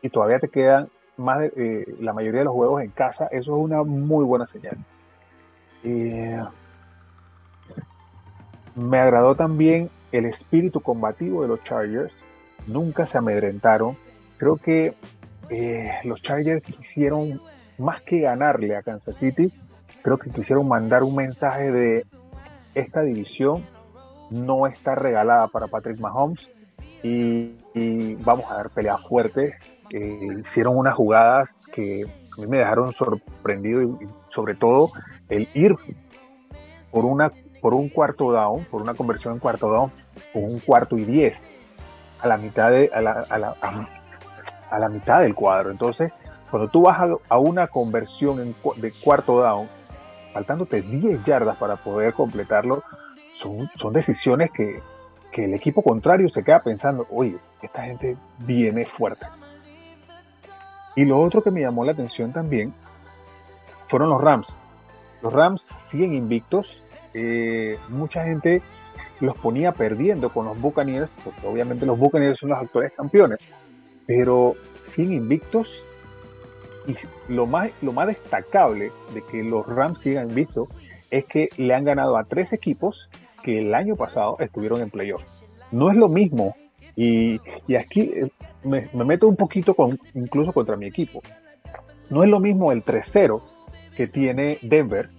y 0.00 0.08
todavía 0.08 0.38
te 0.38 0.48
quedan 0.48 0.88
más 1.18 1.40
de, 1.40 1.52
eh, 1.56 1.84
la 2.00 2.14
mayoría 2.14 2.40
de 2.40 2.46
los 2.46 2.54
juegos 2.54 2.82
en 2.82 2.90
casa 2.90 3.26
eso 3.26 3.54
es 3.54 3.62
una 3.62 3.82
muy 3.82 4.24
buena 4.24 4.46
señal 4.46 4.78
me 8.74 8.98
agradó 8.98 9.34
también 9.34 9.90
el 10.10 10.24
espíritu 10.24 10.80
combativo 10.80 11.42
de 11.42 11.48
los 11.48 11.62
Chargers 11.62 12.24
nunca 12.66 13.06
se 13.06 13.18
amedrentaron. 13.18 13.96
Creo 14.38 14.56
que 14.56 14.94
eh, 15.50 15.90
los 16.04 16.22
Chargers 16.22 16.62
quisieron, 16.62 17.40
más 17.78 18.02
que 18.02 18.20
ganarle 18.20 18.76
a 18.76 18.82
Kansas 18.82 19.16
City, 19.16 19.52
creo 20.02 20.18
que 20.18 20.30
quisieron 20.30 20.68
mandar 20.68 21.02
un 21.02 21.16
mensaje 21.16 21.70
de 21.70 22.06
esta 22.74 23.02
división 23.02 23.64
no 24.30 24.66
está 24.66 24.94
regalada 24.94 25.48
para 25.48 25.66
Patrick 25.66 26.00
Mahomes 26.00 26.48
y, 27.02 27.54
vamos 28.22 28.50
a 28.50 28.54
dar 28.54 28.70
pelea 28.70 28.98
fuerte. 28.98 29.56
Eh, 29.92 30.42
hicieron 30.44 30.76
unas 30.76 30.94
jugadas 30.94 31.66
que 31.72 32.04
a 32.04 32.40
mí 32.40 32.46
me 32.46 32.58
dejaron 32.58 32.92
sorprendido 32.92 33.82
y, 33.82 34.08
sobre 34.30 34.54
todo 34.54 34.90
el 35.28 35.48
ir 35.54 35.74
por 36.90 37.04
una 37.04 37.30
por 37.60 37.74
un 37.74 37.88
cuarto 37.88 38.32
down, 38.32 38.64
por 38.64 38.80
una 38.80 38.94
conversión 38.94 39.34
en 39.34 39.38
cuarto 39.38 39.68
down, 39.68 39.92
con 40.32 40.44
un 40.44 40.60
cuarto 40.60 40.96
y 40.96 41.04
diez 41.04 41.40
a 42.20 42.26
la 42.26 42.36
mitad, 42.36 42.70
de, 42.70 42.90
a 42.92 43.00
la, 43.00 43.24
a 43.28 43.38
la, 43.38 43.56
a, 44.70 44.78
la 44.78 44.88
mitad 44.88 45.20
del 45.20 45.34
cuadro. 45.34 45.70
Entonces, 45.70 46.12
cuando 46.50 46.68
tú 46.68 46.82
vas 46.82 46.98
a, 47.28 47.38
una 47.38 47.68
conversión 47.68 48.54
de 48.76 48.92
cuarto 48.92 49.40
down, 49.40 49.68
faltándote 50.32 50.82
10 50.82 51.24
yardas 51.24 51.56
para 51.56 51.76
poder 51.76 52.14
completarlo, 52.14 52.82
son, 53.40 53.70
son 53.76 53.92
decisiones 53.92 54.50
que, 54.50 54.80
que 55.32 55.46
el 55.46 55.54
equipo 55.54 55.82
contrario 55.82 56.28
se 56.28 56.44
queda 56.44 56.60
pensando, 56.60 57.06
oye, 57.10 57.38
esta 57.62 57.82
gente 57.82 58.16
viene 58.38 58.84
fuerte. 58.84 59.26
Y 60.96 61.04
lo 61.04 61.20
otro 61.20 61.42
que 61.42 61.50
me 61.50 61.60
llamó 61.60 61.84
la 61.84 61.92
atención 61.92 62.32
también 62.32 62.74
fueron 63.88 64.10
los 64.10 64.20
Rams. 64.20 64.56
Los 65.22 65.32
Rams 65.32 65.68
siguen 65.78 66.14
invictos. 66.14 66.82
Eh, 67.14 67.78
mucha 67.88 68.24
gente 68.24 68.62
los 69.20 69.36
ponía 69.36 69.72
perdiendo 69.72 70.30
con 70.30 70.46
los 70.46 70.60
Buccaneers, 70.60 71.10
porque 71.24 71.46
obviamente 71.46 71.86
los 71.86 71.98
Buccaneers 71.98 72.38
son 72.38 72.50
los 72.50 72.58
actuales 72.58 72.92
campeones, 72.92 73.38
pero 74.06 74.54
sin 74.82 75.12
invictos. 75.12 75.82
Y 76.86 76.96
lo 77.32 77.46
más, 77.46 77.70
lo 77.82 77.92
más 77.92 78.06
destacable 78.08 78.90
de 79.14 79.22
que 79.22 79.42
los 79.44 79.66
Rams 79.66 80.00
sigan 80.00 80.28
invictos 80.28 80.68
es 81.10 81.24
que 81.26 81.50
le 81.56 81.74
han 81.74 81.84
ganado 81.84 82.16
a 82.16 82.24
tres 82.24 82.52
equipos 82.52 83.08
que 83.42 83.60
el 83.60 83.74
año 83.74 83.96
pasado 83.96 84.36
estuvieron 84.40 84.80
en 84.80 84.90
playoff. 84.90 85.22
No 85.70 85.90
es 85.90 85.96
lo 85.96 86.08
mismo, 86.08 86.56
y, 86.96 87.40
y 87.66 87.76
aquí 87.76 88.12
eh, 88.14 88.30
me, 88.64 88.88
me, 88.92 89.04
meto 89.04 89.28
un 89.28 89.36
poquito 89.36 89.74
con, 89.74 89.98
incluso 90.14 90.52
contra 90.52 90.76
mi 90.76 90.86
equipo. 90.86 91.22
No 92.08 92.24
es 92.24 92.30
lo 92.30 92.40
mismo 92.40 92.72
el 92.72 92.84
3-0 92.84 93.40
que 93.96 94.06
tiene 94.06 94.58
Denver 94.62 95.10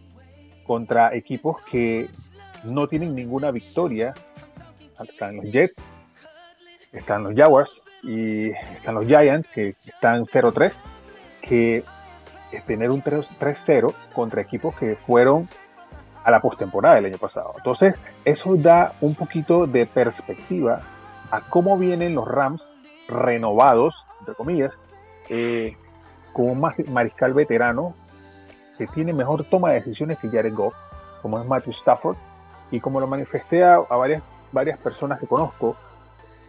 contra 0.65 1.13
equipos 1.15 1.57
que 1.69 2.09
no 2.63 2.87
tienen 2.87 3.15
ninguna 3.15 3.51
victoria. 3.51 4.13
Están 5.01 5.37
los 5.37 5.45
Jets, 5.45 5.83
están 6.91 7.23
los 7.23 7.33
Jaguars 7.33 7.83
y 8.03 8.51
están 8.51 8.95
los 8.95 9.05
Giants 9.07 9.49
que 9.49 9.69
están 9.85 10.25
0-3, 10.25 10.81
que 11.41 11.83
es 12.51 12.65
tener 12.65 12.91
un 12.91 13.01
3-0 13.01 13.93
contra 14.13 14.41
equipos 14.41 14.75
que 14.75 14.95
fueron 14.95 15.47
a 16.23 16.31
la 16.31 16.39
postemporada 16.39 16.95
del 16.95 17.05
año 17.05 17.17
pasado. 17.17 17.53
Entonces, 17.57 17.95
eso 18.25 18.55
da 18.55 18.93
un 19.01 19.15
poquito 19.15 19.67
de 19.67 19.85
perspectiva 19.85 20.81
a 21.31 21.41
cómo 21.41 21.77
vienen 21.77 22.15
los 22.15 22.27
Rams 22.27 22.75
renovados, 23.07 23.95
entre 24.19 24.35
comillas, 24.35 24.73
eh, 25.29 25.75
con 26.33 26.49
un 26.49 26.59
mariscal 26.59 27.33
veterano 27.33 27.95
que 28.77 28.87
tiene 28.87 29.13
mejor 29.13 29.43
toma 29.45 29.69
de 29.69 29.75
decisiones 29.75 30.17
que 30.19 30.29
Jared 30.29 30.53
Goff, 30.53 30.73
como 31.21 31.39
es 31.39 31.47
Matthew 31.47 31.71
Stafford, 31.71 32.17
y 32.71 32.79
como 32.79 32.99
lo 32.99 33.07
manifesté 33.07 33.63
a, 33.63 33.79
varias, 33.79 34.23
varias 34.51 34.79
personas 34.79 35.19
que 35.19 35.27
conozco, 35.27 35.75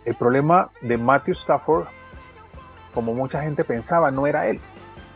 el 0.05 0.15
problema 0.15 0.71
de 0.81 0.99
Matthew 0.99 1.35
Stafford, 1.35 1.87
como 2.95 3.15
mucha 3.15 3.43
gente 3.43 3.65
pensaba, 3.65 4.11
no 4.11 4.27
era 4.27 4.47
él. 4.47 4.61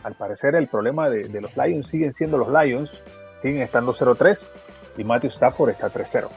Al 0.03 0.15
parecer 0.15 0.55
el 0.55 0.67
problema 0.67 1.09
de, 1.09 1.27
de 1.27 1.41
los 1.41 1.55
Lions 1.57 1.87
siguen 1.87 2.13
siendo 2.13 2.37
los 2.37 2.49
Lions, 2.49 2.91
siguen 3.41 3.61
estando 3.61 3.93
0-3 3.93 4.49
y 4.97 5.03
Matthew 5.03 5.29
Stafford 5.29 5.69
está 5.71 5.89
3-0. 5.89 6.29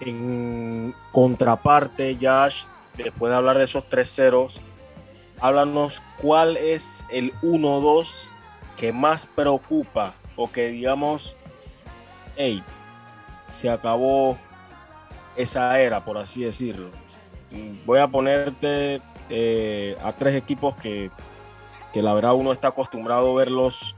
En 0.00 0.94
contraparte, 1.12 2.18
Josh, 2.20 2.64
después 2.96 3.30
de 3.30 3.36
hablar 3.36 3.58
de 3.58 3.64
esos 3.64 3.88
tres 3.88 4.12
ceros, 4.12 4.60
háblanos 5.40 6.02
cuál 6.20 6.56
es 6.56 7.04
el 7.10 7.32
1-2 7.40 8.30
que 8.76 8.92
más 8.92 9.26
preocupa 9.26 10.14
o 10.34 10.50
que 10.50 10.68
digamos, 10.68 11.36
hey, 12.36 12.64
se 13.48 13.70
acabó 13.70 14.36
esa 15.36 15.78
era, 15.78 16.04
por 16.04 16.18
así 16.18 16.42
decirlo. 16.42 16.90
Voy 17.84 17.98
a 17.98 18.08
ponerte 18.08 19.00
eh, 19.28 19.96
a 20.02 20.12
tres 20.12 20.34
equipos 20.34 20.74
que, 20.74 21.10
que 21.92 22.02
la 22.02 22.14
verdad 22.14 22.34
uno 22.34 22.52
está 22.52 22.68
acostumbrado 22.68 23.30
a 23.32 23.34
verlos 23.34 23.96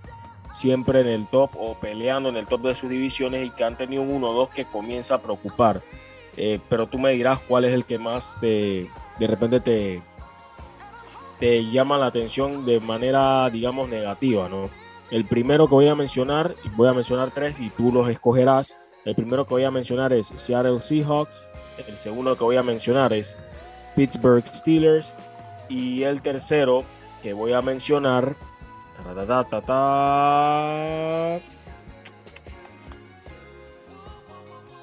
siempre 0.53 1.01
en 1.01 1.09
el 1.09 1.27
top 1.27 1.51
o 1.57 1.75
peleando 1.75 2.29
en 2.29 2.37
el 2.37 2.47
top 2.47 2.63
de 2.63 2.75
sus 2.75 2.89
divisiones 2.89 3.47
y 3.47 3.51
que 3.51 3.65
han 3.65 3.77
tenido 3.77 4.03
un 4.03 4.23
1-2 4.23 4.51
que 4.51 4.65
comienza 4.65 5.17
a 5.17 5.23
preocupar. 5.23 5.83
Eh, 6.37 6.61
pero 6.69 6.87
tú 6.87 6.99
me 6.99 7.13
dirás 7.13 7.41
cuál 7.41 7.65
es 7.65 7.73
el 7.73 7.85
que 7.85 7.99
más 7.99 8.37
te, 8.41 8.89
de 9.19 9.27
repente 9.27 9.61
te, 9.61 10.03
te 11.39 11.65
llama 11.71 11.99
la 11.99 12.07
atención 12.07 12.65
de 12.65 12.81
manera, 12.81 13.51
digamos, 13.51 13.89
negativa, 13.89 14.49
¿no? 14.49 14.71
El 15.11 15.25
primero 15.27 15.67
que 15.67 15.75
voy 15.75 15.89
a 15.89 15.95
mencionar, 15.95 16.55
voy 16.77 16.89
a 16.89 16.93
mencionar 16.93 17.31
tres 17.31 17.61
y 17.61 17.71
tú 17.71 17.93
los 17.93 18.09
escogerás. 18.09 18.79
El 19.05 19.15
primero 19.15 19.47
que 19.47 19.55
voy 19.55 19.65
a 19.65 19.71
mencionar 19.71 20.13
es 20.13 20.33
Seattle 20.37 20.81
Seahawks. 20.81 21.49
El 21.87 21.99
segundo 21.99 22.37
que 22.37 22.45
voy 22.45 22.57
a 22.57 22.63
mencionar 22.63 23.13
es 23.13 23.37
Pittsburgh 23.95 24.47
Steelers. 24.47 25.15
Y 25.69 26.03
el 26.05 26.23
tercero 26.23 26.85
que 27.25 27.33
voy 27.33 27.55
a 27.55 27.63
mencionar. 27.63 28.37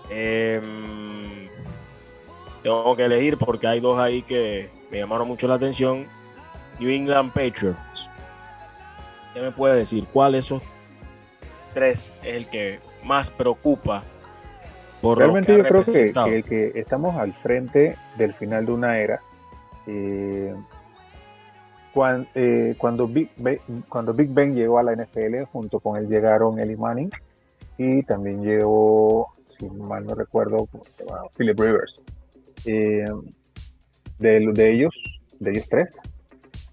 Em, 0.10 1.48
tengo 2.64 2.96
que 2.96 3.06
elegir 3.06 3.38
porque 3.38 3.68
hay 3.68 3.80
dos 3.80 4.00
ahí 4.00 4.24
que 4.24 4.72
me 4.90 4.98
llamaron 4.98 5.28
mucho 5.28 5.48
la 5.48 5.54
atención. 5.54 6.08
New 6.80 6.90
England 6.90 7.32
Patriots. 7.32 8.10
¿Qué 9.36 9.42
me 9.42 9.52
puede 9.52 9.76
decir? 9.76 10.08
¿Cuál 10.12 10.32
de 10.32 10.40
esos 10.40 10.64
tres 11.76 12.12
es 12.24 12.36
el 12.36 12.48
que 12.48 12.80
más 13.04 13.30
preocupa? 13.30 14.02
Por 15.00 15.20
Realmente 15.20 15.56
yo 15.56 15.64
creo 15.64 15.84
que, 15.84 16.44
que, 16.44 16.72
estamos 16.74 17.16
al 17.18 17.34
frente 17.36 17.98
del 18.18 18.34
final 18.34 18.66
de 18.66 18.72
una 18.72 18.98
era. 18.98 19.22
Eh, 19.86 20.56
eh, 22.36 22.76
cuando, 22.78 23.08
Big 23.08 23.30
ben, 23.38 23.60
cuando 23.90 24.14
Big 24.14 24.30
Ben 24.30 24.56
llegó 24.56 24.80
a 24.80 24.84
la 24.84 24.96
NFL, 24.96 25.44
junto 25.52 25.80
con 25.80 25.98
él 25.98 26.08
llegaron 26.08 26.60
Eli 26.60 26.76
Manning 26.76 27.12
y 27.78 28.04
también 28.04 28.44
llegó, 28.44 29.34
si 29.48 29.70
mal 29.70 30.06
no 30.06 30.16
recuerdo, 30.16 30.68
Philip 31.38 31.60
Rivers. 31.60 32.02
Eh, 32.66 33.06
de, 34.20 34.52
de 34.54 34.72
ellos, 34.72 34.94
de 35.40 35.52
ellos 35.52 35.68
tres, 35.70 36.00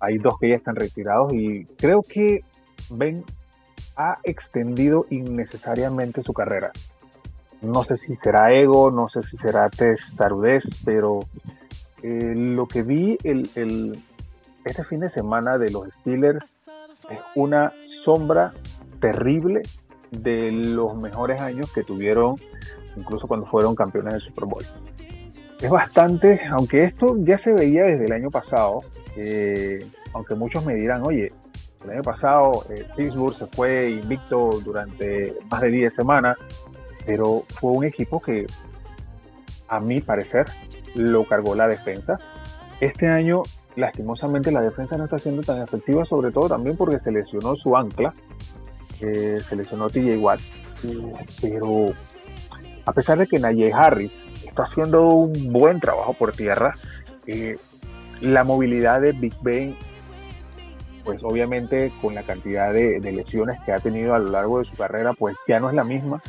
hay 0.01 0.19
dos 0.19 0.35
que 0.39 0.51
ya 0.51 0.57
están 0.57 0.77
retirados 0.77 1.33
y 1.33 1.65
creo 1.77 2.03
que 2.03 2.43
Ben 2.91 3.25
ha 3.97 4.19
extendido 4.23 5.07
innecesariamente 5.11 6.23
su 6.23 6.33
carrera. 6.33 6.71
No 7.61 7.83
sé 7.83 7.97
si 7.97 8.15
será 8.15 8.53
ego, 8.53 8.93
no 8.93 9.09
sé 9.09 9.23
si 9.23 9.37
será 9.37 9.69
testarudez, 9.69 10.65
pero 10.85 11.21
eh, 12.03 12.35
lo 12.37 12.67
que 12.69 12.83
vi 12.83 13.19
el, 13.25 14.01
este 14.69 14.85
fin 14.85 15.01
de 15.01 15.09
semana 15.09 15.59
de 15.59 15.71
los 15.71 15.89
Steelers 15.89 16.69
es 17.11 17.19
una 17.35 17.73
sombra 17.85 18.53
terrible 19.01 19.63
de 20.11 20.53
los 20.53 20.97
mejores 20.97 21.41
años 21.41 21.73
que 21.73 21.83
tuvieron, 21.83 22.37
incluso 22.97 23.27
cuando 23.27 23.47
fueron 23.47 23.75
campeones 23.75 24.15
del 24.15 24.23
Super 24.23 24.45
Bowl. 24.45 24.65
Es 25.61 25.71
bastante, 25.71 26.41
aunque 26.51 26.85
esto 26.85 27.17
ya 27.19 27.39
se 27.39 27.53
veía 27.53 27.85
desde 27.85 28.07
el 28.07 28.13
año 28.13 28.31
pasado, 28.31 28.81
eh, 29.17 29.87
aunque 30.13 30.35
muchos 30.35 30.65
me 30.65 30.75
dirán, 30.75 31.03
oye, 31.03 31.33
el 31.85 31.91
año 31.91 32.03
pasado 32.03 32.65
eh, 32.71 32.87
Pittsburgh 32.97 33.35
se 33.35 33.47
fue 33.47 33.91
invicto 33.91 34.61
durante 34.65 35.35
más 35.51 35.61
de 35.63 35.71
10 35.71 35.95
semanas, 35.95 36.37
pero 37.07 37.41
fue 37.41 37.73
un 37.73 37.85
equipo 37.85 38.21
que, 38.21 38.47
a 39.69 39.81
mi 39.81 40.01
parecer, 40.01 40.47
lo 40.95 41.25
cargó 41.25 41.55
la 41.55 41.67
defensa. 41.69 42.19
Este 42.81 43.09
año, 43.09 43.43
lastimosamente, 43.79 44.51
la 44.51 44.61
defensa 44.61 44.99
no 44.99 45.05
está 45.05 45.19
siendo 45.21 45.43
tan 45.43 45.63
efectiva, 45.63 46.05
sobre 46.05 46.33
todo 46.33 46.49
también 46.49 46.77
porque 46.77 46.99
se 46.99 47.13
lesionó 47.13 47.55
su 47.55 47.77
ancla, 47.77 48.13
eh, 49.01 49.39
se 49.47 49.55
lesionó 49.55 49.89
TJ 49.89 50.19
Watts, 50.19 50.53
pero 51.41 51.93
a 52.85 52.93
pesar 52.93 53.19
de 53.19 53.29
que 53.29 53.39
Najee 53.39 53.73
Harris 53.73 54.25
está 54.45 54.65
haciendo 54.65 55.07
un 55.07 55.53
buen 55.53 55.79
trabajo 55.79 56.13
por 56.13 56.33
tierra, 56.33 56.75
eh, 57.27 57.57
la 58.21 58.43
movilidad 58.43 59.01
de 59.01 59.13
Big 59.13 59.35
Ben, 59.43 59.77
pues 61.05 61.23
obviamente 61.23 61.93
con 62.03 62.17
la 62.17 62.25
cantidad 62.25 62.73
de, 62.73 62.99
lesiones 63.01 63.61
que 63.61 63.73
ha 63.73 63.79
tenido 63.79 64.15
a 64.15 64.19
lo 64.19 64.31
largo 64.31 64.59
de 64.59 64.65
su 64.65 64.75
carrera, 64.75 65.13
pues 65.13 65.37
ya 65.47 65.61
no 65.61 65.69
es 65.69 65.77
la 65.77 65.85
misma. 65.85 66.21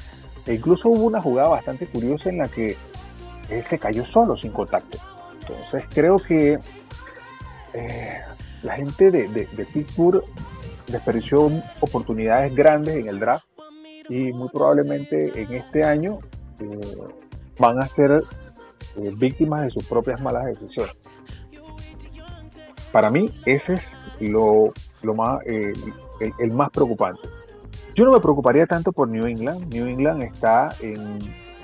E 0.45 0.53
incluso 0.53 0.89
hubo 0.89 1.05
una 1.05 1.19
jugada 1.19 1.49
bastante 1.49 1.87
curiosa 1.87 2.29
en 2.29 2.37
la 2.37 2.47
que 2.47 2.77
él 3.49 3.63
se 3.63 3.79
cayó 3.79 4.05
solo, 4.05 4.37
sin 4.37 4.51
contacto. 4.51 4.99
Entonces 5.41 5.83
creo 5.89 6.19
que 6.19 6.59
eh, 7.73 8.19
la 8.63 8.75
gente 8.75 9.11
de, 9.11 9.27
de, 9.27 9.65
Pittsburgh 9.65 10.23
desperdició 10.87 11.51
oportunidades 11.79 12.53
grandes 12.55 12.95
en 12.95 13.07
el 13.07 13.19
draft 13.19 13.45
y 14.09 14.33
muy 14.33 14.49
probablemente 14.49 15.31
en 15.39 15.53
este 15.53 15.83
año 15.83 16.19
eh, 16.59 16.79
van 17.57 17.79
a 17.79 17.87
ser 17.87 18.23
eh, 18.97 19.13
víctimas 19.15 19.63
de 19.63 19.69
sus 19.69 19.85
propias 19.85 20.21
malas 20.21 20.45
decisiones. 20.45 20.95
Para 22.91 23.11
mí, 23.11 23.31
ese 23.45 23.75
es 23.75 23.91
lo, 24.19 24.73
más, 25.15 25.41
eh, 25.45 25.73
el, 26.39 26.51
más 26.51 26.71
preocupante. 26.71 27.21
Yo 27.93 28.05
no 28.05 28.11
me 28.11 28.19
preocuparía 28.19 28.65
tanto 28.65 28.91
por 28.91 29.07
New 29.07 29.27
England. 29.27 29.71
New 29.71 29.87
England 29.87 30.23
está 30.23 30.69
en 30.81 31.19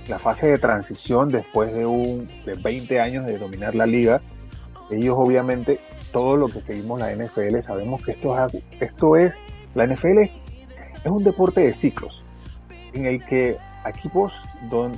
la 0.08 0.20
fase 0.20 0.48
de 0.48 0.60
transición 0.60 1.30
después 1.30 1.74
de, 1.74 1.86
un, 1.86 2.28
de 2.46 2.54
20 2.54 3.00
años 3.00 3.26
de 3.26 3.40
dominar 3.40 3.74
la 3.74 3.88
liga. 3.88 4.22
Ellos 4.92 5.16
obviamente, 5.18 5.80
todo 6.12 6.38
lo 6.38 6.48
que 6.48 6.62
seguimos 6.62 7.00
la 7.00 7.14
NFL, 7.14 7.60
sabemos 7.62 8.04
que 8.04 8.12
esto 8.12 8.36
es, 8.46 8.64
esto 8.80 9.16
es 9.16 9.36
la 9.74 9.86
NFL 9.88 10.20
es, 10.20 10.32
un 11.06 11.24
deporte 11.24 11.62
de 11.62 11.74
ciclos, 11.74 12.24
en 12.94 13.06
el 13.06 13.24
que 13.24 13.58
equipos 13.86 14.34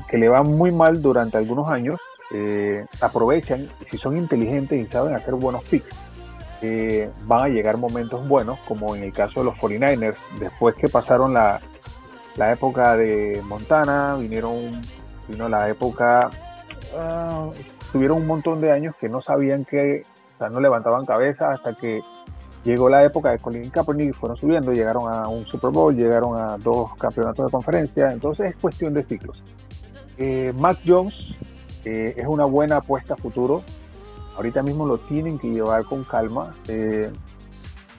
que 0.09 0.17
le 0.17 0.29
van 0.29 0.47
muy 0.55 0.71
mal 0.71 1.01
durante 1.01 1.38
algunos 1.38 1.69
años 1.69 1.99
eh, 2.31 2.85
aprovechan, 3.01 3.67
si 3.85 3.97
son 3.97 4.17
inteligentes 4.17 4.79
y 4.79 4.85
saben 4.89 5.13
hacer 5.15 5.34
buenos 5.34 5.63
picks, 5.65 5.93
eh, 6.61 7.09
van 7.25 7.43
a 7.43 7.47
llegar 7.49 7.77
momentos 7.77 8.27
buenos, 8.27 8.59
como 8.67 8.95
en 8.95 9.03
el 9.03 9.13
caso 9.13 9.41
de 9.41 9.45
los 9.45 9.57
49ers, 9.57 10.17
después 10.39 10.75
que 10.75 10.89
pasaron 10.89 11.34
la, 11.34 11.59
la 12.35 12.51
época 12.51 12.95
de 12.97 13.41
Montana, 13.45 14.15
vinieron, 14.15 14.81
vino 15.27 15.49
la 15.49 15.69
época, 15.69 16.29
ah, 16.97 17.49
tuvieron 17.91 18.19
un 18.19 18.27
montón 18.27 18.61
de 18.61 18.71
años 18.71 18.95
que 18.99 19.09
no 19.09 19.21
sabían 19.21 19.65
que, 19.65 20.05
no 20.51 20.59
levantaban 20.59 21.05
cabeza 21.05 21.51
hasta 21.51 21.73
que 21.73 22.01
llegó 22.64 22.89
la 22.89 23.03
época 23.03 23.31
de 23.31 23.39
Colin 23.39 23.69
Kaepernick 23.69 24.14
fueron 24.14 24.38
subiendo, 24.38 24.72
llegaron 24.72 25.11
a 25.11 25.27
un 25.27 25.45
Super 25.45 25.72
Bowl, 25.72 25.95
llegaron 25.95 26.39
a 26.39 26.57
dos 26.57 26.95
campeonatos 26.95 27.45
de 27.45 27.51
conferencia, 27.51 28.11
entonces 28.11 28.51
es 28.51 28.55
cuestión 28.57 28.93
de 28.93 29.03
ciclos. 29.03 29.43
Eh, 30.18 30.53
Mac 30.57 30.80
Jones 30.85 31.35
eh, 31.85 32.14
es 32.18 32.27
una 32.27 32.45
buena 32.45 32.77
apuesta 32.77 33.14
a 33.14 33.18
futuro, 33.18 33.64
ahorita 34.35 34.61
mismo 34.64 34.85
lo 34.85 34.97
tienen 34.97 35.39
que 35.39 35.49
llevar 35.49 35.84
con 35.85 36.03
calma. 36.03 36.53
Eh, 36.68 37.11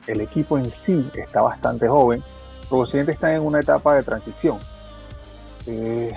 el 0.07 0.21
equipo 0.21 0.57
en 0.59 0.71
sí 0.71 1.11
está 1.15 1.43
bastante 1.43 1.87
joven. 1.87 2.23
Los 2.71 2.91
siguiente 2.91 3.13
están 3.13 3.33
en 3.33 3.43
una 3.43 3.61
etapa 3.61 3.95
de 3.95 4.03
transición. 4.03 4.59
Eh, 5.67 6.13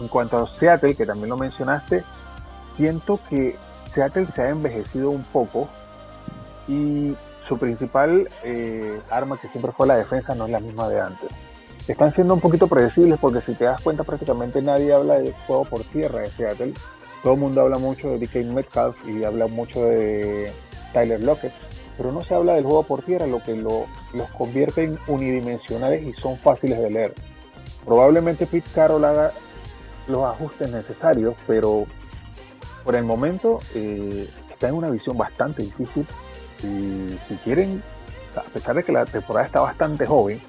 en 0.00 0.08
cuanto 0.08 0.38
a 0.38 0.46
Seattle, 0.46 0.94
que 0.94 1.06
también 1.06 1.28
lo 1.28 1.36
mencionaste, 1.36 2.04
siento 2.74 3.20
que 3.28 3.56
Seattle 3.98 4.26
se 4.26 4.42
ha 4.42 4.48
envejecido 4.50 5.10
un 5.10 5.24
poco 5.24 5.68
y 6.68 7.16
su 7.46 7.58
principal 7.58 8.28
eh, 8.44 9.00
arma, 9.10 9.38
que 9.40 9.48
siempre 9.48 9.72
fue 9.72 9.86
la 9.86 9.96
defensa, 9.96 10.34
no 10.34 10.44
es 10.44 10.52
la 10.52 10.60
misma 10.60 10.88
de 10.88 11.00
antes. 11.00 11.30
Están 11.88 12.12
siendo 12.12 12.34
un 12.34 12.40
poquito 12.40 12.68
predecibles 12.68 13.18
porque 13.18 13.40
si 13.40 13.54
te 13.54 13.64
das 13.64 13.80
cuenta 13.82 14.04
prácticamente 14.04 14.62
nadie 14.62 14.92
habla 14.92 15.18
de 15.18 15.32
juego 15.46 15.64
por 15.64 15.82
tierra 15.82 16.20
de 16.20 16.30
Seattle 16.30 16.74
todo 17.22 17.34
el 17.34 17.40
mundo 17.40 17.62
habla 17.62 17.78
mucho 17.78 18.10
de 18.10 18.18
DK 18.18 18.46
Metcalf 18.52 18.96
y 19.08 19.24
habla 19.24 19.48
mucho 19.48 19.84
de 19.86 20.52
Tyler 20.92 21.20
Lockett, 21.20 21.52
pero 21.96 22.12
no 22.12 22.22
se 22.22 22.34
habla 22.34 22.54
del 22.54 22.64
juego 22.64 22.84
por 22.84 23.02
tierra, 23.02 23.26
lo 23.26 23.42
que 23.42 23.56
lo, 23.56 23.86
los 24.14 24.30
convierte 24.30 24.84
en 24.84 24.98
unidimensionales 25.08 26.04
y 26.04 26.12
son 26.12 26.38
fáciles 26.38 26.78
de 26.78 26.90
leer. 26.90 27.14
Probablemente 27.84 28.46
Pete 28.46 28.70
Carroll 28.72 29.04
haga 29.04 29.32
los 30.06 30.24
ajustes 30.24 30.70
necesarios, 30.70 31.34
pero 31.46 31.86
por 32.84 32.94
el 32.94 33.04
momento 33.04 33.60
eh, 33.74 34.28
está 34.50 34.68
en 34.68 34.74
una 34.74 34.90
visión 34.90 35.16
bastante 35.16 35.62
difícil 35.62 36.06
y 36.62 37.18
si 37.26 37.34
quieren, 37.44 37.82
a 38.34 38.42
pesar 38.42 38.74
de 38.76 38.82
que 38.82 38.92
la 38.92 39.06
temporada 39.06 39.46
está 39.46 39.60
bastante 39.60 40.06
joven, 40.06 40.40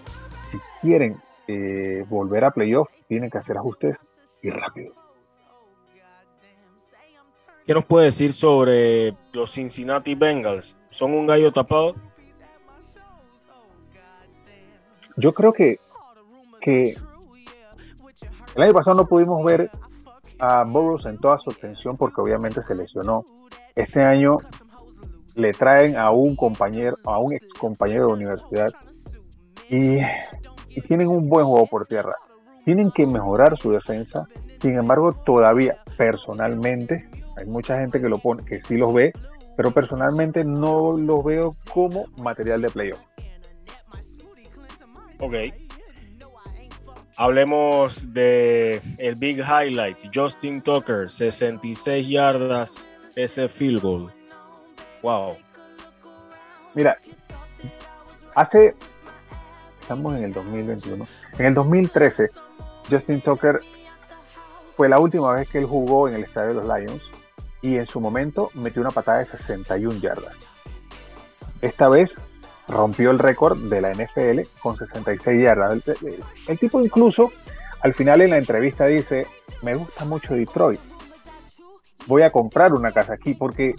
si 0.44 0.58
quieren 0.82 1.22
eh, 1.48 2.06
volver 2.10 2.46
a 2.46 2.52
playoff, 2.52 2.90
tienen 3.08 3.30
que 3.30 3.38
hacer 3.38 3.58
ajustes 3.58 4.08
y 4.42 4.50
rápido. 4.50 4.94
¿Qué 7.66 7.74
nos 7.76 7.86
puede 7.86 8.06
decir 8.06 8.34
sobre 8.34 9.16
los 9.32 9.52
Cincinnati 9.52 10.16
Bengals? 10.16 10.76
¿Son 10.90 11.14
un 11.14 11.28
gallo 11.28 11.52
tapado? 11.52 11.94
Yo 15.18 15.34
creo 15.34 15.54
que, 15.54 15.80
que 16.62 16.96
el 18.56 18.62
año 18.64 18.74
pasado 18.74 18.98
no 18.98 19.06
pudimos 19.06 19.44
ver 19.44 19.70
a 20.40 20.64
Burroughs 20.64 21.06
en 21.06 21.18
toda 21.18 21.38
su 21.38 21.52
extensión 21.52 21.98
porque 21.98 22.22
obviamente 22.22 22.64
se 22.64 22.76
lesionó. 22.76 23.26
Este 23.76 24.02
año 24.02 24.38
le 25.36 25.52
traen 25.52 25.98
a 25.98 26.12
un 26.12 26.36
compañero, 26.36 26.98
a 27.06 27.20
un 27.20 27.34
ex 27.34 27.54
compañero 27.54 28.08
de 28.08 28.14
universidad 28.14 28.72
y, 29.70 30.00
y 30.70 30.82
tienen 30.82 31.08
un 31.08 31.30
buen 31.30 31.46
juego 31.46 31.68
por 31.68 31.86
tierra. 31.86 32.16
Tienen 32.66 32.92
que 32.92 33.06
mejorar 33.06 33.58
su 33.58 33.72
defensa. 33.72 34.28
Sin 34.58 34.78
embargo, 34.78 35.14
todavía 35.26 35.78
personalmente 35.98 37.10
hay 37.38 37.46
mucha 37.46 37.80
gente 37.80 38.02
que 38.02 38.10
lo 38.10 38.18
pone, 38.18 38.44
que 38.44 38.60
sí 38.60 38.78
los 38.78 38.94
ve, 38.94 39.14
pero 39.56 39.72
personalmente 39.72 40.44
no 40.44 40.98
los 40.98 41.24
veo 41.24 41.54
como 41.74 42.06
material 42.22 42.62
de 42.62 42.70
playoff. 42.70 43.00
Ok. 45.20 45.36
Hablemos 47.20 48.14
de 48.14 48.82
el 48.98 49.16
big 49.16 49.40
highlight. 49.40 49.98
Justin 50.16 50.62
Tucker, 50.62 51.10
66 51.10 52.08
yardas, 52.08 52.88
ese 53.14 53.50
field 53.50 53.82
goal. 53.82 54.10
Wow. 55.04 55.36
Mira, 56.76 56.98
hace, 58.36 58.74
estamos 59.82 60.16
en 60.16 60.24
el 60.24 60.32
2021, 60.32 61.06
en 61.40 61.46
el 61.46 61.54
2013, 61.54 62.30
Justin 62.90 63.20
Tucker 63.20 63.60
fue 64.78 64.88
la 64.88 65.00
última 65.00 65.34
vez 65.34 65.50
que 65.50 65.58
él 65.58 65.66
jugó 65.66 66.08
en 66.08 66.16
el 66.16 66.24
estadio 66.24 66.54
de 66.54 66.66
los 66.66 66.66
Lions 66.68 67.04
y 67.62 67.76
en 67.76 67.86
su 67.86 68.00
momento 68.00 68.50
metió 68.54 68.82
una 68.82 68.92
patada 68.92 69.20
de 69.20 69.26
61 69.26 70.00
yardas. 70.00 70.38
Esta 71.60 71.90
vez 71.90 72.16
rompió 72.70 73.12
el 73.12 73.20
récord 73.20 73.58
de 73.58 73.82
la 73.82 73.92
NFL 73.92 74.42
con 74.62 74.78
66 74.78 75.42
yardas. 75.42 75.82
El, 76.48 76.60
tipo 76.60 76.80
incluso 76.82 77.32
al 77.82 77.94
final 77.94 78.22
en 78.22 78.32
la 78.32 78.38
entrevista 78.38 78.86
dice, 78.86 79.26
me 79.62 79.74
gusta 79.74 80.06
mucho 80.06 80.36
Detroit, 80.36 80.80
voy 82.08 82.22
a 82.22 82.32
comprar 82.32 82.74
una 82.74 82.92
casa 82.92 83.14
aquí 83.14 83.34
porque 83.34 83.76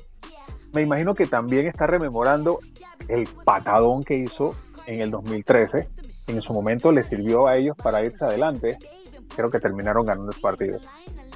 me 0.73 0.83
imagino 0.83 1.15
que 1.15 1.27
también 1.27 1.67
está 1.67 1.87
rememorando 1.87 2.61
el 3.09 3.29
patadón 3.45 4.05
que 4.05 4.17
hizo 4.17 4.55
en 4.87 5.01
el 5.01 5.11
2013. 5.11 5.89
En 6.29 6.41
su 6.41 6.53
momento 6.53 6.93
le 6.93 7.05
sirvió 7.05 7.47
a 7.47 7.57
ellos 7.57 7.77
para 7.77 8.05
irse 8.05 8.25
adelante. 8.25 8.79
Creo 9.35 9.51
que 9.51 9.59
terminaron 9.59 10.07
ganando 10.07 10.31
el 10.33 10.41
partido. 10.41 10.79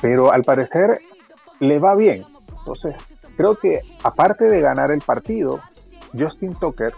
Pero 0.00 0.32
al 0.32 0.44
parecer 0.44 0.98
le 1.60 1.78
va 1.78 1.94
bien. 1.96 2.24
Entonces, 2.58 2.94
creo 3.36 3.56
que 3.56 3.80
aparte 4.02 4.44
de 4.44 4.60
ganar 4.60 4.90
el 4.90 5.00
partido, 5.00 5.60
Justin 6.16 6.54
Tucker 6.54 6.92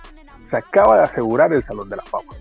se 0.46 0.56
acaba 0.56 0.96
de 0.98 1.04
asegurar 1.04 1.52
el 1.52 1.62
Salón 1.62 1.88
de 1.88 1.96
la 1.96 2.02
Fama. 2.02 2.32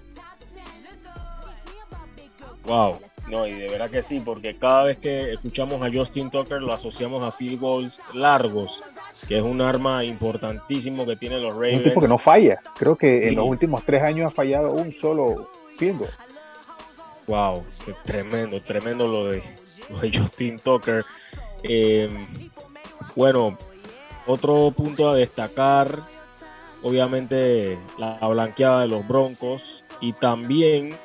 Wow, 2.65 2.99
no, 3.27 3.48
y 3.48 3.53
de 3.53 3.69
verdad 3.69 3.90
que 3.90 4.02
sí, 4.02 4.22
porque 4.23 4.56
cada 4.56 4.86
vez 4.86 4.98
que 4.98 5.34
escuchamos 5.34 5.82
a 5.82 5.91
Justin 5.91 6.30
Tucker 6.30 6.61
lo 6.61 6.73
asociamos 6.73 7.23
a 7.23 7.32
field 7.32 7.60
goals 7.60 8.02
largos, 8.14 8.84
que 9.27 9.38
es 9.38 9.44
un 9.44 9.61
arma 9.61 10.03
importantísimo 10.03 11.06
que 11.06 11.15
tienen 11.15 11.41
los 11.41 11.53
Ravens. 11.53 11.77
Un 11.77 11.84
tipo 11.84 12.02
que 12.02 12.07
no 12.07 12.18
falla. 12.18 12.61
Creo 12.77 12.95
que 12.95 13.27
en 13.27 13.36
los 13.36 13.45
últimos 13.45 13.84
tres 13.84 14.03
años 14.03 14.32
ha 14.32 14.36
fallado 14.36 14.72
un 14.73 14.91
solo 14.94 15.49
field 15.77 15.99
goal. 15.99 16.11
Wow, 17.27 17.64
tremendo, 18.06 18.61
tremendo 18.61 19.07
lo 19.07 19.26
de, 19.27 19.44
lo 19.90 19.99
de 19.99 20.11
Justin 20.15 20.60
Tucker. 20.60 21.03
Eh, 21.64 22.10
bueno, 23.15 23.57
otro 24.27 24.72
punto 24.72 25.10
a 25.10 25.15
destacar, 25.15 26.03
obviamente 26.86 27.80
la 27.98 28.20
blanqueada 28.28 28.82
de 28.82 28.88
los 28.88 29.07
Broncos 29.07 29.86
y 30.02 30.14
también, 30.14 30.95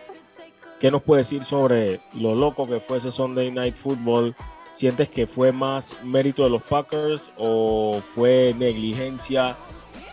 ¿qué 0.78 0.90
nos 0.90 1.02
puede 1.02 1.22
decir 1.22 1.42
sobre 1.42 2.02
lo 2.12 2.34
loco 2.34 2.68
que 2.68 2.80
fue 2.80 2.98
ese 2.98 3.10
Sunday 3.10 3.50
Night 3.50 3.76
Football? 3.76 4.36
¿Sientes 4.72 5.08
que 5.08 5.26
fue 5.26 5.52
más 5.52 5.96
mérito 6.04 6.44
de 6.44 6.50
los 6.50 6.62
Packers 6.62 7.30
o 7.38 8.00
fue 8.02 8.54
negligencia 8.58 9.56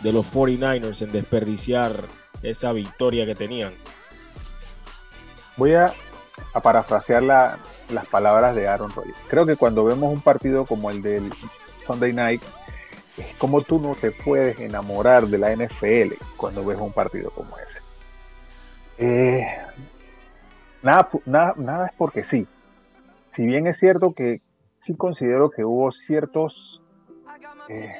de 0.00 0.10
los 0.10 0.34
49ers 0.34 1.02
en 1.02 1.12
desperdiciar 1.12 2.02
esa 2.42 2.72
victoria 2.72 3.26
que 3.26 3.34
tenían? 3.34 3.74
Voy 5.58 5.74
a, 5.74 5.92
parafrasear 6.62 7.22
las 7.22 8.06
palabras 8.10 8.54
de 8.54 8.66
Aaron 8.66 8.90
Rodgers. 8.90 9.18
Creo 9.28 9.44
que 9.44 9.56
cuando 9.56 9.84
vemos 9.84 10.10
un 10.10 10.22
partido 10.22 10.64
como 10.64 10.88
el 10.90 11.02
del 11.02 11.30
Sunday 11.84 12.14
Night, 12.14 12.42
es 13.18 13.34
como 13.36 13.62
tú 13.62 13.80
no 13.80 13.94
te 13.94 14.12
puedes 14.12 14.58
enamorar 14.60 15.26
de 15.26 15.38
la 15.38 15.54
NFL 15.54 16.14
cuando 16.36 16.64
ves 16.64 16.78
un 16.78 16.92
partido 16.92 17.30
como 17.30 17.56
ese. 17.58 17.80
Eh, 18.98 19.46
nada, 20.82 21.08
nada, 21.56 21.86
es 21.86 21.92
porque 21.96 22.24
sí. 22.24 22.46
Si 23.30 23.46
bien 23.46 23.66
es 23.66 23.78
cierto 23.78 24.12
que 24.12 24.40
sí 24.78 24.96
considero 24.96 25.50
que 25.50 25.64
hubo 25.64 25.90
ciertos, 25.92 26.82
eh, 27.68 27.90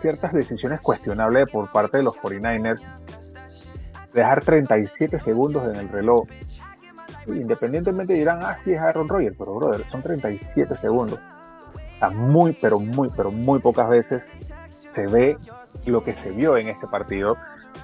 ciertas 0.00 0.32
decisiones 0.32 0.80
cuestionables 0.80 1.50
por 1.50 1.70
parte 1.70 1.98
de 1.98 2.02
los 2.04 2.14
49ers, 2.16 2.82
dejar 4.12 4.44
37 4.44 5.18
segundos 5.18 5.64
en 5.68 5.76
el 5.76 5.88
reloj. 5.88 6.26
Independientemente 7.26 8.14
dirán, 8.14 8.40
ah, 8.42 8.56
sí 8.62 8.72
es 8.72 8.80
Aaron 8.80 9.08
Rodgers, 9.08 9.36
pero 9.38 9.54
brother, 9.54 9.86
son 9.88 10.02
37 10.02 10.76
segundos 10.76 11.18
muy, 12.10 12.52
pero 12.52 12.78
muy, 12.80 13.10
pero 13.14 13.30
muy 13.30 13.58
pocas 13.60 13.88
veces 13.88 14.28
se 14.90 15.06
ve 15.06 15.38
lo 15.86 16.04
que 16.04 16.12
se 16.12 16.30
vio 16.30 16.56
en 16.56 16.68
este 16.68 16.86
partido, 16.86 17.36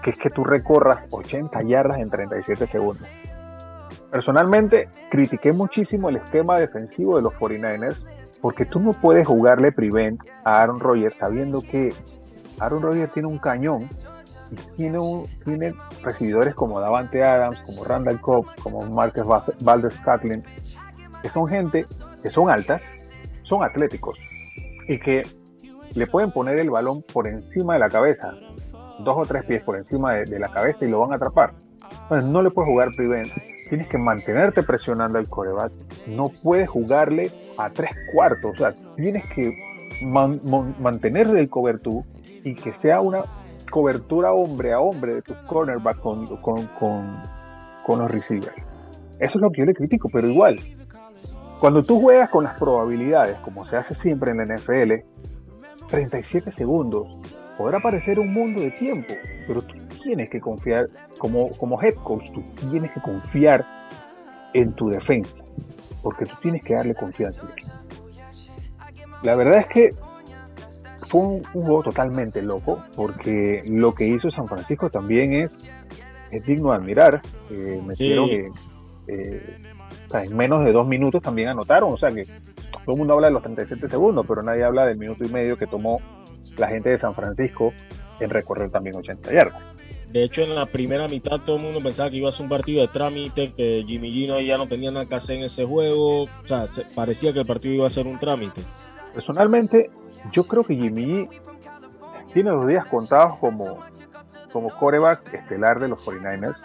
que 0.03 0.11
es 0.11 0.17
que 0.17 0.31
tú 0.31 0.45
recorras 0.45 1.07
80 1.11 1.63
yardas 1.63 1.99
en 1.99 2.11
37 2.11 2.67
segundos. 2.67 3.07
Personalmente, 4.11 4.89
critiqué 5.11 5.53
muchísimo 5.53 6.09
el 6.09 6.17
esquema 6.17 6.59
defensivo 6.59 7.17
de 7.17 7.23
los 7.23 7.33
49ers, 7.35 8.05
porque 8.41 8.65
tú 8.65 8.81
no 8.81 8.93
puedes 8.93 9.27
jugarle 9.27 9.71
prevent 9.71 10.23
a 10.45 10.63
Aaron 10.63 10.81
Rodgers 10.81 11.17
sabiendo 11.17 11.61
que 11.61 11.93
Aaron 12.59 12.83
Rodgers 12.83 13.13
tiene 13.13 13.29
un 13.29 13.39
cañón 13.39 13.89
y 14.51 14.57
tiene, 14.77 14.99
tiene 15.45 15.75
recibidores 16.03 16.55
como 16.55 16.81
Davante 16.81 17.23
Adams, 17.23 17.63
como 17.63 17.85
Randall 17.85 18.21
Cobb, 18.21 18.47
como 18.63 18.85
Marcus 18.87 19.27
Valdez 19.61 20.01
Catlin, 20.01 20.43
que 21.23 21.29
son 21.29 21.47
gente 21.47 21.87
que 22.23 22.31
son 22.31 22.51
altas, 22.51 22.83
son 23.51 23.65
atléticos 23.65 24.17
y 24.87 24.99
que 25.01 25.27
le 25.95 26.07
pueden 26.07 26.31
poner 26.31 26.61
el 26.61 26.71
balón 26.71 27.03
por 27.03 27.27
encima 27.27 27.75
de 27.75 27.81
la 27.81 27.89
cabeza, 27.89 28.33
dos 29.01 29.17
o 29.17 29.27
tres 29.27 29.45
pies 29.45 29.63
por 29.65 29.77
encima 29.77 30.15
de, 30.15 30.39
la 30.39 30.49
cabeza 30.49 30.85
y 30.87 30.89
lo 30.89 31.01
van 31.01 31.13
a 31.13 31.17
atrapar. 31.17 31.53
Entonces 32.03 32.31
no 32.31 32.43
le 32.43 32.51
puedes 32.51 32.71
jugar 32.71 32.91
prevent, 32.97 33.33
tienes 33.69 33.89
que 33.89 33.99
mantenerte 33.99 34.63
presionando 34.63 35.19
al 35.19 35.29
coreback, 35.29 35.73
no 36.07 36.31
puedes 36.45 36.69
jugarle 36.69 37.33
a 37.59 37.71
tres 37.71 37.91
cuartos, 38.13 38.53
o 38.55 38.57
sea, 38.57 38.73
tienes 38.97 39.29
que 39.35 39.53
mantenerle 40.05 41.41
el 41.41 41.49
cobertura 41.49 42.07
y 42.45 42.55
que 42.55 42.73
sea 42.73 43.01
una 43.01 43.25
cobertura 43.69 44.33
hombre 44.33 44.73
a 44.73 44.81
hombre 44.81 45.17
de 45.17 45.23
tus 45.23 45.37
cornerbacks 45.39 45.99
con, 45.99 46.25
con, 46.37 46.67
con, 46.79 47.17
con 47.85 47.99
los 47.99 48.11
receivers. 48.11 48.55
Eso 49.19 49.39
es 49.39 49.43
lo 49.43 49.51
que 49.51 49.63
yo 49.63 49.67
le 49.67 49.75
critico, 49.75 50.09
pero 50.09 50.29
igual, 50.29 50.61
cuando 51.61 51.83
tú 51.83 52.01
juegas 52.01 52.31
con 52.31 52.45
las 52.45 52.59
probabilidades, 52.59 53.37
como 53.41 53.67
se 53.67 53.77
hace 53.77 53.95
siempre 53.95 54.31
en 54.31 54.39
la 54.39 54.57
NFL, 54.57 55.05
37 55.91 56.51
segundos 56.53 57.07
podrá 57.59 57.79
parecer 57.81 58.19
un 58.19 58.33
mundo 58.33 58.63
de 58.63 58.71
tiempo, 58.71 59.13
pero 59.47 59.61
tú 59.61 59.75
tienes 60.03 60.31
que 60.31 60.41
confiar, 60.41 60.89
como, 61.19 61.51
como 61.59 61.81
head 61.83 61.95
coach, 61.97 62.31
tú 62.33 62.43
tienes 62.71 62.91
que 62.93 63.01
confiar 63.01 63.63
en 64.55 64.73
tu 64.73 64.89
defensa, 64.89 65.45
porque 66.03 66.25
tú 66.25 66.35
tienes 66.41 66.63
que 66.63 66.75
darle 66.75 66.95
confianza 66.95 67.43
al 67.43 67.53
equipo. 67.53 67.73
La 69.23 69.35
verdad 69.35 69.59
es 69.59 69.67
que 69.67 69.91
fue 71.09 71.21
un, 71.21 71.45
juego 71.45 71.83
totalmente 71.83 72.41
loco, 72.41 72.83
porque 72.97 73.61
lo 73.67 73.93
que 73.93 74.07
hizo 74.07 74.31
San 74.31 74.49
Francisco 74.49 74.89
también 74.89 75.35
es, 75.35 75.69
es 76.31 76.47
digno 76.47 76.71
de 76.71 76.77
admirar. 76.77 77.21
Eh, 77.51 77.83
metieron 77.85 78.31
eh, 79.09 79.59
en 80.13 80.37
menos 80.37 80.65
de 80.65 80.73
dos 80.73 80.87
minutos 80.87 81.23
también 81.23 81.49
anotaron. 81.49 81.93
O 81.93 81.97
sea 81.97 82.11
que 82.11 82.25
todo 82.85 82.95
el 82.95 82.99
mundo 82.99 83.15
habla 83.15 83.29
de 83.29 83.35
los 83.35 83.43
37 83.43 83.89
segundos, 83.89 84.27
pero 84.27 84.43
nadie 84.43 84.65
habla 84.65 84.87
del 84.87 84.99
minuto 84.99 85.25
y 85.25 85.29
medio 85.29 85.57
que 85.57 85.67
tomó 85.67 86.01
la 86.57 86.69
gente 86.69 86.91
de 86.91 86.99
San 86.99 87.15
Francisco 87.15 87.73
en 88.21 88.31
recorrer 88.31 88.71
también 88.71 88.97
80 88.97 89.33
yardas. 89.33 89.63
De 90.13 90.25
hecho, 90.25 90.43
en 90.43 90.57
la 90.57 90.67
primera 90.67 91.07
mitad 91.07 91.39
todo 91.41 91.57
el 91.57 91.63
mundo 91.63 91.81
pensaba 91.81 92.11
que 92.11 92.17
iba 92.17 92.29
a 92.29 92.33
ser 92.33 92.45
un 92.45 92.51
partido 92.51 92.81
de 92.81 92.89
trámite, 92.89 93.53
que 93.53 93.85
Jimmy 93.87 94.11
Gino 94.11 94.41
ya 94.41 94.59
no 94.59 94.67
tenía 94.67 94.91
nada 94.91 95.07
que 95.07 95.15
hacer 95.15 95.37
en 95.37 95.45
ese 95.45 95.65
juego. 95.65 96.25
O 96.25 96.29
sea, 96.45 96.67
parecía 96.97 97.33
que 97.33 97.41
el 97.41 97.47
partido 97.47 97.75
iba 97.75 97.87
a 97.87 97.91
ser 97.91 98.09
un 98.09 98.19
trámite. 98.19 98.61
Personalmente, 99.15 99.91
yo 100.33 100.45
creo 100.45 100.65
que 100.65 100.75
Jimmy 100.75 101.29
tiene 102.33 102.51
los 102.51 102.67
días 102.67 102.87
contados 102.87 103.39
como, 103.39 103.79
como 104.53 104.71
coreback 104.71 105.33
estelar 105.33 105.79
de 105.79 105.89
los 105.89 106.05
49ers. 106.05 106.61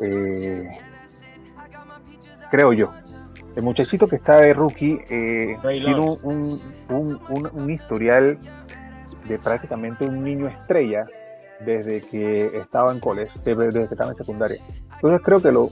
Eh, 0.00 0.66
creo 2.50 2.72
yo. 2.72 2.90
El 3.56 3.62
muchachito 3.62 4.06
que 4.06 4.16
está 4.16 4.36
de 4.36 4.54
rookie 4.54 4.98
eh, 5.10 5.58
tiene 5.62 5.98
un, 5.98 6.60
un, 6.88 7.70
historial 7.70 8.38
de 9.26 9.38
prácticamente 9.38 10.06
un 10.06 10.22
niño 10.22 10.46
estrella 10.46 11.06
desde 11.64 12.02
que 12.02 12.56
estaba 12.56 12.92
en 12.92 13.00
college, 13.00 13.32
desde 13.44 13.88
que 13.88 13.94
estaba 13.94 14.10
en 14.10 14.16
secundaria. 14.16 14.62
Entonces 14.94 15.20
creo 15.24 15.42
que 15.42 15.50
lo 15.50 15.70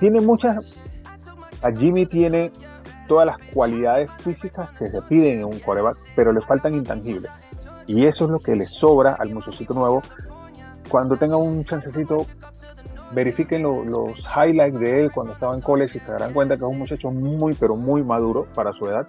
tiene 0.00 0.20
muchas. 0.20 0.76
A 1.62 1.72
Jimmy 1.72 2.06
tiene 2.06 2.52
todas 3.08 3.26
las 3.26 3.38
cualidades 3.52 4.10
físicas 4.18 4.70
que 4.78 4.88
se 4.88 5.02
piden 5.02 5.40
en 5.40 5.44
un 5.46 5.58
coreback, 5.58 5.96
pero 6.14 6.32
le 6.32 6.40
faltan 6.40 6.74
intangibles. 6.74 7.30
Y 7.86 8.04
eso 8.04 8.26
es 8.26 8.30
lo 8.30 8.38
que 8.38 8.54
le 8.54 8.66
sobra 8.66 9.14
al 9.14 9.34
muchachito 9.34 9.74
nuevo. 9.74 10.02
Cuando 10.88 11.16
tenga 11.16 11.36
un 11.36 11.64
chancecito, 11.64 12.26
verifiquen 13.12 13.62
los 13.62 14.28
highlights 14.36 14.78
de 14.80 15.00
él 15.00 15.12
cuando 15.12 15.32
estaba 15.32 15.54
en 15.54 15.60
college 15.60 15.96
y 15.96 16.00
se 16.00 16.12
darán 16.12 16.32
cuenta 16.32 16.56
que 16.56 16.64
es 16.64 16.70
un 16.70 16.78
muchacho 16.78 17.10
muy, 17.10 17.54
pero 17.54 17.76
muy 17.76 18.02
maduro 18.02 18.46
para 18.54 18.72
su 18.72 18.86
edad 18.86 19.06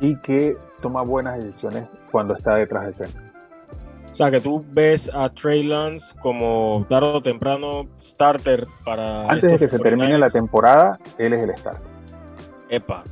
y 0.00 0.16
que 0.16 0.56
toma 0.80 1.02
buenas 1.02 1.42
decisiones 1.42 1.86
cuando 2.10 2.34
está 2.34 2.54
detrás 2.56 2.84
del 2.84 2.94
centro. 2.94 3.22
O 4.10 4.14
sea, 4.14 4.30
que 4.30 4.40
tú 4.40 4.64
ves 4.72 5.10
a 5.12 5.28
Trey 5.28 5.62
Lance 5.62 6.16
como 6.20 6.84
tarde 6.88 7.08
o 7.08 7.20
temprano 7.20 7.86
starter 7.98 8.66
para. 8.84 9.28
Antes 9.28 9.52
de 9.52 9.58
que 9.58 9.68
se 9.68 9.78
termine 9.78 10.18
la 10.18 10.30
temporada, 10.30 10.98
él 11.18 11.34
es 11.34 11.42
el 11.42 11.56
starter. 11.56 11.82
Epa. 12.70 13.04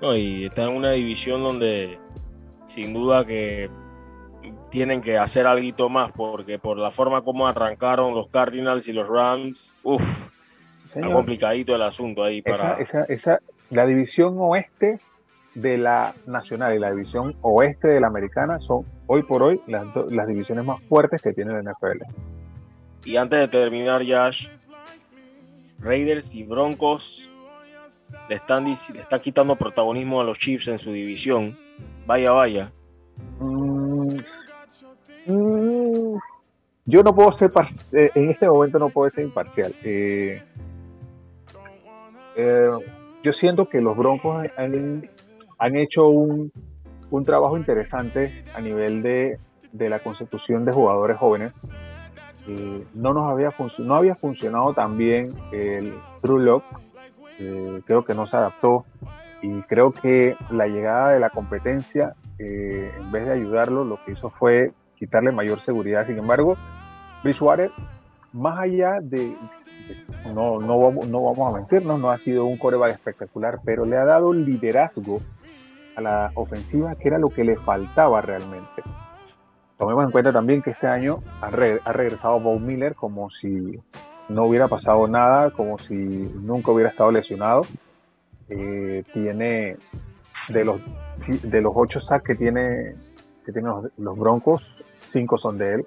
No, 0.00 0.14
y 0.14 0.46
está 0.46 0.64
en 0.64 0.76
una 0.76 0.90
división 0.90 1.42
donde 1.42 1.98
sin 2.64 2.92
duda 2.92 3.24
que 3.24 3.70
tienen 4.72 5.02
que 5.02 5.18
hacer 5.18 5.46
algo 5.46 5.90
más, 5.90 6.12
porque 6.12 6.58
por 6.58 6.78
la 6.78 6.90
forma 6.90 7.22
como 7.22 7.46
arrancaron 7.46 8.14
los 8.14 8.28
Cardinals 8.28 8.88
y 8.88 8.94
los 8.94 9.06
Rams, 9.06 9.76
uff, 9.82 10.30
está 10.86 11.12
complicadito 11.12 11.76
el 11.76 11.82
asunto 11.82 12.24
ahí 12.24 12.40
para. 12.40 12.78
Esa, 12.78 13.04
esa, 13.04 13.40
la 13.68 13.84
división 13.84 14.34
oeste 14.38 14.98
de 15.54 15.76
la 15.76 16.14
nacional 16.26 16.74
y 16.74 16.78
la 16.78 16.90
división 16.90 17.36
oeste 17.42 17.86
de 17.86 18.00
la 18.00 18.06
americana 18.06 18.58
son 18.58 18.86
hoy 19.08 19.22
por 19.24 19.42
hoy 19.42 19.60
las, 19.66 19.84
las 20.08 20.26
divisiones 20.26 20.64
más 20.64 20.80
fuertes 20.84 21.20
que 21.20 21.34
tiene 21.34 21.52
la 21.52 21.70
NFL. 21.70 22.04
Y 23.04 23.16
antes 23.18 23.40
de 23.40 23.48
terminar, 23.48 24.02
Josh, 24.02 24.48
Raiders 25.80 26.34
y 26.34 26.44
Broncos 26.44 27.28
le 28.30 28.36
están, 28.36 28.64
le 28.64 28.72
está 28.72 29.20
quitando 29.20 29.54
protagonismo 29.56 30.22
a 30.22 30.24
los 30.24 30.38
Chiefs 30.38 30.68
en 30.68 30.78
su 30.78 30.92
división. 30.92 31.58
Vaya, 32.06 32.32
vaya. 32.32 32.72
Mm, 33.38 34.16
mm, 35.26 36.16
yo 36.84 37.02
no 37.02 37.14
puedo 37.14 37.30
ser, 37.32 37.52
eh, 37.92 38.10
en 38.14 38.30
este 38.30 38.48
momento 38.48 38.78
no 38.78 38.88
puedo 38.88 39.08
ser 39.08 39.24
imparcial. 39.24 39.74
Eh, 39.84 40.42
eh, 42.36 42.70
yo 43.22 43.32
siento 43.32 43.68
que 43.68 43.80
los 43.80 43.96
Broncos 43.96 44.46
han 44.56 45.76
hecho 45.76 46.08
un, 46.08 46.52
trabajo 47.24 47.56
interesante 47.56 48.44
a 48.54 48.60
nivel 48.60 49.02
de, 49.02 49.38
la 49.72 50.00
consecución 50.00 50.64
de 50.64 50.72
jugadores 50.72 51.18
jóvenes. 51.18 51.52
no 52.94 53.14
nos 53.14 53.30
había, 53.30 53.50
no 53.78 53.94
había 53.94 54.16
funcionado 54.16 54.74
tan 54.74 54.98
bien 54.98 55.34
el 55.52 55.94
True 56.20 56.42
Lock, 56.42 56.64
creo 57.86 58.04
que 58.04 58.14
no 58.14 58.26
se 58.26 58.36
adaptó 58.36 58.84
y 59.40 59.62
creo 59.62 59.92
que 59.92 60.36
la 60.50 60.66
llegada 60.66 61.10
de 61.10 61.20
la 61.20 61.30
competencia, 61.30 62.16
en 62.38 63.12
vez 63.12 63.26
de 63.26 63.32
ayudarlo, 63.32 63.84
lo 63.84 64.02
que 64.04 64.12
hizo 64.12 64.30
fue 64.30 64.72
quitarle 65.02 65.32
mayor 65.32 65.60
seguridad. 65.60 66.06
Sin 66.06 66.16
embargo, 66.16 66.56
Bridgewater, 67.24 67.72
más 68.32 68.56
allá 68.60 69.00
de, 69.02 69.36
no, 70.32 70.60
no, 70.60 70.78
vamos, 70.78 71.08
no 71.08 71.24
vamos 71.24 71.52
a 71.52 71.56
mentirnos, 71.56 71.98
no 71.98 72.12
ha 72.12 72.18
sido 72.18 72.44
un 72.46 72.56
coreback 72.56 72.92
espectacular, 72.92 73.58
pero 73.64 73.84
le 73.84 73.96
ha 73.96 74.04
dado 74.04 74.32
liderazgo 74.32 75.20
a 75.96 76.00
la 76.00 76.30
ofensiva, 76.36 76.94
que 76.94 77.08
era 77.08 77.18
lo 77.18 77.30
que 77.30 77.42
le 77.42 77.56
faltaba 77.56 78.20
realmente. 78.20 78.84
Tomemos 79.76 80.04
en 80.04 80.12
cuenta 80.12 80.32
también 80.32 80.62
que 80.62 80.70
este 80.70 80.86
año 80.86 81.18
ha, 81.40 81.50
regresado 81.50 82.38
Bob 82.38 82.60
Miller 82.60 82.94
como 82.94 83.28
si 83.28 83.82
no 84.28 84.44
hubiera 84.44 84.68
pasado 84.68 85.08
nada, 85.08 85.50
como 85.50 85.80
si 85.80 85.96
nunca 85.96 86.70
hubiera 86.70 86.90
estado 86.90 87.10
lesionado. 87.10 87.62
Eh, 88.48 89.02
tiene 89.12 89.78
de 90.48 90.64
los, 90.64 90.80
de 91.42 91.60
los 91.60 91.72
ocho 91.74 91.98
sacks 91.98 92.24
que 92.24 92.34
tiene 92.36 92.94
que 93.44 93.52
tienen 93.52 93.72
los, 93.96 94.18
Broncos, 94.18 94.62
cinco 95.04 95.38
son 95.38 95.58
de 95.58 95.74
él. 95.74 95.86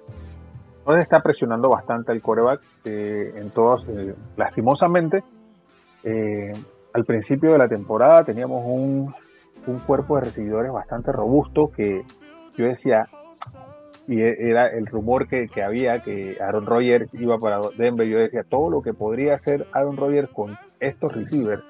Entonces 0.78 1.02
está 1.02 1.20
presionando 1.20 1.68
bastante 1.68 2.12
al 2.12 2.22
coreback 2.22 2.60
eh, 2.84 3.32
en 3.36 3.50
todos, 3.50 3.86
eh, 3.88 4.14
lastimosamente. 4.36 5.24
al 6.94 7.04
principio 7.04 7.52
de 7.52 7.58
la 7.58 7.68
temporada 7.68 8.24
teníamos 8.24 8.62
un 8.64 9.12
un 9.66 9.78
cuerpo 9.80 10.16
de 10.16 10.22
recibidores 10.22 10.72
bastante 10.72 11.12
robusto 11.12 11.70
que 11.70 12.04
yo 12.56 12.66
decía, 12.66 13.08
y 14.06 14.20
e, 14.20 14.50
era 14.50 14.66
el 14.66 14.86
rumor 14.86 15.28
que, 15.28 15.48
había 15.62 16.00
que 16.00 16.38
Aaron 16.40 16.66
Rodgers 16.66 17.12
iba 17.14 17.38
para 17.38 17.60
Denver, 17.76 18.06
yo 18.06 18.18
decía, 18.18 18.42
todo 18.48 18.70
lo 18.70 18.82
que 18.82 18.94
podría 18.94 19.34
hacer 19.34 19.66
Aaron 19.72 19.96
Rodgers 19.96 20.30
con 20.30 20.56
estos 20.80 21.12
receivers. 21.12 21.64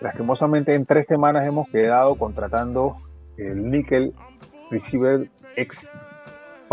Lastimosamente 0.00 0.74
en 0.74 0.84
tres 0.84 1.06
semanas 1.06 1.46
hemos 1.46 1.68
quedado 1.68 2.16
contratando 2.16 2.96
el 3.36 3.70
nickel 3.70 4.12
receiver 4.70 5.30
ex 5.56 5.88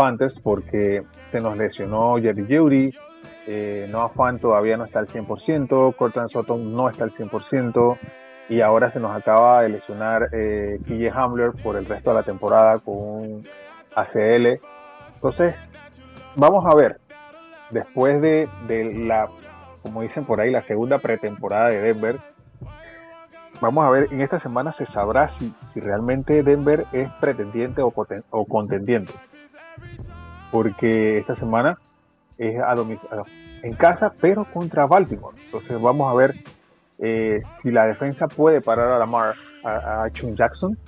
Panthers 0.00 0.40
porque 0.40 1.02
se 1.30 1.40
nos 1.42 1.58
lesionó 1.58 2.16
Jerry 2.16 2.46
Judy, 2.48 2.90
eh, 3.46 3.86
Noah 3.90 4.08
Fan 4.08 4.38
todavía 4.38 4.78
no 4.78 4.86
está 4.86 5.00
al 5.00 5.06
100%, 5.06 5.94
Cortland 5.94 6.30
Sutton 6.30 6.74
no 6.74 6.88
está 6.88 7.04
al 7.04 7.10
100%, 7.10 7.98
y 8.48 8.62
ahora 8.62 8.90
se 8.90 8.98
nos 8.98 9.14
acaba 9.14 9.62
de 9.62 9.68
lesionar 9.68 10.30
eh, 10.32 11.12
Hamler 11.14 11.52
por 11.62 11.76
el 11.76 11.84
resto 11.84 12.10
de 12.10 12.16
la 12.16 12.22
temporada 12.22 12.78
con 12.78 12.96
un 12.96 13.46
ACL. 13.94 14.58
Entonces, 15.16 15.54
vamos 16.34 16.64
a 16.64 16.74
ver, 16.74 16.98
después 17.68 18.22
de, 18.22 18.48
la, 19.06 19.28
como 19.82 20.00
dicen 20.00 20.24
por 20.24 20.40
ahí, 20.40 20.50
la 20.50 20.62
segunda 20.62 20.96
pretemporada 20.96 21.68
de 21.68 21.82
Denver, 21.82 22.16
vamos 23.60 23.84
a 23.84 23.90
ver, 23.90 24.08
en 24.10 24.22
esta 24.22 24.38
semana 24.38 24.72
se 24.72 24.86
sabrá 24.86 25.28
si, 25.28 25.52
realmente 25.74 26.42
Denver 26.42 26.86
es 26.92 27.10
pretendiente 27.20 27.82
o, 27.82 27.92
o 28.30 28.44
contendiente. 28.46 29.12
Porque 30.50 31.18
esta 31.18 31.34
semana 31.34 31.78
es 32.38 32.58
a 32.60 32.74
en 33.62 33.74
casa, 33.74 34.12
pero 34.20 34.44
contra 34.44 34.86
Baltimore. 34.86 35.36
Entonces 35.44 35.80
vamos 35.80 36.10
a 36.10 36.16
ver 36.16 36.34
eh, 36.98 37.40
si 37.56 37.70
la 37.70 37.86
defensa 37.86 38.26
puede 38.26 38.60
parar 38.60 38.90
a 38.90 38.98
Lamar, 38.98 39.34
a, 39.64 40.04
a 40.04 40.10
Chun 40.10 40.36
Jackson, 40.36 40.78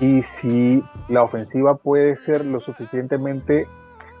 y 0.00 0.22
si 0.22 0.82
la 1.08 1.22
ofensiva 1.22 1.76
puede 1.76 2.16
ser 2.16 2.44
lo 2.44 2.60
suficientemente 2.60 3.68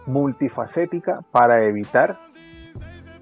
multifacética 0.06 1.22
para 1.32 1.64
evitar 1.64 2.18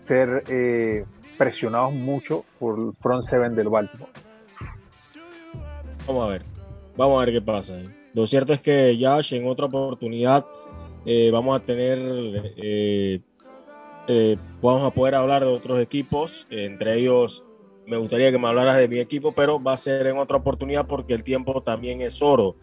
ser 0.01 0.44
eh, 0.48 1.05
presionados 1.36 1.93
mucho 1.93 2.44
por 2.59 2.78
el 2.78 2.93
front 3.01 3.23
seven 3.23 3.55
del 3.55 3.69
Baltimore. 3.69 4.10
Vamos 6.06 6.27
a 6.27 6.32
ver, 6.32 6.43
vamos 6.97 7.23
a 7.23 7.24
ver 7.24 7.35
qué 7.35 7.43
pasa. 7.43 7.74
Lo 8.15 8.27
cierto 8.27 8.55
es 8.55 8.60
que 8.60 8.97
ya 8.97 9.19
en 9.31 9.47
otra 9.47 9.66
oportunidad 9.66 10.47
eh, 11.07 11.31
vamos 11.33 11.59
a 11.59 11.65
tener, 11.65 11.99
vamos 14.62 14.85
a 14.85 14.91
poder 14.95 15.15
hablar 15.15 15.45
de 15.45 15.51
otros 15.51 15.81
equipos, 15.81 16.47
entre 16.51 16.95
ellos 16.95 17.45
me 17.89 17.97
gustaría 17.97 18.31
que 18.31 18.39
me 18.39 18.47
hablaras 18.49 18.77
de 18.77 18.87
mi 18.87 18.99
equipo, 18.99 19.33
pero 19.33 19.62
va 19.62 19.73
a 19.73 19.77
ser 19.77 20.07
en 20.07 20.19
otra 20.19 20.37
oportunidad 20.37 20.87
porque 20.87 21.15
el 21.15 21.25
tiempo 21.25 21.62
también 21.62 22.03
es 22.03 22.20
oro. 22.20 22.57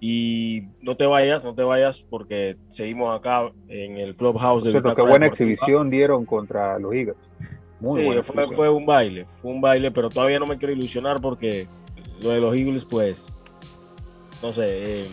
Y 0.00 0.64
no 0.80 0.96
te 0.96 1.06
vayas, 1.06 1.44
no 1.44 1.54
te 1.54 1.62
vayas 1.62 2.00
porque 2.00 2.56
seguimos 2.66 3.16
acá 3.16 3.52
en 3.68 3.98
el 3.98 4.16
Clubhouse. 4.16 4.64
De 4.64 4.82
qué 4.82 5.02
buena 5.02 5.26
exhibición 5.26 5.88
dieron 5.88 6.26
contra 6.26 6.76
los 6.80 6.92
Eagles. 6.92 7.16
sí, 7.86 8.10
fue, 8.56 8.68
un 8.68 8.84
baile, 8.84 9.26
fue 9.26 9.52
un 9.52 9.60
baile, 9.60 9.92
pero 9.92 10.08
todavía 10.08 10.40
no 10.40 10.46
me 10.46 10.58
quiero 10.58 10.72
ilusionar 10.72 11.20
porque 11.20 11.68
lo 12.20 12.30
de 12.30 12.40
los 12.40 12.52
Eagles, 12.56 12.84
pues, 12.84 13.38
no 14.42 14.52
sé, 14.52 15.02
eh, 15.02 15.06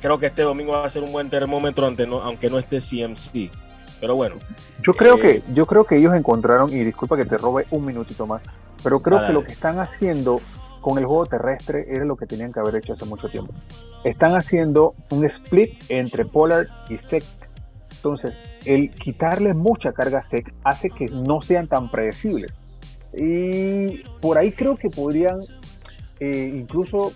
creo 0.00 0.18
que 0.18 0.26
este 0.26 0.42
domingo 0.42 0.72
va 0.72 0.84
a 0.84 0.90
ser 0.90 1.02
un 1.02 1.12
buen 1.12 1.30
termómetro 1.30 1.86
aunque 2.22 2.50
no 2.50 2.58
esté 2.58 2.78
CMC. 2.78 3.50
Pero 4.00 4.14
bueno. 4.14 4.36
Yo 4.82 4.94
creo 4.94 5.18
que, 5.18 5.30
eh, 5.36 5.42
yo 5.52 5.66
creo 5.66 5.84
que 5.84 5.96
ellos 5.96 6.14
encontraron, 6.14 6.70
y 6.70 6.84
disculpa 6.84 7.16
que 7.16 7.24
te 7.24 7.38
robe 7.38 7.66
un 7.70 7.84
minutito 7.84 8.26
más, 8.26 8.42
pero 8.82 9.00
creo 9.00 9.26
que 9.26 9.32
lo 9.32 9.44
que 9.44 9.52
están 9.52 9.78
haciendo 9.78 10.40
con 10.80 10.98
el 10.98 11.06
juego 11.06 11.26
terrestre 11.26 11.86
era 11.88 12.04
lo 12.04 12.16
que 12.16 12.26
tenían 12.26 12.52
que 12.52 12.60
haber 12.60 12.76
hecho 12.76 12.92
hace 12.92 13.04
mucho 13.04 13.28
tiempo. 13.28 13.52
Están 14.04 14.36
haciendo 14.36 14.94
un 15.10 15.24
split 15.24 15.82
entre 15.88 16.24
Pollard 16.24 16.68
y 16.88 16.98
Sec 16.98 17.24
Entonces, 17.90 18.34
el 18.64 18.90
quitarle 18.90 19.54
mucha 19.54 19.92
carga 19.92 20.22
SEC 20.22 20.54
hace 20.62 20.90
que 20.90 21.06
no 21.06 21.40
sean 21.40 21.66
tan 21.66 21.90
predecibles. 21.90 22.56
Y 23.16 24.04
por 24.20 24.38
ahí 24.38 24.52
creo 24.52 24.76
que 24.76 24.88
podrían, 24.88 25.40
eh, 26.20 26.52
incluso 26.54 27.12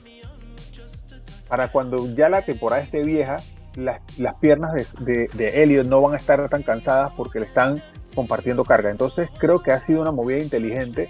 para 1.51 1.69
cuando 1.69 2.07
ya 2.15 2.29
la 2.29 2.43
temporada 2.43 2.81
esté 2.81 3.03
vieja, 3.03 3.37
las, 3.75 4.01
piernas 4.41 4.73
de, 5.01 5.29
de, 5.35 5.63
Elliot 5.63 5.87
no 5.87 6.01
van 6.01 6.15
a 6.15 6.17
estar 6.17 6.49
tan 6.49 6.63
cansadas 6.63 7.13
porque 7.17 7.41
le 7.41 7.47
están 7.47 7.83
compartiendo 8.15 8.65
carga. 8.65 8.91
Entonces 8.91 9.29
creo 9.39 9.61
que 9.61 9.73
ha 9.73 9.81
sido 9.81 10.01
una 10.01 10.13
movida 10.13 10.39
inteligente. 10.39 11.09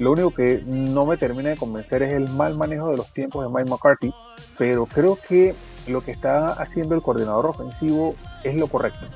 Lo 0.00 0.12
único 0.12 0.32
que 0.32 0.60
no 0.66 1.06
me 1.06 1.16
termina 1.16 1.50
de 1.50 1.56
convencer 1.56 2.02
es 2.02 2.12
el 2.12 2.28
mal 2.28 2.56
manejo 2.56 2.90
de 2.90 2.96
los 2.96 3.12
tiempos 3.12 3.44
de 3.44 3.50
Mike 3.50 3.70
McCarthy, 3.70 4.12
pero 4.58 4.86
creo 4.86 5.16
que 5.16 5.54
lo 5.86 6.02
que 6.02 6.10
está 6.10 6.46
haciendo 6.46 6.94
el 6.96 7.00
coordinador 7.00 7.46
ofensivo 7.46 8.16
es 8.42 8.56
lo 8.56 8.66
correcto. 8.66 9.06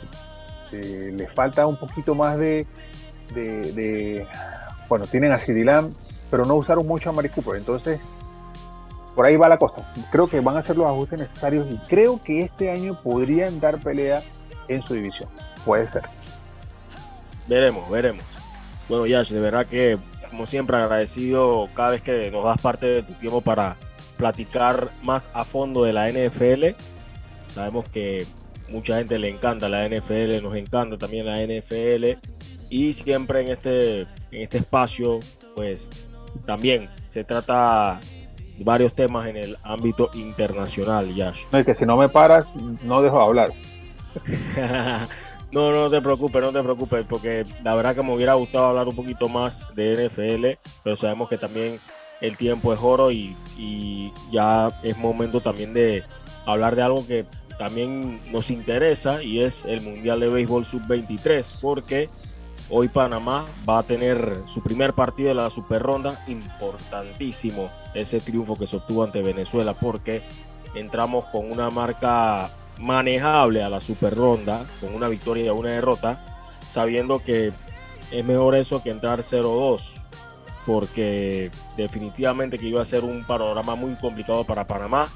Eh, 0.72 1.12
le 1.14 1.26
falta 1.26 1.66
un 1.66 1.76
poquito 1.76 2.14
más 2.14 2.38
de, 2.38 2.64
de, 3.34 4.24
bueno, 4.88 5.06
tienen 5.06 5.32
a 5.32 5.38
Sidilam, 5.38 5.92
pero 6.30 6.44
no 6.44 6.54
usaron 6.54 6.86
mucho 6.86 7.10
a 7.10 7.12
Mari 7.12 7.28
Cooper, 7.28 7.56
entonces 7.56 8.00
por 9.20 9.26
ahí 9.26 9.36
va 9.36 9.50
la 9.50 9.58
cosa. 9.58 9.82
Creo 10.10 10.26
que 10.26 10.40
van 10.40 10.56
a 10.56 10.60
hacer 10.60 10.78
los 10.78 10.86
ajustes 10.86 11.18
necesarios 11.18 11.70
y 11.70 11.76
creo 11.88 12.22
que 12.22 12.40
este 12.40 12.70
año 12.70 12.98
podrían 13.02 13.60
dar 13.60 13.78
pelea 13.78 14.22
en 14.66 14.80
su 14.80 14.94
división. 14.94 15.28
Puede 15.66 15.86
ser. 15.88 16.04
Veremos, 17.46 17.90
veremos. 17.90 18.24
Bueno, 18.88 19.04
Yash, 19.04 19.32
de 19.32 19.40
verdad 19.40 19.66
que, 19.66 19.98
como 20.30 20.46
siempre, 20.46 20.78
agradecido 20.78 21.68
cada 21.74 21.90
vez 21.90 22.00
que 22.00 22.30
nos 22.30 22.46
das 22.46 22.56
parte 22.62 22.86
de 22.86 23.02
tu 23.02 23.12
tiempo 23.12 23.42
para 23.42 23.76
platicar 24.16 24.88
más 25.02 25.28
a 25.34 25.44
fondo 25.44 25.84
de 25.84 25.92
la 25.92 26.08
NFL. 26.08 26.68
Sabemos 27.48 27.90
que 27.90 28.26
mucha 28.70 28.96
gente 28.96 29.18
le 29.18 29.28
encanta 29.28 29.68
la 29.68 29.86
NFL, 29.86 30.42
nos 30.42 30.56
encanta 30.56 30.96
también 30.96 31.26
la 31.26 31.42
NFL. 31.42 32.18
Y 32.70 32.94
siempre 32.94 33.42
en 33.42 33.48
este, 33.50 34.00
en 34.00 34.40
este 34.40 34.56
espacio, 34.56 35.20
pues 35.54 36.08
también 36.46 36.88
se 37.04 37.22
trata 37.22 38.00
varios 38.64 38.94
temas 38.94 39.26
en 39.26 39.36
el 39.36 39.56
ámbito 39.62 40.10
internacional, 40.14 41.14
Yash. 41.14 41.44
No, 41.52 41.64
que 41.64 41.74
si 41.74 41.84
no 41.84 41.96
me 41.96 42.08
paras, 42.08 42.54
no 42.82 43.02
dejo 43.02 43.18
de 43.18 43.24
hablar. 43.24 43.52
no, 45.52 45.72
no 45.72 45.90
te 45.90 46.00
preocupes, 46.00 46.42
no 46.42 46.52
te 46.52 46.62
preocupes, 46.62 47.04
porque 47.08 47.46
la 47.62 47.74
verdad 47.74 47.94
que 47.94 48.02
me 48.02 48.14
hubiera 48.14 48.34
gustado 48.34 48.66
hablar 48.66 48.88
un 48.88 48.96
poquito 48.96 49.28
más 49.28 49.74
de 49.74 50.08
NFL, 50.08 50.70
pero 50.82 50.96
sabemos 50.96 51.28
que 51.28 51.38
también 51.38 51.78
el 52.20 52.36
tiempo 52.36 52.72
es 52.72 52.80
oro 52.82 53.10
y, 53.10 53.36
y 53.56 54.12
ya 54.30 54.70
es 54.82 54.96
momento 54.98 55.40
también 55.40 55.72
de 55.72 56.04
hablar 56.44 56.76
de 56.76 56.82
algo 56.82 57.06
que 57.06 57.24
también 57.58 58.20
nos 58.30 58.50
interesa 58.50 59.22
y 59.22 59.40
es 59.40 59.64
el 59.64 59.80
Mundial 59.80 60.20
de 60.20 60.28
Béisbol 60.28 60.64
Sub-23, 60.64 61.60
porque 61.60 62.08
Hoy 62.72 62.86
Panamá 62.86 63.46
va 63.68 63.80
a 63.80 63.82
tener 63.82 64.42
su 64.44 64.62
primer 64.62 64.92
partido 64.92 65.30
de 65.30 65.34
la 65.34 65.50
super 65.50 65.82
ronda. 65.82 66.22
Importantísimo 66.28 67.68
ese 67.94 68.20
triunfo 68.20 68.56
que 68.56 68.66
se 68.66 68.76
obtuvo 68.76 69.04
ante 69.04 69.22
Venezuela 69.22 69.74
porque 69.74 70.22
entramos 70.74 71.26
con 71.26 71.50
una 71.50 71.70
marca 71.70 72.50
manejable 72.78 73.62
a 73.62 73.68
la 73.68 73.80
super 73.80 74.14
ronda, 74.14 74.64
con 74.80 74.94
una 74.94 75.08
victoria 75.08 75.46
y 75.46 75.50
una 75.50 75.70
derrota, 75.70 76.58
sabiendo 76.66 77.22
que 77.22 77.52
es 78.10 78.24
mejor 78.24 78.54
eso 78.54 78.82
que 78.82 78.90
entrar 78.90 79.20
0-2, 79.20 80.02
porque 80.66 81.50
definitivamente 81.76 82.58
que 82.58 82.66
iba 82.66 82.82
a 82.82 82.84
ser 82.84 83.04
un 83.04 83.24
panorama 83.24 83.74
muy 83.74 83.94
complicado 83.94 84.44
para 84.44 84.66
Panamá. 84.66 85.08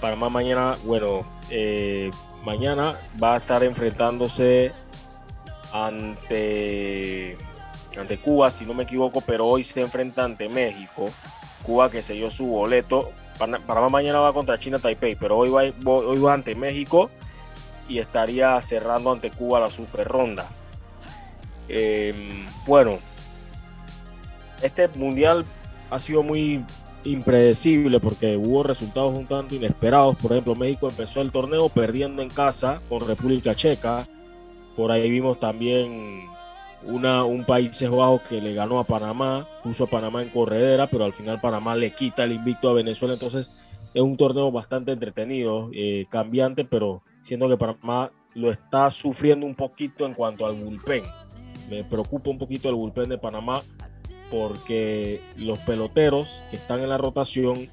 Panamá 0.00 0.28
mañana, 0.28 0.76
bueno, 0.84 1.22
eh, 1.50 2.10
mañana 2.44 2.98
va 3.20 3.34
a 3.34 3.38
estar 3.38 3.64
enfrentándose 3.64 4.72
ante, 5.72 7.36
ante 7.98 8.18
Cuba, 8.18 8.50
si 8.50 8.64
no 8.64 8.74
me 8.74 8.84
equivoco, 8.84 9.20
pero 9.20 9.46
hoy 9.46 9.64
se 9.64 9.80
enfrenta 9.80 10.24
ante 10.24 10.48
México. 10.48 11.06
Cuba 11.62 11.90
que 11.90 12.02
selló 12.02 12.30
su 12.30 12.46
boleto. 12.46 13.10
Panamá 13.38 13.88
mañana 13.88 14.18
va 14.18 14.32
contra 14.32 14.58
China 14.58 14.78
Taipei, 14.78 15.14
pero 15.14 15.38
hoy 15.38 15.48
va, 15.48 15.62
hoy 15.90 16.18
va 16.18 16.34
ante 16.34 16.54
México 16.54 17.10
y 17.88 17.98
estaría 17.98 18.60
cerrando 18.60 19.12
ante 19.12 19.30
Cuba 19.30 19.60
la 19.60 19.70
super 19.70 20.06
ronda. 20.06 20.48
Em, 21.68 22.46
bueno, 22.66 22.98
este 24.62 24.88
mundial 24.88 25.44
ha 25.90 25.98
sido 25.98 26.22
muy 26.22 26.64
impredecible 27.04 28.00
porque 28.00 28.36
hubo 28.36 28.62
resultados 28.62 29.14
un 29.14 29.26
tanto 29.26 29.54
inesperados. 29.54 30.16
Por 30.16 30.32
ejemplo, 30.32 30.54
México 30.54 30.88
empezó 30.88 31.20
el 31.20 31.32
torneo 31.32 31.68
perdiendo 31.68 32.22
en 32.22 32.28
casa 32.28 32.80
con 32.88 33.06
República 33.06 33.54
Checa. 33.54 34.06
Por 34.76 34.90
ahí 34.92 35.10
vimos 35.10 35.38
también 35.38 36.26
una, 36.84 37.24
un 37.24 37.44
Países 37.44 37.90
Bajos 37.90 38.22
que 38.22 38.40
le 38.40 38.54
ganó 38.54 38.78
a 38.78 38.84
Panamá, 38.84 39.46
puso 39.62 39.84
a 39.84 39.86
Panamá 39.86 40.22
en 40.22 40.28
corredera, 40.28 40.86
pero 40.86 41.04
al 41.04 41.12
final 41.12 41.40
Panamá 41.40 41.74
le 41.76 41.92
quita 41.92 42.24
el 42.24 42.32
invicto 42.32 42.68
a 42.68 42.74
Venezuela. 42.74 43.14
Entonces 43.14 43.50
es 43.94 44.02
un 44.02 44.16
torneo 44.16 44.50
bastante 44.52 44.92
entretenido, 44.92 45.70
eh, 45.72 46.06
cambiante, 46.10 46.64
pero 46.64 47.02
siendo 47.20 47.48
que 47.48 47.56
Panamá 47.56 48.12
lo 48.34 48.50
está 48.50 48.90
sufriendo 48.90 49.46
un 49.46 49.54
poquito 49.54 50.06
en 50.06 50.14
cuanto 50.14 50.46
al 50.46 50.54
bullpen. 50.54 51.02
Me 51.68 51.84
preocupa 51.84 52.30
un 52.30 52.38
poquito 52.38 52.68
el 52.68 52.76
bullpen 52.76 53.08
de 53.08 53.18
Panamá 53.18 53.62
porque 54.30 55.20
los 55.36 55.58
peloteros 55.60 56.44
que 56.50 56.56
están 56.56 56.80
en 56.80 56.90
la 56.90 56.98
rotación, 56.98 57.68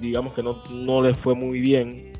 digamos 0.00 0.32
que 0.32 0.42
no, 0.42 0.58
no 0.70 1.00
les 1.02 1.16
fue 1.16 1.34
muy 1.34 1.60
bien 1.60 2.12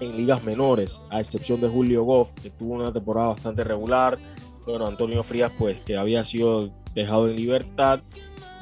en 0.00 0.16
ligas 0.16 0.42
menores, 0.44 1.02
a 1.10 1.20
excepción 1.20 1.60
de 1.60 1.68
Julio 1.68 2.04
Goff, 2.04 2.34
que 2.40 2.50
tuvo 2.50 2.74
una 2.74 2.92
temporada 2.92 3.28
bastante 3.28 3.64
regular. 3.64 4.18
Bueno, 4.66 4.86
Antonio 4.86 5.22
Frías, 5.22 5.52
pues 5.58 5.80
que 5.80 5.96
había 5.96 6.24
sido 6.24 6.70
dejado 6.94 7.28
en 7.28 7.36
libertad. 7.36 8.00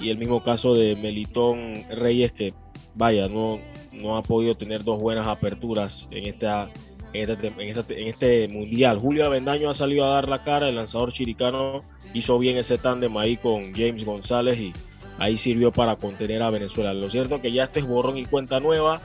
Y 0.01 0.11
el 0.11 0.19
mismo 0.19 0.43
caso 0.43 0.75
de 0.75 0.97
Melitón 0.97 1.83
Reyes, 1.91 2.33
que 2.33 2.55
vaya, 2.95 3.29
no, 3.29 3.59
no 3.93 4.17
ha 4.17 4.23
podido 4.23 4.55
tener 4.55 4.85
dos 4.85 5.01
buenas 5.01 5.27
aperturas 5.27 6.09
en, 6.13 6.27
esta, 6.27 6.69
en, 7.13 7.31
este, 7.31 8.01
en, 8.01 8.09
este, 8.09 8.49
mundial. 8.49 8.99
Julio 8.99 9.27
Avendaño 9.27 9.71
ha 9.71 9.75
salido 9.75 10.05
a 10.05 10.11
dar 10.11 10.29
la 10.29 10.45
cara, 10.45 10.69
el 10.69 10.77
lanzador 10.77 11.13
chiricano 11.13 11.83
hizo 12.15 12.39
bien 12.39 12.59
ese 12.59 12.79
tándem 12.79 13.17
ahí 13.17 13.37
con 13.37 13.75
James 13.75 14.05
González 14.05 14.59
y 14.61 14.73
ahí 15.19 15.37
sirvió 15.37 15.73
para 15.73 15.97
contener 15.97 16.43
a 16.43 16.51
Venezuela. 16.51 16.95
Lo 16.95 17.11
cierto 17.11 17.37
es 17.37 17.43
que 17.43 17.51
ya 17.51 17.65
este 17.65 17.81
es 17.81 17.87
borrón 17.87 18.19
y 18.19 18.25
cuenta 18.25 18.61
nueva 18.61 19.01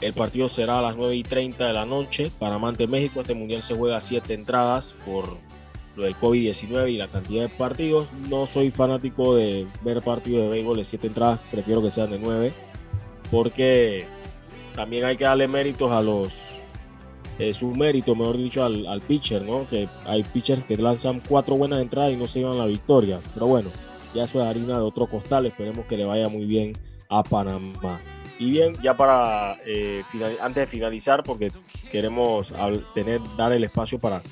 el 0.00 0.12
partido 0.12 0.48
será 0.48 0.78
a 0.78 0.82
las 0.82 0.96
9 0.96 1.16
y 1.16 1.22
30 1.22 1.66
de 1.66 1.72
la 1.72 1.84
noche. 1.84 2.30
Panamá 2.38 2.68
ante 2.68 2.86
México. 2.86 3.20
Este 3.20 3.34
mundial 3.34 3.62
se 3.62 3.74
juega 3.74 3.96
a 3.96 4.00
7 4.00 4.32
entradas 4.32 4.94
por 5.04 5.38
lo 5.98 6.04
del 6.04 6.16
COVID-19 6.16 6.92
y 6.92 6.96
la 6.96 7.08
cantidad 7.08 7.42
de 7.42 7.48
partidos. 7.48 8.06
No 8.30 8.46
soy 8.46 8.70
fanático 8.70 9.34
de 9.34 9.66
ver 9.82 10.00
partidos 10.00 10.44
de 10.44 10.48
béisbol 10.48 10.76
de 10.76 10.84
7 10.84 11.08
entradas. 11.08 11.40
Prefiero 11.50 11.82
que 11.82 11.90
sean 11.90 12.10
de 12.10 12.18
9. 12.20 12.52
Porque 13.32 14.06
también 14.76 15.04
hay 15.04 15.16
que 15.16 15.24
darle 15.24 15.48
méritos 15.48 15.90
a 15.90 16.00
los. 16.00 16.40
Eh, 17.40 17.52
sus 17.52 17.76
méritos, 17.76 18.16
mejor 18.16 18.36
dicho, 18.36 18.64
al, 18.64 19.00
pitcher, 19.06 19.42
¿no? 19.42 19.66
Que 19.68 19.88
hay 20.06 20.22
pitchers 20.22 20.64
que 20.64 20.76
lanzan 20.76 21.20
cuatro 21.28 21.56
buenas 21.56 21.80
entradas 21.80 22.12
y 22.12 22.16
no 22.16 22.26
se 22.26 22.40
llevan 22.40 22.58
la 22.58 22.66
victoria. 22.66 23.20
Pero 23.34 23.46
bueno, 23.46 23.70
ya 24.14 24.24
eso 24.24 24.40
es 24.40 24.46
harina 24.46 24.76
de 24.76 24.82
otro 24.82 25.06
costal. 25.06 25.46
Esperemos 25.46 25.86
que 25.86 25.96
le 25.96 26.04
vaya 26.04 26.28
muy 26.28 26.46
bien 26.46 26.72
a 27.08 27.22
Panamá. 27.22 28.00
Y 28.40 28.52
bien, 28.52 28.74
ya 28.82 28.96
para 28.96 29.56
eh, 29.66 30.02
antes 30.40 30.62
de 30.62 30.66
finalizar, 30.66 31.24
porque 31.24 31.50
queremos 31.90 32.52
tener, 32.94 33.20
dar 33.36 33.52
el 33.52 33.64
espacio 33.64 33.98
para, 33.98 34.22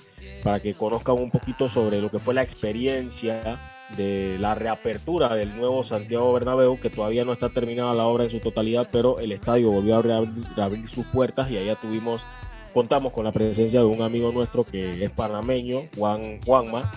para 0.47 0.60
que 0.60 0.74
conozcan 0.74 1.16
un 1.16 1.28
poquito 1.28 1.68
sobre 1.68 2.01
lo 2.01 2.09
que 2.09 2.20
fue 2.20 2.32
la 2.32 2.40
experiencia 2.40 3.60
de 3.97 4.36
la 4.39 4.55
reapertura 4.55 5.35
del 5.35 5.56
nuevo 5.56 5.82
Santiago 5.82 6.32
Bernabéu, 6.32 6.78
que 6.78 6.89
todavía 6.89 7.24
no 7.24 7.32
está 7.32 7.48
terminada 7.48 7.93
la 7.94 8.05
obra 8.05 8.23
en 8.23 8.31
su 8.31 8.39
totalidad, 8.39 8.89
pero 8.93 9.18
el 9.18 9.32
estadio 9.32 9.73
volvió 9.73 9.97
a 9.97 10.02
reabrir, 10.02 10.86
sus 10.86 11.05
puertas 11.06 11.51
y 11.51 11.59
allá 11.59 11.74
tuvimos, 11.74 12.24
contamos 12.73 13.12
con 13.12 13.24
la 13.24 13.32
presencia 13.32 13.81
de 13.81 13.86
un 13.86 14.02
amigo 14.02 14.31
nuestro 14.31 14.62
que 14.62 15.02
es 15.02 15.10
panameño, 15.10 15.89
Juan 15.98 16.40
Juanma, 16.47 16.93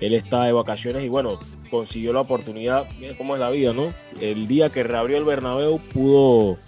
él 0.00 0.14
está 0.14 0.44
de 0.44 0.52
vacaciones 0.52 1.02
y 1.02 1.08
bueno, 1.08 1.40
consiguió 1.72 2.12
la 2.12 2.20
oportunidad, 2.20 2.88
mira 3.00 3.16
cómo 3.18 3.34
es 3.34 3.40
la 3.40 3.50
vida, 3.50 3.72
¿no? 3.72 3.92
El 4.20 4.46
día 4.46 4.70
que 4.70 4.84
reabrió 4.84 5.16
el 5.16 5.24
Bernabéu 5.24 5.80
pudo 5.92 6.58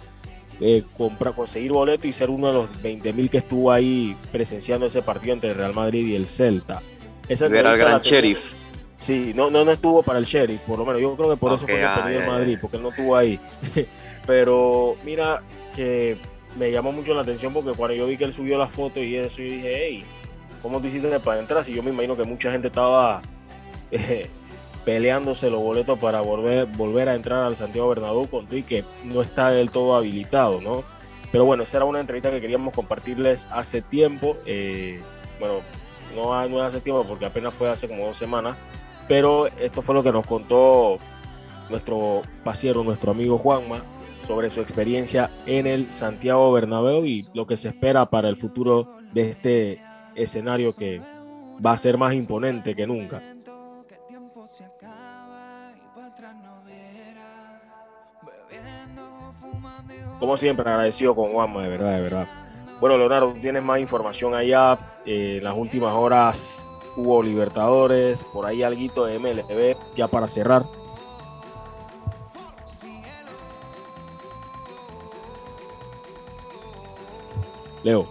eh, 0.59 0.83
comprar, 0.97 1.33
conseguir 1.33 1.71
boleto 1.71 2.07
y 2.07 2.11
ser 2.11 2.29
uno 2.29 2.47
de 2.47 2.53
los 2.53 2.81
20 2.81 3.13
mil 3.13 3.29
que 3.29 3.37
estuvo 3.37 3.71
ahí 3.71 4.15
presenciando 4.31 4.85
ese 4.85 5.01
partido 5.01 5.33
entre 5.33 5.51
el 5.51 5.55
Real 5.55 5.73
Madrid 5.73 6.07
y 6.07 6.15
el 6.15 6.25
Celta. 6.25 6.81
Esa 7.27 7.47
gran 7.47 8.01
sheriff. 8.01 8.55
Sí, 8.97 9.33
no, 9.35 9.51
no, 9.51 9.63
no 9.63 9.71
estuvo 9.71 10.01
para 10.01 10.17
el 10.17 10.25
sheriff, 10.25 10.61
por 10.61 10.79
lo 10.79 10.85
menos. 10.85 11.01
Yo 11.01 11.15
creo 11.15 11.29
que 11.29 11.37
por 11.37 11.53
eso 11.53 11.67
fue 11.67 11.75
que 11.75 11.85
perdió 11.85 12.21
el 12.21 12.27
Madrid, 12.27 12.57
porque 12.59 12.77
él 12.77 12.83
no 12.83 12.89
estuvo 12.89 13.15
ahí. 13.15 13.39
Pero 14.25 14.95
mira 15.05 15.43
que 15.75 16.17
me 16.57 16.71
llamó 16.71 16.91
mucho 16.91 17.13
la 17.13 17.21
atención 17.21 17.53
porque 17.53 17.71
cuando 17.73 17.95
yo 17.95 18.07
vi 18.07 18.17
que 18.17 18.23
él 18.23 18.33
subió 18.33 18.57
la 18.57 18.67
foto 18.67 19.01
y 19.01 19.15
eso, 19.15 19.41
yo 19.43 19.51
dije, 19.51 19.71
hey, 19.75 20.03
¿cómo 20.61 20.81
te 20.81 20.87
hiciste 20.87 21.19
para 21.19 21.39
entrar? 21.39 21.63
Si 21.63 21.73
yo 21.73 21.83
me 21.83 21.91
imagino 21.91 22.17
que 22.17 22.23
mucha 22.23 22.51
gente 22.51 22.67
estaba 22.67 23.21
eh, 23.91 24.29
peleándose 24.87 25.49
los 25.49 25.59
boletos 25.59 25.99
para 25.99 26.21
volver, 26.21 26.65
volver 26.65 27.09
a 27.09 27.15
entrar 27.15 27.43
al 27.43 27.57
Santiago 27.57 27.89
Bernabéu 27.89 28.25
con 28.29 28.47
y 28.49 28.63
que 28.63 28.85
no 29.03 29.21
está 29.21 29.51
del 29.51 29.69
todo 29.69 29.97
habilitado, 29.97 30.61
¿no? 30.61 30.85
Pero 31.29 31.43
bueno, 31.43 31.63
esta 31.63 31.79
era 31.79 31.85
una 31.85 31.99
entrevista 31.99 32.31
que 32.31 32.39
queríamos 32.39 32.73
compartirles 32.73 33.49
hace 33.51 33.81
tiempo. 33.81 34.33
Eh, 34.45 35.01
bueno, 35.41 35.55
no, 36.15 36.47
no 36.47 36.61
hace 36.61 36.79
tiempo 36.79 37.03
porque 37.03 37.25
apenas 37.25 37.53
fue 37.53 37.69
hace 37.69 37.89
como 37.89 38.05
dos 38.05 38.15
semanas, 38.15 38.57
pero 39.09 39.47
esto 39.59 39.81
fue 39.81 39.93
lo 39.93 40.03
que 40.03 40.13
nos 40.13 40.25
contó 40.25 40.99
nuestro 41.69 42.21
pasiero, 42.45 42.81
nuestro 42.85 43.11
amigo 43.11 43.37
Juanma, 43.37 43.81
sobre 44.25 44.49
su 44.49 44.61
experiencia 44.61 45.29
en 45.45 45.67
el 45.67 45.91
Santiago 45.91 46.49
Bernabéu 46.53 47.05
y 47.05 47.27
lo 47.33 47.45
que 47.45 47.57
se 47.57 47.67
espera 47.67 48.05
para 48.05 48.29
el 48.29 48.37
futuro 48.37 48.87
de 49.11 49.31
este 49.31 49.81
escenario 50.15 50.73
que 50.73 51.01
va 51.63 51.73
a 51.73 51.77
ser 51.77 51.97
más 51.97 52.13
imponente 52.13 52.73
que 52.73 52.87
nunca. 52.87 53.21
Como 60.19 60.35
siempre, 60.37 60.69
agradecido 60.69 61.15
con 61.15 61.31
Juanma, 61.31 61.63
de 61.63 61.69
verdad, 61.69 61.95
de 61.95 62.01
verdad. 62.01 62.27
Bueno, 62.79 62.97
Leonardo, 62.97 63.33
tienes 63.33 63.63
más 63.63 63.79
información 63.79 64.33
allá. 64.35 64.77
Eh, 65.05 65.37
en 65.37 65.43
las 65.43 65.55
últimas 65.55 65.93
horas 65.93 66.65
hubo 66.95 67.21
Libertadores, 67.21 68.23
por 68.23 68.45
ahí 68.45 68.63
algo 68.63 69.05
de 69.05 69.19
MLB, 69.19 69.77
ya 69.95 70.07
para 70.07 70.27
cerrar. 70.27 70.63
Leo. 77.83 78.07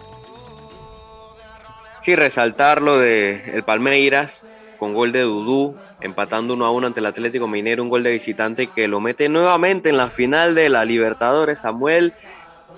Sí, 2.01 2.15
resaltar 2.15 2.81
lo 2.81 2.99
de 2.99 3.43
el 3.53 3.65
Palmeiras 3.65 4.47
con 4.78 4.95
gol 4.95 5.11
de 5.11 5.23
Dudú, 5.23 5.74
empatando 6.01 6.55
uno 6.55 6.66
a 6.66 6.70
uno 6.70 6.86
ante 6.86 7.01
el 7.01 7.06
Atlético 7.06 7.48
Minero, 7.48 7.82
un 7.82 7.89
gol 7.89 8.02
de 8.02 8.10
visitante 8.10 8.68
que 8.68 8.89
lo 8.89 9.01
mete 9.01 9.28
nuevamente 9.28 9.89
en 9.89 9.97
la 9.97 10.09
final 10.09 10.55
de 10.55 10.68
la 10.68 10.85
Libertadores. 10.85 11.60
Samuel, 11.60 12.14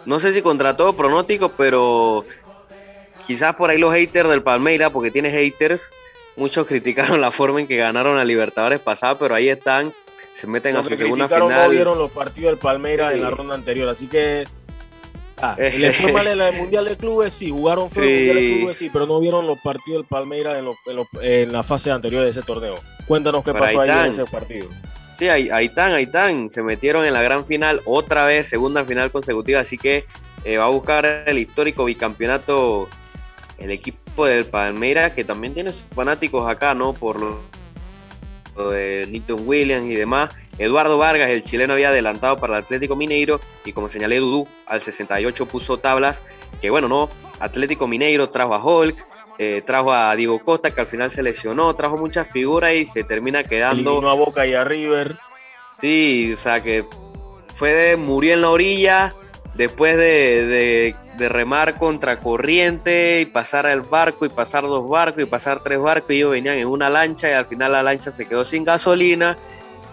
no 0.06 0.20
sé 0.20 0.32
si 0.32 0.42
contra 0.42 0.76
todo 0.76 0.94
pronóstico, 0.94 1.50
pero 1.50 2.24
quizás 3.26 3.54
por 3.56 3.70
ahí 3.70 3.78
los 3.78 3.92
haters 3.92 4.28
del 4.28 4.42
Palmeiras, 4.42 4.90
porque 4.90 5.10
tiene 5.10 5.30
haters, 5.30 5.90
muchos 6.36 6.66
criticaron 6.68 7.20
la 7.20 7.30
forma 7.30 7.60
en 7.60 7.66
que 7.66 7.76
ganaron 7.76 8.16
la 8.16 8.24
Libertadores 8.24 8.80
pasada, 8.80 9.18
pero 9.18 9.34
ahí 9.34 9.48
están, 9.48 9.92
se 10.34 10.46
meten 10.46 10.76
a 10.76 10.82
su 10.82 10.96
segunda 10.96 11.28
final. 11.28 11.48
No 11.48 11.70
vieron 11.70 11.98
los 11.98 12.10
partidos 12.10 12.52
del 12.52 12.58
Palmeiras 12.58 13.14
en 13.14 13.22
la 13.22 13.30
ronda 13.30 13.54
anterior, 13.54 13.88
así 13.88 14.06
que 14.06 14.46
Ah, 15.40 15.56
le 15.58 15.92
fue 15.92 16.12
mal 16.12 16.26
en 16.26 16.40
el 16.40 16.54
Mundial 16.54 16.84
de 16.84 16.96
Clubes, 16.96 17.34
sí, 17.34 17.50
jugaron 17.50 17.88
fue 17.90 18.02
el 18.04 18.10
Mundial 18.10 18.36
de 18.36 18.58
Clubes, 18.58 18.78
sí, 18.78 18.90
pero 18.92 19.06
no 19.06 19.20
vieron 19.20 19.46
los 19.46 19.58
partidos 19.60 20.00
del 20.00 20.06
Palmeiras 20.06 20.58
en, 20.58 21.02
en, 21.22 21.52
la 21.52 21.62
fase 21.62 21.90
anterior 21.90 22.24
de 22.24 22.30
ese 22.30 22.42
torneo. 22.42 22.76
Cuéntanos 23.06 23.44
qué 23.44 23.52
pasó 23.52 23.80
ahí, 23.80 23.90
en 23.90 24.06
ese 24.06 24.24
partido. 24.24 24.68
Sí, 25.18 25.28
ahí, 25.28 25.50
ahí 25.50 25.66
están, 25.66 25.92
ahí 25.92 26.04
están. 26.04 26.50
Se 26.50 26.62
metieron 26.62 27.04
en 27.04 27.12
la 27.12 27.22
gran 27.22 27.44
final, 27.46 27.80
otra 27.84 28.24
vez, 28.24 28.48
segunda 28.48 28.84
final 28.84 29.10
consecutiva, 29.10 29.60
así 29.60 29.76
que 29.76 30.04
eh, 30.44 30.56
va 30.56 30.66
a 30.66 30.70
buscar 30.70 31.24
el 31.26 31.38
histórico 31.38 31.84
bicampeonato 31.84 32.88
el 33.58 33.70
equipo 33.72 34.26
del 34.26 34.44
Palmeiras, 34.44 35.12
que 35.12 35.24
también 35.24 35.54
tiene 35.54 35.72
sus 35.72 35.82
fanáticos 35.94 36.48
acá, 36.48 36.74
¿no? 36.74 36.92
Por 36.92 37.20
lo, 37.20 37.40
de 38.70 39.06
Newton 39.10 39.42
Williams 39.46 39.90
y 39.90 39.94
demás. 39.94 40.34
Eduardo 40.58 40.98
Vargas, 40.98 41.30
el 41.30 41.44
chileno, 41.44 41.74
había 41.74 41.90
adelantado 41.90 42.36
para 42.36 42.58
el 42.58 42.64
Atlético 42.64 42.96
Mineiro 42.96 43.40
y 43.64 43.72
como 43.72 43.88
señalé 43.88 44.18
Dudú, 44.18 44.46
al 44.66 44.82
68 44.82 45.46
puso 45.46 45.78
tablas 45.78 46.24
que 46.60 46.70
bueno, 46.70 46.88
no, 46.88 47.08
Atlético 47.38 47.86
Mineiro 47.86 48.30
trajo 48.30 48.54
a 48.54 48.64
Hulk, 48.64 48.96
eh, 49.38 49.62
trajo 49.64 49.92
a 49.92 50.14
Diego 50.16 50.38
Costa 50.40 50.72
que 50.72 50.80
al 50.80 50.88
final 50.88 51.12
se 51.12 51.22
lesionó, 51.22 51.74
trajo 51.74 51.96
muchas 51.96 52.28
figuras 52.28 52.74
y 52.74 52.86
se 52.86 53.04
termina 53.04 53.44
quedando... 53.44 54.08
a 54.08 54.14
Boca 54.14 54.46
y 54.46 54.54
a 54.54 54.64
River. 54.64 55.16
Sí, 55.80 56.32
o 56.32 56.36
sea 56.36 56.60
que 56.60 56.84
fue 57.54 57.72
de, 57.72 57.96
murió 57.96 58.34
en 58.34 58.40
la 58.40 58.50
orilla 58.50 59.14
después 59.54 59.96
de, 59.96 60.94
de, 61.16 61.28
remar 61.28 61.78
contra 61.78 62.20
corriente 62.20 63.20
y 63.20 63.26
pasar 63.26 63.66
el 63.66 63.80
barco 63.80 64.24
y 64.24 64.28
pasar 64.28 64.62
dos 64.62 64.88
barcos 64.88 65.22
y 65.22 65.26
pasar 65.26 65.60
tres 65.60 65.80
barcos 65.80 66.12
y 66.12 66.18
ellos 66.18 66.30
venían 66.30 66.56
en 66.58 66.68
una 66.68 66.88
lancha 66.88 67.28
y 67.28 67.32
al 67.32 67.46
final 67.46 67.72
la 67.72 67.82
lancha 67.82 68.12
se 68.12 68.26
quedó 68.26 68.44
sin 68.44 68.62
gasolina 68.62 69.36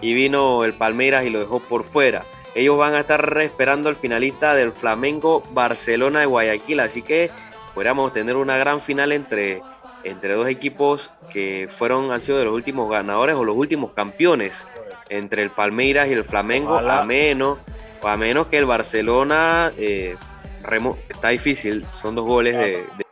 y 0.01 0.13
vino 0.13 0.63
el 0.63 0.73
Palmeiras 0.73 1.25
y 1.25 1.29
lo 1.29 1.39
dejó 1.39 1.59
por 1.59 1.83
fuera. 1.83 2.23
Ellos 2.55 2.77
van 2.77 2.93
a 2.93 3.01
estar 3.01 3.37
esperando 3.41 3.89
al 3.89 3.95
finalista 3.95 4.55
del 4.55 4.71
Flamengo 4.71 5.43
Barcelona 5.51 6.21
de 6.21 6.25
Guayaquil, 6.25 6.79
así 6.79 7.01
que 7.01 7.29
podríamos 7.73 8.13
tener 8.13 8.37
una 8.37 8.57
gran 8.57 8.81
final 8.81 9.11
entre, 9.11 9.61
entre 10.03 10.33
dos 10.33 10.47
equipos 10.47 11.11
que 11.31 11.67
fueron, 11.69 12.13
han 12.13 12.21
sido 12.21 12.37
de 12.37 12.45
los 12.45 12.53
últimos 12.53 12.89
ganadores 12.89 13.35
o 13.35 13.43
los 13.43 13.57
últimos 13.57 13.91
campeones, 13.91 14.67
entre 15.09 15.43
el 15.43 15.51
Palmeiras 15.51 16.07
y 16.07 16.13
el 16.13 16.23
Flamengo, 16.23 16.77
a 16.77 17.03
menos, 17.03 17.59
a 18.03 18.17
menos 18.17 18.47
que 18.47 18.57
el 18.57 18.65
Barcelona 18.65 19.71
eh, 19.77 20.15
está 21.09 21.29
difícil, 21.29 21.85
son 22.01 22.15
dos 22.15 22.25
goles 22.25 22.57
de 22.57 22.87
seca, 22.87 23.04